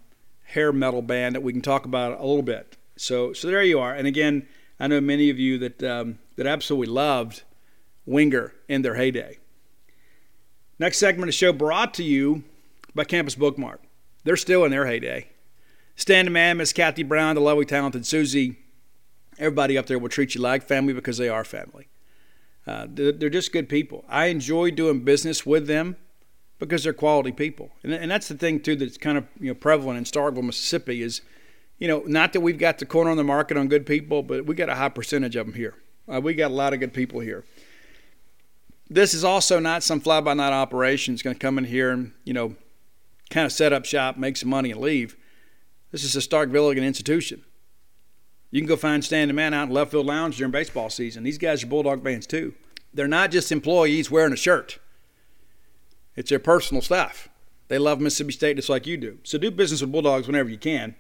hair 0.54 0.72
metal 0.72 1.02
band 1.02 1.36
that 1.36 1.42
we 1.42 1.52
can 1.52 1.62
talk 1.62 1.86
about 1.86 2.20
a 2.20 2.26
little 2.26 2.44
bit. 2.44 2.78
So 2.96 3.34
so 3.34 3.48
there 3.48 3.64
you 3.64 3.80
are. 3.80 3.94
And 3.94 4.08
again, 4.08 4.48
I 4.80 4.88
know 4.88 5.02
many 5.02 5.30
of 5.30 5.40
you 5.40 5.58
that 5.60 5.84
um, 5.84 6.20
that 6.36 6.48
absolutely 6.48 6.94
loved 6.94 7.44
Winger 8.06 8.54
in 8.68 8.82
their 8.82 8.96
heyday. 8.96 9.38
Next 10.80 10.98
segment 10.98 11.24
of 11.24 11.28
the 11.28 11.34
show 11.34 11.54
brought 11.54 11.94
to 11.96 12.04
you 12.04 12.44
by 12.94 13.04
Campus 13.04 13.36
Bookmart. 13.36 13.80
They're 14.24 14.38
still 14.38 14.66
in 14.66 14.72
their 14.72 14.86
heyday. 14.86 15.30
Stan 15.96 16.32
Man, 16.32 16.58
Miss 16.58 16.74
Kathy 16.74 17.04
Brown, 17.04 17.36
the 17.36 17.42
lovely, 17.42 17.66
talented 17.66 18.06
Susie, 18.06 18.58
everybody 19.38 19.78
up 19.78 19.86
there 19.86 20.00
will 20.00 20.10
treat 20.10 20.36
you 20.36 20.42
like 20.42 20.64
family 20.64 20.94
because 20.94 21.18
they 21.18 21.30
are 21.30 21.44
family. 21.44 21.88
Uh, 22.66 22.88
they're, 22.90 23.12
they're, 23.12 23.30
just 23.30 23.52
good 23.52 23.68
people. 23.68 24.06
I 24.08 24.28
enjoy 24.28 24.72
doing 24.72 25.04
business 25.04 25.46
with 25.46 25.68
them 25.68 25.98
because 26.60 26.84
they're 26.84 26.94
quality 26.94 27.32
people, 27.32 27.72
and, 27.84 27.94
and 27.94 28.10
that's 28.10 28.28
the 28.28 28.36
thing 28.36 28.60
too 28.60 28.76
that's 28.76 28.98
kind 28.98 29.18
of 29.18 29.26
you 29.40 29.48
know 29.48 29.56
prevalent 29.56 29.98
in 29.98 30.04
Starkville, 30.04 30.44
Mississippi 30.44 31.02
is, 31.02 31.22
you 31.80 31.88
know, 31.88 32.04
not 32.06 32.34
that 32.34 32.42
we've 32.42 32.58
got 32.58 32.80
the 32.80 32.86
corner 32.86 33.12
on 33.12 33.18
the 33.18 33.24
market 33.24 33.58
on 33.58 33.68
good 33.68 33.86
people, 33.86 34.24
but 34.24 34.46
we 34.46 34.56
got 34.56 34.70
a 34.70 34.76
high 34.76 34.90
percentage 34.90 35.36
of 35.36 35.46
them 35.48 35.56
here. 35.56 35.76
Uh, 36.12 36.22
we 36.22 36.34
got 36.34 36.52
a 36.52 36.54
lot 36.54 36.74
of 36.74 36.80
good 36.80 36.94
people 36.94 37.20
here. 37.20 37.44
This 38.90 39.14
is 39.14 39.24
also 39.24 39.60
not 39.60 39.82
some 39.82 40.00
fly-by-night 40.00 40.54
operation. 40.54 41.14
It's 41.14 41.24
going 41.24 41.36
to 41.36 41.40
come 41.40 41.58
in 41.58 41.64
here 41.66 41.92
and 41.92 42.12
you 42.26 42.34
know, 42.34 42.56
kind 43.30 43.46
of 43.46 43.52
set 43.52 43.74
up 43.74 43.86
shop, 43.86 44.18
make 44.18 44.38
some 44.38 44.50
money, 44.50 44.72
and 44.72 44.80
leave. 44.80 45.18
This 45.92 46.04
is 46.04 46.16
a 46.16 46.20
Starkville 46.20 46.76
institution. 46.76 47.44
You 48.52 48.62
can 48.62 48.68
go 48.68 48.76
find 48.76 49.04
Standing 49.04 49.36
Man 49.36 49.54
out 49.54 49.70
in 49.70 49.74
left 49.74 49.92
field 49.92 50.06
lounge 50.06 50.38
during 50.38 50.52
baseball 50.52 50.92
season. 50.92 51.24
These 51.24 51.40
guys 51.40 51.64
are 51.64 51.68
Bulldog 51.68 52.04
fans 52.04 52.28
too. 52.28 52.54
They're 52.94 53.08
not 53.08 53.32
just 53.32 53.52
employees 53.52 54.12
wearing 54.12 54.34
a 54.34 54.38
shirt. 54.38 54.78
It's 56.16 56.30
their 56.30 56.40
personal 56.40 56.82
stuff. 56.82 57.30
They 57.68 57.78
love 57.78 58.00
Mississippi 58.00 58.34
State 58.34 58.56
just 58.58 58.70
like 58.70 58.86
you 58.86 58.98
do. 58.98 59.20
So 59.24 59.38
do 59.38 59.50
business 59.50 59.82
with 59.82 59.92
Bulldogs 59.92 60.28
whenever 60.28 60.50
you 60.50 60.58
can. 60.58 60.96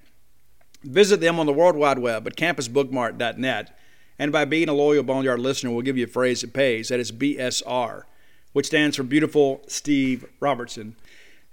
Visit 0.83 1.21
them 1.21 1.39
on 1.39 1.45
the 1.45 1.53
World 1.53 1.75
Wide 1.75 1.99
Web 1.99 2.27
at 2.27 2.35
campusbookmart.net. 2.35 3.77
And 4.19 4.31
by 4.31 4.45
being 4.45 4.69
a 4.69 4.73
loyal 4.73 5.03
Boneyard 5.03 5.39
listener, 5.39 5.71
we'll 5.71 5.81
give 5.81 5.97
you 5.97 6.05
a 6.05 6.07
phrase 6.07 6.41
that 6.41 6.53
pays. 6.53 6.89
That 6.89 6.99
is 6.99 7.11
BSR, 7.11 8.03
which 8.53 8.67
stands 8.67 8.97
for 8.97 9.03
Beautiful 9.03 9.61
Steve 9.67 10.25
Robertson. 10.39 10.95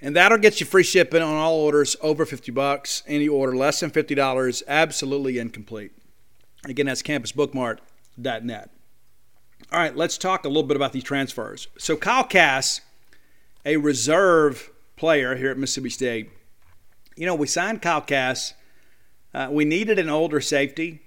And 0.01 0.17
that'll 0.17 0.39
get 0.39 0.61
you 0.61 0.67
free 0.67 0.83
shipping 0.83 1.23
on 1.23 1.35
all 1.35 1.55
orders 1.55 1.97
over 2.01 2.25
50 2.25 2.53
bucks. 2.53 3.03
Any 3.07 3.29
order 3.29 3.55
less 3.55 3.81
than 3.81 3.91
$50, 3.91 4.63
absolutely 4.67 5.39
incomplete. 5.39 5.93
Again, 6.65 6.87
that's 6.87 7.03
campusbookmart.net. 7.03 8.71
All 9.73 9.79
right, 9.79 9.97
let's 9.97 10.19
talk 10.19 10.45
a 10.45 10.49
little 10.49 10.63
bit 10.63 10.77
about 10.77 10.93
these 10.93 11.05
transfers. 11.05 11.69
So 11.79 11.97
Kyle 11.97 12.25
Cass, 12.25 12.81
a 13.65 13.77
reserve 13.77 14.71
player 14.97 15.37
here 15.37 15.51
at 15.51 15.59
Mississippi 15.59 15.91
State, 15.91 16.31
you 17.17 17.27
know, 17.27 17.35
we 17.35 17.47
signed 17.47 17.83
Kyle 17.83 18.01
Cass. 18.01 18.55
Uh, 19.35 19.49
we 19.51 19.65
needed 19.65 19.99
an 19.99 20.09
older 20.09 20.41
safety, 20.41 21.03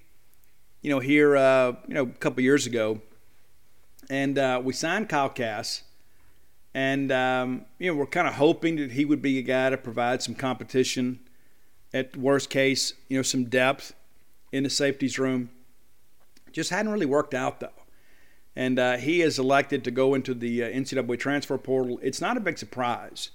you 0.82 0.89
know, 0.89 0.99
here, 0.99 1.36
uh, 1.36 1.74
you 1.88 1.93
know, 1.93 2.04
a 2.04 2.08
couple 2.08 2.43
years 2.43 2.66
ago. 2.66 3.01
And 4.10 4.38
uh, 4.38 4.62
we 4.64 4.74
signed 4.74 5.10
Kyle 5.10 5.30
Cass. 5.30 5.84
And, 6.74 7.12
um, 7.12 7.66
you 7.80 7.91
know, 7.91 7.97
we're 7.97 8.06
kind 8.06 8.28
of 8.28 8.36
hoping 8.36 8.78
that 8.78 8.91
he 8.91 9.06
would 9.06 9.22
be 9.22 9.38
a 9.38 9.43
guy 9.43 9.70
to 9.70 9.78
provide 9.78 10.22
some 10.22 10.36
competition. 10.36 11.20
At 11.93 12.18
worst 12.18 12.49
case, 12.49 12.93
you 13.08 13.18
know, 13.18 13.22
some 13.22 13.45
depth 13.45 13.93
in 14.51 14.64
the 14.64 14.70
safeties 14.70 15.20
room. 15.20 15.51
Just 16.51 16.72
hadn't 16.72 16.91
really 16.91 17.06
worked 17.06 17.34
out, 17.34 17.60
though. 17.60 17.82
And 18.56 18.78
uh, 18.78 18.97
he 18.97 19.22
is 19.22 19.39
elected 19.39 19.84
to 19.84 19.91
go 19.91 20.14
into 20.14 20.34
the 20.34 20.64
uh, 20.64 20.68
NCAA 20.68 21.20
transfer 21.20 21.58
portal. 21.58 21.99
It's 22.04 22.22
not 22.22 22.38
a 22.38 22.39
big 22.39 22.58
surprise. 22.58 23.32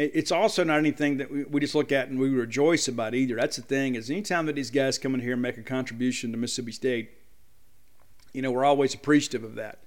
It's 0.00 0.30
also 0.30 0.62
not 0.62 0.78
anything 0.78 1.16
that 1.16 1.50
we 1.50 1.58
just 1.58 1.74
look 1.74 1.90
at 1.90 2.08
and 2.08 2.20
we 2.20 2.28
rejoice 2.28 2.86
about 2.86 3.16
either. 3.16 3.34
That's 3.34 3.56
the 3.56 3.62
thing 3.62 3.96
is 3.96 4.10
anytime 4.10 4.46
that 4.46 4.54
these 4.54 4.70
guys 4.70 4.96
come 4.96 5.12
in 5.12 5.20
here 5.20 5.32
and 5.32 5.42
make 5.42 5.58
a 5.58 5.62
contribution 5.62 6.30
to 6.30 6.38
Mississippi 6.38 6.70
State, 6.70 7.10
you 8.32 8.40
know, 8.40 8.52
we're 8.52 8.64
always 8.64 8.94
appreciative 8.94 9.42
of 9.42 9.56
that. 9.56 9.80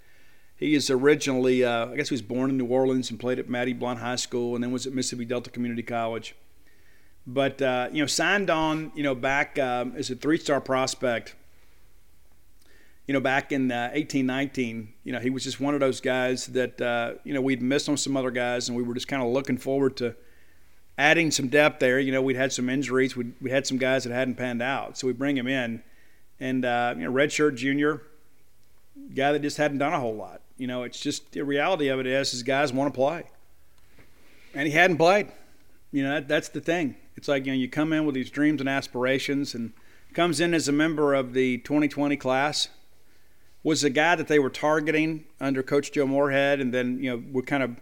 He 0.58 0.76
is 0.76 0.90
originally, 0.90 1.64
uh, 1.64 1.88
I 1.88 1.96
guess 1.96 2.10
he 2.10 2.14
was 2.14 2.22
born 2.22 2.50
in 2.50 2.58
New 2.58 2.66
Orleans 2.66 3.10
and 3.10 3.20
played 3.20 3.40
at 3.40 3.48
Mattey 3.48 3.78
Blount 3.78 4.00
High 4.00 4.18
School 4.18 4.54
and 4.54 4.64
then 4.64 4.74
was 4.74 4.86
at 4.86 4.94
Mississippi 4.94 5.24
Delta 5.24 5.50
Community 5.50 5.82
College. 5.82 6.36
But, 7.26 7.62
uh, 7.62 7.88
you 7.94 8.02
know, 8.02 8.06
signed 8.06 8.50
on, 8.50 8.92
you 8.94 9.04
know, 9.04 9.16
back 9.16 9.58
um, 9.60 9.94
as 9.96 10.12
a 10.12 10.16
three 10.16 10.38
star 10.38 10.60
prospect, 10.60 11.36
you 13.12 13.14
know, 13.14 13.20
back 13.20 13.52
in 13.52 13.74
uh, 13.74 13.90
18, 13.92 14.26
19, 14.26 14.94
you 15.04 15.12
know, 15.12 15.20
he 15.20 15.30
was 15.30 15.44
just 15.44 15.60
one 15.60 15.74
of 15.74 15.82
those 15.82 16.00
guys 16.00 16.46
that, 16.46 16.80
uh, 16.80 17.16
you 17.26 17.34
know, 17.34 17.42
we'd 17.42 17.62
missed 17.62 17.90
on 17.90 17.98
some 17.98 18.16
other 18.16 18.32
guys 18.32 18.70
and 18.70 18.78
we 18.78 18.84
were 18.84 18.94
just 18.94 19.10
kind 19.10 19.22
of 19.22 19.28
looking 19.28 19.58
forward 19.58 19.98
to 19.98 20.16
adding 20.98 21.30
some 21.30 21.50
depth 21.50 21.82
there. 21.82 22.00
You 22.00 22.14
know, 22.14 22.22
we'd 22.22 22.38
had 22.38 22.54
some 22.54 22.70
injuries, 22.70 23.18
we'd, 23.18 23.34
we 23.42 23.52
had 23.52 23.68
some 23.68 23.78
guys 23.78 24.06
that 24.06 24.14
hadn't 24.14 24.36
panned 24.36 24.62
out. 24.62 24.98
So 24.98 25.08
we 25.08 25.12
bring 25.12 25.36
him 25.36 25.46
in. 25.46 25.84
And, 26.40 26.64
uh, 26.64 26.94
you 26.98 27.04
know, 27.04 27.12
Redshirt 27.12 27.56
Junior, 27.56 28.02
guy 29.14 29.34
that 29.34 29.42
just 29.42 29.58
hadn't 29.58 29.80
done 29.80 29.92
a 29.92 30.00
whole 30.00 30.16
lot. 30.16 30.40
You 30.56 30.68
know, 30.68 30.84
it's 30.84 31.02
just 31.02 31.34
the 31.34 31.42
reality 31.42 31.90
of 31.90 32.00
it 32.00 32.08
is, 32.08 32.34
is 32.34 32.44
guys 32.44 32.72
want 32.72 32.94
to 32.94 32.98
play, 32.98 33.26
and 34.54 34.70
he 34.70 34.74
hadn't 34.74 34.96
played. 34.96 35.28
You 35.92 36.04
know, 36.04 36.14
that, 36.14 36.30
that's 36.30 36.48
the 36.48 36.62
thing. 36.62 36.96
It's 37.18 37.28
like 37.28 37.46
you 37.46 37.52
know, 37.52 37.58
you 37.58 37.68
come 37.68 37.92
in 37.92 38.06
with 38.06 38.16
these 38.16 38.30
dreams 38.30 38.62
and 38.62 38.70
aspirations, 38.70 39.54
and 39.54 39.74
comes 40.14 40.40
in 40.40 40.54
as 40.54 40.70
a 40.70 40.72
member 40.72 41.14
of 41.14 41.34
the 41.34 41.58
2020 41.58 42.16
class. 42.16 42.70
Was 43.64 43.82
the 43.82 43.90
guy 43.90 44.16
that 44.16 44.28
they 44.28 44.40
were 44.40 44.50
targeting 44.50 45.26
under 45.40 45.62
Coach 45.62 45.92
Joe 45.92 46.08
Moorhead, 46.08 46.60
and 46.60 46.74
then 46.74 47.00
you 47.00 47.12
know 47.12 47.24
we're 47.32 47.44
kind 47.44 47.62
of 47.62 47.80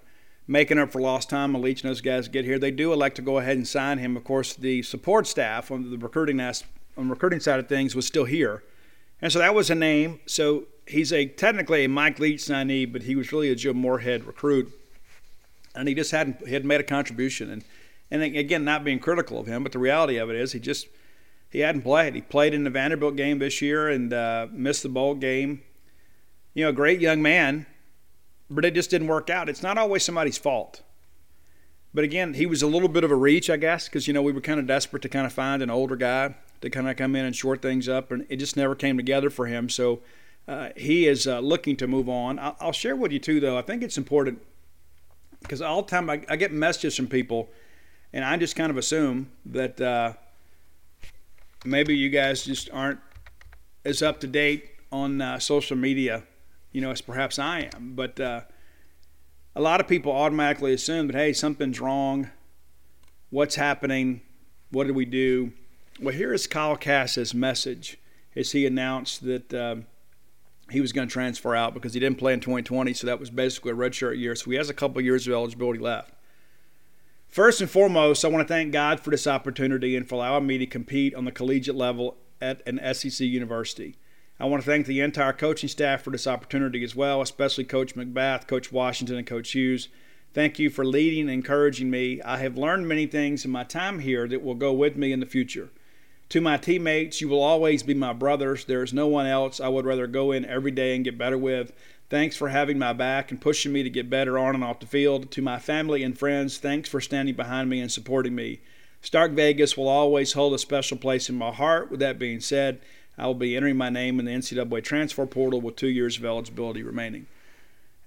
making 0.47 0.79
up 0.79 0.91
for 0.91 0.99
lost 0.99 1.29
time 1.29 1.53
Leach 1.53 1.83
and 1.83 1.89
those 1.89 2.01
guys 2.01 2.27
get 2.27 2.43
here. 2.43 2.59
They 2.59 2.71
do 2.71 2.91
elect 2.91 3.15
to 3.17 3.21
go 3.21 3.37
ahead 3.37 3.55
and 3.55 3.67
sign 3.67 3.99
him. 3.99 4.17
Of 4.17 4.23
course, 4.23 4.55
the 4.55 4.81
support 4.81 5.27
staff 5.27 5.71
on 5.71 5.89
the 5.89 5.97
recruiting 5.97 6.39
on 6.41 6.53
the 6.95 7.03
recruiting 7.03 7.39
side 7.39 7.59
of 7.59 7.69
things 7.69 7.95
was 7.95 8.05
still 8.05 8.25
here, 8.25 8.63
and 9.21 9.31
so 9.31 9.39
that 9.39 9.55
was 9.55 9.69
a 9.69 9.75
name. 9.75 10.19
So 10.25 10.65
he's 10.85 11.13
a 11.13 11.25
technically 11.25 11.85
a 11.85 11.89
Mike 11.89 12.19
Leach 12.19 12.41
signee, 12.41 12.91
but 12.91 13.03
he 13.03 13.15
was 13.15 13.31
really 13.31 13.49
a 13.49 13.55
Joe 13.55 13.73
Moorhead 13.73 14.25
recruit, 14.25 14.71
and 15.75 15.87
he 15.87 15.93
just 15.95 16.11
hadn't 16.11 16.45
he 16.45 16.53
had 16.53 16.65
made 16.65 16.81
a 16.81 16.83
contribution. 16.83 17.49
And 17.49 17.63
and 18.11 18.23
again, 18.23 18.65
not 18.65 18.83
being 18.83 18.99
critical 18.99 19.39
of 19.39 19.47
him, 19.47 19.63
but 19.63 19.71
the 19.71 19.79
reality 19.79 20.17
of 20.17 20.29
it 20.29 20.35
is 20.35 20.51
he 20.51 20.59
just 20.59 20.87
he 21.49 21.59
hadn't 21.59 21.81
played. 21.81 22.15
He 22.15 22.21
played 22.21 22.53
in 22.53 22.63
the 22.63 22.69
Vanderbilt 22.69 23.15
game 23.15 23.39
this 23.39 23.61
year 23.61 23.89
and 23.89 24.11
uh, 24.11 24.47
missed 24.51 24.83
the 24.83 24.89
bowl 24.89 25.15
game. 25.15 25.61
You 26.59 26.65
know, 26.65 26.71
a 26.71 26.73
great 26.73 26.99
young 26.99 27.21
man, 27.21 27.67
but 28.49 28.65
it 28.65 28.73
just 28.73 28.89
didn't 28.89 29.07
work 29.07 29.29
out. 29.29 29.47
It's 29.47 29.63
not 29.63 29.77
always 29.77 30.03
somebody's 30.03 30.37
fault. 30.37 30.81
But 31.93 32.03
again, 32.03 32.33
he 32.33 32.45
was 32.45 32.61
a 32.61 32.67
little 32.67 32.89
bit 32.89 33.05
of 33.05 33.11
a 33.11 33.15
reach, 33.15 33.49
I 33.49 33.55
guess, 33.55 33.87
because 33.87 34.09
you 34.09 34.13
know 34.13 34.21
we 34.21 34.33
were 34.33 34.41
kind 34.41 34.59
of 34.59 34.67
desperate 34.67 35.01
to 35.03 35.07
kind 35.07 35.25
of 35.25 35.31
find 35.31 35.61
an 35.61 35.69
older 35.69 35.95
guy 35.95 36.35
to 36.59 36.69
kind 36.69 36.89
of 36.89 36.97
come 36.97 37.15
in 37.15 37.23
and 37.23 37.33
short 37.33 37.61
things 37.61 37.87
up, 37.87 38.11
and 38.11 38.25
it 38.27 38.35
just 38.35 38.57
never 38.57 38.75
came 38.75 38.97
together 38.97 39.29
for 39.29 39.45
him. 39.47 39.69
So 39.69 40.01
uh, 40.49 40.71
he 40.75 41.07
is 41.07 41.27
uh, 41.27 41.39
looking 41.39 41.77
to 41.77 41.87
move 41.87 42.09
on. 42.09 42.37
I'll, 42.39 42.57
I'll, 42.59 42.71
share 42.73 42.97
with 42.97 43.13
you 43.13 43.19
too, 43.19 43.39
though. 43.39 43.57
I 43.57 43.61
think 43.61 43.81
it's 43.81 43.97
important 43.97 44.41
because 45.41 45.61
all 45.61 45.81
the 45.81 45.89
time 45.89 46.09
I, 46.09 46.21
I, 46.27 46.35
get 46.35 46.51
messages 46.51 46.93
from 46.93 47.07
people, 47.07 47.47
And 48.11 48.25
I 48.25 48.35
just 48.35 48.57
kind 48.57 48.69
of 48.69 48.75
assume 48.75 49.31
that 49.45 49.79
uh, 49.79 50.11
maybe 51.63 51.95
you 51.95 52.09
guys 52.09 52.43
just 52.43 52.69
aren't 52.73 52.99
as 53.85 54.01
up 54.01 54.19
to 54.19 54.27
date 54.27 54.71
on 54.91 55.21
uh, 55.21 55.39
social 55.39 55.77
media, 55.77 56.23
you 56.71 56.81
know, 56.81 56.91
as 56.91 57.01
perhaps 57.01 57.39
I 57.39 57.69
am. 57.73 57.93
But 57.95 58.19
uh, 58.19 58.41
a 59.55 59.61
lot 59.61 59.79
of 59.79 59.87
people 59.87 60.11
automatically 60.11 60.73
assume 60.73 61.07
that, 61.07 61.15
hey, 61.15 61.33
something's 61.33 61.79
wrong. 61.79 62.29
What's 63.29 63.55
happening? 63.55 64.21
What 64.71 64.87
did 64.87 64.95
we 64.95 65.05
do? 65.05 65.53
Well, 66.01 66.15
here 66.15 66.33
is 66.33 66.47
Kyle 66.47 66.77
Cass's 66.77 67.33
message 67.33 67.97
as 68.35 68.51
he 68.51 68.65
announced 68.65 69.23
that 69.23 69.53
um, 69.53 69.85
he 70.71 70.81
was 70.81 70.93
going 70.93 71.07
to 71.07 71.11
transfer 71.11 71.55
out 71.55 71.73
because 71.73 71.93
he 71.93 71.99
didn't 71.99 72.19
play 72.19 72.33
in 72.33 72.39
2020, 72.39 72.93
so 72.93 73.07
that 73.07 73.19
was 73.19 73.29
basically 73.29 73.71
a 73.71 73.75
redshirt 73.75 74.17
year. 74.17 74.35
So 74.35 74.51
he 74.51 74.57
has 74.57 74.69
a 74.69 74.73
couple 74.73 75.01
years 75.01 75.27
of 75.27 75.33
eligibility 75.33 75.79
left. 75.79 76.13
First 77.27 77.61
and 77.61 77.69
foremost, 77.69 78.25
I 78.25 78.27
want 78.27 78.47
to 78.47 78.51
thank 78.51 78.71
God 78.71 78.99
for 78.99 79.11
this 79.11 79.27
opportunity 79.27 79.95
and 79.95 80.07
for 80.07 80.15
allowing 80.15 80.47
me 80.47 80.57
to 80.57 80.65
compete 80.65 81.13
on 81.13 81.25
the 81.25 81.31
collegiate 81.31 81.75
level 81.75 82.17
at 82.41 82.61
an 82.65 82.79
SEC 82.93 83.19
university. 83.19 83.97
I 84.41 84.45
want 84.45 84.63
to 84.63 84.69
thank 84.69 84.85
the 84.85 85.01
entire 85.01 85.33
coaching 85.33 85.67
staff 85.67 86.01
for 86.01 86.11
this 86.11 86.25
opportunity 86.25 86.81
as 86.83 86.95
well, 86.95 87.21
especially 87.21 87.65
Coach 87.65 87.95
McBath, 87.95 88.47
Coach 88.47 88.71
Washington, 88.71 89.17
and 89.17 89.27
Coach 89.27 89.51
Hughes. 89.51 89.89
Thank 90.33 90.59
you 90.59 90.69
for 90.69 90.85
leading 90.85 91.23
and 91.23 91.31
encouraging 91.31 91.89
me. 91.89 92.21
I 92.21 92.37
have 92.37 92.57
learned 92.57 92.87
many 92.87 93.05
things 93.05 93.43
in 93.43 93.51
my 93.51 93.65
time 93.65 93.99
here 93.99 94.29
that 94.29 94.41
will 94.41 94.55
go 94.55 94.71
with 94.71 94.95
me 94.95 95.11
in 95.11 95.19
the 95.19 95.25
future. 95.25 95.71
To 96.29 96.39
my 96.39 96.55
teammates, 96.55 97.19
you 97.19 97.27
will 97.27 97.41
always 97.41 97.83
be 97.83 97.95
my 97.95 98.13
brothers. 98.13 98.63
There 98.63 98.83
is 98.83 98.93
no 98.93 99.07
one 99.07 99.25
else 99.25 99.59
I 99.59 99.67
would 99.67 99.85
rather 99.85 100.07
go 100.07 100.31
in 100.31 100.45
every 100.45 100.71
day 100.71 100.95
and 100.95 101.03
get 101.03 101.17
better 101.17 101.37
with. 101.37 101.73
Thanks 102.09 102.37
for 102.37 102.47
having 102.47 102.79
my 102.79 102.93
back 102.93 103.31
and 103.31 103.41
pushing 103.41 103.73
me 103.73 103.83
to 103.83 103.89
get 103.89 104.09
better 104.09 104.37
on 104.37 104.55
and 104.55 104.63
off 104.63 104.79
the 104.79 104.85
field. 104.85 105.31
To 105.31 105.41
my 105.41 105.59
family 105.59 106.01
and 106.01 106.17
friends, 106.17 106.59
thanks 106.59 106.87
for 106.87 107.01
standing 107.01 107.35
behind 107.35 107.69
me 107.69 107.81
and 107.81 107.91
supporting 107.91 108.35
me. 108.35 108.61
Stark 109.01 109.31
Vegas 109.31 109.75
will 109.75 109.87
always 109.87 110.33
hold 110.33 110.53
a 110.53 110.59
special 110.59 110.97
place 110.97 111.29
in 111.29 111.35
my 111.35 111.51
heart. 111.51 111.89
With 111.91 111.99
that 111.99 112.19
being 112.19 112.39
said, 112.39 112.79
I 113.19 113.27
will 113.27 113.33
be 113.35 113.55
entering 113.55 113.77
my 113.77 113.89
name 113.89 114.19
in 114.19 114.25
the 114.25 114.31
NCAA 114.31 114.83
transfer 114.83 115.25
portal 115.25 115.61
with 115.61 115.75
two 115.75 115.89
years 115.89 116.17
of 116.17 116.25
eligibility 116.25 116.83
remaining. 116.83 117.27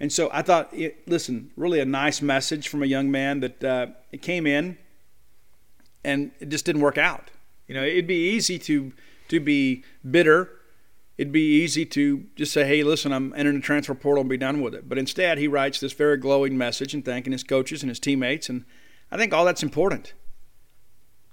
And 0.00 0.12
so 0.12 0.30
I 0.32 0.42
thought, 0.42 0.72
it, 0.72 1.06
listen, 1.06 1.50
really 1.56 1.80
a 1.80 1.84
nice 1.84 2.20
message 2.20 2.68
from 2.68 2.82
a 2.82 2.86
young 2.86 3.10
man 3.10 3.40
that 3.40 3.62
uh, 3.62 3.86
it 4.10 4.22
came 4.22 4.46
in 4.46 4.78
and 6.02 6.32
it 6.40 6.48
just 6.48 6.64
didn't 6.64 6.82
work 6.82 6.98
out. 6.98 7.30
You 7.68 7.74
know, 7.74 7.84
it'd 7.84 8.06
be 8.06 8.30
easy 8.30 8.58
to 8.60 8.92
to 9.28 9.40
be 9.40 9.84
bitter 10.10 10.50
it'd 11.18 11.32
be 11.32 11.62
easy 11.62 11.84
to 11.86 12.24
just 12.34 12.52
say, 12.52 12.66
hey, 12.66 12.82
listen, 12.82 13.12
I'm 13.12 13.32
entering 13.36 13.56
the 13.56 13.62
transfer 13.62 13.94
portal 13.94 14.22
and 14.22 14.30
be 14.30 14.36
done 14.36 14.60
with 14.60 14.74
it. 14.74 14.88
But 14.88 14.98
instead, 14.98 15.38
he 15.38 15.46
writes 15.46 15.78
this 15.80 15.92
very 15.92 16.16
glowing 16.16 16.56
message 16.56 16.94
and 16.94 17.04
thanking 17.04 17.32
his 17.32 17.44
coaches 17.44 17.82
and 17.82 17.90
his 17.90 18.00
teammates. 18.00 18.48
And 18.48 18.64
I 19.10 19.16
think 19.16 19.32
all 19.32 19.44
that's 19.44 19.62
important. 19.62 20.14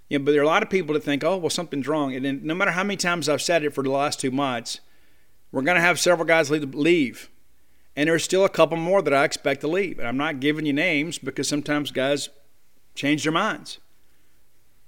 You 0.09 0.17
know, 0.17 0.25
but 0.25 0.31
there 0.31 0.41
are 0.41 0.43
a 0.43 0.47
lot 0.47 0.63
of 0.63 0.69
people 0.69 0.93
that 0.95 1.03
think, 1.03 1.23
oh, 1.23 1.37
well, 1.37 1.49
something's 1.49 1.87
wrong. 1.87 2.15
And 2.15 2.25
then, 2.25 2.41
no 2.43 2.55
matter 2.55 2.71
how 2.71 2.83
many 2.83 2.97
times 2.97 3.29
I've 3.29 3.41
said 3.41 3.63
it 3.63 3.73
for 3.73 3.83
the 3.83 3.91
last 3.91 4.19
two 4.19 4.31
months, 4.31 4.79
we're 5.51 5.61
going 5.61 5.75
to 5.75 5.81
have 5.81 5.99
several 5.99 6.25
guys 6.25 6.49
leave. 6.49 7.29
And 7.95 8.09
there's 8.09 8.23
still 8.23 8.45
a 8.45 8.49
couple 8.49 8.77
more 8.77 9.01
that 9.01 9.13
I 9.13 9.23
expect 9.23 9.61
to 9.61 9.67
leave. 9.67 9.99
And 9.99 10.07
I'm 10.07 10.17
not 10.17 10.39
giving 10.39 10.65
you 10.65 10.73
names 10.73 11.19
because 11.19 11.47
sometimes 11.47 11.91
guys 11.91 12.29
change 12.95 13.23
their 13.23 13.31
minds. 13.31 13.79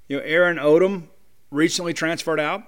You 0.08 0.18
know, 0.18 0.24
Aaron 0.24 0.58
Odom 0.58 1.08
recently 1.52 1.94
transferred 1.94 2.40
out. 2.40 2.64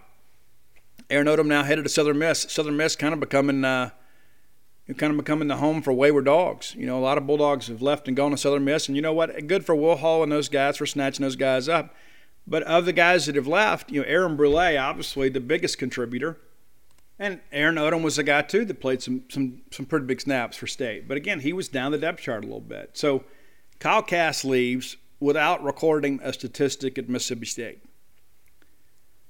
Aaron 1.09 1.27
Odom 1.27 1.47
now 1.47 1.63
headed 1.63 1.85
to 1.85 1.89
Southern 1.89 2.19
Miss. 2.19 2.41
Southern 2.49 2.77
Miss 2.77 2.95
kind 2.95 3.13
of 3.13 3.19
becoming 3.19 3.65
uh, 3.65 3.89
kind 4.97 5.11
of 5.11 5.17
becoming 5.17 5.47
the 5.47 5.57
home 5.57 5.81
for 5.81 5.93
wayward 5.93 6.25
dogs. 6.25 6.75
You 6.75 6.85
know, 6.85 6.99
a 6.99 7.01
lot 7.01 7.17
of 7.17 7.25
Bulldogs 7.25 7.67
have 7.67 7.81
left 7.81 8.07
and 8.07 8.17
gone 8.17 8.31
to 8.31 8.37
Southern 8.37 8.65
Miss, 8.65 8.87
and 8.87 8.95
you 8.95 9.01
know 9.01 9.13
what? 9.13 9.47
Good 9.47 9.65
for 9.65 9.75
Will 9.75 9.97
Hall 9.97 10.23
and 10.23 10.31
those 10.31 10.49
guys 10.49 10.77
for 10.77 10.85
snatching 10.85 11.23
those 11.23 11.35
guys 11.35 11.67
up. 11.69 11.93
But 12.45 12.63
of 12.63 12.85
the 12.85 12.93
guys 12.93 13.25
that 13.25 13.35
have 13.35 13.47
left, 13.47 13.91
you 13.91 14.01
know, 14.01 14.07
Aaron 14.07 14.35
Brule, 14.35 14.77
obviously 14.77 15.29
the 15.29 15.39
biggest 15.39 15.77
contributor, 15.77 16.39
and 17.17 17.39
Aaron 17.51 17.75
Odom 17.75 18.03
was 18.03 18.17
a 18.17 18.23
guy 18.23 18.41
too 18.41 18.65
that 18.65 18.81
played 18.81 19.01
some 19.01 19.23
some 19.29 19.61
some 19.71 19.85
pretty 19.85 20.05
big 20.05 20.21
snaps 20.21 20.57
for 20.57 20.67
State. 20.67 21.07
But 21.07 21.17
again, 21.17 21.39
he 21.39 21.53
was 21.53 21.69
down 21.69 21.91
the 21.91 21.97
depth 21.97 22.21
chart 22.21 22.43
a 22.43 22.47
little 22.47 22.59
bit. 22.59 22.91
So 22.93 23.23
Kyle 23.79 24.03
Cass 24.03 24.43
leaves 24.43 24.97
without 25.19 25.63
recording 25.63 26.19
a 26.23 26.33
statistic 26.33 26.97
at 26.97 27.07
Mississippi 27.07 27.45
State 27.45 27.83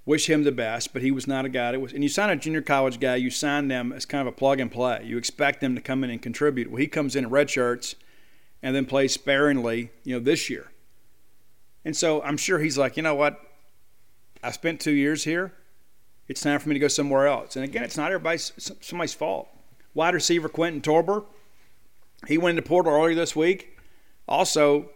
wish 0.05 0.29
him 0.29 0.43
the 0.43 0.51
best, 0.51 0.93
but 0.93 1.01
he 1.01 1.11
was 1.11 1.27
not 1.27 1.45
a 1.45 1.49
guy 1.49 1.71
that 1.71 1.79
was. 1.79 1.93
And 1.93 2.03
you 2.03 2.09
sign 2.09 2.29
a 2.29 2.35
junior 2.35 2.61
college 2.61 2.99
guy, 2.99 3.15
you 3.15 3.29
sign 3.29 3.67
them 3.67 3.91
as 3.91 4.05
kind 4.05 4.27
of 4.27 4.33
a 4.33 4.35
plug 4.35 4.59
and 4.59 4.71
play. 4.71 5.01
You 5.03 5.17
expect 5.17 5.61
them 5.61 5.75
to 5.75 5.81
come 5.81 6.03
in 6.03 6.09
and 6.09 6.21
contribute. 6.21 6.69
Well, 6.69 6.81
he 6.81 6.87
comes 6.87 7.15
in 7.15 7.25
in 7.25 7.29
red 7.29 7.49
shirts 7.49 7.95
and 8.61 8.75
then 8.75 8.85
plays 8.85 9.13
sparingly, 9.13 9.91
you 10.03 10.15
know, 10.15 10.23
this 10.23 10.49
year. 10.49 10.71
And 11.85 11.95
so 11.95 12.21
I'm 12.21 12.37
sure 12.37 12.59
he's 12.59 12.77
like, 12.77 12.97
you 12.97 13.03
know 13.03 13.15
what? 13.15 13.39
I 14.41 14.51
spent 14.51 14.79
two 14.79 14.91
years 14.91 15.23
here. 15.23 15.53
It's 16.27 16.41
time 16.41 16.59
for 16.59 16.69
me 16.69 16.73
to 16.75 16.79
go 16.79 16.87
somewhere 16.87 17.27
else. 17.27 17.55
And 17.55 17.65
again, 17.65 17.83
it's 17.83 17.97
not 17.97 18.11
everybody's 18.11 18.51
somebody's 18.81 19.13
fault. 19.13 19.49
Wide 19.93 20.13
receiver 20.13 20.49
Quentin 20.49 20.81
Torbor, 20.81 21.25
he 22.27 22.37
went 22.37 22.57
into 22.57 22.67
portal 22.67 22.93
earlier 22.93 23.15
this 23.15 23.35
week. 23.35 23.77
Also, 24.27 24.89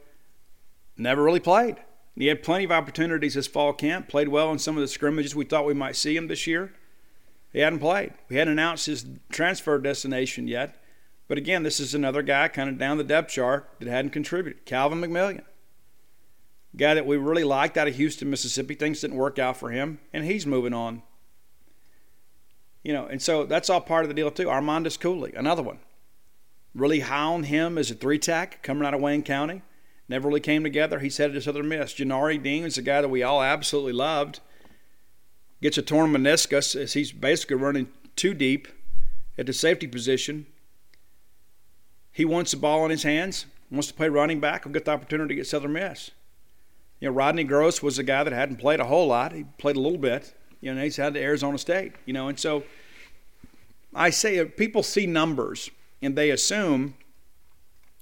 never 0.97 1.21
really 1.21 1.39
played. 1.39 1.77
He 2.15 2.27
had 2.27 2.41
plenty 2.41 2.63
of 2.63 2.71
opportunities 2.71 3.35
this 3.35 3.45
fall 3.45 3.73
camp, 3.73 4.07
played 4.07 4.29
well 4.29 4.51
in 4.51 4.57
some 4.57 4.75
of 4.75 4.81
the 4.81 4.87
scrimmages 4.87 5.35
we 5.35 5.45
thought 5.45 5.65
we 5.65 5.73
might 5.73 5.95
see 5.95 6.15
him 6.15 6.27
this 6.27 6.47
year. 6.47 6.73
He 7.53 7.59
hadn't 7.59 7.79
played. 7.79 8.13
We 8.29 8.37
hadn't 8.37 8.53
announced 8.53 8.87
his 8.87 9.05
transfer 9.29 9.77
destination 9.77 10.47
yet. 10.47 10.81
But 11.27 11.37
again, 11.37 11.63
this 11.63 11.79
is 11.79 11.93
another 11.93 12.21
guy 12.21 12.47
kind 12.47 12.69
of 12.69 12.77
down 12.77 12.97
the 12.97 13.03
depth 13.03 13.31
chart 13.31 13.69
that 13.79 13.87
hadn't 13.87 14.11
contributed. 14.11 14.65
Calvin 14.65 15.01
McMillian. 15.01 15.43
Guy 16.77 16.93
that 16.93 17.05
we 17.05 17.17
really 17.17 17.43
liked 17.43 17.77
out 17.77 17.87
of 17.87 17.95
Houston, 17.95 18.29
Mississippi. 18.29 18.75
Things 18.75 19.01
didn't 19.01 19.17
work 19.17 19.39
out 19.39 19.57
for 19.57 19.71
him, 19.71 19.99
and 20.13 20.23
he's 20.23 20.45
moving 20.45 20.73
on. 20.73 21.01
You 22.83 22.93
know, 22.93 23.05
and 23.07 23.21
so 23.21 23.45
that's 23.45 23.69
all 23.69 23.81
part 23.81 24.05
of 24.05 24.09
the 24.09 24.13
deal 24.13 24.31
too. 24.31 24.45
Armandus 24.45 24.99
Cooley, 24.99 25.33
another 25.35 25.63
one. 25.63 25.79
Really 26.75 27.01
high 27.01 27.23
on 27.23 27.43
him 27.43 27.77
as 27.77 27.89
a 27.89 27.95
three 27.95 28.19
tack 28.19 28.61
coming 28.61 28.85
out 28.85 28.93
of 28.93 29.01
Wayne 29.01 29.23
County 29.23 29.63
never 30.07 30.27
really 30.27 30.39
came 30.39 30.63
together. 30.63 30.99
He's 30.99 31.17
headed 31.17 31.33
to 31.33 31.41
Southern 31.41 31.67
Miss. 31.67 31.93
Janari 31.93 32.41
Dean 32.41 32.63
is 32.63 32.77
a 32.77 32.81
guy 32.81 33.01
that 33.01 33.09
we 33.09 33.23
all 33.23 33.41
absolutely 33.41 33.93
loved. 33.93 34.39
Gets 35.61 35.77
a 35.77 35.81
torn 35.81 36.11
meniscus 36.11 36.79
as 36.79 36.93
he's 36.93 37.11
basically 37.11 37.57
running 37.57 37.89
too 38.15 38.33
deep 38.33 38.67
at 39.37 39.47
the 39.47 39.53
safety 39.53 39.87
position. 39.87 40.45
He 42.11 42.25
wants 42.25 42.51
the 42.51 42.57
ball 42.57 42.85
in 42.85 42.91
his 42.91 43.03
hands, 43.03 43.45
wants 43.69 43.87
to 43.87 43.93
play 43.93 44.09
running 44.09 44.39
back. 44.39 44.63
He'll 44.63 44.73
get 44.73 44.85
the 44.85 44.91
opportunity 44.91 45.39
at 45.39 45.47
Southern 45.47 45.73
Miss. 45.73 46.11
You 46.99 47.09
know, 47.09 47.13
Rodney 47.13 47.43
Gross 47.43 47.83
was 47.83 47.99
a 47.99 48.03
guy 48.03 48.23
that 48.23 48.33
hadn't 48.33 48.57
played 48.57 48.79
a 48.79 48.85
whole 48.85 49.07
lot. 49.07 49.31
He 49.31 49.45
played 49.57 49.75
a 49.75 49.79
little 49.79 49.99
bit. 49.99 50.33
You 50.61 50.73
know, 50.73 50.83
he's 50.83 50.97
had 50.97 51.13
to 51.13 51.21
Arizona 51.21 51.57
State. 51.57 51.93
You 52.05 52.13
know, 52.13 52.27
and 52.27 52.39
so 52.39 52.63
I 53.93 54.09
say 54.09 54.39
uh, 54.39 54.45
people 54.45 54.83
see 54.83 55.05
numbers 55.05 55.69
and 56.01 56.15
they 56.15 56.29
assume 56.29 56.95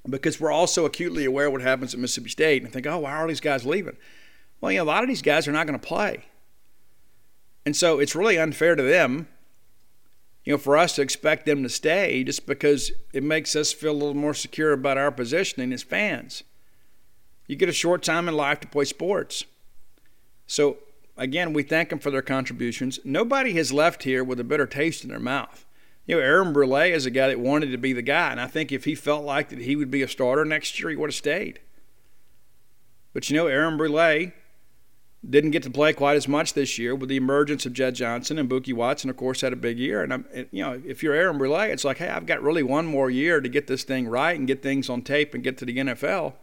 because 0.10 0.40
we're 0.40 0.52
also 0.52 0.86
acutely 0.86 1.26
aware 1.26 1.48
of 1.48 1.54
what 1.54 1.62
happens 1.62 1.94
at 1.94 2.00
Mississippi 2.00 2.30
State 2.30 2.64
and 2.64 2.72
think, 2.72 2.86
oh, 2.86 3.00
why 3.00 3.12
are 3.12 3.28
these 3.28 3.40
guys 3.40 3.66
leaving? 3.66 3.98
Well, 4.62 4.72
you 4.72 4.78
know, 4.78 4.84
a 4.84 4.86
lot 4.86 5.04
of 5.04 5.10
these 5.10 5.22
guys 5.22 5.48
are 5.48 5.52
not 5.52 5.68
going 5.68 5.80
to 5.80 5.86
play. 5.86 6.26
And 7.66 7.76
so 7.76 8.00
it's 8.00 8.16
really 8.16 8.38
unfair 8.38 8.76
to 8.76 8.84
them, 8.84 9.28
you 10.44 10.54
know, 10.54 10.58
for 10.58 10.78
us 10.78 10.96
to 10.96 11.02
expect 11.02 11.46
them 11.46 11.64
to 11.64 11.70
stay 11.70 12.24
just 12.24 12.46
because 12.46 12.92
it 13.14 13.24
makes 13.24 13.56
us 13.56 13.74
feel 13.74 13.92
a 13.92 13.94
little 13.94 14.14
more 14.14 14.36
secure 14.36 14.72
about 14.72 14.98
our 14.98 15.12
positioning 15.12 15.74
as 15.74 15.82
fans. 15.82 16.44
You 17.48 17.56
get 17.56 17.70
a 17.70 17.74
short 17.74 18.04
time 18.04 18.28
in 18.28 18.36
life 18.36 18.60
to 18.62 18.68
play 18.68 18.86
sports. 18.86 19.46
So, 20.48 20.78
again, 21.18 21.54
we 21.54 21.64
thank 21.64 21.90
them 21.90 22.00
for 22.00 22.12
their 22.12 22.22
contributions. 22.22 23.00
Nobody 23.04 23.54
has 23.54 23.72
left 23.72 24.04
here 24.04 24.24
with 24.24 24.40
a 24.40 24.44
bitter 24.44 24.68
taste 24.68 25.04
in 25.04 25.10
their 25.10 25.20
mouth 25.20 25.66
you 26.06 26.16
know, 26.16 26.22
Aaron 26.22 26.54
Brule 26.54 26.76
is 26.76 27.06
a 27.06 27.12
guy 27.12 27.28
that 27.28 27.40
wanted 27.40 27.72
to 27.72 27.78
be 27.78 27.94
the 27.94 28.02
guy, 28.02 28.32
and 28.32 28.40
I 28.40 28.48
think 28.48 28.72
if 28.72 28.86
he 28.86 28.94
felt 28.94 29.26
like 29.26 29.50
that 29.50 29.60
he 29.60 29.76
would 29.76 29.90
be 29.90 30.04
a 30.04 30.08
starter 30.08 30.46
next 30.46 30.80
year, 30.80 30.90
he 30.90 30.96
would 30.96 31.10
have 31.10 31.16
stayed. 31.16 31.60
But 33.14 33.30
you 33.30 33.36
know, 33.36 33.48
Aaron 33.48 33.78
Brule 33.78 34.32
didn't 35.28 35.52
get 35.52 35.64
to 35.64 35.72
play 35.72 35.94
quite 35.94 36.16
as 36.16 36.28
much 36.28 36.54
this 36.54 36.78
year 36.78 36.94
with 36.94 37.10
the 37.10 37.16
emergence 37.16 37.66
of 37.66 37.74
Jett 37.74 37.96
Johnson 37.96 38.38
and 38.38 38.48
Bookie 38.48 38.74
Watson. 38.74 39.10
Of 39.10 39.18
course, 39.18 39.42
had 39.42 39.54
a 39.54 39.56
big 39.56 39.80
year, 39.80 40.04
and 40.04 40.14
I'm, 40.14 40.26
you 40.52 40.64
know, 40.64 40.80
if 40.86 41.02
you're 41.02 41.16
Aaron 41.16 41.40
Brule, 41.40 41.56
it's 41.62 41.84
like, 41.84 41.98
hey, 41.98 42.10
I've 42.10 42.28
got 42.28 42.44
really 42.44 42.64
one 42.64 42.86
more 42.86 43.10
year 43.10 43.42
to 43.42 43.50
get 43.50 43.66
this 43.66 43.84
thing 43.84 44.08
right 44.08 44.38
and 44.38 44.46
get 44.46 44.62
things 44.62 44.90
on 44.90 45.02
tape 45.02 45.34
and 45.34 45.44
get 45.44 45.58
to 45.60 45.66
the 45.66 45.76
NFL. 45.76 46.34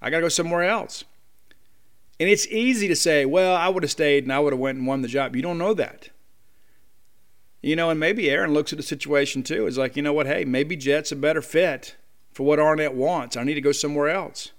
I 0.00 0.10
got 0.10 0.18
to 0.18 0.22
go 0.22 0.28
somewhere 0.28 0.64
else. 0.64 1.04
And 2.20 2.28
it's 2.28 2.46
easy 2.48 2.88
to 2.88 2.96
say, 2.96 3.24
well, 3.24 3.54
I 3.54 3.68
would 3.68 3.82
have 3.82 3.90
stayed 3.90 4.24
and 4.24 4.32
I 4.32 4.40
would 4.40 4.52
have 4.52 4.60
went 4.60 4.78
and 4.78 4.86
won 4.86 5.02
the 5.02 5.08
job. 5.08 5.36
You 5.36 5.42
don't 5.42 5.58
know 5.58 5.74
that. 5.74 6.10
You 7.62 7.76
know, 7.76 7.90
and 7.90 7.98
maybe 7.98 8.30
Aaron 8.30 8.52
looks 8.52 8.72
at 8.72 8.76
the 8.76 8.82
situation 8.82 9.42
too. 9.42 9.66
It's 9.66 9.76
like, 9.76 9.96
you 9.96 10.02
know 10.02 10.12
what? 10.12 10.26
Hey, 10.26 10.44
maybe 10.44 10.76
Jett's 10.76 11.12
a 11.12 11.16
better 11.16 11.42
fit 11.42 11.96
for 12.32 12.44
what 12.44 12.60
Arnett 12.60 12.94
wants. 12.94 13.36
I 13.36 13.44
need 13.44 13.54
to 13.54 13.60
go 13.60 13.72
somewhere 13.72 14.08
else. 14.08 14.52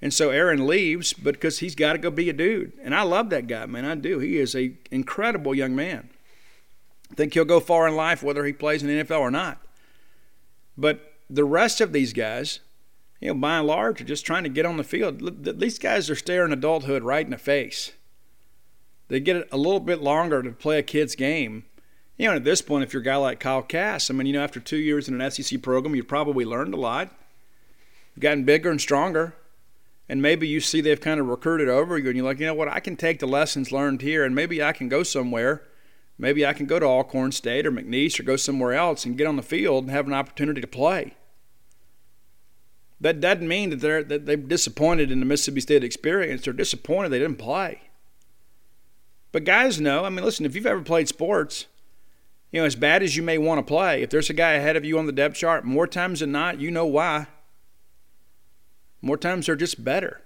And 0.00 0.12
so 0.12 0.30
Aaron 0.30 0.66
leaves, 0.66 1.12
because 1.12 1.60
he's 1.60 1.76
got 1.76 1.92
to 1.92 1.98
go 1.98 2.10
be 2.10 2.28
a 2.28 2.32
dude. 2.32 2.72
And 2.82 2.92
I 2.92 3.02
love 3.02 3.30
that 3.30 3.46
guy, 3.46 3.66
man. 3.66 3.84
I 3.84 3.94
do. 3.94 4.18
He 4.18 4.38
is 4.38 4.54
a 4.56 4.72
incredible 4.90 5.54
young 5.54 5.76
man. 5.76 6.10
I 7.10 7.14
think 7.14 7.34
he'll 7.34 7.44
go 7.44 7.60
far 7.60 7.86
in 7.86 7.94
life 7.94 8.22
whether 8.22 8.44
he 8.44 8.52
plays 8.52 8.82
in 8.82 8.88
the 8.88 9.04
NFL 9.04 9.20
or 9.20 9.30
not. 9.30 9.60
But 10.76 11.14
the 11.30 11.44
rest 11.44 11.80
of 11.80 11.92
these 11.92 12.12
guys, 12.12 12.58
you 13.22 13.28
know, 13.28 13.34
by 13.34 13.58
and 13.58 13.68
large, 13.68 14.00
are 14.00 14.04
just 14.04 14.26
trying 14.26 14.42
to 14.42 14.48
get 14.48 14.66
on 14.66 14.76
the 14.76 14.84
field. 14.84 15.44
These 15.60 15.78
guys 15.78 16.10
are 16.10 16.16
staring 16.16 16.52
adulthood 16.52 17.04
right 17.04 17.24
in 17.24 17.30
the 17.30 17.38
face. 17.38 17.92
They 19.06 19.20
get 19.20 19.48
a 19.52 19.56
little 19.56 19.78
bit 19.78 20.02
longer 20.02 20.42
to 20.42 20.50
play 20.50 20.78
a 20.80 20.82
kid's 20.82 21.14
game. 21.14 21.64
You 22.18 22.28
know, 22.28 22.36
at 22.36 22.44
this 22.44 22.62
point, 22.62 22.82
if 22.82 22.92
you're 22.92 23.02
a 23.02 23.04
guy 23.04 23.16
like 23.16 23.38
Kyle 23.38 23.62
Cass, 23.62 24.10
I 24.10 24.14
mean, 24.14 24.26
you 24.26 24.32
know, 24.32 24.42
after 24.42 24.58
two 24.58 24.76
years 24.76 25.08
in 25.08 25.20
an 25.20 25.30
SEC 25.30 25.62
program, 25.62 25.94
you've 25.94 26.08
probably 26.08 26.44
learned 26.44 26.74
a 26.74 26.78
lot. 26.78 27.10
You've 28.14 28.22
gotten 28.22 28.42
bigger 28.44 28.70
and 28.70 28.80
stronger. 28.80 29.34
And 30.08 30.20
maybe 30.20 30.48
you 30.48 30.58
see 30.58 30.80
they've 30.80 31.00
kind 31.00 31.20
of 31.20 31.28
recruited 31.28 31.68
over 31.68 31.96
you, 31.98 32.08
and 32.08 32.16
you're 32.16 32.26
like, 32.26 32.40
you 32.40 32.46
know 32.46 32.54
what, 32.54 32.68
I 32.68 32.80
can 32.80 32.96
take 32.96 33.20
the 33.20 33.26
lessons 33.26 33.70
learned 33.70 34.02
here, 34.02 34.24
and 34.24 34.34
maybe 34.34 34.62
I 34.62 34.72
can 34.72 34.88
go 34.88 35.04
somewhere. 35.04 35.62
Maybe 36.18 36.44
I 36.44 36.52
can 36.52 36.66
go 36.66 36.80
to 36.80 36.86
Alcorn 36.86 37.30
State 37.30 37.66
or 37.66 37.72
McNeese 37.72 38.18
or 38.18 38.24
go 38.24 38.36
somewhere 38.36 38.72
else 38.72 39.04
and 39.04 39.16
get 39.16 39.28
on 39.28 39.36
the 39.36 39.42
field 39.42 39.84
and 39.84 39.92
have 39.92 40.08
an 40.08 40.12
opportunity 40.12 40.60
to 40.60 40.66
play. 40.66 41.14
That 43.02 43.20
doesn't 43.20 43.48
mean 43.48 43.70
that 43.70 43.80
they're 43.80 44.04
that 44.04 44.26
they're 44.26 44.36
disappointed 44.36 45.10
in 45.10 45.18
the 45.18 45.26
Mississippi 45.26 45.60
State 45.60 45.82
experience. 45.82 46.42
They're 46.42 46.52
disappointed 46.52 47.08
they 47.08 47.18
didn't 47.18 47.38
play. 47.38 47.82
But 49.32 49.44
guys 49.44 49.80
know. 49.80 50.04
I 50.04 50.08
mean, 50.08 50.24
listen, 50.24 50.46
if 50.46 50.54
you've 50.54 50.66
ever 50.66 50.82
played 50.82 51.08
sports, 51.08 51.66
you 52.52 52.60
know 52.60 52.64
as 52.64 52.76
bad 52.76 53.02
as 53.02 53.16
you 53.16 53.24
may 53.24 53.38
want 53.38 53.58
to 53.58 53.68
play, 53.68 54.02
if 54.02 54.10
there's 54.10 54.30
a 54.30 54.34
guy 54.34 54.52
ahead 54.52 54.76
of 54.76 54.84
you 54.84 55.00
on 55.00 55.06
the 55.06 55.12
depth 55.12 55.34
chart, 55.34 55.64
more 55.64 55.88
times 55.88 56.20
than 56.20 56.30
not, 56.30 56.60
you 56.60 56.70
know 56.70 56.86
why. 56.86 57.26
More 59.00 59.16
times 59.16 59.46
they're 59.46 59.56
just 59.56 59.84
better, 59.84 60.22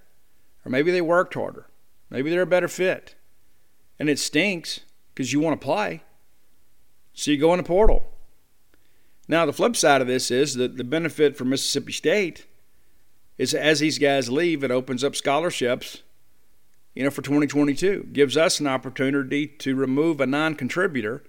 or 0.63 0.71
maybe 0.71 0.93
they 0.93 1.01
worked 1.01 1.33
harder, 1.33 1.69
maybe 2.11 2.29
they're 2.29 2.43
a 2.43 2.47
better 2.47 2.69
fit, 2.69 3.15
and 3.99 4.11
it 4.11 4.19
stinks 4.19 4.81
because 5.15 5.33
you 5.33 5.41
want 5.41 5.59
to 5.59 5.65
play. 5.65 6.03
So 7.15 7.31
you 7.31 7.39
go 7.39 7.55
in 7.55 7.57
the 7.57 7.63
portal. 7.63 8.05
Now 9.29 9.47
the 9.47 9.55
flip 9.55 9.77
side 9.77 10.03
of 10.03 10.07
this 10.07 10.31
is 10.31 10.57
that 10.57 10.77
the 10.77 10.85
benefit 10.85 11.39
for 11.39 11.47
Mississippi 11.47 11.93
State 11.93 12.45
is 13.39 13.55
as 13.55 13.81
these 13.81 13.99
guys 13.99 14.31
leave, 14.31 14.65
it 14.65 14.71
opens 14.71 15.05
up 15.05 15.15
scholarships, 15.15 16.03
you 16.95 17.05
know, 17.05 17.11
for 17.11 17.23
2022. 17.23 18.09
Gives 18.13 18.37
us 18.37 18.61
an 18.61 18.67
opportunity 18.67 19.47
to 19.47 19.75
remove 19.75 20.21
a 20.21 20.27
non-contributor 20.27 21.23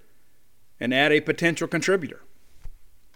and 0.80 0.94
add 0.94 1.12
a 1.12 1.20
potential 1.20 1.68
contributor. 1.68 2.22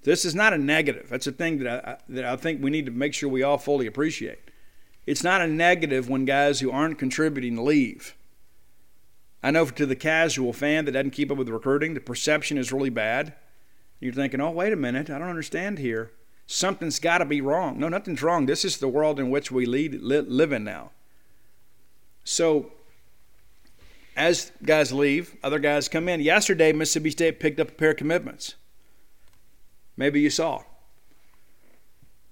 This 0.03 0.25
is 0.25 0.35
not 0.35 0.53
a 0.53 0.59
negative. 0.59 1.09
That's 1.09 1.27
a 1.27 1.33
thing 1.33 1.59
that 1.61 1.89
I, 1.89 1.97
that 2.09 2.25
I 2.25 2.37
think 2.37 2.63
we 2.63 2.71
need 2.71 2.87
to 2.87 2.93
make 2.93 3.15
sure 3.15 3.29
we 3.29 3.43
all 3.43 3.59
fully 3.59 3.87
appreciate. 3.87 4.41
It's 5.07 5.23
not 5.23 5.41
a 5.41 5.47
negative 5.47 6.09
when 6.09 6.25
guys 6.25 6.61
who 6.61 6.71
aren't 6.71 6.99
contributing 6.99 7.65
leave. 7.65 8.17
I 9.43 9.51
know 9.51 9.65
to 9.65 9.87
the 9.87 9.97
casual 9.97 10.53
fan 10.53 10.85
that 10.85 10.93
doesn't 10.93 11.11
keep 11.11 11.31
up 11.31 11.39
with 11.39 11.49
recruiting, 11.49 11.95
the 11.95 12.01
perception 12.01 12.59
is 12.59 12.73
really 12.73 12.91
bad. 12.91 13.35
You're 14.01 14.13
thinking, 14.13 14.41
oh, 14.41 14.51
wait 14.51 14.73
a 14.73 14.77
minute, 14.77 15.11
I 15.11 15.19
don't 15.19 15.29
understand 15.29 15.79
here 15.79 16.13
something's 16.47 16.99
got 16.99 17.19
to 17.19 17.25
be 17.25 17.41
wrong. 17.41 17.79
No, 17.79 17.89
nothing's 17.89 18.23
wrong. 18.23 18.47
This 18.47 18.65
is 18.65 18.79
the 18.79 18.89
world 18.89 19.19
in 19.19 19.31
which 19.31 19.51
we 19.51 19.67
lead, 19.67 20.01
live 20.03 20.53
in 20.53 20.65
now. 20.65 20.91
So, 22.25 22.73
as 24.17 24.53
guys 24.65 24.93
leave, 24.93 25.37
other 25.43 25.59
guys 25.59 25.89
come 25.89 26.09
in. 26.09 26.21
Yesterday, 26.21 26.73
Mississippi 26.73 27.11
State 27.11 27.41
picked 27.41 27.59
up 27.59 27.71
a 27.71 27.73
pair 27.73 27.91
of 27.91 27.97
commitments. 27.97 28.55
Maybe 29.97 30.21
you 30.21 30.31
saw. 30.31 30.63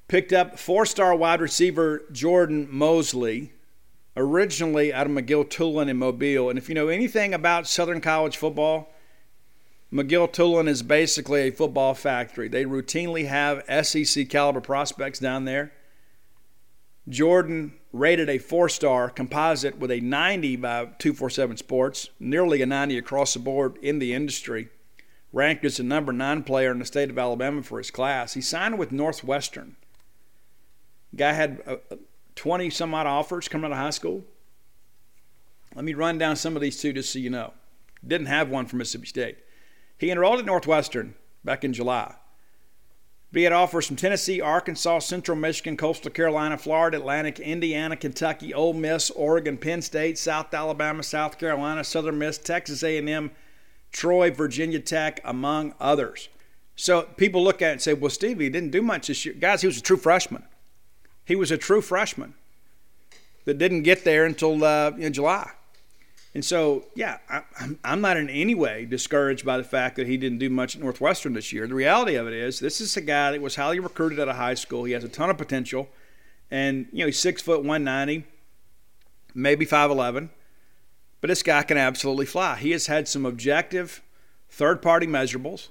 Picked 0.09 0.33
up 0.33 0.59
four 0.59 0.87
star 0.87 1.15
wide 1.15 1.41
receiver 1.41 2.03
Jordan 2.11 2.69
Mosley, 2.71 3.53
originally 4.17 4.93
out 4.93 5.07
of 5.07 5.13
McGill-Toolen 5.13 5.89
in 5.89 5.97
Mobile. 5.97 6.51
And 6.51 6.59
if 6.59 6.69
you 6.69 6.75
know 6.75 6.89
anything 6.89 7.33
about 7.33 7.67
Southern 7.67 8.01
College 8.01 8.37
football, 8.37 8.93
McGill-Toolen 9.93 10.69
is 10.69 10.83
basically 10.83 11.43
a 11.43 11.51
football 11.51 11.95
factory. 11.95 12.49
They 12.49 12.65
routinely 12.65 13.27
have 13.27 13.65
SEC 13.85 14.29
caliber 14.29 14.61
prospects 14.61 15.19
down 15.19 15.45
there. 15.47 15.73
Jordan 17.09 17.73
rated 17.93 18.29
a 18.29 18.39
four 18.39 18.69
star 18.69 19.11
composite 19.11 19.79
with 19.79 19.91
a 19.91 20.01
90 20.01 20.57
by 20.57 20.85
247 20.99 21.57
Sports, 21.57 22.11
nearly 22.21 22.63
a 22.63 22.67
90 22.67 22.99
across 22.99 23.35
the 23.35 23.41
board 23.41 23.79
in 23.83 23.99
the 23.99 24.15
industry. 24.15 24.69
Ranked 25.33 25.65
as 25.65 25.77
the 25.77 25.83
number 25.83 26.13
nine 26.13 26.45
player 26.45 26.71
in 26.71 26.79
the 26.79 26.85
state 26.85 27.11
of 27.11 27.19
Alabama 27.19 27.63
for 27.63 27.79
his 27.79 27.91
class. 27.91 28.35
He 28.35 28.41
signed 28.41 28.79
with 28.79 28.93
Northwestern. 28.93 29.77
Guy 31.15 31.33
had 31.33 31.63
uh, 31.67 31.77
20 32.37 32.71
some 32.71 32.95
odd 32.95 33.07
offers 33.07 33.49
coming 33.49 33.67
out 33.67 33.73
of 33.73 33.79
high 33.79 33.91
school. 33.91 34.25
Let 35.75 35.85
me 35.85 35.95
run 35.95 36.19
down 36.19 36.37
some 36.37 36.57
of 36.57 36.63
these 36.63 36.81
two 36.81 36.93
just 36.93 37.13
so 37.13 37.19
you 37.19 37.31
know. 37.31 37.53
Didn't 38.07 38.27
have 38.27 38.49
one 38.49 38.67
from 38.67 38.79
Mississippi 38.79 39.07
State. 39.07 39.39
He 40.01 40.11
enrolled 40.11 40.39
at 40.39 40.47
Northwestern 40.47 41.15
back 41.45 41.63
in 41.63 41.75
July. 41.75 42.15
But 43.31 43.39
he 43.39 43.45
had 43.45 43.53
offers 43.53 43.87
from 43.87 43.97
Tennessee, 43.97 44.41
Arkansas, 44.41 45.01
Central 45.01 45.37
Michigan, 45.37 45.77
Coastal 45.77 46.11
Carolina, 46.11 46.57
Florida 46.57 46.97
Atlantic, 46.97 47.39
Indiana, 47.39 47.97
Kentucky, 47.97 48.55
Ole 48.55 48.73
Miss, 48.73 49.11
Oregon, 49.11 49.59
Penn 49.59 49.83
State, 49.83 50.17
South 50.17 50.55
Alabama, 50.55 51.03
South 51.03 51.39
Carolina, 51.39 51.85
Southern 51.85 52.19
Miss, 52.19 52.39
Texas 52.39 52.83
A&M, 52.83 53.31
Troy, 53.93 54.31
Virginia 54.31 54.81
Tech, 54.81 55.21
among 55.23 55.75
others. 55.79 56.31
So 56.77 57.03
people 57.03 57.45
look 57.45 57.61
at 57.61 57.69
it 57.69 57.73
and 57.73 57.83
say, 57.83 57.93
well, 57.93 58.09
Stevie 58.09 58.49
didn't 58.49 58.71
do 58.71 58.81
much 58.81 59.09
this 59.09 59.27
year. 59.27 59.35
Guys, 59.39 59.61
he 59.61 59.67
was 59.67 59.77
a 59.77 59.83
true 59.83 59.99
freshman. 59.99 60.45
He 61.27 61.37
was 61.37 61.51
a 61.51 61.59
true 61.59 61.83
freshman 61.83 62.33
that 63.45 63.59
didn't 63.59 63.83
get 63.83 64.05
there 64.05 64.25
until 64.25 64.65
uh, 64.65 64.93
in 64.99 65.13
July. 65.13 65.51
And 66.33 66.45
so, 66.45 66.87
yeah, 66.95 67.19
I, 67.29 67.43
am 67.83 68.01
not 68.01 68.17
in 68.17 68.31
any 68.31 68.55
way 68.55 68.85
discouraged 68.85 69.45
by 69.45 69.57
the 69.57 69.65
fact 69.65 69.97
that 69.97 70.07
he 70.07 70.17
didn't 70.17 70.39
do 70.39 70.49
much 70.49 70.77
at 70.77 70.83
Northwestern 70.83 71.33
this 71.33 71.53
year. 71.53 71.67
The 71.67 71.75
reality 71.75 72.15
of 72.15 72.29
it 72.29 72.35
is, 72.35 72.61
this 72.61 72.81
is 72.81 72.97
a 72.97 73.01
guy 73.01 73.33
that 73.33 73.43
was 73.43 73.57
highly 73.57 73.81
recruited 73.81 74.21
out 74.21 74.29
of 74.29 74.37
high 74.37 74.55
school. 74.55 74.85
He 74.85 74.93
has 74.93 75.03
a 75.03 75.09
ton 75.09 75.29
of 75.31 75.39
potential, 75.39 75.89
and 76.51 76.87
you 76.93 77.01
know 77.01 77.07
he's 77.07 77.19
six 77.19 77.43
foot 77.43 77.65
one 77.65 77.83
ninety, 77.83 78.27
maybe 79.35 79.65
five 79.65 79.91
eleven, 79.91 80.31
but 81.21 81.29
this 81.29 81.43
guy 81.43 81.65
can 81.65 81.77
absolutely 81.77 82.27
fly. 82.27 82.57
He 82.57 82.71
has 82.71 82.87
had 82.87 83.09
some 83.09 83.27
objective, 83.27 84.01
third 84.49 84.81
party 84.83 85.09
measurables 85.09 85.69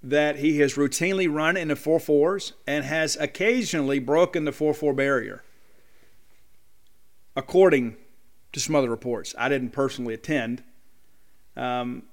that 0.00 0.36
he 0.36 0.60
has 0.60 0.74
routinely 0.74 1.32
run 1.32 1.56
in 1.56 1.68
the 1.68 1.76
four 1.76 1.98
fours 1.98 2.52
and 2.68 2.84
has 2.84 3.16
occasionally 3.16 3.98
broken 3.98 4.44
the 4.44 4.52
four 4.52 4.74
four 4.74 4.92
barrier, 4.92 5.42
according 7.34 7.96
to 8.54 8.60
some 8.60 8.74
other 8.74 8.88
reports. 8.88 9.34
I 9.36 9.48
didn't 9.48 9.70
personally 9.70 10.14
attend. 10.14 10.62
Um, 11.56 12.04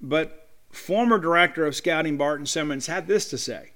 but 0.00 0.48
former 0.70 1.18
director 1.18 1.64
of 1.64 1.76
scouting 1.76 2.16
Barton 2.16 2.46
Simmons 2.46 2.86
had 2.86 3.06
this 3.06 3.30
to 3.30 3.38
say. 3.38 3.70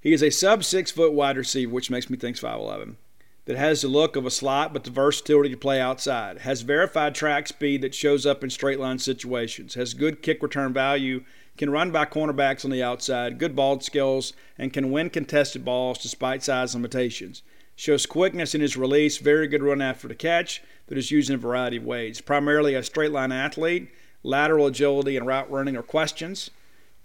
He 0.00 0.12
is 0.12 0.22
a 0.22 0.30
sub 0.30 0.64
six 0.64 0.90
foot 0.90 1.12
wide 1.12 1.36
receiver, 1.36 1.72
which 1.72 1.90
makes 1.90 2.10
me 2.10 2.16
think 2.16 2.36
5'11, 2.36 2.96
that 3.44 3.56
has 3.56 3.82
the 3.82 3.88
look 3.88 4.16
of 4.16 4.26
a 4.26 4.30
slot 4.30 4.72
but 4.72 4.82
the 4.84 4.90
versatility 4.90 5.50
to 5.50 5.56
play 5.56 5.80
outside, 5.80 6.38
has 6.38 6.62
verified 6.62 7.14
track 7.14 7.46
speed 7.46 7.82
that 7.82 7.94
shows 7.94 8.26
up 8.26 8.42
in 8.42 8.50
straight 8.50 8.80
line 8.80 8.98
situations, 8.98 9.74
has 9.74 9.94
good 9.94 10.22
kick 10.22 10.42
return 10.42 10.72
value, 10.72 11.22
can 11.56 11.70
run 11.70 11.90
by 11.90 12.04
cornerbacks 12.04 12.64
on 12.64 12.70
the 12.70 12.82
outside, 12.82 13.38
good 13.38 13.54
ball 13.54 13.78
skills, 13.80 14.32
and 14.58 14.72
can 14.72 14.90
win 14.90 15.10
contested 15.10 15.64
balls 15.64 15.98
despite 15.98 16.42
size 16.42 16.74
limitations. 16.74 17.42
Shows 17.74 18.06
quickness 18.06 18.54
in 18.54 18.60
his 18.60 18.76
release, 18.76 19.18
very 19.18 19.48
good 19.48 19.62
run 19.62 19.80
after 19.80 20.06
the 20.06 20.14
catch 20.14 20.62
that 20.86 20.98
is 20.98 21.10
used 21.10 21.30
in 21.30 21.36
a 21.36 21.38
variety 21.38 21.78
of 21.78 21.84
ways. 21.84 22.20
Primarily 22.20 22.74
a 22.74 22.82
straight 22.82 23.12
line 23.12 23.32
athlete, 23.32 23.90
lateral 24.22 24.66
agility 24.66 25.16
and 25.16 25.26
route 25.26 25.50
running 25.50 25.76
are 25.76 25.82
questions. 25.82 26.50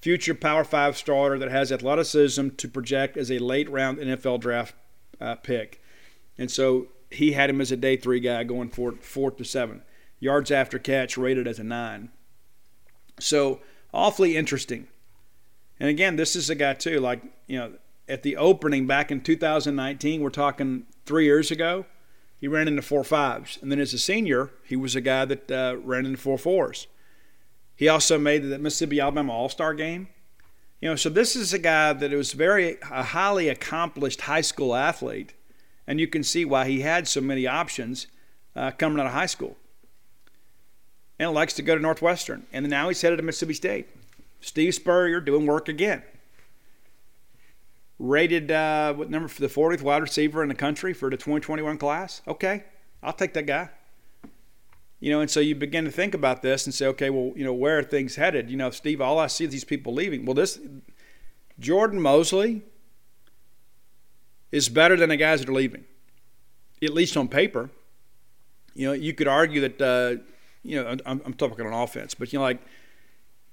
Future 0.02 0.36
Power 0.36 0.64
5 0.64 0.98
starter 0.98 1.40
that 1.40 1.50
has 1.50 1.72
athleticism 1.72 2.50
to 2.50 2.68
project 2.68 3.18
as 3.18 3.32
a 3.32 3.40
late 3.40 3.70
round 3.70 3.98
NFL 3.98 4.40
draft 4.40 4.76
uh, 5.20 5.36
pick. 5.36 5.82
And 6.38 6.52
so 6.52 6.88
he 7.10 7.32
had 7.32 7.50
him 7.50 7.62
as 7.62 7.72
a 7.72 7.78
day 7.78 7.98
three 7.98 8.20
guy 8.20 8.44
going 8.44 8.70
for 8.70 8.94
fourth 8.94 9.38
to 9.38 9.46
seven. 9.46 9.82
Yards 10.20 10.52
after 10.52 10.78
catch 10.78 11.18
rated 11.18 11.48
as 11.48 11.60
a 11.60 11.64
nine. 11.64 12.10
So 13.20 13.62
awfully 13.94 14.36
interesting. 14.36 14.88
And 15.80 15.90
again, 15.90 16.16
this 16.16 16.36
is 16.36 16.50
a 16.50 16.56
guy 16.56 16.74
too, 16.74 17.00
like, 17.00 17.22
you 17.48 17.58
know, 17.58 17.74
at 18.08 18.24
the 18.24 18.38
opening 18.38 18.88
back 18.88 19.12
in 19.12 19.22
2019, 19.22 20.22
we're 20.22 20.30
talking 20.30 20.86
three 21.06 21.26
years 21.26 21.52
ago, 21.52 21.86
he 22.40 22.48
ran 22.48 22.68
into 22.68 22.82
four 22.82 23.04
fives. 23.04 23.58
And 23.62 23.72
then 23.72 23.80
as 23.80 23.94
a 23.94 24.00
senior, 24.00 24.52
he 24.64 24.76
was 24.76 24.96
a 24.96 25.02
guy 25.02 25.26
that 25.26 25.52
uh, 25.52 25.78
ran 25.84 26.06
into 26.06 26.18
four 26.18 26.38
fours. 26.38 26.88
He 27.76 27.88
also 27.88 28.18
made 28.18 28.44
the 28.44 28.58
Mississippi 28.58 29.00
Alabama 29.00 29.34
All 29.34 29.50
Star 29.50 29.74
game. 29.74 30.08
You 30.82 30.90
know, 30.90 30.96
so 30.96 31.10
this 31.10 31.36
is 31.36 31.54
a 31.54 31.60
guy 31.60 31.94
that 31.94 32.12
was 32.12 32.34
very 32.34 32.78
a 32.92 33.04
highly 33.04 33.50
accomplished 33.50 34.22
high 34.22 34.42
school 34.42 34.76
athlete, 34.76 35.34
and 35.88 36.00
you 36.00 36.08
can 36.08 36.24
see 36.24 36.46
why 36.46 36.68
he 36.68 36.82
had 36.82 37.08
so 37.08 37.20
many 37.20 37.48
options 37.48 38.08
uh, 38.56 38.72
coming 38.72 39.00
out 39.00 39.08
of 39.08 39.14
high 39.14 39.26
school. 39.26 39.58
And 41.20 41.34
likes 41.34 41.54
to 41.54 41.64
go 41.64 41.74
to 41.76 41.82
Northwestern, 41.82 42.46
and 42.54 42.70
now 42.70 42.90
he's 42.90 43.02
headed 43.02 43.18
to 43.18 43.24
Mississippi 43.24 43.56
State. 43.56 43.88
Steve 44.40 44.76
Spurrier 44.76 45.20
doing 45.20 45.48
work 45.48 45.68
again 45.68 46.04
rated 48.00 48.52
uh, 48.52 48.94
what 48.94 49.10
number 49.10 49.28
for 49.28 49.42
the 49.42 49.48
40th 49.48 49.82
wide 49.82 50.02
receiver 50.02 50.44
in 50.44 50.50
the 50.50 50.56
country 50.56 50.94
for 50.94 51.10
the 51.10 51.18
2021 51.18 51.78
class. 51.78 52.22
Okay, 52.28 52.64
I'll 53.02 53.14
take 53.14 53.34
that 53.34 53.46
guy. 53.46 53.70
You 55.00 55.12
know, 55.12 55.22
and 55.22 55.30
so 55.30 55.40
you 55.40 55.54
begin 55.54 55.86
to 55.86 55.92
think 55.92 56.16
about 56.16 56.42
this 56.42 56.66
and 56.66 56.74
say, 56.74 56.88
okay, 56.88 57.10
well, 57.10 57.32
you 57.36 57.44
know, 57.44 57.54
where 57.54 57.80
are 57.80 57.84
things 57.84 58.16
headed? 58.16 58.50
You 58.50 58.58
know, 58.58 58.72
Steve, 58.72 59.00
all 59.00 59.20
I 59.20 59.28
see 59.28 59.46
is 59.46 59.52
these 59.52 59.64
people 59.64 59.94
leaving. 59.94 60.26
Well, 60.26 60.34
this 60.34 60.60
Jordan 61.60 62.02
Mosley 62.02 62.64
is 64.52 64.70
better 64.70 64.96
than 64.96 65.10
the 65.10 65.18
guys 65.18 65.42
that 65.42 65.50
are 65.50 65.54
leaving, 65.54 65.86
at 66.82 66.94
least 66.94 67.16
on 67.16 67.28
paper. 67.28 67.70
You 68.74 68.88
know, 68.88 68.94
you 68.94 69.14
could 69.14 69.28
argue 69.28 69.62
that, 69.62 69.82
uh, 69.82 70.24
you 70.64 70.82
know, 70.82 70.98
I'm, 71.06 71.22
I'm 71.26 71.34
talking 71.34 71.66
on 71.66 71.74
offense, 71.74 72.16
but, 72.16 72.34
you 72.34 72.40
know, 72.40 72.44
like 72.44 72.62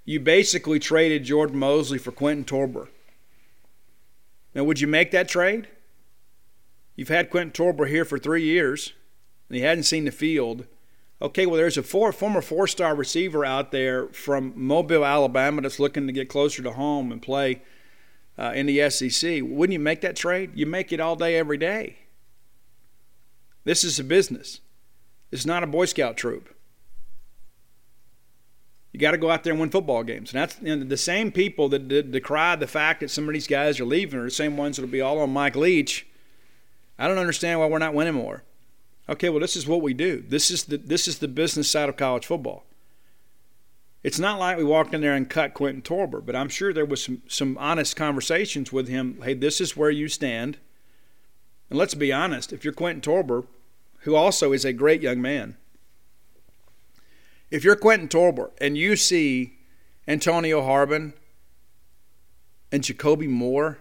you 0.04 0.20
basically 0.20 0.78
traded 0.78 1.24
Jordan 1.24 1.58
Mosley 1.58 1.98
for 1.98 2.12
Quentin 2.12 2.44
Torbor. 2.44 2.88
Now, 4.54 4.64
would 4.64 4.80
you 4.80 4.86
make 4.86 5.10
that 5.10 5.28
trade? 5.28 5.68
You've 6.96 7.08
had 7.08 7.30
Quentin 7.30 7.52
Torbor 7.52 7.88
here 7.88 8.04
for 8.04 8.18
three 8.18 8.44
years, 8.44 8.92
and 9.48 9.56
he 9.56 9.62
hadn't 9.62 9.84
seen 9.84 10.04
the 10.04 10.12
field. 10.12 10.66
Okay, 11.20 11.46
well, 11.46 11.56
there's 11.56 11.76
a 11.76 11.82
four, 11.82 12.12
former 12.12 12.40
four 12.40 12.66
star 12.66 12.94
receiver 12.94 13.44
out 13.44 13.72
there 13.72 14.08
from 14.08 14.52
Mobile, 14.54 15.04
Alabama 15.04 15.62
that's 15.62 15.80
looking 15.80 16.06
to 16.06 16.12
get 16.12 16.28
closer 16.28 16.62
to 16.62 16.72
home 16.72 17.10
and 17.10 17.20
play 17.20 17.62
uh, 18.38 18.52
in 18.54 18.66
the 18.66 18.88
SEC. 18.90 19.40
Wouldn't 19.42 19.72
you 19.72 19.80
make 19.80 20.00
that 20.02 20.16
trade? 20.16 20.52
You 20.54 20.66
make 20.66 20.92
it 20.92 21.00
all 21.00 21.16
day, 21.16 21.36
every 21.36 21.56
day. 21.56 21.98
This 23.64 23.82
is 23.82 23.98
a 23.98 24.04
business, 24.04 24.60
it's 25.32 25.46
not 25.46 25.62
a 25.64 25.66
Boy 25.66 25.86
Scout 25.86 26.16
troop. 26.16 26.53
You 28.94 29.00
got 29.00 29.10
to 29.10 29.18
go 29.18 29.28
out 29.28 29.42
there 29.42 29.52
and 29.52 29.58
win 29.58 29.70
football 29.70 30.04
games. 30.04 30.32
And 30.32 30.40
that's 30.40 30.56
you 30.62 30.76
know, 30.76 30.84
the 30.84 30.96
same 30.96 31.32
people 31.32 31.68
that, 31.70 31.88
that 31.88 32.12
decry 32.12 32.54
the 32.54 32.68
fact 32.68 33.00
that 33.00 33.10
some 33.10 33.28
of 33.28 33.34
these 33.34 33.48
guys 33.48 33.80
are 33.80 33.84
leaving 33.84 34.20
are 34.20 34.24
the 34.24 34.30
same 34.30 34.56
ones 34.56 34.76
that'll 34.76 34.88
be 34.88 35.00
all 35.00 35.18
on 35.18 35.30
Mike 35.30 35.56
Leach. 35.56 36.06
I 36.96 37.08
don't 37.08 37.18
understand 37.18 37.58
why 37.58 37.66
we're 37.66 37.80
not 37.80 37.92
winning 37.92 38.14
more. 38.14 38.44
Okay, 39.08 39.30
well, 39.30 39.40
this 39.40 39.56
is 39.56 39.66
what 39.66 39.82
we 39.82 39.94
do. 39.94 40.22
This 40.26 40.48
is 40.48 40.64
the 40.64 40.76
this 40.76 41.08
is 41.08 41.18
the 41.18 41.26
business 41.26 41.68
side 41.68 41.88
of 41.88 41.96
college 41.96 42.24
football. 42.24 42.62
It's 44.04 44.20
not 44.20 44.38
like 44.38 44.58
we 44.58 44.64
walked 44.64 44.94
in 44.94 45.00
there 45.00 45.14
and 45.14 45.28
cut 45.28 45.54
Quentin 45.54 45.82
Torbor, 45.82 46.24
but 46.24 46.36
I'm 46.36 46.48
sure 46.48 46.72
there 46.72 46.86
was 46.86 47.02
some 47.02 47.20
some 47.26 47.58
honest 47.58 47.96
conversations 47.96 48.72
with 48.72 48.86
him. 48.86 49.18
Hey, 49.24 49.34
this 49.34 49.60
is 49.60 49.76
where 49.76 49.90
you 49.90 50.06
stand. 50.06 50.58
And 51.68 51.76
let's 51.76 51.94
be 51.94 52.12
honest, 52.12 52.52
if 52.52 52.62
you're 52.62 52.72
Quentin 52.72 53.00
Torbor, 53.00 53.44
who 54.02 54.14
also 54.14 54.52
is 54.52 54.64
a 54.64 54.72
great 54.72 55.02
young 55.02 55.20
man, 55.20 55.56
if 57.54 57.62
you're 57.62 57.76
Quentin 57.76 58.08
Torbor 58.08 58.50
and 58.58 58.76
you 58.76 58.96
see 58.96 59.56
Antonio 60.08 60.60
Harmon 60.60 61.14
and 62.72 62.82
Jacoby 62.82 63.28
Moore 63.28 63.78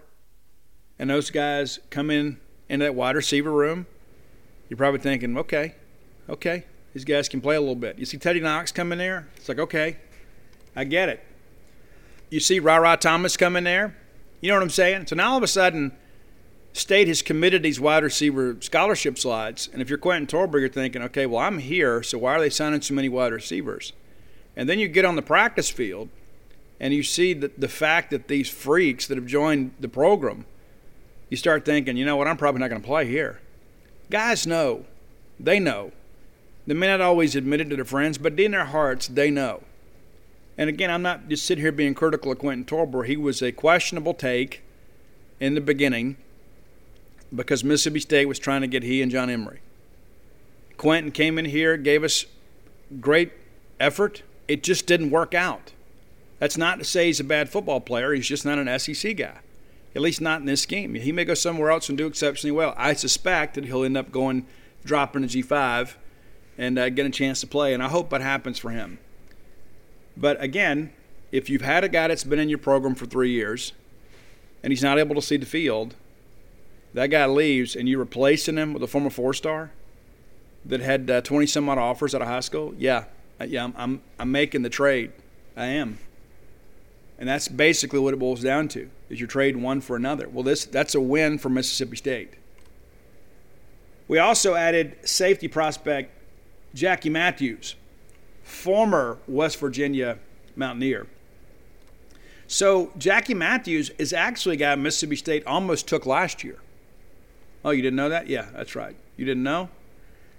and 0.96 1.10
those 1.10 1.28
guys 1.28 1.80
come 1.90 2.08
in 2.08 2.38
in 2.68 2.78
that 2.78 2.94
wide 2.94 3.16
receiver 3.16 3.50
room, 3.50 3.86
you're 4.68 4.76
probably 4.76 5.00
thinking, 5.00 5.36
okay, 5.36 5.74
okay, 6.28 6.62
these 6.92 7.04
guys 7.04 7.28
can 7.28 7.40
play 7.40 7.56
a 7.56 7.60
little 7.60 7.74
bit. 7.74 7.98
You 7.98 8.06
see 8.06 8.16
Teddy 8.16 8.38
Knox 8.38 8.70
come 8.70 8.92
in 8.92 8.98
there, 8.98 9.26
it's 9.34 9.48
like, 9.48 9.58
okay, 9.58 9.96
I 10.76 10.84
get 10.84 11.08
it. 11.08 11.24
You 12.30 12.38
see 12.38 12.60
Rara 12.60 12.96
Thomas 12.96 13.36
come 13.36 13.56
in 13.56 13.64
there, 13.64 13.96
you 14.40 14.50
know 14.50 14.54
what 14.54 14.62
I'm 14.62 14.70
saying? 14.70 15.08
So 15.08 15.16
now 15.16 15.32
all 15.32 15.38
of 15.38 15.42
a 15.42 15.48
sudden, 15.48 15.90
State 16.74 17.06
has 17.06 17.22
committed 17.22 17.62
these 17.62 17.78
wide 17.78 18.02
receiver 18.02 18.56
scholarship 18.58 19.16
slides. 19.16 19.70
And 19.72 19.80
if 19.80 19.88
you're 19.88 19.96
Quentin 19.96 20.26
Torbor, 20.26 20.58
you're 20.58 20.68
thinking, 20.68 21.02
okay, 21.02 21.24
well, 21.24 21.40
I'm 21.40 21.60
here, 21.60 22.02
so 22.02 22.18
why 22.18 22.34
are 22.34 22.40
they 22.40 22.50
signing 22.50 22.82
so 22.82 22.94
many 22.94 23.08
wide 23.08 23.32
receivers? 23.32 23.92
And 24.56 24.68
then 24.68 24.80
you 24.80 24.88
get 24.88 25.04
on 25.04 25.14
the 25.14 25.22
practice 25.22 25.70
field 25.70 26.08
and 26.80 26.92
you 26.92 27.04
see 27.04 27.32
the, 27.32 27.52
the 27.56 27.68
fact 27.68 28.10
that 28.10 28.26
these 28.26 28.50
freaks 28.50 29.06
that 29.06 29.16
have 29.16 29.26
joined 29.26 29.72
the 29.78 29.88
program, 29.88 30.46
you 31.30 31.36
start 31.36 31.64
thinking, 31.64 31.96
you 31.96 32.04
know 32.04 32.16
what, 32.16 32.26
I'm 32.26 32.36
probably 32.36 32.60
not 32.60 32.70
going 32.70 32.82
to 32.82 32.86
play 32.86 33.06
here. 33.06 33.40
Guys 34.10 34.44
know. 34.44 34.84
They 35.38 35.60
know. 35.60 35.92
They 36.66 36.74
may 36.74 36.88
not 36.88 37.00
always 37.00 37.36
admit 37.36 37.60
it 37.60 37.70
to 37.70 37.76
their 37.76 37.84
friends, 37.84 38.18
but 38.18 38.38
in 38.38 38.50
their 38.50 38.64
hearts, 38.64 39.06
they 39.06 39.30
know. 39.30 39.62
And 40.58 40.68
again, 40.68 40.90
I'm 40.90 41.02
not 41.02 41.28
just 41.28 41.46
sitting 41.46 41.62
here 41.62 41.72
being 41.72 41.94
critical 41.94 42.32
of 42.32 42.38
Quentin 42.40 42.64
Torbor. 42.64 43.06
He 43.06 43.16
was 43.16 43.42
a 43.42 43.52
questionable 43.52 44.14
take 44.14 44.62
in 45.38 45.54
the 45.54 45.60
beginning 45.60 46.16
because 47.34 47.64
Mississippi 47.64 48.00
State 48.00 48.26
was 48.26 48.38
trying 48.38 48.60
to 48.60 48.66
get 48.66 48.82
he 48.82 49.02
and 49.02 49.10
John 49.10 49.30
Emery. 49.30 49.60
Quentin 50.76 51.12
came 51.12 51.38
in 51.38 51.44
here, 51.46 51.76
gave 51.76 52.04
us 52.04 52.26
great 53.00 53.32
effort. 53.80 54.22
It 54.48 54.62
just 54.62 54.86
didn't 54.86 55.10
work 55.10 55.34
out. 55.34 55.72
That's 56.38 56.58
not 56.58 56.78
to 56.78 56.84
say 56.84 57.06
he's 57.06 57.20
a 57.20 57.24
bad 57.24 57.48
football 57.48 57.80
player. 57.80 58.12
He's 58.12 58.28
just 58.28 58.44
not 58.44 58.58
an 58.58 58.78
SEC 58.78 59.16
guy, 59.16 59.38
at 59.94 60.02
least 60.02 60.20
not 60.20 60.40
in 60.40 60.46
this 60.46 60.62
scheme. 60.62 60.94
He 60.94 61.12
may 61.12 61.24
go 61.24 61.34
somewhere 61.34 61.70
else 61.70 61.88
and 61.88 61.96
do 61.96 62.06
exceptionally 62.06 62.52
well. 62.52 62.74
I 62.76 62.92
suspect 62.94 63.54
that 63.54 63.64
he'll 63.64 63.84
end 63.84 63.96
up 63.96 64.10
going 64.10 64.46
dropping 64.84 65.26
to 65.26 65.42
G5 65.42 65.94
and 66.58 66.78
uh, 66.78 66.88
get 66.90 67.06
a 67.06 67.10
chance 67.10 67.40
to 67.40 67.46
play, 67.46 67.72
and 67.72 67.82
I 67.82 67.88
hope 67.88 68.10
that 68.10 68.20
happens 68.20 68.58
for 68.58 68.70
him. 68.70 68.98
But 70.16 70.40
again, 70.42 70.92
if 71.32 71.50
you've 71.50 71.62
had 71.62 71.82
a 71.82 71.88
guy 71.88 72.08
that's 72.08 72.24
been 72.24 72.38
in 72.38 72.48
your 72.48 72.58
program 72.58 72.94
for 72.94 73.06
three 73.06 73.30
years 73.30 73.72
and 74.62 74.72
he's 74.72 74.82
not 74.82 74.98
able 74.98 75.14
to 75.16 75.22
see 75.22 75.36
the 75.36 75.46
field, 75.46 75.96
that 76.94 77.08
guy 77.08 77.26
leaves 77.26 77.76
and 77.76 77.88
you're 77.88 77.98
replacing 77.98 78.56
him 78.56 78.72
with 78.72 78.82
a 78.82 78.86
former 78.86 79.10
four 79.10 79.34
star 79.34 79.72
that 80.64 80.80
had 80.80 81.10
uh, 81.10 81.20
20 81.20 81.46
some 81.46 81.68
odd 81.68 81.76
offers 81.76 82.14
out 82.14 82.22
of 82.22 82.28
high 82.28 82.40
school, 82.40 82.74
yeah, 82.78 83.04
yeah, 83.46 83.64
I'm, 83.64 83.74
I'm, 83.76 84.02
I'm 84.18 84.32
making 84.32 84.62
the 84.62 84.70
trade. 84.70 85.12
I 85.56 85.66
am. 85.66 85.98
And 87.18 87.28
that's 87.28 87.48
basically 87.48 87.98
what 87.98 88.14
it 88.14 88.18
boils 88.18 88.42
down 88.42 88.68
to: 88.68 88.90
is 89.08 89.20
you're 89.20 89.28
trading 89.28 89.62
one 89.62 89.80
for 89.80 89.94
another. 89.94 90.28
Well, 90.28 90.42
this 90.42 90.64
that's 90.64 90.94
a 90.94 91.00
win 91.00 91.38
for 91.38 91.48
Mississippi 91.48 91.96
State. 91.96 92.34
We 94.08 94.18
also 94.18 94.54
added 94.54 94.96
safety 95.08 95.46
prospect 95.46 96.10
Jackie 96.74 97.10
Matthews, 97.10 97.76
former 98.42 99.18
West 99.28 99.60
Virginia 99.60 100.18
Mountaineer. 100.56 101.06
So 102.48 102.92
Jackie 102.98 103.34
Matthews 103.34 103.90
is 103.96 104.12
actually 104.12 104.56
a 104.56 104.58
guy 104.58 104.74
Mississippi 104.74 105.16
State 105.16 105.46
almost 105.46 105.86
took 105.86 106.06
last 106.06 106.42
year. 106.42 106.58
Oh, 107.64 107.70
you 107.70 107.82
didn't 107.82 107.96
know 107.96 108.10
that? 108.10 108.28
Yeah, 108.28 108.46
that's 108.52 108.76
right. 108.76 108.94
You 109.16 109.24
didn't 109.24 109.42
know? 109.42 109.70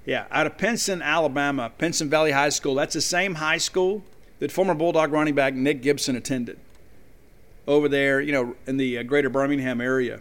Yeah, 0.06 0.26
out 0.30 0.45
of 0.45 0.57
Pinson, 0.57 1.02
Alabama, 1.02 1.72
Pinson 1.77 2.10
Valley 2.10 2.31
High 2.31 2.49
School. 2.49 2.76
That's 2.76 2.93
the 2.93 3.02
same 3.02 3.35
high 3.35 3.57
school 3.57 4.03
that 4.39 4.52
former 4.52 4.76
Bulldog 4.76 5.11
running 5.11 5.34
back 5.34 5.56
Nick 5.56 5.81
Gibson 5.81 6.15
attended 6.15 6.60
over 7.68 7.89
there, 7.89 8.22
you 8.22 8.31
know, 8.31 8.56
in 8.68 8.77
the 8.77 8.99
uh, 8.99 9.03
greater 9.03 9.30
Birmingham 9.30 9.81
area. 9.81 10.19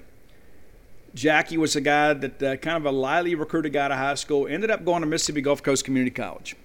Jackie 1.14 1.58
was 1.58 1.76
a 1.76 1.80
guy 1.80 2.14
that 2.14 2.42
uh, 2.42 2.56
kind 2.56 2.76
of 2.78 2.86
a 2.86 2.90
lightly 2.90 3.34
recruited 3.34 3.72
guy 3.72 3.88
to 3.88 3.94
high 3.94 4.14
school, 4.14 4.46
ended 4.46 4.70
up 4.70 4.84
going 4.84 5.02
to 5.02 5.06
Mississippi 5.06 5.42
Gulf 5.42 5.62
Coast 5.62 5.84
Community 5.84 6.10
College. 6.10 6.56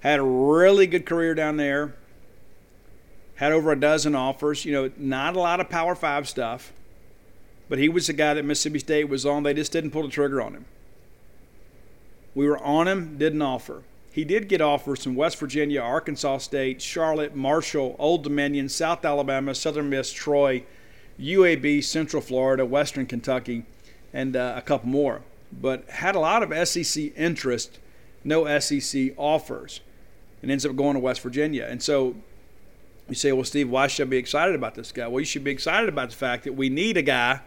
Had 0.00 0.20
a 0.20 0.22
really 0.22 0.86
good 0.86 1.04
career 1.04 1.34
down 1.34 1.56
there. 1.56 1.94
Had 3.34 3.52
over 3.52 3.72
a 3.72 3.78
dozen 3.78 4.14
offers. 4.14 4.64
You 4.64 4.72
know, 4.72 4.90
not 4.96 5.36
a 5.36 5.40
lot 5.40 5.60
of 5.60 5.68
Power 5.68 5.94
Five 5.94 6.28
stuff. 6.28 6.72
But 7.70 7.78
he 7.78 7.88
was 7.88 8.08
the 8.08 8.12
guy 8.12 8.34
that 8.34 8.44
Mississippi 8.44 8.80
State 8.80 9.08
was 9.08 9.24
on. 9.24 9.44
They 9.44 9.54
just 9.54 9.70
didn't 9.70 9.92
pull 9.92 10.02
the 10.02 10.08
trigger 10.08 10.42
on 10.42 10.54
him. 10.54 10.64
We 12.34 12.46
were 12.48 12.58
on 12.58 12.88
him, 12.88 13.16
didn't 13.16 13.40
offer. 13.40 13.84
He 14.10 14.24
did 14.24 14.48
get 14.48 14.60
offers 14.60 15.04
from 15.04 15.14
West 15.14 15.38
Virginia, 15.38 15.80
Arkansas 15.80 16.38
State, 16.38 16.82
Charlotte, 16.82 17.36
Marshall, 17.36 17.94
Old 17.96 18.24
Dominion, 18.24 18.68
South 18.68 19.04
Alabama, 19.04 19.54
Southern 19.54 19.88
Miss, 19.88 20.12
Troy, 20.12 20.64
UAB, 21.18 21.84
Central 21.84 22.20
Florida, 22.20 22.66
Western 22.66 23.06
Kentucky, 23.06 23.64
and 24.12 24.34
uh, 24.34 24.54
a 24.56 24.62
couple 24.62 24.88
more. 24.88 25.22
But 25.52 25.88
had 25.90 26.16
a 26.16 26.20
lot 26.20 26.42
of 26.42 26.68
SEC 26.68 27.16
interest, 27.16 27.78
no 28.24 28.58
SEC 28.58 29.12
offers, 29.16 29.80
and 30.42 30.50
ends 30.50 30.66
up 30.66 30.74
going 30.74 30.94
to 30.94 31.00
West 31.00 31.20
Virginia. 31.20 31.68
And 31.70 31.80
so 31.80 32.16
you 33.08 33.14
say, 33.14 33.30
well, 33.30 33.44
Steve, 33.44 33.70
why 33.70 33.86
should 33.86 34.08
I 34.08 34.10
be 34.10 34.16
excited 34.16 34.56
about 34.56 34.74
this 34.74 34.90
guy? 34.90 35.06
Well, 35.06 35.20
you 35.20 35.26
should 35.26 35.44
be 35.44 35.52
excited 35.52 35.88
about 35.88 36.10
the 36.10 36.16
fact 36.16 36.42
that 36.44 36.54
we 36.54 36.68
need 36.68 36.96
a 36.96 37.02
guy 37.02 37.42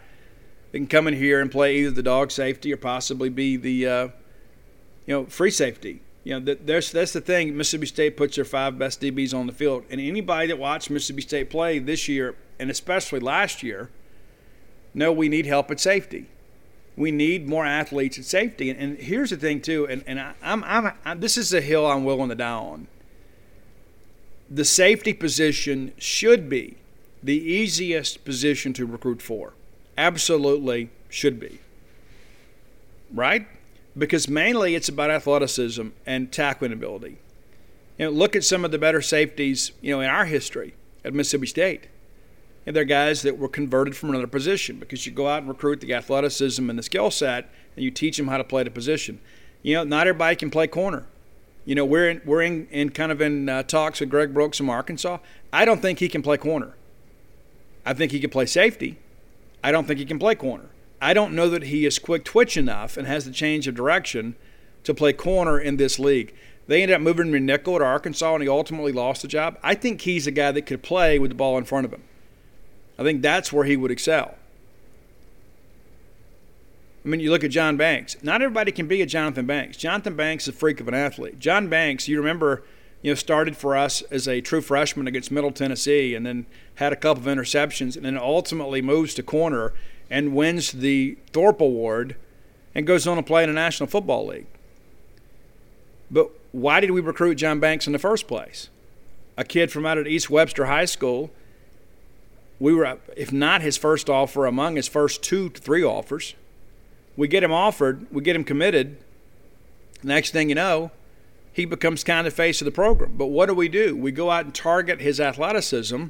that 0.74 0.80
can 0.80 0.88
come 0.88 1.08
in 1.08 1.14
here 1.14 1.40
and 1.40 1.50
play 1.50 1.78
either 1.78 1.91
the 1.91 2.04
dog 2.04 2.32
safety 2.32 2.74
or 2.74 2.78
possibly 2.78 3.30
be 3.30 3.56
the 3.56 3.88
uh, 3.88 4.08
you 5.06 5.14
know 5.14 5.26
free 5.28 5.52
safety. 5.52 6.02
You 6.26 6.40
know, 6.40 6.56
there's 6.56 6.91
that's 6.91 7.14
the 7.14 7.22
thing. 7.22 7.56
Mississippi 7.56 7.86
State 7.86 8.18
puts 8.18 8.36
their 8.36 8.45
five 8.45 8.78
best 8.80 9.00
DBs 9.00 9.34
on 9.34 9.48
the 9.48 9.54
field, 9.54 9.86
and 9.90 10.02
anybody 10.02 10.48
that 10.48 10.58
watched 10.58 10.90
Mississippi 10.90 11.22
State 11.22 11.50
play 11.50 11.80
this 11.80 12.10
year 12.10 12.36
and 12.60 12.72
especially 12.72 13.20
last 13.20 13.62
year, 13.62 13.90
know 14.94 15.12
we 15.12 15.30
need 15.30 15.45
help 15.45 15.70
at 15.70 15.80
safety. 15.80 16.28
We 16.95 17.12
need 17.12 17.48
more 17.48 17.66
athletes 17.66 18.18
at 18.18 18.26
safety. 18.26 18.70
And, 18.70 18.80
and 18.80 18.98
here's 18.98 19.32
the 19.32 19.38
thing 19.38 19.62
too, 19.62 19.88
and, 19.88 20.04
and 20.08 20.20
I, 20.20 20.34
I'm, 20.41 20.64
I'm, 20.64 20.94
I'm 21.06 21.20
this 21.20 21.38
is 21.38 21.54
a 21.54 21.62
hill 21.62 21.86
I'm 21.86 22.04
willing 22.04 22.30
to 22.30 22.36
die 22.36 22.52
on. 22.52 22.88
The 24.50 24.66
safety 24.66 25.14
position 25.14 25.94
should 25.98 26.50
be 26.50 26.78
the 27.22 27.38
easiest 27.38 28.24
position 28.26 28.74
to 28.74 28.86
recruit 28.86 29.22
for. 29.22 29.54
Absolutely 29.98 30.90
should 31.10 31.40
be. 31.40 31.60
Right? 33.14 33.48
Because 33.98 34.28
mainly 34.28 34.76
it's 34.76 34.90
about 34.90 35.11
athleticism 35.11 35.90
and 36.06 36.32
tackling 36.32 36.74
ability. 36.74 37.18
You 37.98 38.06
know, 38.06 38.11
look 38.11 38.36
at 38.36 38.44
some 38.44 38.65
of 38.65 38.72
the 38.72 38.80
better 38.80 39.02
safeties, 39.02 39.72
you 39.82 39.91
know, 39.91 40.02
in 40.02 40.10
our 40.10 40.26
history 40.26 40.74
at 41.06 41.14
Mississippi 41.14 41.48
State. 41.48 41.88
And 42.65 42.76
they're 42.76 42.86
guys 42.86 43.22
that 43.24 43.38
were 43.38 43.49
converted 43.49 43.95
from 43.95 44.10
another 44.10 44.28
position 44.28 44.80
because 44.80 45.06
you 45.06 45.11
go 45.11 45.28
out 45.28 45.40
and 45.40 45.49
recruit 45.49 45.82
the 45.82 45.94
athleticism 45.94 46.70
and 46.70 46.80
the 46.80 46.84
skill 46.84 47.11
set 47.11 47.49
and 47.76 47.84
you 47.84 47.91
teach 47.91 48.18
them 48.18 48.30
how 48.30 48.38
to 48.38 48.44
play 48.44 48.64
the 48.64 48.72
position. 48.72 49.20
You 49.61 49.76
know, 49.76 49.84
not 49.84 50.07
everybody 50.07 50.36
can 50.36 50.49
play 50.49 50.68
corner. 50.68 51.06
You 51.65 51.76
know, 51.76 51.86
we're 51.86 52.10
in, 52.10 52.22
we're 52.26 52.41
in, 52.41 52.68
in 52.72 52.90
kind 52.90 53.11
of 53.11 53.22
in 53.22 53.48
uh, 53.48 53.64
talks 53.64 53.99
with 53.99 54.10
Greg 54.10 54.34
Brooks 54.34 54.57
from 54.57 54.70
Arkansas. 54.70 55.20
I 55.52 55.65
don't 55.65 55.82
think 55.82 55.99
he 55.99 56.10
can 56.10 56.22
play 56.22 56.38
corner. 56.38 56.74
I 57.86 57.94
think 57.94 58.11
he 58.11 58.20
can 58.20 58.30
play 58.30 58.45
safety. 58.45 58.98
I 59.64 59.72
don't 59.72 59.88
think 59.88 59.99
he 59.99 60.06
can 60.06 60.19
play 60.19 60.35
corner. 60.35 60.69
I 61.02 61.14
don't 61.14 61.34
know 61.34 61.49
that 61.49 61.64
he 61.64 61.85
is 61.85 61.99
quick 61.99 62.23
twitch 62.23 62.57
enough 62.57 62.98
and 62.98 63.07
has 63.07 63.26
the 63.26 63.31
change 63.31 63.68
of 63.68 63.76
direction 63.76 64.35
to 64.84 64.94
play 64.94 65.14
corner 65.14 65.60
in 65.60 65.77
this 65.77 65.98
league. 65.98 66.35
They 66.68 66.81
ended 66.81 66.95
up 66.95 67.02
moving 67.02 67.27
him 67.27 67.34
to 67.34 67.40
nickel 67.40 67.81
Arkansas, 67.81 68.34
and 68.34 68.44
he 68.44 68.49
ultimately 68.49 68.91
lost 68.91 69.22
the 69.22 69.27
job. 69.27 69.57
I 69.64 69.76
think 69.76 70.02
he's 70.02 70.27
a 70.27 70.31
guy 70.31 70.52
that 70.52 70.61
could 70.64 70.81
play 70.81 71.19
with 71.19 71.30
the 71.30 71.35
ball 71.35 71.57
in 71.57 71.65
front 71.65 71.85
of 71.85 71.94
him. 71.94 72.03
I 72.98 73.03
think 73.03 73.22
that's 73.22 73.52
where 73.52 73.65
he 73.65 73.76
would 73.76 73.91
excel. 73.91 74.35
I 77.03 77.10
mean, 77.10 77.19
you 77.19 77.31
look 77.31 77.44
at 77.44 77.52
John 77.52 77.76
Banks. 77.76 78.15
Not 78.23 78.41
everybody 78.41 78.72
can 78.72 78.88
be 78.88 79.02
a 79.02 79.06
Johnthan 79.06 79.45
Banks. 79.45 79.77
Johnthan 79.77 80.15
Banks 80.15 80.45
is 80.45 80.49
a 80.49 80.57
freak 80.57 80.80
of 80.80 80.88
an 80.88 80.94
athlete. 80.94 81.38
John 81.38 81.68
Banks, 81.68 82.07
you 82.07 82.18
remember, 82.18 82.64
you 83.03 83.11
know, 83.11 83.15
started 83.15 83.55
for 83.55 83.77
us 83.77 84.01
as 84.03 84.27
a 84.27 84.41
true 84.41 84.61
freshman 84.61 85.07
against 85.07 85.30
Middle 85.30 85.51
Tennessee, 85.51 86.15
and 86.15 86.25
then 86.25 86.47
had 86.75 86.91
a 86.91 86.95
couple 86.95 87.21
of 87.21 87.38
interceptions, 87.38 87.95
and 87.95 88.05
then 88.05 88.17
ultimately 88.17 88.81
moves 88.81 89.13
to 89.13 89.21
corner 89.21 89.73
and 90.09 90.34
wins 90.34 90.71
the 90.71 91.17
Thorpe 91.31 91.61
Award, 91.61 92.15
and 92.73 92.88
goes 92.88 93.05
on 93.05 93.17
to 93.17 93.23
play 93.23 93.43
in 93.43 93.49
the 93.49 93.53
National 93.53 93.88
Football 93.88 94.27
League. 94.27 94.47
But 96.09 96.31
why 96.51 96.80
did 96.80 96.91
we 96.91 97.01
recruit 97.01 97.35
John 97.35 97.59
Banks 97.59 97.88
in 97.88 97.93
the 97.93 97.99
first 97.99 98.27
place? 98.27 98.69
A 99.38 99.43
kid 99.43 99.71
from 99.71 99.85
out 99.85 99.97
at 99.97 100.07
East 100.07 100.30
Webster 100.30 100.65
High 100.65 100.85
School. 100.85 101.31
We 102.59 102.73
were, 102.73 102.99
if 103.17 103.31
not 103.31 103.61
his 103.61 103.77
first 103.77 104.09
offer, 104.09 104.45
among 104.45 104.75
his 104.75 104.88
first 104.88 105.21
two 105.21 105.49
to 105.49 105.59
three 105.59 105.84
offers. 105.84 106.35
We 107.17 107.27
get 107.27 107.43
him 107.43 107.51
offered, 107.51 108.07
we 108.11 108.23
get 108.23 108.35
him 108.35 108.43
committed. 108.43 108.97
Next 110.03 110.31
thing 110.31 110.49
you 110.49 110.55
know, 110.55 110.91
he 111.53 111.65
becomes 111.65 112.03
kind 112.03 112.25
of 112.25 112.34
face 112.34 112.61
of 112.61 112.65
the 112.65 112.71
program. 112.71 113.13
But 113.15 113.27
what 113.27 113.45
do 113.45 113.53
we 113.53 113.69
do? 113.69 113.95
We 113.95 114.11
go 114.11 114.31
out 114.31 114.45
and 114.45 114.53
target 114.53 114.99
his 114.99 115.19
athleticism. 115.19 116.05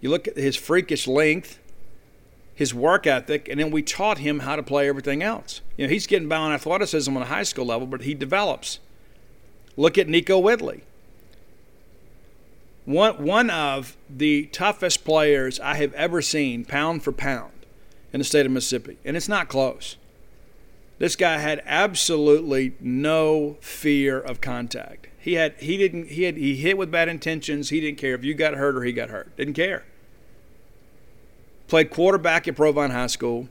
You 0.00 0.10
look 0.10 0.28
at 0.28 0.36
his 0.36 0.54
freakish 0.54 1.08
length, 1.08 1.58
his 2.54 2.72
work 2.72 3.06
ethic, 3.08 3.48
and 3.48 3.58
then 3.58 3.72
we 3.72 3.82
taught 3.82 4.18
him 4.18 4.40
how 4.40 4.54
to 4.54 4.62
play 4.62 4.88
everything 4.88 5.22
else. 5.22 5.62
You 5.76 5.86
know, 5.86 5.92
he's 5.92 6.06
getting 6.06 6.28
by 6.28 6.36
on 6.36 6.52
athleticism 6.52 7.14
on 7.14 7.22
a 7.22 7.26
high 7.26 7.42
school 7.42 7.66
level, 7.66 7.88
but 7.88 8.02
he 8.02 8.14
develops. 8.14 8.78
Look 9.76 9.98
at 9.98 10.06
Nickoe 10.06 10.40
Whitley. 10.40 10.84
One, 12.84 13.24
one 13.24 13.50
of 13.50 13.96
the 14.08 14.46
toughest 14.46 15.04
players 15.04 15.58
I 15.58 15.74
have 15.74 15.92
ever 15.94 16.22
seen, 16.22 16.64
pound 16.64 17.02
for 17.02 17.10
pound, 17.10 17.52
in 18.12 18.20
the 18.20 18.24
state 18.24 18.46
of 18.46 18.52
Mississippi. 18.52 18.96
And 19.04 19.16
it's 19.16 19.28
not 19.28 19.48
close. 19.48 19.96
This 20.98 21.16
guy 21.16 21.38
had 21.38 21.62
absolutely 21.66 22.74
no 22.80 23.58
fear 23.60 24.18
of 24.18 24.40
contact. 24.40 25.08
He 25.18 25.34
had 25.34 25.54
he 25.58 25.76
didn't 25.76 26.08
he 26.08 26.22
had 26.22 26.36
he 26.36 26.56
hit 26.56 26.78
with 26.78 26.90
bad 26.90 27.08
intentions. 27.08 27.70
He 27.70 27.80
didn't 27.80 27.98
care 27.98 28.14
if 28.14 28.24
you 28.24 28.32
got 28.34 28.54
hurt 28.54 28.76
or 28.76 28.84
he 28.84 28.92
got 28.92 29.10
hurt. 29.10 29.36
Didn't 29.36 29.54
care. 29.54 29.84
Played 31.68 31.90
quarterback 31.90 32.46
at 32.46 32.56
Provine 32.56 32.92
High 32.92 33.08
School. 33.08 33.48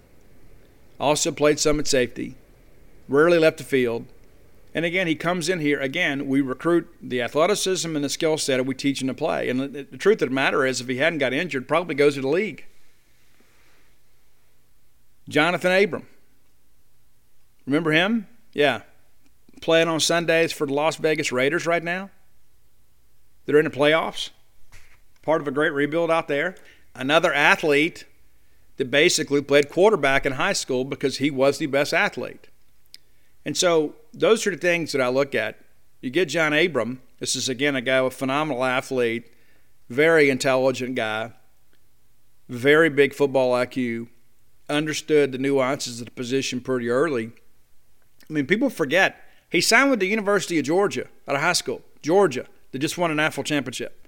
Also 0.99 1.31
played 1.31 1.59
some 1.59 1.79
at 1.79 1.87
safety. 1.87 2.35
Rarely 3.07 3.37
left 3.37 3.57
the 3.57 3.63
field. 3.63 4.05
And 4.73 4.83
again, 4.83 5.07
he 5.07 5.15
comes 5.15 5.47
in 5.47 5.59
here. 5.59 5.79
Again, 5.79 6.27
we 6.27 6.41
recruit 6.41 6.87
the 7.01 7.21
athleticism 7.21 7.95
and 7.95 8.03
the 8.03 8.09
skill 8.09 8.37
set, 8.37 8.59
and 8.59 8.67
we 8.67 8.73
teach 8.73 9.01
him 9.01 9.07
to 9.07 9.13
play. 9.13 9.49
And 9.49 9.59
the, 9.59 9.83
the 9.83 9.97
truth 9.97 10.21
of 10.21 10.29
the 10.29 10.35
matter 10.35 10.65
is, 10.65 10.81
if 10.81 10.87
he 10.87 10.97
hadn't 10.97 11.19
got 11.19 11.33
injured, 11.33 11.67
probably 11.67 11.95
goes 11.95 12.15
to 12.15 12.21
the 12.21 12.27
league. 12.27 12.65
Johnathan 15.29 15.83
Abram. 15.83 16.07
Remember 17.65 17.91
him? 17.91 18.27
Yeah. 18.53 18.81
Playing 19.61 19.87
on 19.87 19.99
Sundays 19.99 20.51
for 20.51 20.67
the 20.67 20.73
Las 20.73 20.97
Vegas 20.97 21.31
Raiders 21.31 21.65
right 21.65 21.83
now. 21.83 22.09
They're 23.45 23.59
in 23.59 23.65
the 23.65 23.71
playoffs. 23.71 24.29
Part 25.21 25.41
of 25.41 25.47
a 25.47 25.51
great 25.51 25.73
rebuild 25.73 26.11
out 26.11 26.27
there. 26.27 26.55
Another 26.93 27.33
athlete 27.33 28.05
that 28.77 28.91
basically 28.91 29.41
played 29.41 29.69
quarterback 29.69 30.25
in 30.25 30.33
high 30.33 30.53
school 30.53 30.83
because 30.83 31.17
he 31.17 31.31
was 31.31 31.57
the 31.57 31.65
best 31.65 31.93
athlete. 31.93 32.49
And 33.45 33.55
so 33.55 33.95
those 34.13 34.45
are 34.45 34.51
the 34.51 34.57
things 34.57 34.91
that 34.91 35.01
I 35.01 35.07
look 35.07 35.35
at. 35.35 35.57
You 36.01 36.09
get 36.09 36.25
John 36.25 36.53
Abram. 36.53 37.01
This 37.19 37.35
is, 37.35 37.47
again, 37.47 37.75
a 37.75 37.81
guy 37.81 38.01
with 38.01 38.13
phenomenal 38.13 38.63
athlete, 38.63 39.31
very 39.89 40.29
intelligent 40.29 40.95
guy, 40.95 41.31
very 42.49 42.89
big 42.89 43.13
football 43.13 43.53
IQ, 43.53 44.09
understood 44.69 45.31
the 45.31 45.37
nuances 45.37 45.99
of 45.99 46.05
the 46.05 46.11
position 46.11 46.59
pretty 46.59 46.89
early. 46.89 47.31
I 48.29 48.33
mean, 48.33 48.45
people 48.45 48.69
forget 48.69 49.21
he 49.49 49.61
signed 49.61 49.89
with 49.89 49.99
the 49.99 50.07
University 50.07 50.59
of 50.59 50.65
Georgia 50.65 51.07
out 51.27 51.35
of 51.35 51.41
high 51.41 51.53
school, 51.53 51.81
Georgia, 52.01 52.45
that 52.71 52.79
just 52.79 52.97
won 52.97 53.11
a 53.11 53.15
national 53.15 53.43
championship. 53.43 54.07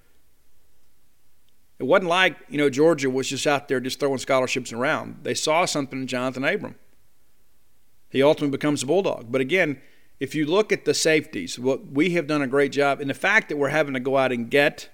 It 1.80 1.84
wasn't 1.84 2.10
like, 2.10 2.36
you 2.50 2.58
know, 2.58 2.70
Georgia 2.70 3.10
was 3.10 3.30
just 3.30 3.46
out 3.46 3.68
there 3.68 3.80
just 3.80 4.00
throwing 4.00 4.18
scholarships 4.18 4.74
around. 4.74 5.20
They 5.24 5.36
saw 5.36 5.66
something 5.66 6.02
in 6.02 6.08
Johnathan 6.08 6.54
Abram. 6.54 6.76
He 8.10 8.24
ultimately 8.24 8.58
becomes 8.58 8.84
a 8.84 8.88
Bulldog. 8.88 9.32
But 9.32 9.42
again, 9.42 9.80
if 10.20 10.34
you 10.34 10.46
look 10.46 10.72
at 10.72 10.86
the 10.86 10.94
safeties, 10.94 11.60
what 11.60 11.92
we 11.92 12.12
have 12.12 12.26
done 12.26 12.42
a 12.42 12.48
great 12.48 12.72
job, 12.72 13.00
and 13.00 13.10
the 13.10 13.14
fact 13.14 13.50
that 13.50 13.58
we're 13.58 13.70
having 13.70 13.94
to 13.94 14.00
go 14.00 14.18
out 14.18 14.32
and 14.32 14.50
get 14.50 14.90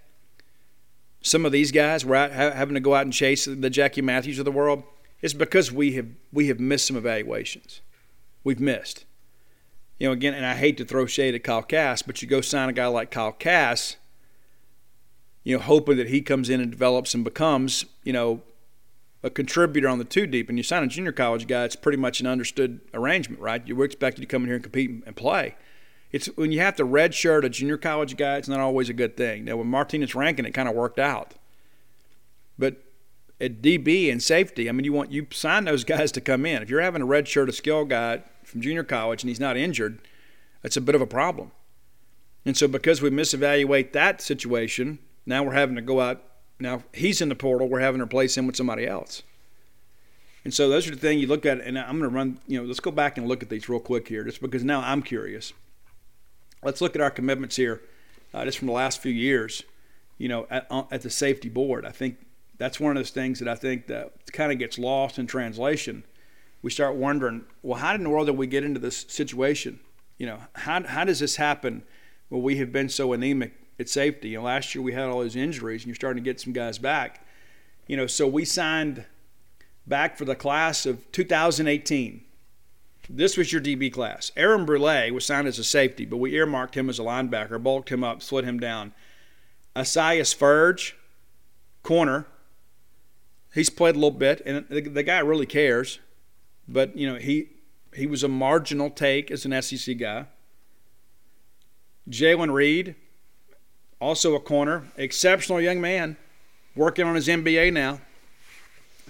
some 1.21 1.45
of 1.45 1.53
these 1.53 1.71
guys, 1.71 2.05
we're 2.05 2.15
out, 2.15 2.31
having 2.31 2.73
to 2.73 2.81
go 2.81 2.95
out 2.95 3.03
and 3.03 3.13
chase 3.13 3.45
the 3.45 3.69
Jackie 3.69 4.01
Matthews 4.01 4.39
of 4.39 4.45
the 4.45 4.51
world, 4.51 4.83
is 5.21 5.33
because 5.33 5.71
we 5.71 5.93
have 5.93 6.07
we 6.33 6.49
have 6.49 6.59
missed 6.59 6.87
some 6.87 6.97
evaluations. 6.97 7.79
We've 8.43 8.59
missed. 8.59 9.05
You 9.99 10.07
know, 10.07 10.13
again, 10.13 10.33
and 10.33 10.45
I 10.45 10.55
hate 10.55 10.77
to 10.77 10.85
throw 10.85 11.05
shade 11.05 11.35
at 11.35 11.43
Kyle 11.43 11.61
Cass, 11.61 12.01
but 12.01 12.21
you 12.21 12.27
go 12.27 12.41
sign 12.41 12.69
a 12.69 12.73
guy 12.73 12.87
like 12.87 13.11
Kyle 13.11 13.31
Cass, 13.31 13.97
you 15.43 15.55
know, 15.55 15.63
hoping 15.63 15.97
that 15.97 16.09
he 16.09 16.21
comes 16.21 16.49
in 16.49 16.59
and 16.59 16.71
develops 16.71 17.13
and 17.13 17.23
becomes, 17.23 17.85
you 18.03 18.13
know, 18.13 18.41
a 19.23 19.29
contributor 19.29 19.87
on 19.87 19.99
the 19.99 20.03
two 20.03 20.27
deep, 20.27 20.49
and 20.49 20.57
you 20.57 20.63
sign 20.63 20.83
a 20.83 20.87
junior 20.87 21.13
college 21.13 21.47
guy, 21.47 21.63
it's 21.63 21.77
pretty 21.77 21.97
much 21.97 22.19
an 22.19 22.27
understood 22.27 22.81
arrangement, 22.93 23.41
right? 23.41 23.65
You 23.65 23.75
were 23.75 23.85
expected 23.85 24.21
to 24.21 24.27
come 24.27 24.43
in 24.43 24.47
here 24.47 24.55
and 24.55 24.63
compete 24.63 25.03
and 25.05 25.15
play. 25.15 25.55
It's 26.11 26.27
when 26.35 26.51
you 26.51 26.59
have 26.59 26.75
to 26.75 26.85
redshirt 26.85 27.43
a 27.43 27.49
junior 27.49 27.77
college 27.77 28.17
guy, 28.17 28.37
it's 28.37 28.49
not 28.49 28.59
always 28.59 28.89
a 28.89 28.93
good 28.93 29.15
thing. 29.15 29.45
Now, 29.45 29.57
with 29.57 29.67
Martinez 29.67 30.13
Rankin, 30.13 30.45
it 30.45 30.51
kind 30.51 30.67
of 30.67 30.75
worked 30.75 30.99
out. 30.99 31.35
But 32.59 32.83
at 33.39 33.61
DB 33.61 34.11
and 34.11 34.21
safety, 34.21 34.69
I 34.69 34.73
mean, 34.73 34.83
you 34.83 34.93
want 34.93 35.11
you 35.11 35.25
sign 35.31 35.65
those 35.65 35.83
guys 35.85 36.11
to 36.11 36.21
come 36.21 36.45
in. 36.45 36.61
If 36.61 36.69
you're 36.69 36.81
having 36.81 37.01
a 37.01 37.07
redshirt 37.07 37.47
a 37.47 37.53
skill 37.53 37.85
guy 37.85 38.23
from 38.53 38.61
junior 38.61 38.84
college 38.84 39.21
and 39.23 39.30
he's 39.30 39.39
not 39.39 39.57
injured, 39.57 39.99
that's 40.61 40.77
a 40.77 40.81
bit 40.81 40.95
of 40.95 41.01
a 41.01 41.07
problem. 41.07 41.51
And 42.45 42.55
so, 42.55 42.67
because 42.67 43.01
we 43.01 43.09
misevaluate 43.09 43.91
that 43.91 44.21
situation, 44.21 44.99
now 45.25 45.43
we're 45.43 45.53
having 45.53 45.75
to 45.75 45.81
go 45.81 45.99
out 45.99 46.23
now 46.59 46.84
he's 46.93 47.21
in 47.21 47.30
the 47.30 47.35
portal. 47.35 47.67
We're 47.67 47.81
having 47.81 47.99
to 47.99 48.05
replace 48.05 48.38
him 48.38 48.47
with 48.47 48.55
somebody 48.55 48.88
else. 48.88 49.23
And 50.45 50.53
so 50.53 50.69
those 50.69 50.88
are 50.88 50.91
the 50.91 50.97
things 50.97 51.21
you 51.21 51.27
look 51.27 51.45
at, 51.45 51.61
and 51.61 51.77
I'm 51.77 51.99
going 51.99 52.09
to 52.09 52.15
run. 52.15 52.39
You 52.47 52.59
know, 52.59 52.67
let's 52.67 52.80
go 52.80 52.91
back 52.91 53.17
and 53.17 53.27
look 53.27 53.43
at 53.43 53.49
these 53.49 53.69
real 53.69 53.80
quick 53.80 54.07
here, 54.07 54.23
just 54.23 54.41
because 54.41 54.63
now 54.63 54.81
I'm 54.81 55.01
curious. 55.01 55.53
Let's 56.63 56.81
look 56.81 56.95
at 56.95 57.01
our 57.01 57.11
commitments 57.11 57.55
here, 57.55 57.81
uh, 58.34 58.45
just 58.45 58.57
from 58.57 58.67
the 58.67 58.73
last 58.73 59.01
few 59.01 59.11
years. 59.11 59.63
You 60.17 60.30
know, 60.30 60.47
at, 60.49 60.67
uh, 60.69 60.84
at 60.91 61.01
the 61.01 61.09
safety 61.09 61.49
board, 61.49 61.85
I 61.85 61.91
think 61.91 62.17
that's 62.57 62.80
one 62.80 62.91
of 62.91 62.97
those 62.97 63.09
things 63.09 63.39
that 63.39 63.47
I 63.47 63.55
think 63.55 63.88
that 63.88 64.31
kind 64.31 64.51
of 64.51 64.59
gets 64.59 64.77
lost 64.77 65.17
in 65.17 65.27
translation. 65.27 66.03
We 66.64 66.72
start 66.72 66.95
wondering, 66.95 67.44
well, 67.61 67.77
how 67.77 67.94
in 67.94 68.03
the 68.03 68.10
world 68.10 68.26
did 68.26 68.38
we 68.38 68.48
get 68.48 68.64
into 68.64 68.80
this 68.80 69.06
situation? 69.07 69.80
You 70.18 70.26
know, 70.26 70.40
how 70.53 70.81
how 70.84 71.03
does 71.03 71.19
this 71.19 71.35
happen? 71.35 71.84
Well, 72.31 72.41
we 72.41 72.57
have 72.57 72.72
been 72.72 72.90
so 72.90 73.14
anemic 73.14 73.53
at 73.80 73.90
safety. 73.90 74.34
And 74.35 74.44
last 74.44 74.73
year 74.73 74.81
we 74.81 74.94
had 74.94 75.03
all 75.03 75.19
those 75.19 75.35
injuries, 75.35 75.81
and 75.81 75.88
you're 75.88 75.95
starting 75.95 76.23
to 76.23 76.27
get 76.27 76.40
some 76.40 76.53
guys 76.53 76.77
back. 76.77 77.26
You 77.88 77.98
know, 77.98 78.07
so 78.07 78.27
we 78.27 78.45
signed 78.45 79.06
back 79.85 80.18
for 80.18 80.26
the 80.26 80.35
class 80.35 80.85
of 80.85 81.11
2018. 81.11 82.23
This 83.10 83.35
was 83.35 83.52
your 83.52 83.61
DB 83.61 83.91
class. 83.91 84.31
Aaron 84.38 84.65
Brule 84.65 85.11
was 85.11 85.26
signed 85.26 85.48
as 85.48 85.60
a 85.60 85.64
safety, 85.64 86.06
but 86.06 86.18
we 86.18 86.34
earmarked 86.35 86.76
him 86.76 86.90
as 86.90 86.99
a 86.99 87.03
linebacker, 87.03 87.61
bulked 87.61 87.90
him 87.90 88.03
up, 88.03 88.22
slid 88.22 88.45
him 88.45 88.60
down. 88.60 88.94
Esaias 89.76 90.34
Furdge, 90.34 90.94
corner. 91.81 92.26
He's 93.53 93.69
played 93.69 93.95
a 93.95 93.99
little 93.99 94.11
bit, 94.11 94.41
and 94.45 94.65
the, 94.69 94.81
the 94.81 95.03
guy 95.03 95.19
really 95.19 95.45
cares. 95.45 95.99
But 96.68 96.95
you 96.95 97.11
know, 97.11 97.19
he 97.19 97.49
he 97.94 98.07
was 98.07 98.23
a 98.23 98.27
marginal 98.27 98.90
take 98.90 99.31
as 99.31 99.45
an 99.45 99.61
SEC 99.61 99.98
guy. 99.98 100.26
Jalen 102.10 102.52
Reed, 102.52 102.95
also 103.99 104.35
a 104.35 104.40
corner, 104.40 104.84
exceptional 104.98 105.61
young 105.61 105.80
man, 105.80 106.18
working 106.76 107.06
on 107.06 107.15
his 107.15 107.27
MBA 107.27 107.72
now. 107.72 108.02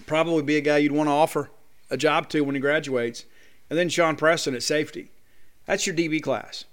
Probably 0.05 0.43
be 0.43 0.57
a 0.57 0.61
guy 0.61 0.77
you'd 0.79 0.91
want 0.91 1.07
to 1.07 1.13
offer 1.13 1.49
a 1.89 1.97
job 1.97 2.29
to 2.29 2.41
when 2.41 2.55
he 2.55 2.61
graduates. 2.61 3.25
And 3.69 3.79
then 3.79 3.89
Sean 3.89 4.15
Preston 4.15 4.53
at 4.53 4.63
safety. 4.63 5.11
That's 5.65 5.87
your 5.87 5.95
DB 5.95 6.21
class. 6.21 6.65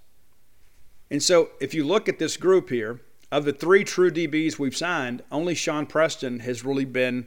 And 1.11 1.23
so 1.23 1.51
if 1.61 1.73
you 1.73 1.87
look 1.87 2.09
at 2.09 2.19
this 2.19 2.37
group 2.37 2.69
here, 2.71 3.01
of 3.33 3.45
the 3.45 3.53
three 3.53 3.85
true 3.85 4.11
DBs 4.11 4.59
we've 4.59 4.77
signed, 4.77 5.23
only 5.31 5.55
Sean 5.55 5.87
Preston 5.87 6.41
has 6.41 6.65
really 6.65 6.85
been, 6.85 7.27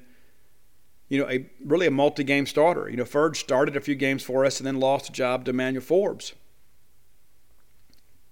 you 1.13 1.19
know, 1.19 1.29
a 1.29 1.45
really 1.63 1.87
a 1.87 1.91
multi-game 1.91 2.45
starter. 2.45 2.89
You 2.89 2.97
know, 2.97 3.03
Ferg 3.03 3.35
started 3.35 3.75
a 3.75 3.81
few 3.81 3.95
games 3.95 4.23
for 4.23 4.45
us 4.45 4.59
and 4.59 4.67
then 4.67 4.79
lost 4.79 5.09
a 5.09 5.11
job 5.11 5.45
to 5.45 5.51
Emmanuel 5.51 5.83
Forbes 5.83 6.33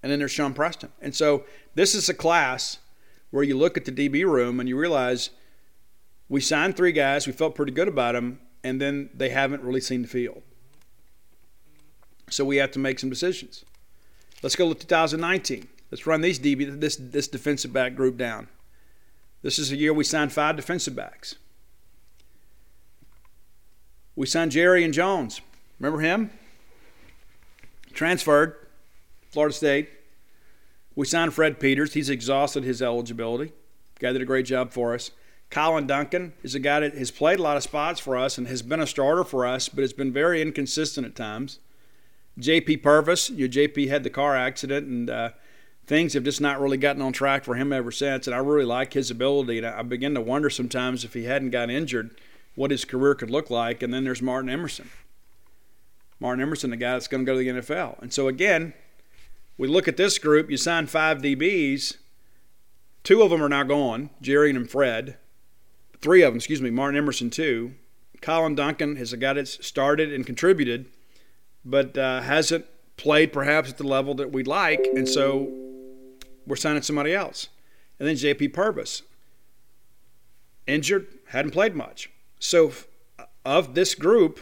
and 0.04 0.12
then 0.12 0.20
there's 0.20 0.32
Sean 0.32 0.54
Preston. 0.54 0.92
And 1.02 1.16
so 1.16 1.46
this 1.76 1.94
is 1.94 2.10
a 2.10 2.14
class 2.14 2.80
where 3.30 3.44
you 3.44 3.58
look 3.58 3.78
at 3.78 3.86
the 3.86 3.92
DB 3.92 4.26
room 4.26 4.60
and 4.60 4.68
you 4.68 4.78
realize 4.78 5.30
we 6.28 6.42
signed 6.42 6.76
three 6.76 6.92
guys, 6.92 7.28
we 7.28 7.34
felt 7.34 7.56
pretty 7.56 7.72
good 7.72 7.88
about 7.88 8.14
them, 8.14 8.40
and 8.64 8.82
then 8.82 9.10
they 9.14 9.30
haven't 9.30 9.64
really 9.64 9.82
seen 9.82 10.02
the 10.02 10.08
field. 10.08 10.42
So 12.30 12.46
we 12.46 12.58
have 12.58 12.72
to 12.72 12.80
make 12.80 13.00
some 13.00 13.10
decisions. 13.10 13.66
Let's 14.42 14.56
go 14.56 14.74
to 14.74 14.80
2019. 14.80 15.68
Let's 15.92 16.08
run 16.08 16.22
these 16.22 16.40
DB, 16.40 16.80
this 16.80 16.96
this 16.96 17.28
defensive 17.28 17.74
back 17.74 17.96
group 17.96 18.18
down. 18.18 18.48
This 19.42 19.60
is 19.60 19.72
a 19.72 19.76
year 19.76 19.94
we 19.94 20.06
signed 20.06 20.32
five 20.32 20.56
defensive 20.56 20.96
backs. 20.96 21.36
We 24.16 24.28
signed 24.28 24.52
Jarrian 24.52 24.92
Jones. 24.92 25.42
Remember 25.80 26.02
him? 26.02 26.32
Transferred, 27.94 28.56
Florida 29.30 29.54
State. 29.54 29.90
We 30.96 31.06
signed 31.06 31.34
Fred 31.34 31.60
Peters. 31.60 31.94
He's 31.94 32.10
exhausted 32.10 32.64
his 32.64 32.82
eligibility. 32.82 33.54
Guy 34.00 34.12
did 34.12 34.22
a 34.22 34.26
great 34.26 34.46
job 34.46 34.72
for 34.72 34.94
us. 34.94 35.12
Collin 35.50 35.86
Duncan 35.86 36.34
is 36.44 36.56
a 36.56 36.60
guy 36.60 36.80
that 36.80 36.98
has 36.98 37.12
played 37.12 37.40
a 37.40 37.42
lot 37.42 37.58
of 37.58 37.64
spots 37.64 38.00
for 38.00 38.18
us 38.18 38.38
and 38.38 38.48
has 38.48 38.62
been 38.62 38.80
a 38.80 38.88
starter 38.88 39.24
for 39.24 39.46
us, 39.46 39.70
but 39.70 39.82
has 39.82 39.94
been 39.94 40.12
very 40.12 40.42
inconsistent 40.42 41.06
at 41.06 41.16
times. 41.16 41.60
JP 42.40 42.82
Purvis, 42.82 43.30
you 43.30 43.48
know, 43.48 43.52
JP 43.52 43.90
had 43.90 44.04
the 44.04 44.10
car 44.10 44.36
accident, 44.36 44.88
and 44.88 45.10
uh, 45.10 45.30
things 45.86 46.14
have 46.14 46.24
just 46.24 46.40
not 46.40 46.62
really 46.62 46.78
gotten 46.78 47.02
on 47.02 47.12
track 47.12 47.44
for 47.44 47.56
him 47.56 47.74
ever 47.74 47.92
since. 47.92 48.28
And 48.28 48.34
I 48.34 48.40
really 48.40 48.66
like 48.66 48.94
his 48.94 49.12
ability. 49.12 49.58
And 49.58 49.68
I 49.68 49.82
begin 49.82 50.14
to 50.16 50.22
wonder 50.22 50.50
sometimes 50.50 51.04
if 51.04 51.14
he 51.14 51.26
hadn't 51.26 51.52
got 51.52 51.70
injured, 51.70 52.18
what 52.56 52.72
his 52.72 52.86
career 52.86 53.16
could 53.16 53.30
look 53.30 53.50
like. 53.50 53.82
And 53.82 53.94
then 53.94 54.04
there's 54.04 54.22
Martin 54.22 54.50
Emerson. 54.50 54.90
Martin 56.20 56.42
Emerson, 56.42 56.70
the 56.70 56.78
guy 56.78 56.94
that's 56.94 57.08
going 57.08 57.26
to 57.26 57.32
go 57.32 57.38
to 57.38 57.44
the 57.44 57.62
NFL. 57.62 58.02
And 58.02 58.14
so 58.14 58.28
again, 58.28 58.74
we 59.58 59.68
look 59.68 59.88
at 59.88 59.98
this 59.98 60.18
group. 60.20 60.50
You 60.50 60.58
sign 60.58 60.88
five 60.88 61.20
DBs. 61.20 61.98
Two 63.04 63.24
of 63.24 63.32
them 63.32 63.44
are 63.44 63.50
now 63.50 63.64
gone, 63.64 64.12
Jerry 64.22 64.52
and 64.52 64.70
Fred. 64.70 65.18
Three 66.00 66.22
of 66.22 66.34
them, 66.34 66.38
excuse 66.38 66.62
me, 66.62 66.70
Martin 66.70 66.98
Emerson 66.98 67.30
too. 67.30 67.74
Collin 68.22 68.54
Duncan 68.54 68.98
is 68.98 69.14
a 69.14 69.18
guy 69.18 69.34
that's 69.34 69.66
started 69.66 70.14
and 70.14 70.26
contributed, 70.26 70.86
but 71.66 71.98
uh, 71.98 72.22
hasn't 72.22 72.66
played 72.98 73.34
perhaps 73.34 73.72
at 73.72 73.78
the 73.78 73.88
level 73.88 74.14
that 74.16 74.32
we'd 74.32 74.48
like, 74.48 74.88
and 74.96 75.10
so 75.10 75.52
we're 76.46 76.56
signing 76.56 76.84
somebody 76.84 77.14
else. 77.14 77.50
And 78.00 78.08
then 78.08 78.16
JP 78.16 78.54
Purvis, 78.54 79.02
injured, 80.68 81.08
hadn't 81.30 81.52
played 81.52 81.76
much. 81.76 82.12
So 82.42 82.74
of 83.46 83.76
this 83.76 83.94
group, 83.94 84.40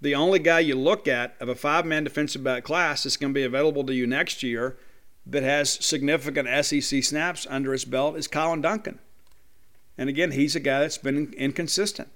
the 0.00 0.16
only 0.16 0.40
guy 0.40 0.58
you 0.58 0.74
look 0.74 1.06
at 1.06 1.36
of 1.38 1.48
a 1.48 1.54
five-man 1.54 2.02
defensive 2.02 2.42
back 2.42 2.64
class 2.64 3.04
that's 3.04 3.16
going 3.16 3.32
to 3.32 3.38
be 3.38 3.44
available 3.44 3.84
to 3.84 3.94
you 3.94 4.04
next 4.04 4.42
year 4.42 4.76
that 5.24 5.44
has 5.44 5.70
significant 5.70 6.48
SEC 6.66 7.04
snaps 7.04 7.46
under 7.48 7.72
his 7.72 7.84
belt 7.84 8.16
is 8.16 8.26
Collin 8.26 8.60
Duncan. 8.60 8.98
And 9.96 10.08
again, 10.08 10.32
he's 10.32 10.56
a 10.56 10.60
guy 10.60 10.80
that's 10.80 10.98
been 10.98 11.32
inconsistent. 11.34 12.08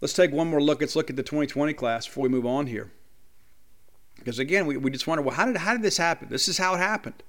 Let's 0.00 0.14
take 0.14 0.32
one 0.32 0.48
more 0.48 0.62
look. 0.62 0.80
Let's 0.80 0.96
look 0.96 1.10
at 1.10 1.16
the 1.16 1.22
2020 1.22 1.74
class 1.74 2.06
before 2.06 2.22
we 2.22 2.30
move 2.30 2.46
on 2.46 2.68
here. 2.68 2.90
Because 4.16 4.38
again, 4.38 4.66
we, 4.66 4.78
we 4.78 4.90
just 4.90 5.06
wonder, 5.06 5.22
well, 5.22 5.34
how 5.34 5.44
did, 5.44 5.58
how 5.58 5.74
did 5.74 5.82
this 5.82 5.98
happen? 5.98 6.28
This 6.30 6.48
is 6.48 6.56
how 6.56 6.74
it 6.74 6.78
happened. 6.78 7.22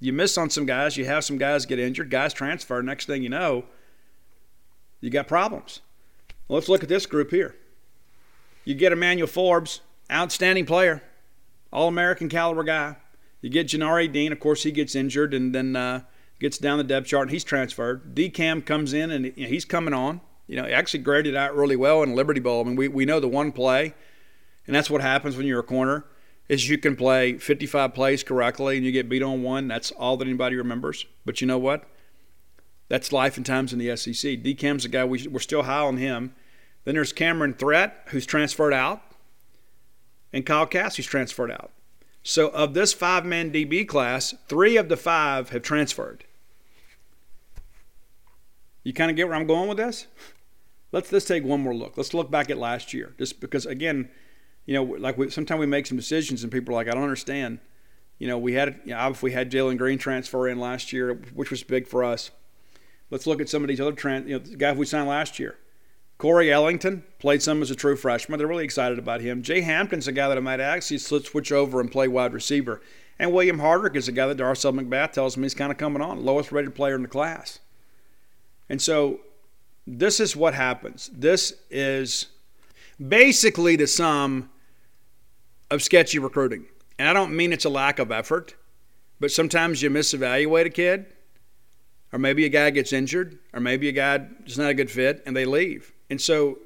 You 0.00 0.14
miss 0.14 0.38
on 0.38 0.48
some 0.48 0.64
guys, 0.64 0.96
you 0.96 1.04
have 1.04 1.24
some 1.24 1.36
guys 1.36 1.66
get 1.66 1.78
injured, 1.78 2.08
guys 2.08 2.32
transfer. 2.32 2.82
Next 2.82 3.04
thing 3.04 3.22
you 3.22 3.28
know, 3.28 3.66
you 5.00 5.10
got 5.10 5.26
problems. 5.26 5.80
Well, 6.48 6.56
let's 6.56 6.68
look 6.68 6.82
at 6.82 6.88
this 6.88 7.06
group 7.06 7.30
here. 7.30 7.56
You 8.64 8.74
get 8.74 8.92
Emmanuel 8.92 9.26
Forbes, 9.26 9.80
outstanding 10.10 10.66
player, 10.66 11.02
All 11.72 11.88
American 11.88 12.28
caliber 12.28 12.64
guy. 12.64 12.96
You 13.40 13.48
get 13.48 13.68
Janari 13.68 14.10
Dean, 14.12 14.32
of 14.32 14.40
course, 14.40 14.62
he 14.64 14.70
gets 14.70 14.94
injured 14.94 15.32
and 15.32 15.54
then 15.54 15.74
uh, 15.74 16.02
gets 16.38 16.58
down 16.58 16.78
the 16.78 16.84
depth 16.84 17.06
chart 17.06 17.22
and 17.22 17.30
he's 17.30 17.44
transferred. 17.44 18.14
DCAM 18.14 18.66
comes 18.66 18.92
in 18.92 19.10
and 19.10 19.32
you 19.36 19.44
know, 19.44 19.48
he's 19.48 19.64
coming 19.64 19.94
on. 19.94 20.20
You 20.46 20.56
know, 20.56 20.66
he 20.66 20.72
actually 20.72 21.00
graded 21.00 21.36
out 21.36 21.54
really 21.54 21.76
well 21.76 22.02
in 22.02 22.14
Liberty 22.14 22.40
Bowl. 22.40 22.60
I 22.60 22.64
mean, 22.64 22.76
we, 22.76 22.88
we 22.88 23.04
know 23.04 23.20
the 23.20 23.28
one 23.28 23.52
play, 23.52 23.94
and 24.66 24.74
that's 24.74 24.90
what 24.90 25.00
happens 25.00 25.36
when 25.36 25.46
you're 25.46 25.60
a 25.60 25.64
corner, 25.64 26.04
is 26.48 26.68
you 26.68 26.76
can 26.76 26.96
play 26.96 27.38
55 27.38 27.94
plays 27.94 28.24
correctly 28.24 28.76
and 28.76 28.84
you 28.84 28.90
get 28.90 29.08
beat 29.08 29.22
on 29.22 29.44
one. 29.44 29.68
That's 29.68 29.92
all 29.92 30.16
that 30.16 30.26
anybody 30.26 30.56
remembers. 30.56 31.06
But 31.24 31.40
you 31.40 31.46
know 31.46 31.58
what? 31.58 31.88
That's 32.90 33.12
life 33.12 33.36
and 33.36 33.46
times 33.46 33.72
in 33.72 33.78
the 33.78 33.96
SEC. 33.96 34.42
DCAM's 34.42 34.84
a 34.84 34.88
guy, 34.88 35.04
we, 35.04 35.28
we're 35.28 35.38
still 35.38 35.62
high 35.62 35.78
on 35.78 35.96
him. 35.96 36.34
Then 36.84 36.96
there's 36.96 37.12
Cameron 37.12 37.54
Threat, 37.54 38.02
who's 38.06 38.26
transferred 38.26 38.74
out, 38.74 39.00
and 40.32 40.44
Kyle 40.44 40.66
Cass, 40.66 40.96
who's 40.96 41.06
transferred 41.06 41.52
out. 41.52 41.70
So 42.24 42.48
of 42.48 42.74
this 42.74 42.92
five 42.92 43.24
man 43.24 43.52
DB 43.52 43.86
class, 43.86 44.34
three 44.48 44.76
of 44.76 44.88
the 44.88 44.96
five 44.96 45.50
have 45.50 45.62
transferred. 45.62 46.24
You 48.82 48.92
kind 48.92 49.08
of 49.08 49.16
get 49.16 49.28
where 49.28 49.36
I'm 49.36 49.46
going 49.46 49.68
with 49.68 49.78
this? 49.78 50.08
Let's 50.90 51.12
let's 51.12 51.26
take 51.26 51.44
one 51.44 51.60
more 51.60 51.74
look. 51.74 51.96
Let's 51.96 52.12
look 52.12 52.28
back 52.28 52.50
at 52.50 52.58
last 52.58 52.92
year, 52.92 53.14
just 53.18 53.40
because 53.40 53.66
again, 53.66 54.10
you 54.66 54.74
know, 54.74 54.82
like 54.82 55.16
we, 55.16 55.30
sometimes 55.30 55.60
we 55.60 55.66
make 55.66 55.86
some 55.86 55.96
decisions 55.96 56.42
and 56.42 56.50
people 56.50 56.74
are 56.74 56.76
like, 56.76 56.88
I 56.88 56.92
don't 56.92 57.04
understand. 57.04 57.60
You 58.18 58.26
know, 58.26 58.36
we 58.36 58.54
had 58.54 58.80
you 58.84 58.94
know, 58.94 59.14
we 59.22 59.30
had 59.30 59.52
Jalen 59.52 59.78
Green 59.78 59.98
transfer 59.98 60.48
in 60.48 60.58
last 60.58 60.92
year, 60.92 61.14
which 61.34 61.52
was 61.52 61.62
big 61.62 61.86
for 61.86 62.02
us. 62.02 62.32
Let's 63.10 63.26
look 63.26 63.40
at 63.40 63.48
some 63.48 63.62
of 63.62 63.68
these 63.68 63.80
other 63.80 63.92
trans. 63.92 64.28
You 64.28 64.38
know, 64.38 64.44
the 64.44 64.56
guy 64.56 64.72
we 64.72 64.86
signed 64.86 65.08
last 65.08 65.38
year, 65.38 65.58
Corey 66.18 66.52
Ellington 66.52 67.02
played 67.18 67.42
some 67.42 67.62
as 67.62 67.70
a 67.70 67.74
true 67.74 67.96
freshman. 67.96 68.38
They're 68.38 68.46
really 68.46 68.64
excited 68.64 68.98
about 68.98 69.20
him. 69.20 69.42
Jay 69.42 69.62
Hampton's 69.62 70.06
a 70.06 70.12
guy 70.12 70.28
that 70.28 70.36
I 70.36 70.40
might 70.40 70.60
actually 70.60 70.98
switch 70.98 71.50
over 71.50 71.80
and 71.80 71.90
play 71.90 72.08
wide 72.08 72.32
receiver. 72.32 72.80
And 73.18 73.32
William 73.32 73.58
Hardrick 73.58 73.96
is 73.96 74.08
a 74.08 74.12
guy 74.12 74.26
that 74.26 74.38
Darcel 74.38 74.78
McBath 74.78 75.12
tells 75.12 75.36
me 75.36 75.42
he's 75.42 75.54
kind 75.54 75.72
of 75.72 75.78
coming 75.78 76.00
on, 76.00 76.24
lowest 76.24 76.52
rated 76.52 76.74
player 76.74 76.94
in 76.94 77.02
the 77.02 77.08
class. 77.08 77.58
And 78.68 78.80
so 78.80 79.20
this 79.86 80.20
is 80.20 80.36
what 80.36 80.54
happens. 80.54 81.10
This 81.12 81.54
is 81.70 82.28
basically 83.08 83.76
the 83.76 83.86
sum 83.86 84.50
of 85.70 85.82
sketchy 85.82 86.18
recruiting. 86.18 86.66
And 86.98 87.08
I 87.08 87.12
don't 87.12 87.34
mean 87.34 87.52
it's 87.52 87.64
a 87.64 87.70
lack 87.70 87.98
of 87.98 88.12
effort, 88.12 88.54
but 89.18 89.30
sometimes 89.30 89.82
you 89.82 89.90
misevaluate 89.90 90.66
a 90.66 90.70
kid, 90.70 91.06
or 92.12 92.18
maybe 92.18 92.44
a 92.44 92.48
guy 92.48 92.70
gets 92.70 92.92
injured, 92.92 93.38
or 93.52 93.60
maybe 93.60 93.88
a 93.88 93.92
guy 93.92 94.26
is 94.46 94.58
not 94.58 94.70
a 94.70 94.74
good 94.74 94.90
fit 94.90 95.22
and 95.26 95.36
they 95.36 95.44
leave. 95.44 95.92
And 96.08 96.20
so 96.20 96.58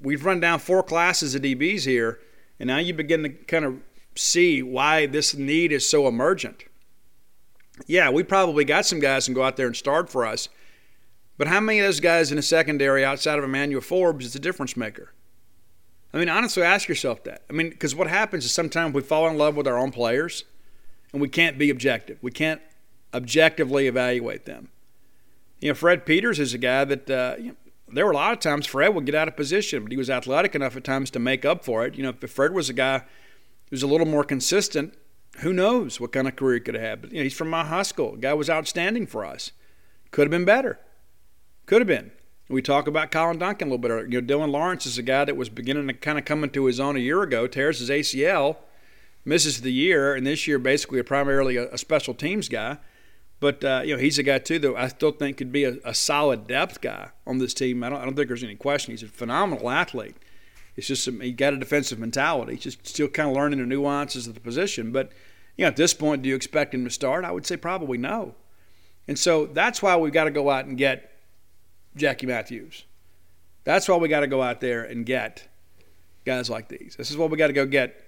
we've 0.00 0.24
run 0.24 0.40
down 0.40 0.58
four 0.58 0.82
classes 0.82 1.34
of 1.34 1.42
DBs 1.42 1.84
here, 1.84 2.20
and 2.60 2.68
now 2.68 2.78
you 2.78 2.94
begin 2.94 3.22
to 3.24 3.30
kind 3.30 3.64
of 3.64 3.80
see 4.14 4.62
why 4.62 5.06
this 5.06 5.34
need 5.34 5.72
is 5.72 5.88
so 5.88 6.06
emergent. 6.06 6.64
Yeah, 7.86 8.10
we 8.10 8.22
probably 8.22 8.64
got 8.64 8.86
some 8.86 9.00
guys 9.00 9.26
and 9.26 9.34
go 9.34 9.42
out 9.42 9.56
there 9.56 9.66
and 9.66 9.76
start 9.76 10.08
for 10.08 10.24
us 10.24 10.48
but 11.38 11.48
how 11.48 11.60
many 11.60 11.80
of 11.80 11.86
those 11.86 12.00
guys 12.00 12.30
in 12.30 12.36
the 12.36 12.42
secondary 12.42 13.04
outside 13.04 13.38
of 13.38 13.44
Emmanuel 13.44 13.80
Forbes 13.80 14.26
is 14.26 14.34
a 14.36 14.38
difference 14.38 14.76
maker? 14.76 15.12
I 16.14 16.18
mean, 16.18 16.28
honestly, 16.28 16.62
ask 16.62 16.88
yourself 16.88 17.24
that. 17.24 17.42
I 17.48 17.52
mean, 17.52 17.70
because 17.70 17.94
what 17.94 18.06
happens 18.06 18.44
is 18.44 18.52
sometimes 18.52 18.94
we 18.94 19.00
fall 19.00 19.26
in 19.28 19.38
love 19.38 19.56
with 19.56 19.66
our 19.66 19.78
own 19.78 19.92
players 19.92 20.44
and 21.12 21.22
we 21.22 21.28
can't 21.28 21.58
be 21.58 21.70
objective. 21.70 22.18
We 22.22 22.30
can't 22.30 22.60
objectively 23.14 23.86
evaluate 23.86 24.44
them. 24.44 24.68
You 25.62 25.68
know, 25.68 25.74
Fred 25.74 26.04
Peters 26.04 26.40
is 26.40 26.52
a 26.54 26.58
guy 26.58 26.84
that, 26.84 27.08
uh, 27.08 27.36
you 27.38 27.48
know, 27.50 27.54
there 27.88 28.04
were 28.04 28.10
a 28.10 28.16
lot 28.16 28.32
of 28.32 28.40
times 28.40 28.66
Fred 28.66 28.94
would 28.94 29.06
get 29.06 29.14
out 29.14 29.28
of 29.28 29.36
position, 29.36 29.84
but 29.84 29.92
he 29.92 29.96
was 29.96 30.10
athletic 30.10 30.56
enough 30.56 30.76
at 30.76 30.82
times 30.82 31.08
to 31.12 31.20
make 31.20 31.44
up 31.44 31.64
for 31.64 31.86
it. 31.86 31.94
You 31.94 32.02
know, 32.02 32.12
if 32.20 32.30
Fred 32.32 32.52
was 32.52 32.68
a 32.68 32.72
guy 32.72 32.98
who 32.98 33.04
was 33.70 33.84
a 33.84 33.86
little 33.86 34.06
more 34.06 34.24
consistent, 34.24 34.94
who 35.38 35.52
knows 35.52 36.00
what 36.00 36.10
kind 36.10 36.26
of 36.26 36.34
career 36.34 36.54
he 36.54 36.60
could 36.60 36.74
have 36.74 36.82
had. 36.82 37.00
But, 37.02 37.12
you 37.12 37.18
know, 37.18 37.22
he's 37.22 37.36
from 37.36 37.48
my 37.48 37.64
high 37.64 37.84
school. 37.84 38.16
Guy 38.16 38.34
was 38.34 38.50
outstanding 38.50 39.06
for 39.06 39.24
us. 39.24 39.52
Could 40.10 40.22
have 40.22 40.32
been 40.32 40.44
better. 40.44 40.80
Could 41.66 41.80
have 41.80 41.88
been. 41.88 42.10
We 42.48 42.60
talk 42.60 42.88
about 42.88 43.12
Collin 43.12 43.38
Duncan 43.38 43.68
a 43.68 43.70
little 43.70 43.78
bit 43.78 43.92
earlier. 43.92 44.06
You 44.06 44.20
know, 44.20 44.26
Dylan 44.26 44.50
Lawrence 44.50 44.84
is 44.84 44.98
a 44.98 45.02
guy 45.02 45.24
that 45.24 45.36
was 45.36 45.48
beginning 45.48 45.86
to 45.86 45.94
kind 45.94 46.18
of 46.18 46.24
come 46.24 46.42
into 46.42 46.64
his 46.64 46.80
own 46.80 46.96
a 46.96 47.00
year 47.00 47.22
ago, 47.22 47.46
tears 47.46 47.78
his 47.78 47.88
ACL, 47.88 48.56
misses 49.24 49.60
the 49.60 49.72
year, 49.72 50.12
and 50.14 50.26
this 50.26 50.48
year 50.48 50.58
basically 50.58 51.00
primarily 51.04 51.56
a, 51.56 51.70
a 51.70 51.78
special 51.78 52.14
teams 52.14 52.48
guy. 52.48 52.78
But 53.42 53.64
uh, 53.64 53.82
you 53.84 53.96
know, 53.96 54.00
he's 54.00 54.20
a 54.20 54.22
guy 54.22 54.38
too 54.38 54.60
that 54.60 54.76
I 54.76 54.86
still 54.86 55.10
think 55.10 55.36
could 55.36 55.50
be 55.50 55.64
a, 55.64 55.74
a 55.84 55.94
solid 55.94 56.46
depth 56.46 56.80
guy 56.80 57.10
on 57.26 57.38
this 57.38 57.52
team. 57.52 57.82
I 57.82 57.88
don't, 57.88 58.00
I 58.00 58.04
don't 58.04 58.14
think 58.14 58.28
there's 58.28 58.44
any 58.44 58.54
question. 58.54 58.92
He's 58.92 59.02
a 59.02 59.08
phenomenal 59.08 59.68
athlete. 59.68 60.14
It's 60.76 60.86
just 60.86 61.02
some, 61.02 61.18
he 61.18 61.32
got 61.32 61.52
a 61.52 61.56
defensive 61.56 61.98
mentality. 61.98 62.52
He's 62.52 62.62
just 62.62 62.86
still 62.86 63.08
kind 63.08 63.28
of 63.28 63.34
learning 63.34 63.58
the 63.58 63.66
nuances 63.66 64.28
of 64.28 64.34
the 64.34 64.40
position. 64.40 64.92
But 64.92 65.10
you 65.56 65.64
know, 65.64 65.68
at 65.70 65.76
this 65.76 65.92
point, 65.92 66.22
do 66.22 66.28
you 66.28 66.36
expect 66.36 66.72
him 66.72 66.84
to 66.84 66.90
start? 66.90 67.24
I 67.24 67.32
would 67.32 67.44
say 67.44 67.56
probably 67.56 67.98
no. 67.98 68.36
And 69.08 69.18
so 69.18 69.46
that's 69.46 69.82
why 69.82 69.96
we've 69.96 70.12
got 70.12 70.24
to 70.24 70.30
go 70.30 70.48
out 70.48 70.66
and 70.66 70.78
get 70.78 71.10
Jackie 71.96 72.26
Matthews. 72.26 72.84
That's 73.64 73.88
why 73.88 73.96
we 73.96 74.06
got 74.06 74.20
to 74.20 74.28
go 74.28 74.40
out 74.40 74.60
there 74.60 74.84
and 74.84 75.04
get 75.04 75.48
guys 76.24 76.48
like 76.48 76.68
these. 76.68 76.94
This 76.96 77.10
is 77.10 77.16
what 77.16 77.28
we 77.28 77.36
got 77.36 77.48
to 77.48 77.52
go 77.52 77.66
get 77.66 78.04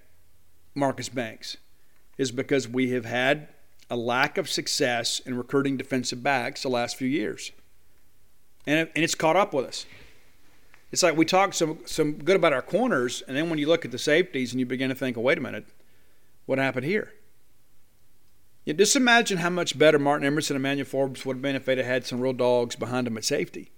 Marcus 0.77 1.09
Banks, 1.09 1.57
is 2.19 2.31
because 2.31 2.69
we 2.69 2.91
have 2.91 3.05
had 3.05 3.49
a 3.91 3.97
lack 3.97 4.39
of 4.39 4.49
success 4.49 5.21
in 5.21 5.37
recruiting 5.37 5.77
defensive 5.77 6.23
backs 6.23 6.63
the 6.63 6.69
last 6.69 6.97
few 6.97 7.09
years. 7.09 7.53
And, 8.67 8.89
and 8.95 9.05
it's 9.05 9.15
caught 9.15 9.37
up 9.37 9.53
with 9.53 9.67
us. 9.67 9.87
It's 10.91 11.03
like 11.03 11.17
we 11.17 11.25
talked 11.25 11.55
some, 11.55 11.79
some 11.87 12.13
good 12.13 12.37
about 12.37 12.53
our 12.53 12.63
corners, 12.63 13.23
and 13.27 13.37
then 13.37 13.51
when 13.51 13.59
you 13.59 13.67
look 13.67 13.85
at 13.85 13.91
the 13.91 13.99
safeties 13.99 14.53
and 14.53 14.61
you 14.61 14.67
begin 14.67 14.91
to 14.91 14.95
think, 14.95 15.19
oh, 15.19 15.23
wait 15.23 15.39
a 15.39 15.41
minute, 15.41 15.67
what 16.47 16.59
happened 16.59 16.87
here? 16.87 17.13
Yeah, 18.65 18.75
just 18.75 18.97
imagine 18.97 19.39
how 19.39 19.51
much 19.51 19.79
better 19.79 19.99
Martin 19.99 20.27
Emerson 20.27 20.57
and 20.57 20.63
Emmanuel 20.63 20.87
Forbes 20.87 21.27
would 21.27 21.37
have 21.37 21.43
been 21.43 21.57
if 21.57 21.67
they'd 21.67 21.79
have 21.79 21.87
had 21.87 22.07
some 22.07 22.21
real 22.21 22.33
dogs 22.33 22.77
behind 22.77 23.07
them 23.07 23.17
at 23.17 23.25
safety. 23.25 23.71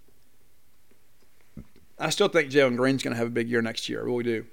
I 1.99 2.11
still 2.11 2.29
think 2.29 2.51
Jalen 2.51 2.77
Green's 2.77 3.03
going 3.03 3.15
to 3.15 3.19
have 3.19 3.29
a 3.29 3.31
big 3.31 3.49
year 3.49 3.63
next 3.63 3.89
year. 3.89 4.03
I 4.03 4.05
really 4.05 4.25
do. 4.25 4.45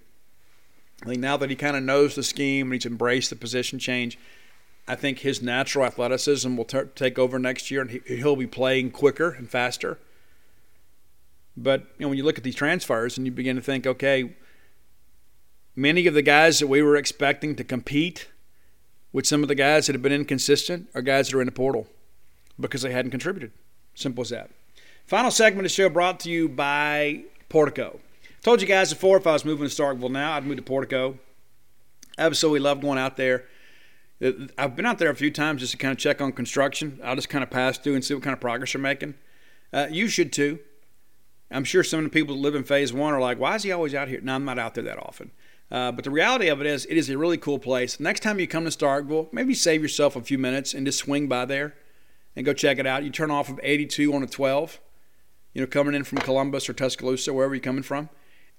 I 1.04 1.08
think 1.08 1.20
now 1.20 1.36
that 1.38 1.50
he 1.50 1.56
kind 1.56 1.76
of 1.76 1.84
knows 1.84 2.16
the 2.16 2.24
scheme 2.24 2.68
and 2.68 2.74
he's 2.74 2.86
embraced 2.86 3.30
the 3.30 3.36
position 3.36 3.78
change, 3.78 4.18
I 4.88 4.96
think 4.96 5.20
his 5.20 5.42
natural 5.42 5.86
athleticism 5.86 6.56
will 6.56 6.66
t- 6.66 6.82
take 6.96 7.18
over 7.18 7.40
next 7.40 7.72
year, 7.72 7.82
and 7.82 7.92
he, 7.92 8.02
he'll 8.18 8.36
be 8.36 8.48
playing 8.48 8.92
quicker 8.92 9.32
and 9.32 9.50
faster. 9.50 9.98
But 11.56 11.82
you 11.98 12.06
know, 12.06 12.10
when 12.10 12.18
you 12.18 12.24
look 12.24 12.38
at 12.38 12.44
these 12.44 12.56
transfers 12.56 13.18
and 13.18 13.26
you 13.26 13.32
begin 13.32 13.56
to 13.56 13.62
think, 13.62 13.88
okay, 13.88 14.36
many 15.76 16.06
of 16.08 16.14
the 16.14 16.22
guys 16.22 16.60
that 16.60 16.68
we 16.68 16.82
were 16.82 16.98
expecting 16.98 17.56
to 17.56 17.64
compete 17.64 18.28
with 19.12 19.26
some 19.28 19.44
of 19.44 19.48
the 19.48 19.56
guys 19.56 19.88
that 19.88 19.94
have 19.94 20.02
been 20.02 20.12
inconsistent 20.12 20.90
are 20.96 21.02
guys 21.02 21.30
that 21.30 21.38
are 21.38 21.42
in 21.42 21.46
the 21.46 21.52
portal 21.52 21.88
because 22.60 22.82
they 22.82 22.92
hadn't 22.92 23.12
contributed. 23.12 23.52
Simple 23.96 24.24
as 24.24 24.30
that. 24.30 24.50
Final 25.06 25.32
segment 25.32 25.60
of 25.60 25.72
the 25.72 25.76
show 25.76 25.90
brought 25.90 26.20
to 26.22 26.30
you 26.30 26.50
by 26.50 27.24
Portico. 27.50 28.00
Told 28.42 28.62
you 28.62 28.68
guys 28.68 28.92
before 28.92 29.18
if 29.18 29.28
I 29.28 29.34
was 29.34 29.46
moving 29.46 29.68
to 29.68 29.74
Starkville 29.74 30.12
now, 30.12 30.34
I'd 30.34 30.46
move 30.46 30.58
to 30.58 30.64
Portico. 30.64 31.20
Absolutely 32.18 32.60
love 32.60 32.82
going 32.82 32.98
out 32.98 33.16
there. 33.16 33.46
I've 34.58 34.76
been 34.76 34.86
out 34.86 35.00
there 35.00 35.10
a 35.10 35.16
few 35.16 35.32
times 35.32 35.62
just 35.62 35.72
to 35.74 35.78
kind 35.78 35.92
of 35.92 35.98
check 35.98 36.22
on 36.22 36.32
construction. 36.32 37.00
I'll 37.04 37.16
just 37.16 37.30
kind 37.30 37.44
of 37.44 37.50
pass 37.50 37.78
through 37.78 37.96
and 37.96 38.06
see 38.06 38.14
what 38.14 38.24
kind 38.24 38.34
of 38.34 38.40
progress 38.40 38.74
they're 38.74 38.82
making. 38.82 39.16
Uh, 39.74 39.88
you 39.90 40.08
should 40.08 40.32
too. 40.32 40.60
I'm 41.52 41.64
sure 41.64 41.84
some 41.84 42.00
of 42.00 42.06
the 42.06 42.10
people 42.10 42.36
that 42.36 42.42
live 42.42 42.56
in 42.56 42.64
phase 42.64 42.94
one 42.94 43.14
are 43.14 43.20
like, 43.20 43.40
why 43.40 43.56
is 43.56 43.64
he 43.64 43.72
always 43.72 43.94
out 43.94 44.08
here? 44.08 44.22
No, 44.22 44.36
I'm 44.36 44.46
not 44.46 44.58
out 44.58 44.76
there 44.76 44.84
that 44.86 44.98
often. 44.98 45.32
Uh, 45.70 45.92
but 45.92 46.04
the 46.04 46.12
reality 46.12 46.48
of 46.48 46.62
it 46.62 46.68
is, 46.68 46.86
it 46.86 46.98
is 46.98 47.10
a 47.10 47.18
really 47.18 47.38
cool 47.38 47.60
place. 47.60 48.00
Next 48.00 48.22
time 48.22 48.40
you 48.40 48.48
come 48.48 48.64
to 48.64 48.70
Starkville, 48.70 49.32
maybe 49.34 49.54
save 49.54 49.82
yourself 49.82 50.16
a 50.16 50.22
few 50.22 50.38
minutes 50.38 50.74
and 50.74 50.86
just 50.86 51.00
swing 51.00 51.28
by 51.28 51.46
there 51.46 51.76
and 52.36 52.46
go 52.46 52.54
check 52.54 52.80
it 52.80 52.88
out. 52.88 53.04
You 53.04 53.10
turn 53.10 53.32
off 53.32 53.50
of 53.50 53.60
82 53.62 54.14
on 54.14 54.24
a 54.24 54.28
12, 54.28 54.80
you 55.54 55.62
know, 55.62 55.68
coming 55.68 55.96
in 55.96 56.04
from 56.04 56.20
Columbus 56.20 56.70
or 56.70 56.74
Tuscaloosa, 56.74 57.34
wherever 57.34 57.54
you're 57.54 57.62
coming 57.62 57.84
from. 57.84 58.10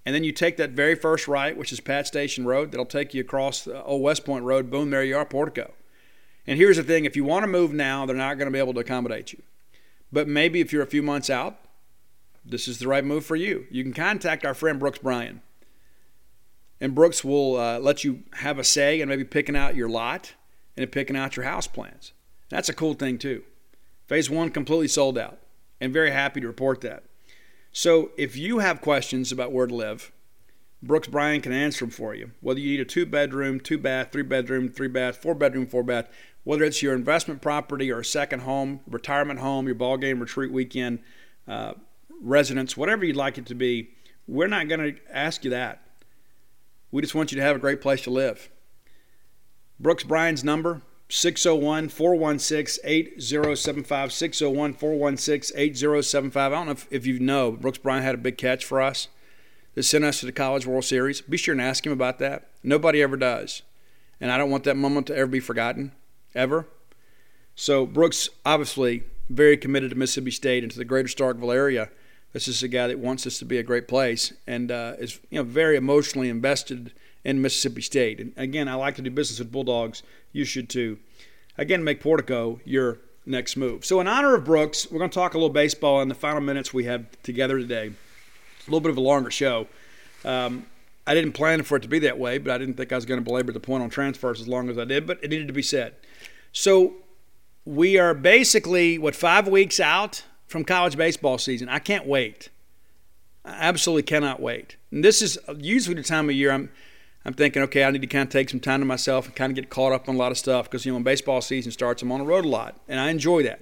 And 0.06 0.14
then 0.14 0.24
you 0.24 0.32
take 0.32 0.56
that 0.59 0.70
very 0.70 0.94
first 0.94 1.26
right, 1.26 1.56
which 1.56 1.72
is 1.72 1.81
Pat 1.81 2.06
Station 2.06 2.44
Road, 2.44 2.70
that'll 2.70 2.85
take 2.85 3.14
you 3.14 3.22
across 3.22 3.64
the 3.64 3.82
old 3.85 4.02
West 4.02 4.24
Point 4.24 4.44
Road. 4.44 4.70
Boom, 4.70 4.90
there 4.90 5.05
you 5.05 5.16
are, 5.16 5.24
Portico. 5.24 5.72
And 6.47 6.59
here's 6.59 6.76
the 6.76 6.82
thing 6.82 7.05
if 7.05 7.16
you 7.16 7.24
want 7.24 7.44
to 7.44 7.51
move 7.51 7.72
now, 7.72 8.05
they're 8.05 8.14
not 8.14 8.39
going 8.39 8.47
to 8.47 8.52
be 8.52 8.59
able 8.59 8.74
to 8.74 8.81
accommodate 8.81 9.32
you. 9.32 9.43
But 10.12 10.28
maybe 10.28 10.60
if 10.60 10.72
you're 10.72 10.82
a 10.82 10.86
few 10.86 11.02
months 11.02 11.31
out, 11.31 11.59
this 12.44 12.68
is 12.68 12.78
the 12.78 12.89
right 12.89 13.05
move 13.05 13.24
for 13.24 13.36
you. 13.36 13.66
You 13.70 13.82
can 13.82 13.94
contact 13.94 14.44
our 14.44 14.55
friend 14.55 14.78
Brooks 14.78 14.98
Bryan. 14.98 15.40
And 16.81 16.94
Brooks 16.94 17.24
will 17.24 17.56
uh, 17.56 17.78
let 17.78 18.05
you 18.05 18.24
have 18.35 18.59
a 18.59 18.64
say 18.64 19.01
in 19.01 19.09
maybe 19.09 19.24
picking 19.24 19.56
out 19.56 19.74
your 19.74 19.89
lot 19.89 20.35
and 20.76 20.93
picking 20.93 21.16
out 21.16 21.36
your 21.36 21.47
house 21.47 21.66
plans. 21.66 22.12
That's 22.51 22.68
a 22.68 22.74
cool 22.74 22.93
thing, 22.93 23.16
too. 23.16 23.43
Phase 24.06 24.28
one 24.28 24.51
completely 24.51 24.89
sold 24.89 25.16
out, 25.16 25.39
and 25.81 25.94
very 25.94 26.10
happy 26.10 26.43
to 26.43 26.47
report 26.47 26.82
that. 26.82 27.05
So 27.76 28.12
if 28.16 28.36
you 28.36 28.60
have 28.60 28.80
questions 28.80 29.32
about 29.32 29.51
where 29.51 29.66
to 29.66 29.74
live, 29.74 30.12
Brooks 30.80 31.09
Bryan 31.09 31.40
can 31.40 31.52
answer 31.52 31.84
them 31.84 31.90
for 31.90 32.14
you. 32.14 32.30
Whether 32.40 32.60
you 32.60 32.70
need 32.70 32.80
a 32.80 32.84
two 32.84 33.05
bedroom, 33.05 33.59
two 33.59 33.78
bath, 33.78 34.12
three 34.12 34.22
bedroom, 34.22 34.68
three 34.68 34.86
bath, 34.86 35.16
four 35.16 35.34
bedroom, 35.34 35.66
four 35.66 35.82
bath, 35.82 36.09
whether 36.44 36.62
it's 36.62 36.82
your 36.82 36.94
investment 36.94 37.42
property 37.42 37.90
or 37.90 37.98
a 37.98 38.05
second 38.05 38.42
home, 38.42 38.78
retirement 38.86 39.40
home, 39.40 39.66
your 39.66 39.74
ball 39.74 39.96
game 39.96 40.20
retreat 40.20 40.52
weekend, 40.52 41.01
uh, 41.48 41.72
residence, 42.20 42.76
whatever 42.76 43.05
you'd 43.05 43.16
like 43.16 43.38
it 43.38 43.46
to 43.46 43.56
be, 43.56 43.90
we're 44.28 44.46
not 44.46 44.68
going 44.68 44.94
to 44.94 45.01
ask 45.10 45.42
you 45.42 45.51
that. 45.51 45.82
We 46.92 47.02
just 47.02 47.16
want 47.16 47.32
you 47.32 47.38
to 47.38 47.42
have 47.42 47.56
a 47.56 47.59
great 47.59 47.80
place 47.80 48.02
to 48.02 48.10
live. 48.10 48.51
Brooks 49.80 50.05
Bryan's 50.05 50.44
number, 50.44 50.80
601 51.09 51.89
416 51.89 52.85
8075. 52.85 54.12
601 54.12 54.74
416 54.74 55.56
8075. 55.56 56.52
I 56.52 56.55
don't 56.55 56.66
know 56.66 56.72
if, 56.72 56.86
if 56.90 57.06
you 57.06 57.18
know, 57.18 57.52
Brooks 57.52 57.78
Bryan 57.78 58.02
had 58.02 58.14
a 58.14 58.18
big 58.18 58.39
catch 58.39 58.64
for 58.64 58.81
us 58.81 59.09
that 59.74 59.82
sent 59.82 60.05
us 60.05 60.20
to 60.20 60.26
the 60.26 60.32
College 60.32 60.66
World 60.66 60.85
Series. 60.85 61.20
Be 61.20 61.36
sure 61.36 61.52
and 61.52 61.60
ask 61.60 61.85
him 61.85 61.93
about 61.93 62.18
that. 62.20 62.48
Nobody 62.62 63.02
ever 63.02 63.16
does. 63.16 63.62
And 64.20 64.31
I 64.31 64.39
don't 64.39 64.51
want 64.51 64.64
that 64.64 64.76
moment 64.76 65.06
to 65.09 65.16
ever 65.16 65.26
be 65.26 65.40
forgotten, 65.40 65.93
ever. 66.35 66.66
So, 67.55 67.85
Brooks, 67.85 68.28
obviously, 68.47 69.05
very 69.28 69.56
committed 69.56 69.90
to 69.90 69.97
Mississippi 69.97 70.31
State 70.31 70.62
and 70.62 70.72
to 70.72 70.78
the 70.78 70.85
greater 70.85 71.09
Starkville 71.09 71.55
area. 71.55 71.90
This 72.32 72.48
is 72.48 72.62
a 72.62 72.68
guy 72.68 72.89
that 72.89 72.98
wants 72.98 73.24
this 73.24 73.39
to 73.39 73.44
be 73.44 73.59
a 73.59 73.62
great 73.62 73.86
place 73.86 74.32
and 74.47 74.70
uh, 74.70 74.94
is 74.98 75.20
you 75.31 75.39
know 75.39 75.44
very 75.44 75.76
emotionally 75.76 76.28
invested 76.28 76.93
in 77.24 77.40
Mississippi 77.40 77.82
State. 77.82 78.20
And 78.20 78.32
again, 78.36 78.68
I 78.68 78.74
like 78.74 78.96
to 78.96 79.02
do 79.02 79.10
business 79.10 79.38
with 79.38 79.51
Bulldogs. 79.51 80.02
You 80.32 80.44
should 80.44 80.68
too. 80.68 80.98
Again, 81.56 81.82
make 81.82 82.01
Portico 82.01 82.60
your 82.64 82.98
next 83.26 83.56
move. 83.56 83.84
So, 83.84 84.01
in 84.01 84.06
honor 84.06 84.34
of 84.34 84.44
Brooks, 84.44 84.90
we're 84.90 84.98
going 84.98 85.10
to 85.10 85.14
talk 85.14 85.34
a 85.34 85.38
little 85.38 85.51
baseball 85.51 86.02
in 86.02 86.09
the 86.09 86.14
final 86.14 86.40
minutes 86.40 86.74
we 86.74 86.84
have 86.84 87.06
together 87.22 87.59
today. 87.59 87.86
A 87.86 88.70
little 88.70 88.80
bit 88.80 88.90
of 88.90 88.96
a 88.96 89.01
longer 89.01 89.30
show. 89.30 89.66
Um, 90.24 90.66
I 91.06 91.14
didn't 91.14 91.32
plan 91.32 91.62
for 91.62 91.76
it 91.76 91.82
to 91.82 91.88
be 91.88 91.98
that 92.01 92.18
way, 92.18 92.38
but 92.38 92.52
I 92.52 92.59
didn't 92.59 92.74
think 92.74 92.92
I 92.92 92.96
was 92.96 93.05
going 93.05 93.20
to 93.20 93.24
belabor 93.24 93.52
the 93.52 93.60
point 93.60 93.82
on 93.82 93.90
transfers 93.90 94.40
as 94.40 94.48
long 94.48 94.70
as 94.70 94.78
I 94.78 94.84
did, 94.84 95.06
but 95.06 95.22
it 95.22 95.30
needed 95.30 95.46
to 95.48 95.52
be 95.52 95.62
said. 95.62 95.94
So, 96.52 96.94
we 97.64 97.98
are 97.98 98.14
basically, 98.14 98.98
what, 98.98 99.14
five 99.14 99.48
weeks 99.48 99.80
out 99.80 100.24
from 100.46 100.64
college 100.64 100.96
baseball 100.96 101.38
season. 101.38 101.68
I 101.68 101.78
can't 101.78 102.06
wait. 102.06 102.51
I 103.44 103.52
absolutely 103.52 104.02
cannot 104.02 104.40
wait. 104.40 104.76
And 104.90 105.05
this 105.05 105.22
is 105.22 105.38
usually 105.56 105.96
the 105.96 106.02
time 106.02 106.28
of 106.28 106.34
year 106.34 106.51
I'm 106.51 106.70
I'm 107.24 107.32
thinking, 107.32 107.62
okay, 107.62 107.84
I 107.84 107.90
need 107.90 108.02
to 108.02 108.06
kind 108.06 108.26
of 108.26 108.30
take 108.30 108.51
some 108.51 108.60
time 108.60 108.80
to 108.80 108.86
myself 108.86 109.26
and 109.26 109.34
kind 109.34 109.51
of 109.51 109.56
get 109.56 109.70
caught 109.70 109.92
up 109.92 110.09
on 110.09 110.14
a 110.14 110.18
lot 110.18 110.30
of 110.30 110.36
stuff 110.36 110.66
because, 110.66 110.84
you 110.84 110.92
know, 110.92 110.96
when 110.96 111.05
baseball 111.05 111.40
season 111.40 111.72
starts, 111.72 112.02
I'm 112.02 112.12
on 112.12 112.20
the 112.20 112.26
road 112.26 112.44
a 112.44 112.48
lot, 112.48 112.78
and 112.86 113.01
I 113.01 113.10
enjoy 113.10 113.42
that. 113.44 113.60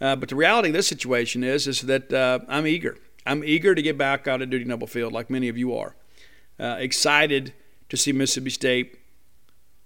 Uh, 0.00 0.16
but 0.16 0.30
the 0.30 0.36
reality 0.36 0.68
of 0.68 0.74
this 0.74 0.86
situation 0.86 1.44
is, 1.44 1.66
is 1.66 1.82
that 1.82 2.12
uh, 2.12 2.38
I'm 2.48 2.66
eager. 2.66 2.96
I'm 3.26 3.44
eager 3.44 3.74
to 3.74 3.82
get 3.82 3.98
back 3.98 4.26
out 4.26 4.40
of 4.40 4.48
Dudy 4.48 4.64
Noble 4.64 4.86
Field, 4.86 5.12
like 5.12 5.28
many 5.28 5.48
of 5.48 5.58
you 5.58 5.76
are. 5.76 5.96
Uh, 6.58 6.76
excited 6.78 7.52
to 7.90 7.96
see 7.96 8.12
Mississippi 8.12 8.50
State 8.50 8.98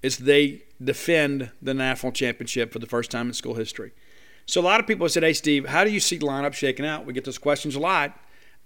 as 0.04 0.18
they 0.18 0.62
defend 0.82 1.50
the 1.60 1.74
national 1.74 2.12
championship 2.12 2.72
for 2.72 2.78
the 2.78 2.86
first 2.86 3.10
time 3.10 3.28
in 3.28 3.32
school 3.32 3.54
history. 3.54 3.92
So 4.46 4.60
a 4.60 4.62
lot 4.62 4.80
of 4.80 4.86
people 4.86 5.08
said, 5.08 5.22
"Hey, 5.22 5.32
Steve, 5.32 5.66
how 5.66 5.84
do 5.84 5.90
you 5.90 6.00
see 6.00 6.18
the 6.18 6.26
lineup 6.26 6.54
shaking 6.54 6.86
out?" 6.86 7.06
We 7.06 7.12
get 7.12 7.24
those 7.24 7.38
questions 7.38 7.74
a 7.74 7.80
lot. 7.80 8.18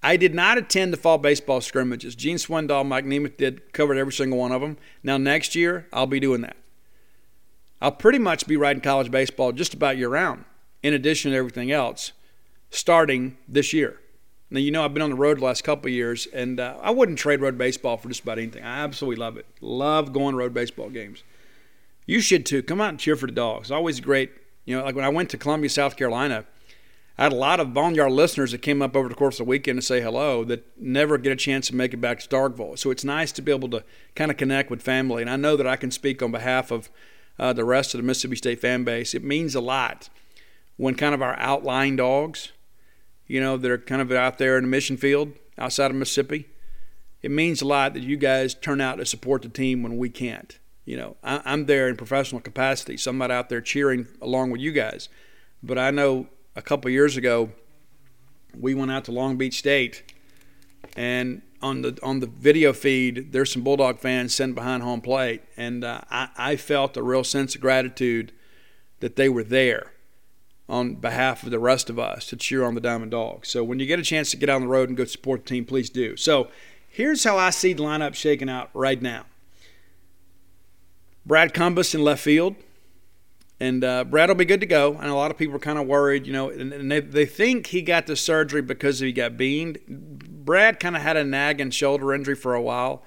I 0.06 0.16
did 0.16 0.36
not 0.36 0.56
attend 0.56 0.92
the 0.92 0.96
fall 0.96 1.18
baseball 1.18 1.60
scrimmages. 1.60 2.14
Gene 2.14 2.36
Swindoll, 2.36 2.86
Mike 2.86 3.04
Nemeth 3.04 3.36
did 3.38 3.72
covered 3.72 3.96
every 3.96 4.12
single 4.12 4.38
one 4.38 4.52
of 4.52 4.60
them. 4.60 4.78
Now 5.02 5.16
next 5.16 5.56
year, 5.56 5.88
I'll 5.92 6.06
be 6.06 6.20
doing 6.20 6.42
that. 6.42 6.56
I'll 7.82 7.90
pretty 7.90 8.20
much 8.20 8.46
be 8.46 8.56
riding 8.56 8.82
college 8.82 9.10
baseball 9.10 9.50
just 9.50 9.74
about 9.74 9.96
year 9.96 10.08
round, 10.08 10.44
in 10.80 10.94
addition 10.94 11.32
to 11.32 11.36
everything 11.36 11.72
else, 11.72 12.12
starting 12.70 13.36
this 13.48 13.72
year. 13.72 13.98
Now 14.48 14.60
you 14.60 14.70
know 14.70 14.84
I've 14.84 14.94
been 14.94 15.02
on 15.02 15.10
the 15.10 15.16
road 15.16 15.40
the 15.40 15.44
last 15.44 15.64
couple 15.64 15.90
years, 15.90 16.28
and 16.32 16.60
uh, 16.60 16.76
I 16.80 16.92
wouldn't 16.92 17.18
trade 17.18 17.40
road 17.40 17.58
baseball 17.58 17.96
for 17.96 18.08
just 18.08 18.22
about 18.22 18.38
anything. 18.38 18.62
I 18.62 18.84
absolutely 18.84 19.18
love 19.18 19.36
it. 19.36 19.46
Love 19.60 20.12
going 20.12 20.34
to 20.34 20.38
road 20.38 20.54
baseball 20.54 20.88
games. 20.88 21.24
You 22.06 22.20
should 22.20 22.46
too. 22.46 22.62
Come 22.62 22.80
out 22.80 22.90
and 22.90 23.00
cheer 23.00 23.16
for 23.16 23.26
the 23.26 23.32
dogs. 23.32 23.72
Always 23.72 23.98
great. 23.98 24.30
You 24.66 24.78
know, 24.78 24.84
like 24.84 24.94
when 24.94 25.04
I 25.04 25.08
went 25.08 25.30
to 25.30 25.36
Columbia, 25.36 25.68
South 25.68 25.96
Carolina 25.96 26.44
I 27.18 27.22
had 27.22 27.32
a 27.32 27.36
lot 27.36 27.60
of 27.60 27.72
Boneyard 27.72 28.12
listeners 28.12 28.52
that 28.52 28.60
came 28.60 28.82
up 28.82 28.94
over 28.94 29.08
the 29.08 29.14
course 29.14 29.40
of 29.40 29.46
the 29.46 29.50
weekend 29.50 29.78
to 29.78 29.82
say 29.82 30.02
hello 30.02 30.44
that 30.44 30.66
never 30.78 31.16
get 31.16 31.32
a 31.32 31.36
chance 31.36 31.68
to 31.68 31.74
make 31.74 31.94
it 31.94 32.00
back 32.00 32.20
to 32.20 32.28
Starkville. 32.28 32.78
So 32.78 32.90
it's 32.90 33.04
nice 33.04 33.32
to 33.32 33.42
be 33.42 33.50
able 33.50 33.70
to 33.70 33.84
kind 34.14 34.30
of 34.30 34.36
connect 34.36 34.70
with 34.70 34.82
family. 34.82 35.22
And 35.22 35.30
I 35.30 35.36
know 35.36 35.56
that 35.56 35.66
I 35.66 35.76
can 35.76 35.90
speak 35.90 36.22
on 36.22 36.30
behalf 36.30 36.70
of 36.70 36.90
uh, 37.38 37.54
the 37.54 37.64
rest 37.64 37.94
of 37.94 37.98
the 37.98 38.06
Mississippi 38.06 38.36
State 38.36 38.60
fan 38.60 38.84
base. 38.84 39.14
It 39.14 39.24
means 39.24 39.54
a 39.54 39.62
lot 39.62 40.10
when 40.76 40.94
kind 40.94 41.14
of 41.14 41.22
our 41.22 41.38
outlying 41.38 41.96
dogs, 41.96 42.52
you 43.26 43.40
know, 43.40 43.56
that 43.56 43.70
are 43.70 43.78
kind 43.78 44.02
of 44.02 44.12
out 44.12 44.36
there 44.36 44.58
in 44.58 44.64
the 44.64 44.68
mission 44.68 44.98
field 44.98 45.32
outside 45.56 45.90
of 45.90 45.96
Mississippi, 45.96 46.46
it 47.22 47.30
means 47.30 47.62
a 47.62 47.66
lot 47.66 47.94
that 47.94 48.02
you 48.02 48.18
guys 48.18 48.54
turn 48.54 48.80
out 48.80 48.96
to 48.96 49.06
support 49.06 49.40
the 49.40 49.48
team 49.48 49.82
when 49.82 49.96
we 49.96 50.10
can't. 50.10 50.58
You 50.84 50.98
know, 50.98 51.16
I, 51.24 51.40
I'm 51.46 51.64
there 51.64 51.88
in 51.88 51.96
professional 51.96 52.42
capacity, 52.42 52.98
so 52.98 53.10
I'm 53.10 53.18
not 53.18 53.30
out 53.30 53.48
there 53.48 53.62
cheering 53.62 54.06
along 54.20 54.50
with 54.50 54.60
you 54.60 54.70
guys. 54.70 55.08
But 55.62 55.78
I 55.78 55.90
know 55.90 56.28
a 56.56 56.62
couple 56.62 56.90
years 56.90 57.16
ago, 57.16 57.50
we 58.58 58.74
went 58.74 58.90
out 58.90 59.04
to 59.04 59.12
Long 59.12 59.36
Beach 59.36 59.58
State, 59.58 60.02
and 60.96 61.42
on 61.62 61.82
the 61.82 61.98
on 62.02 62.20
the 62.20 62.26
video 62.26 62.72
feed, 62.72 63.32
there's 63.32 63.52
some 63.52 63.62
Bulldog 63.62 64.00
fans 64.00 64.34
sitting 64.34 64.54
behind 64.54 64.82
home 64.82 65.02
plate, 65.02 65.42
and 65.56 65.84
uh, 65.84 66.00
I, 66.10 66.28
I 66.36 66.56
felt 66.56 66.96
a 66.96 67.02
real 67.02 67.22
sense 67.22 67.54
of 67.54 67.60
gratitude 67.60 68.32
that 69.00 69.16
they 69.16 69.28
were 69.28 69.44
there 69.44 69.92
on 70.68 70.94
behalf 70.94 71.42
of 71.42 71.50
the 71.50 71.58
rest 71.58 71.90
of 71.90 71.98
us 71.98 72.26
to 72.26 72.36
cheer 72.36 72.64
on 72.64 72.74
the 72.74 72.80
Diamond 72.80 73.10
Dogs. 73.12 73.48
So 73.48 73.62
when 73.62 73.78
you 73.78 73.86
get 73.86 74.00
a 74.00 74.02
chance 74.02 74.30
to 74.30 74.36
get 74.36 74.48
on 74.48 74.62
the 74.62 74.66
road 74.66 74.88
and 74.88 74.96
go 74.96 75.04
support 75.04 75.44
the 75.44 75.48
team, 75.50 75.64
please 75.64 75.90
do. 75.90 76.16
So 76.16 76.48
here's 76.88 77.22
how 77.22 77.36
I 77.36 77.50
see 77.50 77.72
the 77.72 77.84
lineup 77.84 78.14
shaking 78.14 78.48
out 78.48 78.70
right 78.74 79.00
now. 79.00 79.26
Brad 81.24 81.54
Cumbest 81.54 81.94
in 81.94 82.02
left 82.02 82.22
field. 82.22 82.56
And 83.58 83.82
uh, 83.82 84.04
Brad 84.04 84.28
will 84.28 84.36
be 84.36 84.44
good 84.44 84.60
to 84.60 84.66
go. 84.66 84.94
And 84.94 85.10
a 85.10 85.14
lot 85.14 85.30
of 85.30 85.38
people 85.38 85.56
are 85.56 85.60
kind 85.60 85.78
of 85.78 85.86
worried, 85.86 86.26
you 86.26 86.32
know, 86.32 86.50
and, 86.50 86.72
and 86.72 86.90
they, 86.90 87.00
they 87.00 87.24
think 87.24 87.68
he 87.68 87.80
got 87.80 88.06
the 88.06 88.16
surgery 88.16 88.60
because 88.60 89.00
he 89.00 89.12
got 89.12 89.36
beamed. 89.36 89.78
Brad 89.88 90.78
kind 90.78 90.94
of 90.94 91.02
had 91.02 91.16
a 91.16 91.24
nagging 91.24 91.70
shoulder 91.70 92.12
injury 92.14 92.34
for 92.34 92.54
a 92.54 92.60
while. 92.60 93.02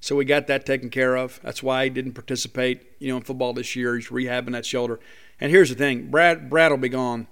So 0.00 0.16
we 0.16 0.24
got 0.24 0.48
that 0.48 0.66
taken 0.66 0.90
care 0.90 1.16
of. 1.16 1.38
That's 1.44 1.62
why 1.62 1.84
he 1.84 1.90
didn't 1.90 2.14
participate, 2.14 2.84
you 2.98 3.08
know, 3.08 3.18
in 3.18 3.22
football 3.22 3.52
this 3.52 3.76
year. 3.76 3.94
He's 3.94 4.08
rehabbing 4.08 4.50
that 4.50 4.66
shoulder. 4.66 4.98
And 5.40 5.52
here's 5.52 5.68
the 5.68 5.76
thing 5.76 6.10
Brad, 6.10 6.50
Brad 6.50 6.72
will 6.72 6.78
be 6.78 6.88
gone 6.88 7.28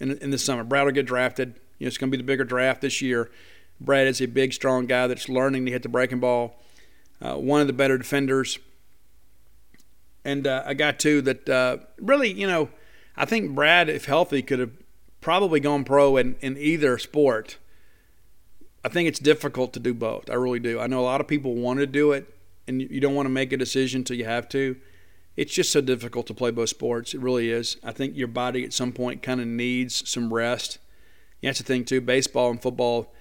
in, 0.00 0.18
in 0.18 0.30
the 0.30 0.38
summer. 0.38 0.64
Brad 0.64 0.86
will 0.86 0.92
get 0.92 1.06
drafted. 1.06 1.60
You 1.78 1.84
know, 1.84 1.88
it's 1.88 1.98
going 1.98 2.10
to 2.10 2.16
be 2.16 2.20
the 2.20 2.26
bigger 2.26 2.44
draft 2.44 2.80
this 2.80 3.00
year. 3.00 3.30
Brad 3.80 4.08
is 4.08 4.20
a 4.20 4.26
big, 4.26 4.52
strong 4.52 4.86
guy 4.86 5.06
that's 5.06 5.28
learning 5.28 5.64
to 5.66 5.72
hit 5.72 5.84
the 5.84 5.88
breaking 5.88 6.18
ball. 6.18 6.60
Uh, 7.22 7.36
one 7.36 7.60
of 7.60 7.68
the 7.68 7.72
better 7.72 7.96
defenders. 7.96 8.58
And 10.24 10.46
uh, 10.46 10.62
a 10.66 10.74
guy, 10.74 10.92
too, 10.92 11.22
that 11.22 11.48
uh, 11.48 11.78
really, 11.98 12.30
you 12.32 12.46
know, 12.46 12.68
I 13.16 13.24
think 13.24 13.54
Brad, 13.54 13.88
if 13.88 14.04
healthy, 14.04 14.42
could 14.42 14.58
have 14.58 14.72
probably 15.20 15.60
gone 15.60 15.84
pro 15.84 16.16
in, 16.16 16.36
in 16.40 16.56
either 16.56 16.98
sport. 16.98 17.58
I 18.84 18.88
think 18.88 19.08
it's 19.08 19.18
difficult 19.18 19.72
to 19.74 19.80
do 19.80 19.92
both. 19.92 20.30
I 20.30 20.34
really 20.34 20.60
do. 20.60 20.80
I 20.80 20.86
know 20.86 21.00
a 21.00 21.02
lot 21.02 21.20
of 21.20 21.28
people 21.28 21.54
want 21.54 21.80
to 21.80 21.86
do 21.86 22.12
it, 22.12 22.32
and 22.66 22.80
you 22.80 23.00
don't 23.00 23.14
want 23.14 23.26
to 23.26 23.30
make 23.30 23.52
a 23.52 23.56
decision 23.56 24.00
until 24.00 24.16
you 24.16 24.24
have 24.24 24.48
to. 24.50 24.76
It's 25.36 25.54
just 25.54 25.70
so 25.70 25.80
difficult 25.80 26.26
to 26.26 26.34
play 26.34 26.50
both 26.50 26.70
sports. 26.70 27.14
It 27.14 27.20
really 27.20 27.50
is. 27.50 27.76
I 27.82 27.92
think 27.92 28.16
your 28.16 28.28
body 28.28 28.64
at 28.64 28.72
some 28.72 28.92
point 28.92 29.22
kind 29.22 29.40
of 29.40 29.46
needs 29.46 30.08
some 30.08 30.32
rest. 30.32 30.78
That's 31.42 31.58
the 31.58 31.64
thing 31.64 31.84
too. 31.84 32.00
Baseball 32.00 32.50
and 32.50 32.60
football, 32.60 33.12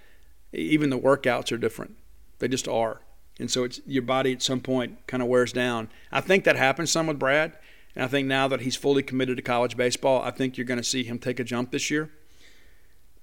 even 0.51 0.89
the 0.89 0.99
workouts 0.99 1.51
are 1.51 1.57
different. 1.57 1.95
They 2.39 2.47
just 2.47 2.67
are, 2.67 3.01
and 3.39 3.49
so 3.49 3.63
it's 3.63 3.81
your 3.85 4.03
body 4.03 4.33
at 4.33 4.41
some 4.41 4.59
point 4.59 5.07
kind 5.07 5.23
of 5.23 5.29
wears 5.29 5.53
down. 5.53 5.89
I 6.11 6.21
think 6.21 6.43
that 6.43 6.55
happens 6.55 6.91
some 6.91 7.07
with 7.07 7.17
Brad, 7.17 7.57
and 7.95 8.03
I 8.03 8.07
think 8.07 8.27
now 8.27 8.47
that 8.47 8.61
he's 8.61 8.75
fully 8.75 9.01
committed 9.01 9.37
to 9.37 9.43
college 9.43 9.77
baseball, 9.77 10.21
I 10.21 10.31
think 10.31 10.57
you're 10.57 10.65
going 10.65 10.79
to 10.79 10.83
see 10.83 11.03
him 11.03 11.17
take 11.17 11.39
a 11.39 11.43
jump 11.43 11.71
this 11.71 11.89
year. 11.89 12.11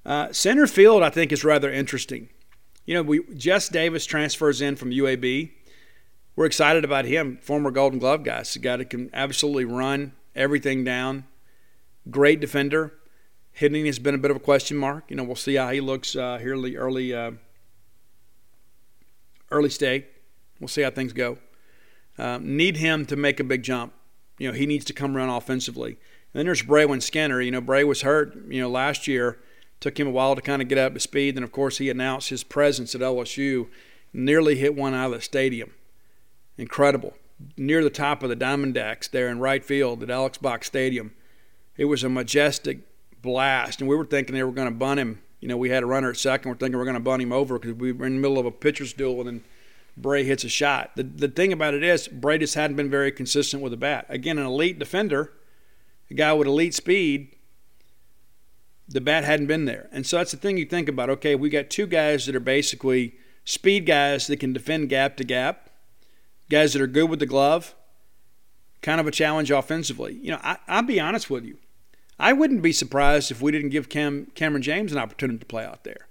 Uh, 0.05 0.33
center 0.33 0.67
field, 0.67 1.03
I 1.03 1.11
think, 1.11 1.33
is 1.33 1.45
rather 1.45 1.71
interesting. 1.71 2.29
You 2.85 2.95
know, 2.95 3.03
we 3.03 3.25
Jess 3.35 3.69
Davis 3.69 4.07
transfers 4.07 4.61
in 4.61 4.77
from 4.77 4.91
UAB. 4.91 5.51
We're 6.37 6.47
excited 6.47 6.85
about 6.85 7.07
him, 7.07 7.39
former 7.43 7.71
Golden 7.71 7.99
Glove 7.99 8.23
guy. 8.23 8.39
He's 8.39 8.57
a 8.57 8.61
guy 8.61 8.77
that 8.77 8.91
can 8.91 9.11
absolutely 9.13 9.65
run 9.65 10.13
everything 10.35 10.85
down. 10.85 11.25
Great 12.11 12.41
defender. 12.41 12.95
Hitting 13.51 13.87
has 13.87 13.99
been 13.99 14.15
a 14.15 14.19
bit 14.19 14.31
of 14.31 14.37
a 14.37 14.41
question 14.41 14.77
mark. 14.77 15.05
You 15.09 15.17
know, 15.17 15.25
we'll 15.25 15.35
see 15.35 15.55
how 15.55 15.71
he 15.71 15.81
looks 15.81 16.15
uh, 16.15 16.39
here 16.39 16.61
the 16.61 16.77
early 16.77 17.13
uh, 17.13 17.33
early 19.51 19.71
state. 19.71 20.07
We'll 20.61 20.69
see 20.69 20.83
how 20.83 20.91
things 20.91 21.13
go. 21.13 21.39
Um, 22.19 22.57
need 22.57 22.79
him 22.79 23.05
to 23.07 23.17
make 23.17 23.41
a 23.41 23.45
big 23.45 23.63
jump. 23.63 23.93
You 24.39 24.49
know, 24.49 24.55
he 24.55 24.67
needs 24.67 24.85
to 24.87 24.93
come 24.93 25.17
run 25.17 25.29
offensively. 25.29 25.91
And 25.91 26.41
then 26.41 26.47
there's 26.47 26.63
Brayland 26.63 27.03
Skinner. 27.03 27.41
You 27.41 27.51
know, 27.51 27.61
Bray 27.61 27.85
was 27.85 28.03
hurt. 28.03 28.35
You 28.49 28.61
know, 28.61 28.71
last 28.71 29.07
year 29.07 29.39
Took 29.81 30.01
him 30.01 30.09
a 30.09 30.11
while 30.11 30.35
to 30.35 30.43
kind 30.43 30.63
of 30.63 30.69
get 30.69 30.79
up 30.79 30.95
to 30.95 31.01
speed. 31.01 31.37
And 31.37 31.45
of 31.45 31.53
course, 31.53 31.79
he 31.79 31.91
announced 31.91 32.31
his 32.31 32.43
presence 32.43 32.95
at 32.95 33.01
LSU. 33.01 33.69
Nearly 34.13 34.57
hit 34.57 34.75
one 34.75 34.95
out 34.95 35.07
of 35.07 35.13
the 35.13 35.21
stadium. 35.21 35.73
Incredible. 36.57 37.15
Near 37.57 37.85
the 37.85 37.91
top 37.91 38.23
of 38.23 38.31
the 38.31 38.37
Diamondbacks 38.37 39.11
there 39.11 39.29
in 39.29 39.39
right 39.39 39.63
field 39.63 40.03
at 40.03 40.11
Alex 40.11 40.39
Box 40.39 40.67
Stadium. 40.67 41.13
It 41.77 41.85
was 41.85 42.03
a 42.03 42.09
majestic 42.09 42.81
blast. 43.21 43.81
And 43.81 43.89
we 43.89 43.97
were 43.97 44.07
thinking 44.07 44.35
they 44.35 44.43
were 44.43 44.53
going 44.53 44.69
to 44.69 44.75
bunt 44.75 45.01
him. 45.01 45.21
You 45.41 45.49
know, 45.49 45.57
we 45.57 45.71
had 45.71 45.83
a 45.83 45.87
runner 45.87 46.11
at 46.11 46.17
second. 46.17 46.51
We're 46.51 46.57
thinking 46.57 46.73
we 46.73 46.79
we're 46.79 46.85
going 46.85 46.95
to 46.95 47.01
bunt 47.01 47.23
him 47.23 47.33
over 47.33 47.59
because 47.59 47.77
we 47.77 47.93
were 47.93 48.07
in 48.07 48.15
the 48.15 48.21
middle 48.21 48.39
of 48.39 48.47
a 48.47 48.51
pitcher's 48.51 48.93
duel 48.93 49.21
and 49.21 49.29
then 49.29 49.45
Bray 49.97 50.25
hits 50.25 50.45
a 50.45 50.49
shot. 50.49 50.93
The, 50.97 51.03
the 51.03 51.29
thing 51.29 51.53
about 51.53 51.75
it 51.75 51.83
is, 51.83 52.09
Bray 52.09 52.39
just 52.39 52.55
hadn't 52.55 52.77
been 52.77 52.91
very 52.91 53.11
consistent 53.11 53.63
with 53.63 53.73
the 53.73 53.77
bat. 53.77 54.07
Again, 54.09 54.39
an 54.39 54.47
elite 54.47 54.79
defender, 54.79 55.33
a 56.11 56.15
guy 56.15 56.33
with 56.33 56.47
elite 56.47 56.75
speed, 56.75 57.35
the 58.89 59.01
bat 59.01 59.25
hadn't 59.25 59.47
been 59.47 59.65
there. 59.65 59.89
And 59.93 60.07
so 60.07 60.19
that's 60.19 60.31
the 60.31 60.37
thing 60.37 60.59
you 60.59 60.67
think 60.67 60.89
about. 60.89 61.11
Okay, 61.11 61.35
we 61.35 61.49
got 61.49 61.71
two 61.71 61.87
guys 61.87 62.27
that 62.27 62.37
are 62.37 62.41
basically 62.41 63.17
speed 63.45 63.87
guys 63.87 64.27
that 64.27 64.39
can 64.39 64.53
defend 64.53 64.89
gap 64.89 65.17
to 65.17 65.25
gap, 65.25 65.71
guys 66.51 66.73
that 66.73 66.83
are 66.83 66.87
good 66.87 67.11
with 67.11 67.19
the 67.19 67.27
glove, 67.27 67.75
kind 68.83 69.01
of 69.01 69.07
a 69.07 69.11
challenge 69.11 69.51
offensively. 69.51 70.15
You 70.15 70.33
know, 70.33 70.41
I, 70.43 70.59
I'll 70.69 70.83
be 70.83 71.01
honest 71.01 71.31
with 71.31 71.45
you. 71.45 71.59
I 72.19 72.33
wouldn't 72.33 72.63
be 72.63 72.73
surprised 72.73 73.31
if 73.31 73.43
we 73.43 73.53
didn't 73.53 73.71
give 73.71 73.89
Cam, 73.89 74.29
Kamren 74.35 74.61
James 74.61 74.93
an 74.93 74.99
opportunity 74.99 75.39
to 75.39 75.47
play 75.47 75.65
out 75.65 75.85
there. 75.85 76.07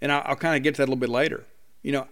And 0.00 0.12
I'll, 0.12 0.22
I'll 0.26 0.36
kind 0.36 0.56
of 0.56 0.62
get 0.62 0.74
to 0.74 0.78
that 0.78 0.84
a 0.84 0.90
little 0.90 0.96
bit 0.96 1.08
later. 1.08 1.44
You 1.82 1.92
know, 1.92 2.08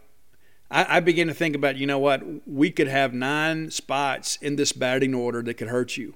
I, 0.71 0.97
I 0.97 1.01
begin 1.01 1.29
to 1.29 1.35
think 1.35 1.55
about, 1.55 1.77
you 1.77 1.87
know 1.87 1.99
what, 1.99 2.23
we 2.47 2.71
could 2.71 2.89
have 2.89 3.13
nine 3.13 3.71
spots 3.71 4.37
in 4.37 4.57
this 4.57 4.73
batting 4.73 5.15
order 5.15 5.43
that 5.43 5.55
could 5.55 5.69
hurt 5.69 5.97
you 5.97 6.15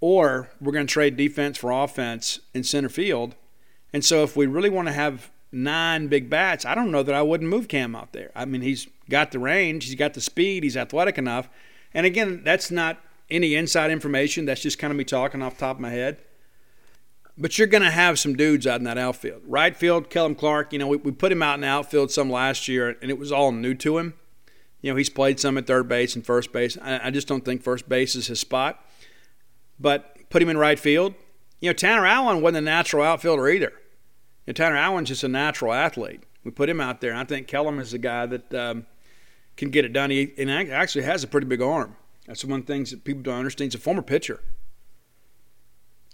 or 0.00 0.50
we're 0.60 0.72
going 0.72 0.86
to 0.86 0.92
trade 0.92 1.16
defense 1.16 1.58
for 1.58 1.70
offense 1.70 2.40
in 2.54 2.62
center 2.62 2.88
field. 2.88 3.34
And 3.92 4.04
so 4.04 4.22
if 4.22 4.36
we 4.36 4.46
really 4.46 4.70
want 4.70 4.88
to 4.88 4.92
have 4.92 5.30
nine 5.50 6.08
big 6.08 6.30
bats, 6.30 6.64
I 6.64 6.74
don't 6.74 6.90
know 6.90 7.02
that 7.02 7.14
I 7.14 7.22
wouldn't 7.22 7.50
move 7.50 7.68
Cam 7.68 7.96
out 7.96 8.12
there. 8.12 8.30
I 8.34 8.44
mean, 8.44 8.60
he's 8.60 8.86
got 9.08 9.32
the 9.32 9.38
range, 9.38 9.86
he's 9.86 9.94
got 9.94 10.14
the 10.14 10.20
speed, 10.20 10.62
he's 10.62 10.76
athletic 10.76 11.18
enough. 11.18 11.48
And 11.94 12.06
again, 12.06 12.42
that's 12.44 12.70
not 12.70 12.98
any 13.30 13.54
inside 13.54 13.90
information. 13.90 14.44
That's 14.44 14.62
just 14.62 14.78
kind 14.78 14.90
of 14.90 14.96
me 14.96 15.04
talking 15.04 15.42
off 15.42 15.54
the 15.54 15.60
top 15.60 15.76
of 15.76 15.80
my 15.80 15.90
head. 15.90 16.18
But 17.36 17.56
you're 17.56 17.68
going 17.68 17.82
to 17.82 17.90
have 17.90 18.18
some 18.18 18.34
dudes 18.34 18.66
out 18.66 18.80
in 18.80 18.84
that 18.84 18.98
outfield. 18.98 19.42
Right 19.46 19.76
field, 19.76 20.10
Kellum 20.10 20.34
Clark, 20.34 20.72
you 20.72 20.78
know, 20.78 20.88
we, 20.88 20.96
we 20.96 21.12
put 21.12 21.30
him 21.30 21.42
out 21.42 21.54
in 21.54 21.60
the 21.60 21.68
outfield 21.68 22.10
some 22.10 22.28
last 22.30 22.66
year, 22.66 22.96
and 23.00 23.10
it 23.10 23.18
was 23.18 23.30
all 23.30 23.52
new 23.52 23.74
to 23.74 23.98
him. 23.98 24.14
You 24.80 24.90
know, 24.90 24.96
he's 24.96 25.10
played 25.10 25.38
some 25.38 25.56
at 25.56 25.66
third 25.66 25.88
base 25.88 26.16
and 26.16 26.26
first 26.26 26.52
base. 26.52 26.76
I, 26.82 27.06
I 27.06 27.10
just 27.10 27.28
don't 27.28 27.44
think 27.44 27.62
first 27.62 27.88
base 27.88 28.14
is 28.14 28.26
his 28.26 28.40
spot 28.40 28.84
but 29.78 30.28
put 30.30 30.42
him 30.42 30.48
in 30.48 30.58
right 30.58 30.78
field. 30.78 31.14
You 31.60 31.70
know, 31.70 31.74
Tanner 31.74 32.06
Allen 32.06 32.40
wasn't 32.40 32.58
a 32.58 32.62
natural 32.62 33.02
outfielder 33.02 33.48
either. 33.48 33.72
You 34.46 34.48
know, 34.48 34.52
Tanner 34.52 34.76
Allen's 34.76 35.08
just 35.08 35.24
a 35.24 35.28
natural 35.28 35.72
athlete. 35.72 36.22
We 36.44 36.50
put 36.50 36.68
him 36.68 36.80
out 36.80 37.00
there, 37.00 37.10
and 37.10 37.18
I 37.18 37.24
think 37.24 37.46
Kellum 37.46 37.78
is 37.78 37.92
a 37.92 37.98
guy 37.98 38.26
that 38.26 38.54
um, 38.54 38.86
can 39.56 39.70
get 39.70 39.84
it 39.84 39.92
done. 39.92 40.10
He 40.10 40.32
and 40.38 40.50
actually 40.50 41.04
has 41.04 41.24
a 41.24 41.26
pretty 41.26 41.46
big 41.46 41.60
arm. 41.60 41.96
That's 42.28 42.44
one 42.44 42.60
of 42.60 42.66
the 42.66 42.72
things 42.72 42.92
that 42.92 43.02
people 43.02 43.22
don't 43.22 43.38
understand. 43.38 43.72
He's 43.72 43.80
a 43.80 43.82
former 43.82 44.02
pitcher. 44.02 44.40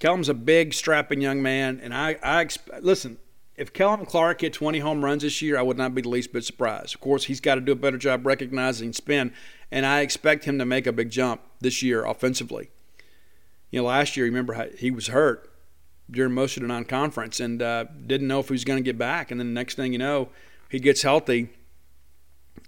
Kellum's 0.00 0.30
a 0.30 0.34
big, 0.34 0.72
strapping 0.72 1.20
young 1.20 1.42
man, 1.42 1.78
and 1.82 1.92
I, 1.92 2.16
I 2.22 2.48
listen. 2.80 3.18
If 3.56 3.72
Kellum 3.72 4.04
Clark 4.04 4.40
hit 4.40 4.52
20 4.52 4.80
home 4.80 5.04
runs 5.04 5.22
this 5.22 5.40
year, 5.40 5.56
I 5.56 5.62
would 5.62 5.76
not 5.76 5.94
be 5.94 6.02
the 6.02 6.08
least 6.08 6.32
bit 6.32 6.44
surprised. 6.44 6.94
Of 6.94 7.00
course, 7.00 7.24
he's 7.24 7.38
got 7.38 7.54
to 7.56 7.60
do 7.60 7.70
a 7.70 7.76
better 7.76 7.98
job 7.98 8.26
recognizing 8.26 8.92
spin, 8.92 9.32
and 9.70 9.84
I 9.84 10.00
expect 10.00 10.44
him 10.44 10.58
to 10.58 10.64
make 10.64 10.88
a 10.88 10.92
big 10.92 11.10
jump 11.10 11.42
this 11.60 11.82
year 11.82 12.04
offensively 12.04 12.70
you 13.74 13.80
know, 13.80 13.88
last 13.88 14.16
year, 14.16 14.24
remember 14.24 14.52
how 14.52 14.66
he 14.78 14.92
was 14.92 15.08
hurt 15.08 15.50
during 16.08 16.32
most 16.32 16.56
of 16.56 16.60
the 16.60 16.68
non-conference 16.68 17.40
and 17.40 17.60
uh, 17.60 17.86
didn't 18.06 18.28
know 18.28 18.38
if 18.38 18.46
he 18.46 18.52
was 18.52 18.62
going 18.62 18.76
to 18.76 18.84
get 18.84 18.96
back. 18.96 19.32
And 19.32 19.40
then 19.40 19.48
the 19.48 19.52
next 19.52 19.74
thing 19.74 19.92
you 19.92 19.98
know, 19.98 20.28
he 20.70 20.78
gets 20.78 21.02
healthy 21.02 21.48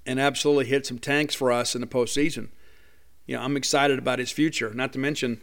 and 0.05 0.19
absolutely 0.19 0.65
hit 0.65 0.85
some 0.85 0.99
tanks 0.99 1.33
for 1.33 1.53
us 1.53 1.77
in 1.77 1.81
the 1.81 1.87
postseason. 1.87 2.49
You 3.27 3.37
know, 3.37 3.43
I'm 3.43 3.57
excited 3.57 3.99
about 3.99 4.19
his 4.19 4.31
future. 4.31 4.73
Not 4.73 4.93
to 4.93 4.99
mention, 4.99 5.41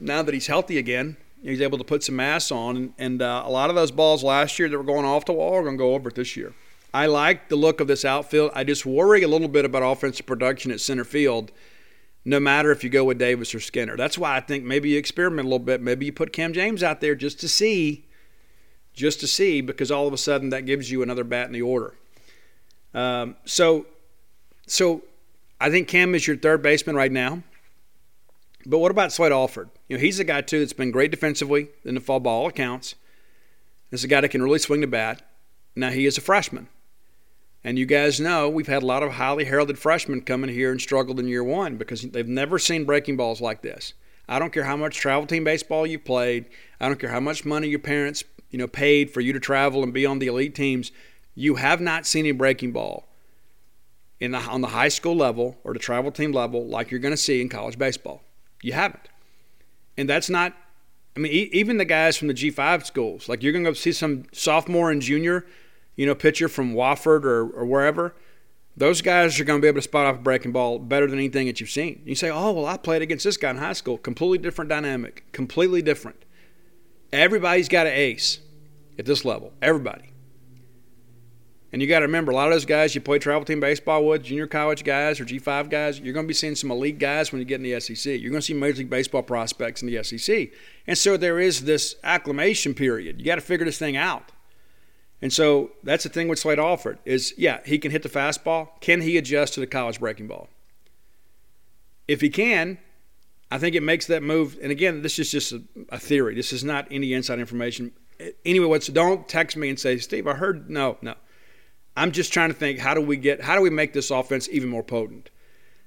now 0.00 0.22
that 0.22 0.32
he's 0.32 0.46
healthy 0.46 0.78
again, 0.78 1.16
he's 1.42 1.60
able 1.60 1.78
to 1.78 1.84
put 1.84 2.02
some 2.02 2.16
mass 2.16 2.50
on, 2.50 2.76
and, 2.76 2.92
and 2.98 3.22
uh, 3.22 3.42
a 3.44 3.50
lot 3.50 3.70
of 3.70 3.76
those 3.76 3.90
balls 3.90 4.24
last 4.24 4.58
year 4.58 4.68
that 4.68 4.76
were 4.76 4.84
going 4.84 5.04
off 5.04 5.24
the 5.24 5.32
wall 5.32 5.54
are 5.54 5.62
going 5.62 5.76
to 5.76 5.78
go 5.78 5.94
over 5.94 6.08
it 6.08 6.14
this 6.14 6.36
year. 6.36 6.52
I 6.94 7.06
like 7.06 7.48
the 7.48 7.56
look 7.56 7.80
of 7.80 7.88
this 7.88 8.04
outfield. 8.04 8.52
I 8.54 8.64
just 8.64 8.86
worry 8.86 9.22
a 9.22 9.28
little 9.28 9.48
bit 9.48 9.64
about 9.64 9.82
offensive 9.82 10.24
production 10.24 10.70
at 10.70 10.80
center 10.80 11.04
field 11.04 11.52
no 12.26 12.40
matter 12.40 12.72
if 12.72 12.82
you 12.82 12.90
go 12.90 13.04
with 13.04 13.18
Davis 13.18 13.54
or 13.54 13.60
Skinner. 13.60 13.96
That's 13.96 14.18
why 14.18 14.36
I 14.36 14.40
think 14.40 14.64
maybe 14.64 14.90
you 14.90 14.98
experiment 14.98 15.46
a 15.46 15.48
little 15.48 15.64
bit. 15.64 15.80
Maybe 15.80 16.06
you 16.06 16.12
put 16.12 16.32
Cam 16.32 16.52
James 16.52 16.82
out 16.82 17.00
there 17.00 17.14
just 17.14 17.38
to 17.40 17.48
see, 17.48 18.04
just 18.92 19.20
to 19.20 19.28
see, 19.28 19.60
because 19.60 19.92
all 19.92 20.08
of 20.08 20.12
a 20.12 20.18
sudden 20.18 20.50
that 20.50 20.66
gives 20.66 20.90
you 20.90 21.02
another 21.02 21.22
bat 21.22 21.46
in 21.46 21.52
the 21.52 21.62
order. 21.62 21.94
Um, 22.92 23.36
so, 23.44 23.86
so 24.66 25.02
I 25.60 25.70
think 25.70 25.88
Cam 25.88 26.14
is 26.14 26.26
your 26.26 26.36
third 26.36 26.62
baseman 26.62 26.96
right 26.96 27.12
now. 27.12 27.42
But 28.66 28.78
what 28.78 28.90
about 28.90 29.12
Slade 29.12 29.32
Alford? 29.32 29.70
You 29.88 29.96
know, 29.96 30.00
he's 30.00 30.18
a 30.18 30.24
guy 30.24 30.40
too 30.40 30.58
that's 30.58 30.72
been 30.72 30.90
great 30.90 31.10
defensively 31.10 31.68
in 31.84 31.94
the 31.94 32.00
fall 32.00 32.20
ball 32.20 32.48
accounts. 32.48 32.96
He's 33.90 34.04
a 34.04 34.08
guy 34.08 34.20
that 34.20 34.30
can 34.30 34.42
really 34.42 34.58
swing 34.58 34.80
the 34.80 34.86
bat. 34.86 35.22
Now 35.76 35.90
he 35.90 36.04
is 36.04 36.18
a 36.18 36.20
freshman. 36.20 36.68
And 37.62 37.78
you 37.78 37.86
guys 37.86 38.20
know 38.20 38.48
we've 38.48 38.66
had 38.66 38.82
a 38.82 38.86
lot 38.86 39.02
of 39.02 39.12
highly 39.12 39.44
heralded 39.44 39.78
freshmen 39.78 40.20
coming 40.20 40.50
here 40.50 40.70
and 40.70 40.80
struggled 40.80 41.20
in 41.20 41.28
year 41.28 41.44
one 41.44 41.76
because 41.76 42.02
they've 42.02 42.26
never 42.26 42.58
seen 42.58 42.84
breaking 42.84 43.16
balls 43.16 43.40
like 43.40 43.62
this. 43.62 43.94
I 44.28 44.38
don't 44.38 44.52
care 44.52 44.64
how 44.64 44.76
much 44.76 44.96
travel 44.96 45.26
team 45.26 45.44
baseball 45.44 45.86
you've 45.86 46.04
played. 46.04 46.46
I 46.80 46.88
don't 46.88 46.98
care 46.98 47.10
how 47.10 47.20
much 47.20 47.44
money 47.44 47.68
your 47.68 47.78
parents, 47.78 48.24
you 48.50 48.58
know, 48.58 48.66
paid 48.66 49.10
for 49.10 49.20
you 49.20 49.32
to 49.32 49.40
travel 49.40 49.82
and 49.82 49.92
be 49.92 50.04
on 50.04 50.18
the 50.18 50.26
elite 50.26 50.54
teams. 50.54 50.90
You 51.34 51.56
have 51.56 51.80
not 51.80 52.06
seen 52.06 52.26
a 52.26 52.32
breaking 52.32 52.72
ball 52.72 53.06
in 54.20 54.32
the, 54.32 54.38
on 54.38 54.60
the 54.60 54.68
high 54.68 54.88
school 54.88 55.14
level 55.14 55.58
or 55.64 55.72
the 55.72 55.78
travel 55.78 56.10
team 56.10 56.32
level 56.32 56.66
like 56.66 56.90
you're 56.90 57.00
going 57.00 57.12
to 57.12 57.18
see 57.18 57.40
in 57.40 57.48
college 57.48 57.78
baseball. 57.78 58.22
You 58.62 58.72
haven't. 58.72 59.08
And 59.96 60.08
that's 60.08 60.30
not, 60.30 60.54
I 61.16 61.20
mean, 61.20 61.32
even 61.32 61.76
the 61.76 61.84
guys 61.84 62.16
from 62.16 62.28
the 62.28 62.34
G5 62.34 62.84
schools, 62.86 63.28
like 63.28 63.42
you're 63.42 63.52
going 63.52 63.64
to 63.64 63.70
go 63.70 63.74
see 63.74 63.92
some 63.92 64.24
sophomore 64.32 64.90
and 64.90 65.00
junior 65.00 65.46
you 65.96 66.04
know, 66.06 66.14
pitcher 66.14 66.48
from 66.48 66.74
Wofford 66.74 67.24
or, 67.24 67.48
or 67.48 67.64
wherever, 67.64 68.14
those 68.76 69.00
guys 69.00 69.40
are 69.40 69.44
going 69.44 69.58
to 69.58 69.62
be 69.62 69.68
able 69.68 69.78
to 69.78 69.82
spot 69.82 70.06
off 70.06 70.16
a 70.16 70.18
breaking 70.22 70.52
ball 70.52 70.78
better 70.78 71.06
than 71.06 71.18
anything 71.18 71.46
that 71.46 71.60
you've 71.60 71.70
seen. 71.70 72.02
You 72.04 72.14
say, 72.14 72.30
oh, 72.30 72.52
well, 72.52 72.66
I 72.66 72.76
played 72.76 73.02
against 73.02 73.24
this 73.24 73.38
guy 73.38 73.50
in 73.50 73.56
high 73.56 73.72
school. 73.72 73.96
Completely 73.96 74.38
different 74.38 74.68
dynamic, 74.68 75.24
completely 75.32 75.82
different. 75.82 76.22
Everybody's 77.12 77.68
got 77.68 77.86
an 77.86 77.94
ace 77.94 78.40
at 78.98 79.06
this 79.06 79.24
level. 79.24 79.52
Everybody. 79.62 80.10
And 81.72 81.82
you 81.82 81.88
got 81.88 81.98
to 81.98 82.06
remember, 82.06 82.30
a 82.30 82.34
lot 82.34 82.46
of 82.46 82.52
those 82.52 82.64
guys 82.64 82.94
you 82.94 83.00
play 83.00 83.18
travel 83.18 83.44
team 83.44 83.60
baseball 83.60 84.06
with, 84.06 84.22
junior 84.22 84.46
college 84.46 84.84
guys 84.84 85.18
or 85.20 85.24
G5 85.24 85.68
guys, 85.68 85.98
you're 85.98 86.14
going 86.14 86.24
to 86.24 86.28
be 86.28 86.34
seeing 86.34 86.54
some 86.54 86.70
elite 86.70 86.98
guys 86.98 87.32
when 87.32 87.40
you 87.40 87.44
get 87.44 87.56
in 87.56 87.64
the 87.64 87.80
SEC. 87.80 88.20
You're 88.20 88.30
going 88.30 88.40
to 88.40 88.46
see 88.46 88.54
Major 88.54 88.78
League 88.78 88.90
Baseball 88.90 89.22
prospects 89.22 89.82
in 89.82 89.88
the 89.88 90.02
SEC. 90.02 90.50
And 90.86 90.96
so 90.96 91.16
there 91.16 91.40
is 91.40 91.64
this 91.64 91.96
acclimation 92.04 92.72
period. 92.72 93.18
You 93.18 93.26
got 93.26 93.34
to 93.34 93.40
figure 93.40 93.66
this 93.66 93.78
thing 93.78 93.96
out. 93.96 94.30
And 95.20 95.32
so 95.32 95.72
that's 95.82 96.04
the 96.04 96.10
thing 96.10 96.28
with 96.28 96.38
Slade 96.38 96.58
Alford 96.58 96.98
is, 97.04 97.34
yeah, 97.36 97.60
he 97.64 97.78
can 97.78 97.90
hit 97.90 98.02
the 98.02 98.08
fastball. 98.08 98.68
Can 98.80 99.00
he 99.00 99.16
adjust 99.16 99.54
to 99.54 99.60
the 99.60 99.66
college 99.66 99.98
breaking 99.98 100.28
ball? 100.28 100.48
If 102.06 102.20
he 102.20 102.30
can, 102.30 102.78
I 103.50 103.58
think 103.58 103.74
it 103.74 103.82
makes 103.82 104.06
that 104.06 104.22
move. 104.22 104.58
And 104.62 104.70
again, 104.70 105.02
this 105.02 105.18
is 105.18 105.30
just 105.30 105.52
a, 105.52 105.62
a 105.88 105.98
theory. 105.98 106.34
This 106.34 106.52
is 106.52 106.62
not 106.62 106.86
any 106.90 107.12
inside 107.12 107.38
information. 107.38 107.92
Anyway, 108.44 108.66
what's 108.66 108.86
don't 108.86 109.28
text 109.28 109.56
me 109.56 109.68
and 109.68 109.78
say, 109.78 109.98
Steve, 109.98 110.26
I 110.26 110.34
heard. 110.34 110.70
No, 110.70 110.96
no. 111.02 111.14
I'm 111.96 112.12
just 112.12 112.32
trying 112.32 112.50
to 112.50 112.54
think 112.54 112.78
how 112.78 112.94
do 112.94 113.00
we 113.00 113.16
get 113.16 113.40
how 113.40 113.56
do 113.56 113.62
we 113.62 113.70
make 113.70 113.92
this 113.92 114.10
offense 114.10 114.48
even 114.50 114.68
more 114.68 114.82
potent? 114.82 115.30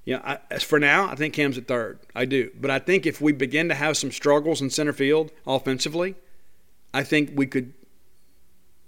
You 0.06 0.16
know, 0.16 0.22
I, 0.26 0.40
as 0.50 0.64
for 0.64 0.80
now, 0.80 1.08
I 1.08 1.16
think 1.16 1.34
Cam's 1.36 1.58
at 1.58 1.68
third. 1.68 2.00
I 2.16 2.26
do, 2.26 2.52
but 2.60 2.72
I 2.72 2.80
think 2.80 3.06
if 3.06 3.22
we 3.22 3.32
begin 3.32 3.70
to 3.70 3.76
have 3.76 3.96
some 3.96 4.12
struggles 4.12 4.62
in 4.62 4.70
center 4.70 4.94
field 4.94 5.32
offensively, 5.46 6.16
I 6.94 7.04
think 7.04 7.32
we 7.36 7.46
could 7.46 7.74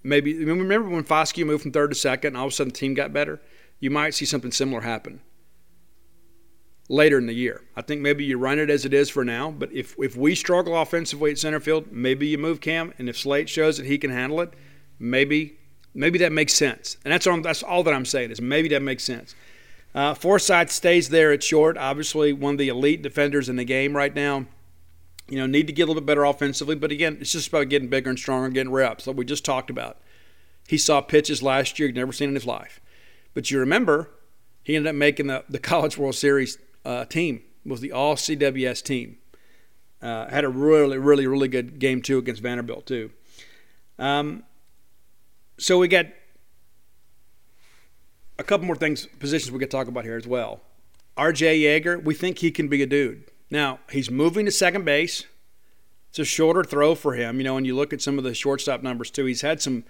maybe 0.04 0.44
remember 0.44 0.90
when 0.90 1.04
Foscue 1.04 1.46
moved 1.46 1.62
from 1.62 1.72
third 1.72 1.92
to 1.92 1.96
second, 1.96 2.30
and 2.30 2.38
all 2.38 2.48
of 2.48 2.54
a 2.54 2.56
sudden 2.56 2.74
the 2.74 2.80
team 2.80 2.96
got 2.96 3.14
better. 3.14 3.40
You 3.80 3.92
might 3.92 4.16
see 4.16 4.26
something 4.26 4.52
similar 4.52 4.82
happen 4.82 5.22
later 6.90 7.18
in 7.18 7.26
the 7.26 7.34
year. 7.34 7.62
I 7.76 7.82
think 7.82 8.02
maybe 8.02 8.26
you 8.26 8.38
run 8.38 8.60
it 8.60 8.70
as 8.70 8.86
it 8.86 8.94
is 8.94 9.10
for 9.10 9.24
now, 9.24 9.52
but 9.52 9.72
if 9.72 9.96
if 10.00 10.18
we 10.18 10.34
struggle 10.34 10.76
offensively 10.76 11.32
at 11.32 11.38
center 11.38 11.60
field, 11.60 11.92
maybe 11.92 12.28
you 12.28 12.40
move 12.40 12.62
Cam, 12.62 12.94
and 12.98 13.08
if 13.08 13.18
Slade 13.18 13.50
shows 13.50 13.78
that 13.78 13.86
he 13.86 13.98
can 13.98 14.10
handle 14.10 14.42
it, 14.42 14.54
maybe 14.98 15.58
maybe 15.94 16.20
that 16.20 16.32
makes 16.32 16.54
sense. 16.54 16.98
And 17.04 17.12
that's 17.12 17.28
all, 17.28 17.42
that's 17.42 17.64
all 17.64 17.84
that 17.84 17.94
I'm 17.94 18.06
saying 18.06 18.32
is 18.32 18.42
maybe 18.42 18.70
that 18.70 18.82
makes 18.82 19.04
sense. 19.04 19.36
Uh, 19.94 20.14
Forsythe 20.14 20.70
stays 20.70 21.10
there 21.10 21.32
at 21.32 21.44
short. 21.44 21.78
Obviously, 21.78 22.32
one 22.34 22.54
of 22.54 22.58
the 22.58 22.70
elite 22.70 23.02
defenders 23.02 23.50
in 23.50 23.58
the 23.58 23.66
game 23.66 23.96
right 23.96 24.16
now. 24.16 24.46
You 25.28 25.38
know, 25.38 25.46
need 25.46 25.68
to 25.68 25.74
get 25.74 25.84
a 25.84 25.86
little 25.88 26.02
bit 26.02 26.08
better 26.08 26.26
offensively, 26.26 26.76
but 26.76 26.92
again, 26.92 27.18
it's 27.22 27.32
just 27.32 27.48
about 27.48 27.70
getting 27.70 27.88
bigger 27.88 28.10
and 28.10 28.20
stronger 28.20 28.46
and 28.46 28.54
getting 28.54 28.72
reps, 28.72 29.08
like 29.08 29.16
we 29.16 29.24
just 29.24 29.46
talked 29.46 29.70
about. 29.70 29.98
He 30.68 30.78
saw 30.78 31.00
pitches 31.00 31.42
last 31.42 31.80
year 31.80 31.88
he'd 31.88 31.96
never 31.96 32.12
seen 32.12 32.30
in 32.30 32.36
his 32.36 32.46
life. 32.46 32.82
But 33.34 33.50
you 33.50 33.60
remember, 33.60 34.10
he 34.64 34.76
ended 34.76 34.90
up 34.90 34.96
making 34.96 35.28
the, 35.28 35.46
the 35.48 35.60
College 35.60 35.98
World 35.98 36.16
Series 36.16 36.58
uh, 36.84 37.06
team, 37.06 37.44
was 37.66 37.80
the 37.80 37.92
All 37.92 38.16
CWS 38.16 38.84
team. 38.84 39.18
Uh, 40.02 40.28
had 40.30 40.44
a 40.44 40.50
really, 40.50 40.98
really, 40.98 41.28
really 41.28 41.48
good 41.48 41.80
game, 41.80 42.02
too, 42.02 42.18
against 42.18 42.42
Vanderbilt, 42.42 42.86
too. 42.86 43.12
Um, 44.00 44.44
so 45.62 45.78
we 45.78 45.88
got 45.88 46.08
a 48.40 48.44
couple 48.44 48.66
more 48.66 48.76
things, 48.76 49.06
positions 49.20 49.52
we 49.52 49.60
could 49.60 49.70
talk 49.70 49.88
about 49.88 50.04
here 50.04 50.18
as 50.18 50.26
well. 50.26 50.60
RJ 51.16 51.62
Yeager, 51.62 52.04
we 52.04 52.16
think 52.16 52.40
he 52.40 52.50
can 52.50 52.68
be 52.68 52.82
a 52.82 52.88
dude. 52.88 53.26
Now, 53.52 53.80
he's 53.92 54.10
moving 54.10 54.46
to 54.46 54.52
second 54.52 54.86
base. 54.86 55.26
It's 56.10 56.18
a 56.18 56.26
shorter 56.26 56.64
throw 56.64 56.96
for 56.96 57.14
him, 57.14 57.38
you 57.38 57.44
know, 57.44 57.58
and 57.58 57.68
you 57.68 57.76
look 57.76 57.94
at 57.94 58.02
some 58.02 58.18
of 58.18 58.24
the 58.24 58.34
shortstop 58.34 58.82
numbers 58.82 59.12
too. 59.12 59.26
He's 59.26 59.42
had 59.42 59.62
some 59.62 59.84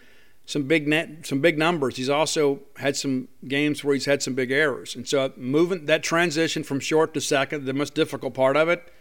some 0.45 0.63
big 0.63 0.89
net 0.89 1.25
some 1.25 1.39
big 1.39 1.57
numbers. 1.57 1.95
He's 1.95 2.09
also 2.09 2.59
had 2.75 2.97
some 2.97 3.29
games 3.47 3.81
where 3.81 3.93
he's 3.93 4.05
had 4.05 4.21
some 4.21 4.33
big 4.33 4.51
errors. 4.51 4.93
And 4.93 5.07
so 5.07 5.31
moving 5.37 5.85
that 5.85 6.03
transition 6.03 6.63
from 6.63 6.81
short 6.81 7.13
to 7.13 7.21
second, 7.21 7.63
the 7.63 7.73
most 7.73 7.95
difficult 7.95 8.33
part 8.33 8.57
of 8.57 8.67
it 8.67 8.91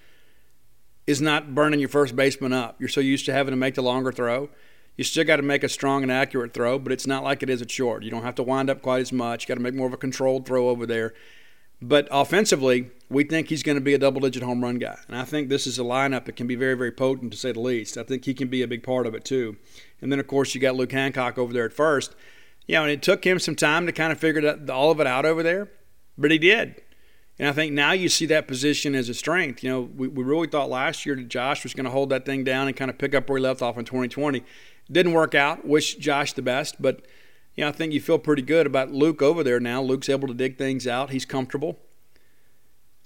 is 1.07 1.21
not 1.21 1.53
burning 1.53 1.81
your 1.81 1.89
first 1.89 2.15
baseman 2.15 2.53
up. 2.53 2.77
You're 2.79 2.89
so 2.89 3.01
used 3.01 3.27
to 3.27 3.33
having 3.33 3.51
to 3.51 3.57
make 3.57 3.75
the 3.75 3.83
longer 3.83 4.13
throw. 4.13 4.51
You 4.97 5.05
still 5.05 5.25
got 5.25 5.37
to 5.37 5.43
make 5.43 5.65
a 5.65 5.69
strong 5.69 6.03
and 6.03 6.13
accurate 6.13 6.53
throw, 6.53 6.79
but 6.79 6.93
it's 6.93 7.07
not 7.07 7.25
like 7.25 7.43
it 7.43 7.51
is 7.51 7.63
at 7.63 7.71
short. 7.71 8.03
You 8.03 8.11
don't 8.11 8.23
have 8.23 8.35
to 8.35 8.43
wind 8.43 8.69
up 8.69 8.83
quite 8.83 9.01
as 9.01 9.13
much. 9.13 9.45
You 9.45 9.49
got 9.49 9.55
to 9.55 9.61
make 9.61 9.75
more 9.75 9.87
of 9.87 9.93
a 9.93 9.97
controlled 9.97 10.47
throw 10.47 10.69
over 10.69 10.85
there. 10.85 11.15
But 11.83 12.07
offensively, 12.11 12.91
we 13.09 13.25
think 13.25 13.49
he's 13.49 13.63
going 13.63 13.77
to 13.77 13.81
be 13.81 13.95
a 13.95 13.99
double 13.99 14.21
digit 14.21 14.43
home 14.43 14.63
run 14.63 14.79
guy. 14.79 14.99
And 15.09 15.17
I 15.17 15.25
think 15.25 15.49
this 15.49 15.67
is 15.67 15.79
a 15.79 15.83
lineup 15.83 16.27
that 16.27 16.37
can 16.37 16.47
be 16.47 16.55
very, 16.55 16.75
very 16.75 16.93
potent, 16.93 17.33
to 17.33 17.39
say 17.39 17.53
the 17.53 17.61
least. 17.61 17.97
I 17.97 18.03
think 18.03 18.27
he 18.27 18.35
can 18.35 18.49
be 18.49 18.63
a 18.63 18.69
big 18.69 18.83
part 18.83 19.07
of 19.07 19.15
it, 19.15 19.25
too. 19.25 19.57
And 20.03 20.13
then, 20.13 20.21
of 20.21 20.27
course, 20.27 20.55
you 20.55 20.61
got 20.61 20.77
Luke 20.77 20.93
Hancock 20.93 21.39
over 21.39 21.55
there 21.55 21.65
at 21.65 21.73
first. 21.73 22.15
You 22.67 22.75
know, 22.75 22.83
and 22.83 22.93
it 22.93 23.03
took 23.03 23.25
him 23.25 23.39
some 23.39 23.57
time 23.57 23.87
to 23.87 23.93
kind 23.93 24.13
of 24.13 24.19
figure 24.19 24.59
all 24.71 24.91
of 24.91 25.01
it 25.01 25.07
out 25.07 25.25
over 25.25 25.43
there, 25.43 25.71
but 26.19 26.31
he 26.31 26.39
did. 26.39 26.83
And 27.39 27.49
I 27.49 27.53
think 27.53 27.73
now 27.73 27.93
you 27.93 28.11
see 28.11 28.27
that 28.27 28.47
position 28.47 28.95
as 28.95 29.09
a 29.09 29.15
strength. 29.15 29.65
You 29.65 29.71
know, 29.71 29.81
we, 29.81 30.09
we 30.09 30.23
really 30.23 30.47
thought 30.47 30.69
last 30.69 31.07
year 31.07 31.17
that 31.17 31.29
Josh 31.29 31.65
was 31.65 31.73
going 31.73 31.85
to 31.85 31.91
hold 31.91 32.11
that 32.11 32.27
thing 32.27 32.45
down 32.45 32.69
and 32.69 32.77
kind 32.77 32.91
of 32.91 32.99
pick 32.99 33.15
up 33.15 33.31
where 33.31 33.39
he 33.39 33.43
left 33.43 33.63
off 33.63 33.79
in 33.79 33.87
2020. 33.87 34.45
Didn't 34.91 35.13
work 35.13 35.35
out. 35.35 35.67
Wish 35.67 35.97
Josh 35.97 36.33
the 36.33 36.43
best, 36.43 36.81
but 36.81 37.07
you 37.55 37.65
know, 37.65 37.69
I 37.69 37.73
think 37.73 37.93
you 37.93 38.01
feel 38.01 38.19
pretty 38.19 38.43
good 38.43 38.67
about 38.67 38.93
Luke 38.93 39.23
over 39.23 39.43
there 39.43 39.61
now. 39.61 39.83
Luke's 39.83 40.09
able 40.09 40.29
to 40.29 40.35
dig 40.35 40.57
things 40.57 40.87
out. 40.87 41.11
He's 41.11 41.25
comfortable. 41.25 41.79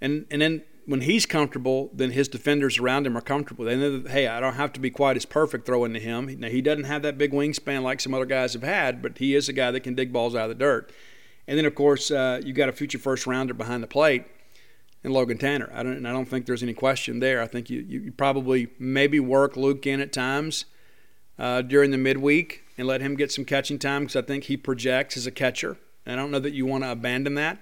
And 0.00 0.26
and 0.30 0.40
then 0.42 0.62
when 0.86 1.00
he's 1.00 1.26
comfortable, 1.26 1.90
then 1.94 2.10
his 2.10 2.28
defenders 2.28 2.78
around 2.78 3.06
him 3.06 3.16
are 3.16 3.22
comfortable. 3.22 3.64
They 3.64 3.76
know 3.76 3.98
that, 3.98 4.10
hey, 4.10 4.26
I 4.28 4.40
don't 4.40 4.54
have 4.54 4.72
to 4.74 4.80
be 4.80 4.90
quite 4.90 5.16
as 5.16 5.24
perfect 5.24 5.66
throwing 5.66 5.94
to 5.94 6.00
him. 6.00 6.26
Now, 6.38 6.48
he 6.48 6.60
doesn't 6.60 6.84
have 6.84 7.02
that 7.02 7.16
big 7.16 7.32
wingspan 7.32 7.82
like 7.82 8.00
some 8.00 8.12
other 8.12 8.26
guys 8.26 8.52
have 8.52 8.62
had, 8.62 9.00
but 9.00 9.18
he 9.18 9.34
is 9.34 9.48
a 9.48 9.52
guy 9.52 9.70
that 9.70 9.80
can 9.80 9.94
dig 9.94 10.12
balls 10.12 10.34
out 10.34 10.50
of 10.50 10.50
the 10.50 10.62
dirt. 10.62 10.92
And 11.46 11.56
then, 11.58 11.64
of 11.64 11.74
course, 11.74 12.10
uh, 12.10 12.40
you 12.44 12.52
got 12.52 12.68
a 12.68 12.72
future 12.72 12.98
first 12.98 13.26
rounder 13.26 13.54
behind 13.54 13.82
the 13.82 13.86
plate 13.86 14.24
and 15.02 15.12
Logan 15.12 15.38
Tanner. 15.38 15.70
I 15.74 15.82
don't, 15.82 15.94
and 15.94 16.08
I 16.08 16.12
don't 16.12 16.26
think 16.26 16.46
there's 16.46 16.62
any 16.62 16.74
question 16.74 17.20
there. 17.20 17.40
I 17.40 17.46
think 17.46 17.70
you, 17.70 17.80
you 17.80 18.12
probably 18.12 18.68
maybe 18.78 19.20
work 19.20 19.56
Luke 19.56 19.86
in 19.86 20.00
at 20.00 20.12
times 20.12 20.66
uh, 21.38 21.62
during 21.62 21.90
the 21.90 21.98
midweek 21.98 22.62
and 22.78 22.86
let 22.86 23.00
him 23.00 23.16
get 23.16 23.32
some 23.32 23.44
catching 23.44 23.78
time 23.78 24.02
because 24.02 24.16
I 24.16 24.22
think 24.22 24.44
he 24.44 24.56
projects 24.56 25.16
as 25.16 25.26
a 25.26 25.30
catcher. 25.30 25.76
And 26.06 26.18
I 26.18 26.22
don't 26.22 26.30
know 26.30 26.38
that 26.40 26.52
you 26.52 26.66
want 26.66 26.84
to 26.84 26.92
abandon 26.92 27.34
that. 27.36 27.58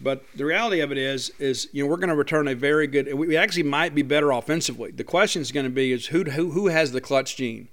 But 0.00 0.24
the 0.34 0.44
reality 0.44 0.80
of 0.80 0.90
it 0.90 0.98
is, 0.98 1.30
is 1.38 1.68
you 1.72 1.84
know 1.84 1.90
we're 1.90 1.96
going 1.96 2.08
to 2.08 2.16
return 2.16 2.48
a 2.48 2.54
very 2.54 2.86
good. 2.86 3.12
We 3.14 3.36
actually 3.36 3.62
might 3.62 3.94
be 3.94 4.02
better 4.02 4.32
offensively. 4.32 4.90
The 4.90 5.04
question 5.04 5.40
is 5.40 5.52
going 5.52 5.64
to 5.64 5.70
be 5.70 5.92
is 5.92 6.06
who 6.06 6.24
who 6.24 6.50
who 6.50 6.66
has 6.66 6.92
the 6.92 7.00
clutch 7.00 7.36
gene. 7.36 7.68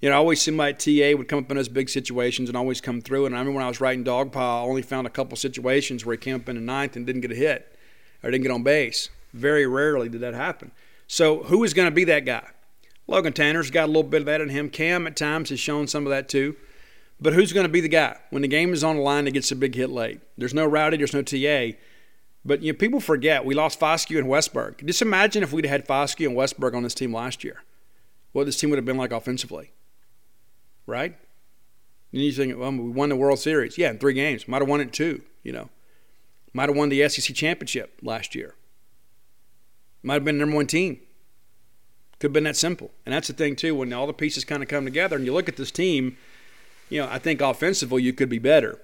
You 0.00 0.08
know, 0.08 0.14
I 0.14 0.18
always 0.18 0.40
seemed 0.40 0.56
like 0.56 0.78
TA 0.78 1.12
would 1.16 1.28
come 1.28 1.40
up 1.40 1.50
in 1.50 1.56
those 1.56 1.68
big 1.68 1.90
situations 1.90 2.48
and 2.48 2.56
always 2.56 2.80
come 2.80 3.02
through. 3.02 3.26
And 3.26 3.34
I 3.34 3.38
remember 3.38 3.58
when 3.58 3.64
I 3.64 3.68
was 3.68 3.82
writing 3.82 4.02
Dogpile, 4.02 4.36
I 4.36 4.62
only 4.62 4.80
found 4.82 5.06
a 5.06 5.10
couple 5.10 5.36
situations 5.36 6.06
where 6.06 6.14
he 6.14 6.18
came 6.18 6.36
up 6.36 6.48
in 6.48 6.56
the 6.56 6.62
ninth 6.62 6.96
and 6.96 7.06
didn't 7.06 7.20
get 7.20 7.30
a 7.30 7.34
hit 7.34 7.76
or 8.22 8.30
didn't 8.30 8.44
get 8.44 8.50
on 8.50 8.62
base. 8.62 9.10
Very 9.34 9.66
rarely 9.66 10.08
did 10.08 10.22
that 10.22 10.32
happen. 10.32 10.72
So 11.06 11.42
who 11.44 11.64
is 11.64 11.74
going 11.74 11.86
to 11.86 11.94
be 11.94 12.04
that 12.04 12.24
guy? 12.24 12.48
Logan 13.10 13.32
Tanner's 13.32 13.72
got 13.72 13.86
a 13.86 13.86
little 13.88 14.04
bit 14.04 14.22
of 14.22 14.26
that 14.26 14.40
in 14.40 14.50
him. 14.50 14.70
Cam 14.70 15.04
at 15.08 15.16
times 15.16 15.50
has 15.50 15.58
shown 15.58 15.88
some 15.88 16.06
of 16.06 16.10
that 16.10 16.28
too. 16.28 16.54
But 17.20 17.32
who's 17.32 17.52
going 17.52 17.66
to 17.66 17.72
be 17.72 17.80
the 17.80 17.88
guy 17.88 18.16
when 18.30 18.42
the 18.42 18.48
game 18.48 18.72
is 18.72 18.84
on 18.84 18.96
the 18.96 19.02
line 19.02 19.24
that 19.24 19.32
gets 19.32 19.50
a 19.50 19.56
big 19.56 19.74
hit 19.74 19.90
late? 19.90 20.20
There's 20.38 20.54
no 20.54 20.70
Rowdey, 20.70 20.96
there's 20.96 21.12
no 21.12 21.22
TA. 21.22 21.76
But 22.44 22.62
you 22.62 22.72
know, 22.72 22.78
people 22.78 23.00
forget 23.00 23.44
we 23.44 23.54
lost 23.54 23.80
Foscue 23.80 24.16
and 24.16 24.28
Westburg. 24.28 24.86
Just 24.86 25.02
imagine 25.02 25.42
if 25.42 25.52
we'd 25.52 25.66
had 25.66 25.86
Foscue 25.86 26.26
and 26.26 26.36
Westburg 26.36 26.74
on 26.74 26.84
this 26.84 26.94
team 26.94 27.12
last 27.12 27.42
year. 27.42 27.64
What 28.32 28.46
this 28.46 28.56
team 28.56 28.70
would 28.70 28.78
have 28.78 28.86
been 28.86 28.96
like 28.96 29.10
offensively, 29.10 29.72
right? 30.86 31.16
And 32.12 32.22
you 32.22 32.30
think, 32.30 32.56
well, 32.56 32.70
we 32.70 32.90
won 32.90 33.08
the 33.08 33.16
World 33.16 33.40
Series. 33.40 33.76
Yeah, 33.76 33.90
in 33.90 33.98
three 33.98 34.14
games. 34.14 34.46
Might 34.46 34.62
have 34.62 34.68
won 34.68 34.80
it 34.80 34.92
two. 34.92 35.22
You 35.42 35.50
know, 35.50 35.68
might 36.52 36.68
have 36.68 36.76
won 36.76 36.90
the 36.90 37.06
SEC 37.08 37.34
championship 37.34 37.98
last 38.02 38.36
year. 38.36 38.54
Might 40.04 40.14
have 40.14 40.24
been 40.24 40.36
the 40.36 40.40
number 40.40 40.56
one 40.56 40.68
team. 40.68 41.00
Could 42.20 42.28
have 42.28 42.32
been 42.34 42.44
that 42.44 42.56
simple. 42.56 42.90
And 43.06 43.14
that's 43.14 43.28
the 43.28 43.34
thing, 43.34 43.56
too, 43.56 43.74
when 43.74 43.92
all 43.92 44.06
the 44.06 44.12
pieces 44.12 44.44
kind 44.44 44.62
of 44.62 44.68
come 44.68 44.84
together 44.84 45.16
and 45.16 45.24
you 45.24 45.32
look 45.32 45.48
at 45.48 45.56
this 45.56 45.70
team, 45.70 46.18
you 46.90 47.00
know, 47.00 47.08
I 47.10 47.18
think 47.18 47.40
offensively 47.40 48.02
you 48.02 48.12
could 48.12 48.28
be 48.28 48.38
better. 48.38 48.78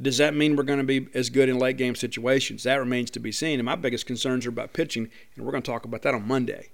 Does 0.00 0.18
that 0.18 0.34
mean 0.34 0.56
we're 0.56 0.62
going 0.62 0.78
to 0.78 0.84
be 0.84 1.08
as 1.14 1.30
good 1.30 1.48
in 1.48 1.58
late 1.58 1.78
game 1.78 1.94
situations? 1.94 2.64
That 2.64 2.74
remains 2.74 3.10
to 3.12 3.20
be 3.20 3.32
seen. 3.32 3.58
And 3.58 3.64
my 3.64 3.76
biggest 3.76 4.04
concerns 4.04 4.44
are 4.44 4.50
about 4.50 4.74
pitching, 4.74 5.08
and 5.34 5.44
we're 5.46 5.52
going 5.52 5.62
to 5.62 5.70
talk 5.70 5.86
about 5.86 6.02
that 6.02 6.12
on 6.12 6.28
Monday. 6.28 6.68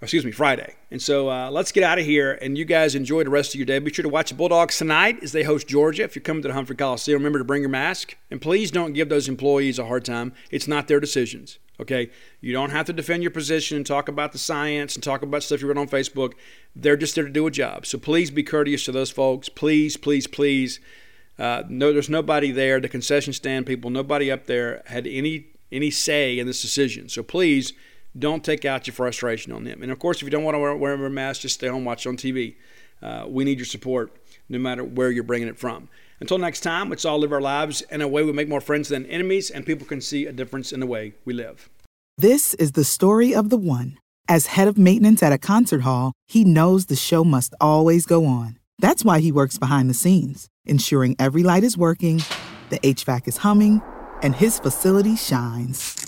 Excuse 0.00 0.24
me, 0.24 0.30
Friday. 0.30 0.74
And 0.92 1.02
so 1.02 1.28
uh, 1.28 1.50
let's 1.50 1.72
get 1.72 1.82
out 1.82 1.98
of 1.98 2.04
here, 2.04 2.38
and 2.40 2.56
you 2.56 2.64
guys 2.64 2.94
enjoy 2.94 3.24
the 3.24 3.30
rest 3.30 3.52
of 3.52 3.56
your 3.56 3.66
day. 3.66 3.80
Be 3.80 3.92
sure 3.92 4.04
to 4.04 4.08
watch 4.08 4.30
the 4.30 4.36
Bulldogs 4.36 4.78
tonight 4.78 5.18
as 5.24 5.32
they 5.32 5.42
host 5.42 5.66
Georgia. 5.66 6.04
If 6.04 6.14
you're 6.14 6.22
coming 6.22 6.42
to 6.42 6.48
the 6.48 6.54
Humphrey 6.54 6.76
Coliseum, 6.76 7.18
remember 7.18 7.40
to 7.40 7.44
bring 7.44 7.62
your 7.62 7.68
mask, 7.68 8.16
and 8.30 8.40
please 8.40 8.70
don't 8.70 8.92
give 8.92 9.08
those 9.08 9.28
employees 9.28 9.76
a 9.76 9.86
hard 9.86 10.04
time. 10.04 10.32
It's 10.52 10.68
not 10.68 10.86
their 10.86 11.00
decisions. 11.00 11.58
Okay, 11.80 12.10
you 12.40 12.52
don't 12.52 12.70
have 12.70 12.86
to 12.86 12.92
defend 12.92 13.22
your 13.22 13.30
position 13.30 13.76
and 13.76 13.86
talk 13.86 14.08
about 14.08 14.32
the 14.32 14.38
science 14.38 14.94
and 14.94 15.02
talk 15.02 15.22
about 15.22 15.42
stuff 15.42 15.60
you 15.62 15.68
read 15.68 15.78
on 15.78 15.88
Facebook. 15.88 16.34
They're 16.74 16.96
just 16.96 17.14
there 17.14 17.24
to 17.24 17.30
do 17.30 17.46
a 17.46 17.52
job. 17.52 17.86
So 17.86 17.98
please 17.98 18.30
be 18.30 18.42
courteous 18.42 18.84
to 18.84 18.92
those 18.92 19.10
folks. 19.10 19.48
Please, 19.48 19.96
please, 19.96 20.26
please. 20.26 20.80
Uh, 21.38 21.62
no, 21.68 21.92
there's 21.92 22.08
nobody 22.08 22.50
there. 22.50 22.80
The 22.80 22.88
concession 22.88 23.32
stand 23.32 23.66
people, 23.66 23.90
nobody 23.90 24.30
up 24.30 24.46
there 24.46 24.82
had 24.86 25.06
any 25.08 25.46
any 25.70 25.90
say 25.90 26.38
in 26.38 26.46
this 26.46 26.62
decision. 26.62 27.08
So 27.08 27.22
please 27.22 27.72
don't 28.16 28.44
take 28.44 28.64
out 28.64 28.86
your 28.86 28.94
frustration 28.94 29.52
on 29.52 29.64
them. 29.64 29.82
And 29.82 29.90
of 29.90 29.98
course, 29.98 30.18
if 30.18 30.24
you 30.24 30.30
don't 30.30 30.44
want 30.44 30.54
to 30.54 30.76
wear, 30.76 30.94
a 30.94 31.10
mask, 31.10 31.42
just 31.42 31.56
stay 31.56 31.68
home, 31.68 31.84
watch 31.84 32.06
on 32.06 32.16
TV. 32.16 32.56
Uh, 33.02 33.26
we 33.28 33.44
need 33.44 33.58
your 33.58 33.66
support, 33.66 34.12
no 34.48 34.58
matter 34.58 34.82
where 34.84 35.10
you're 35.10 35.24
bringing 35.24 35.48
it 35.48 35.58
from. 35.58 35.88
Until 36.20 36.38
next 36.38 36.60
time, 36.60 36.90
let's 36.90 37.04
all 37.04 37.18
live 37.18 37.32
our 37.32 37.40
lives 37.40 37.82
in 37.82 38.00
a 38.00 38.08
way 38.08 38.24
we 38.24 38.32
make 38.32 38.48
more 38.48 38.60
friends 38.60 38.88
than 38.88 39.06
enemies, 39.06 39.50
and 39.50 39.64
people 39.64 39.86
can 39.86 40.00
see 40.00 40.26
a 40.26 40.32
difference 40.32 40.72
in 40.72 40.80
the 40.80 40.86
way 40.86 41.14
we 41.24 41.32
live. 41.32 41.70
This 42.16 42.54
is 42.54 42.72
the 42.72 42.84
story 42.84 43.34
of 43.34 43.50
the 43.50 43.56
one. 43.56 43.98
As 44.26 44.46
head 44.46 44.68
of 44.68 44.76
maintenance 44.76 45.22
at 45.22 45.32
a 45.32 45.38
concert 45.38 45.82
hall, 45.82 46.12
he 46.26 46.44
knows 46.44 46.86
the 46.86 46.96
show 46.96 47.22
must 47.22 47.54
always 47.60 48.04
go 48.04 48.26
on. 48.26 48.58
That's 48.80 49.04
why 49.04 49.20
he 49.20 49.32
works 49.32 49.58
behind 49.58 49.88
the 49.88 49.94
scenes, 49.94 50.48
ensuring 50.66 51.14
every 51.18 51.42
light 51.42 51.64
is 51.64 51.78
working, 51.78 52.20
the 52.70 52.80
HVAC 52.80 53.28
is 53.28 53.38
humming, 53.38 53.80
and 54.22 54.34
his 54.34 54.58
facility 54.58 55.16
shines. 55.16 56.07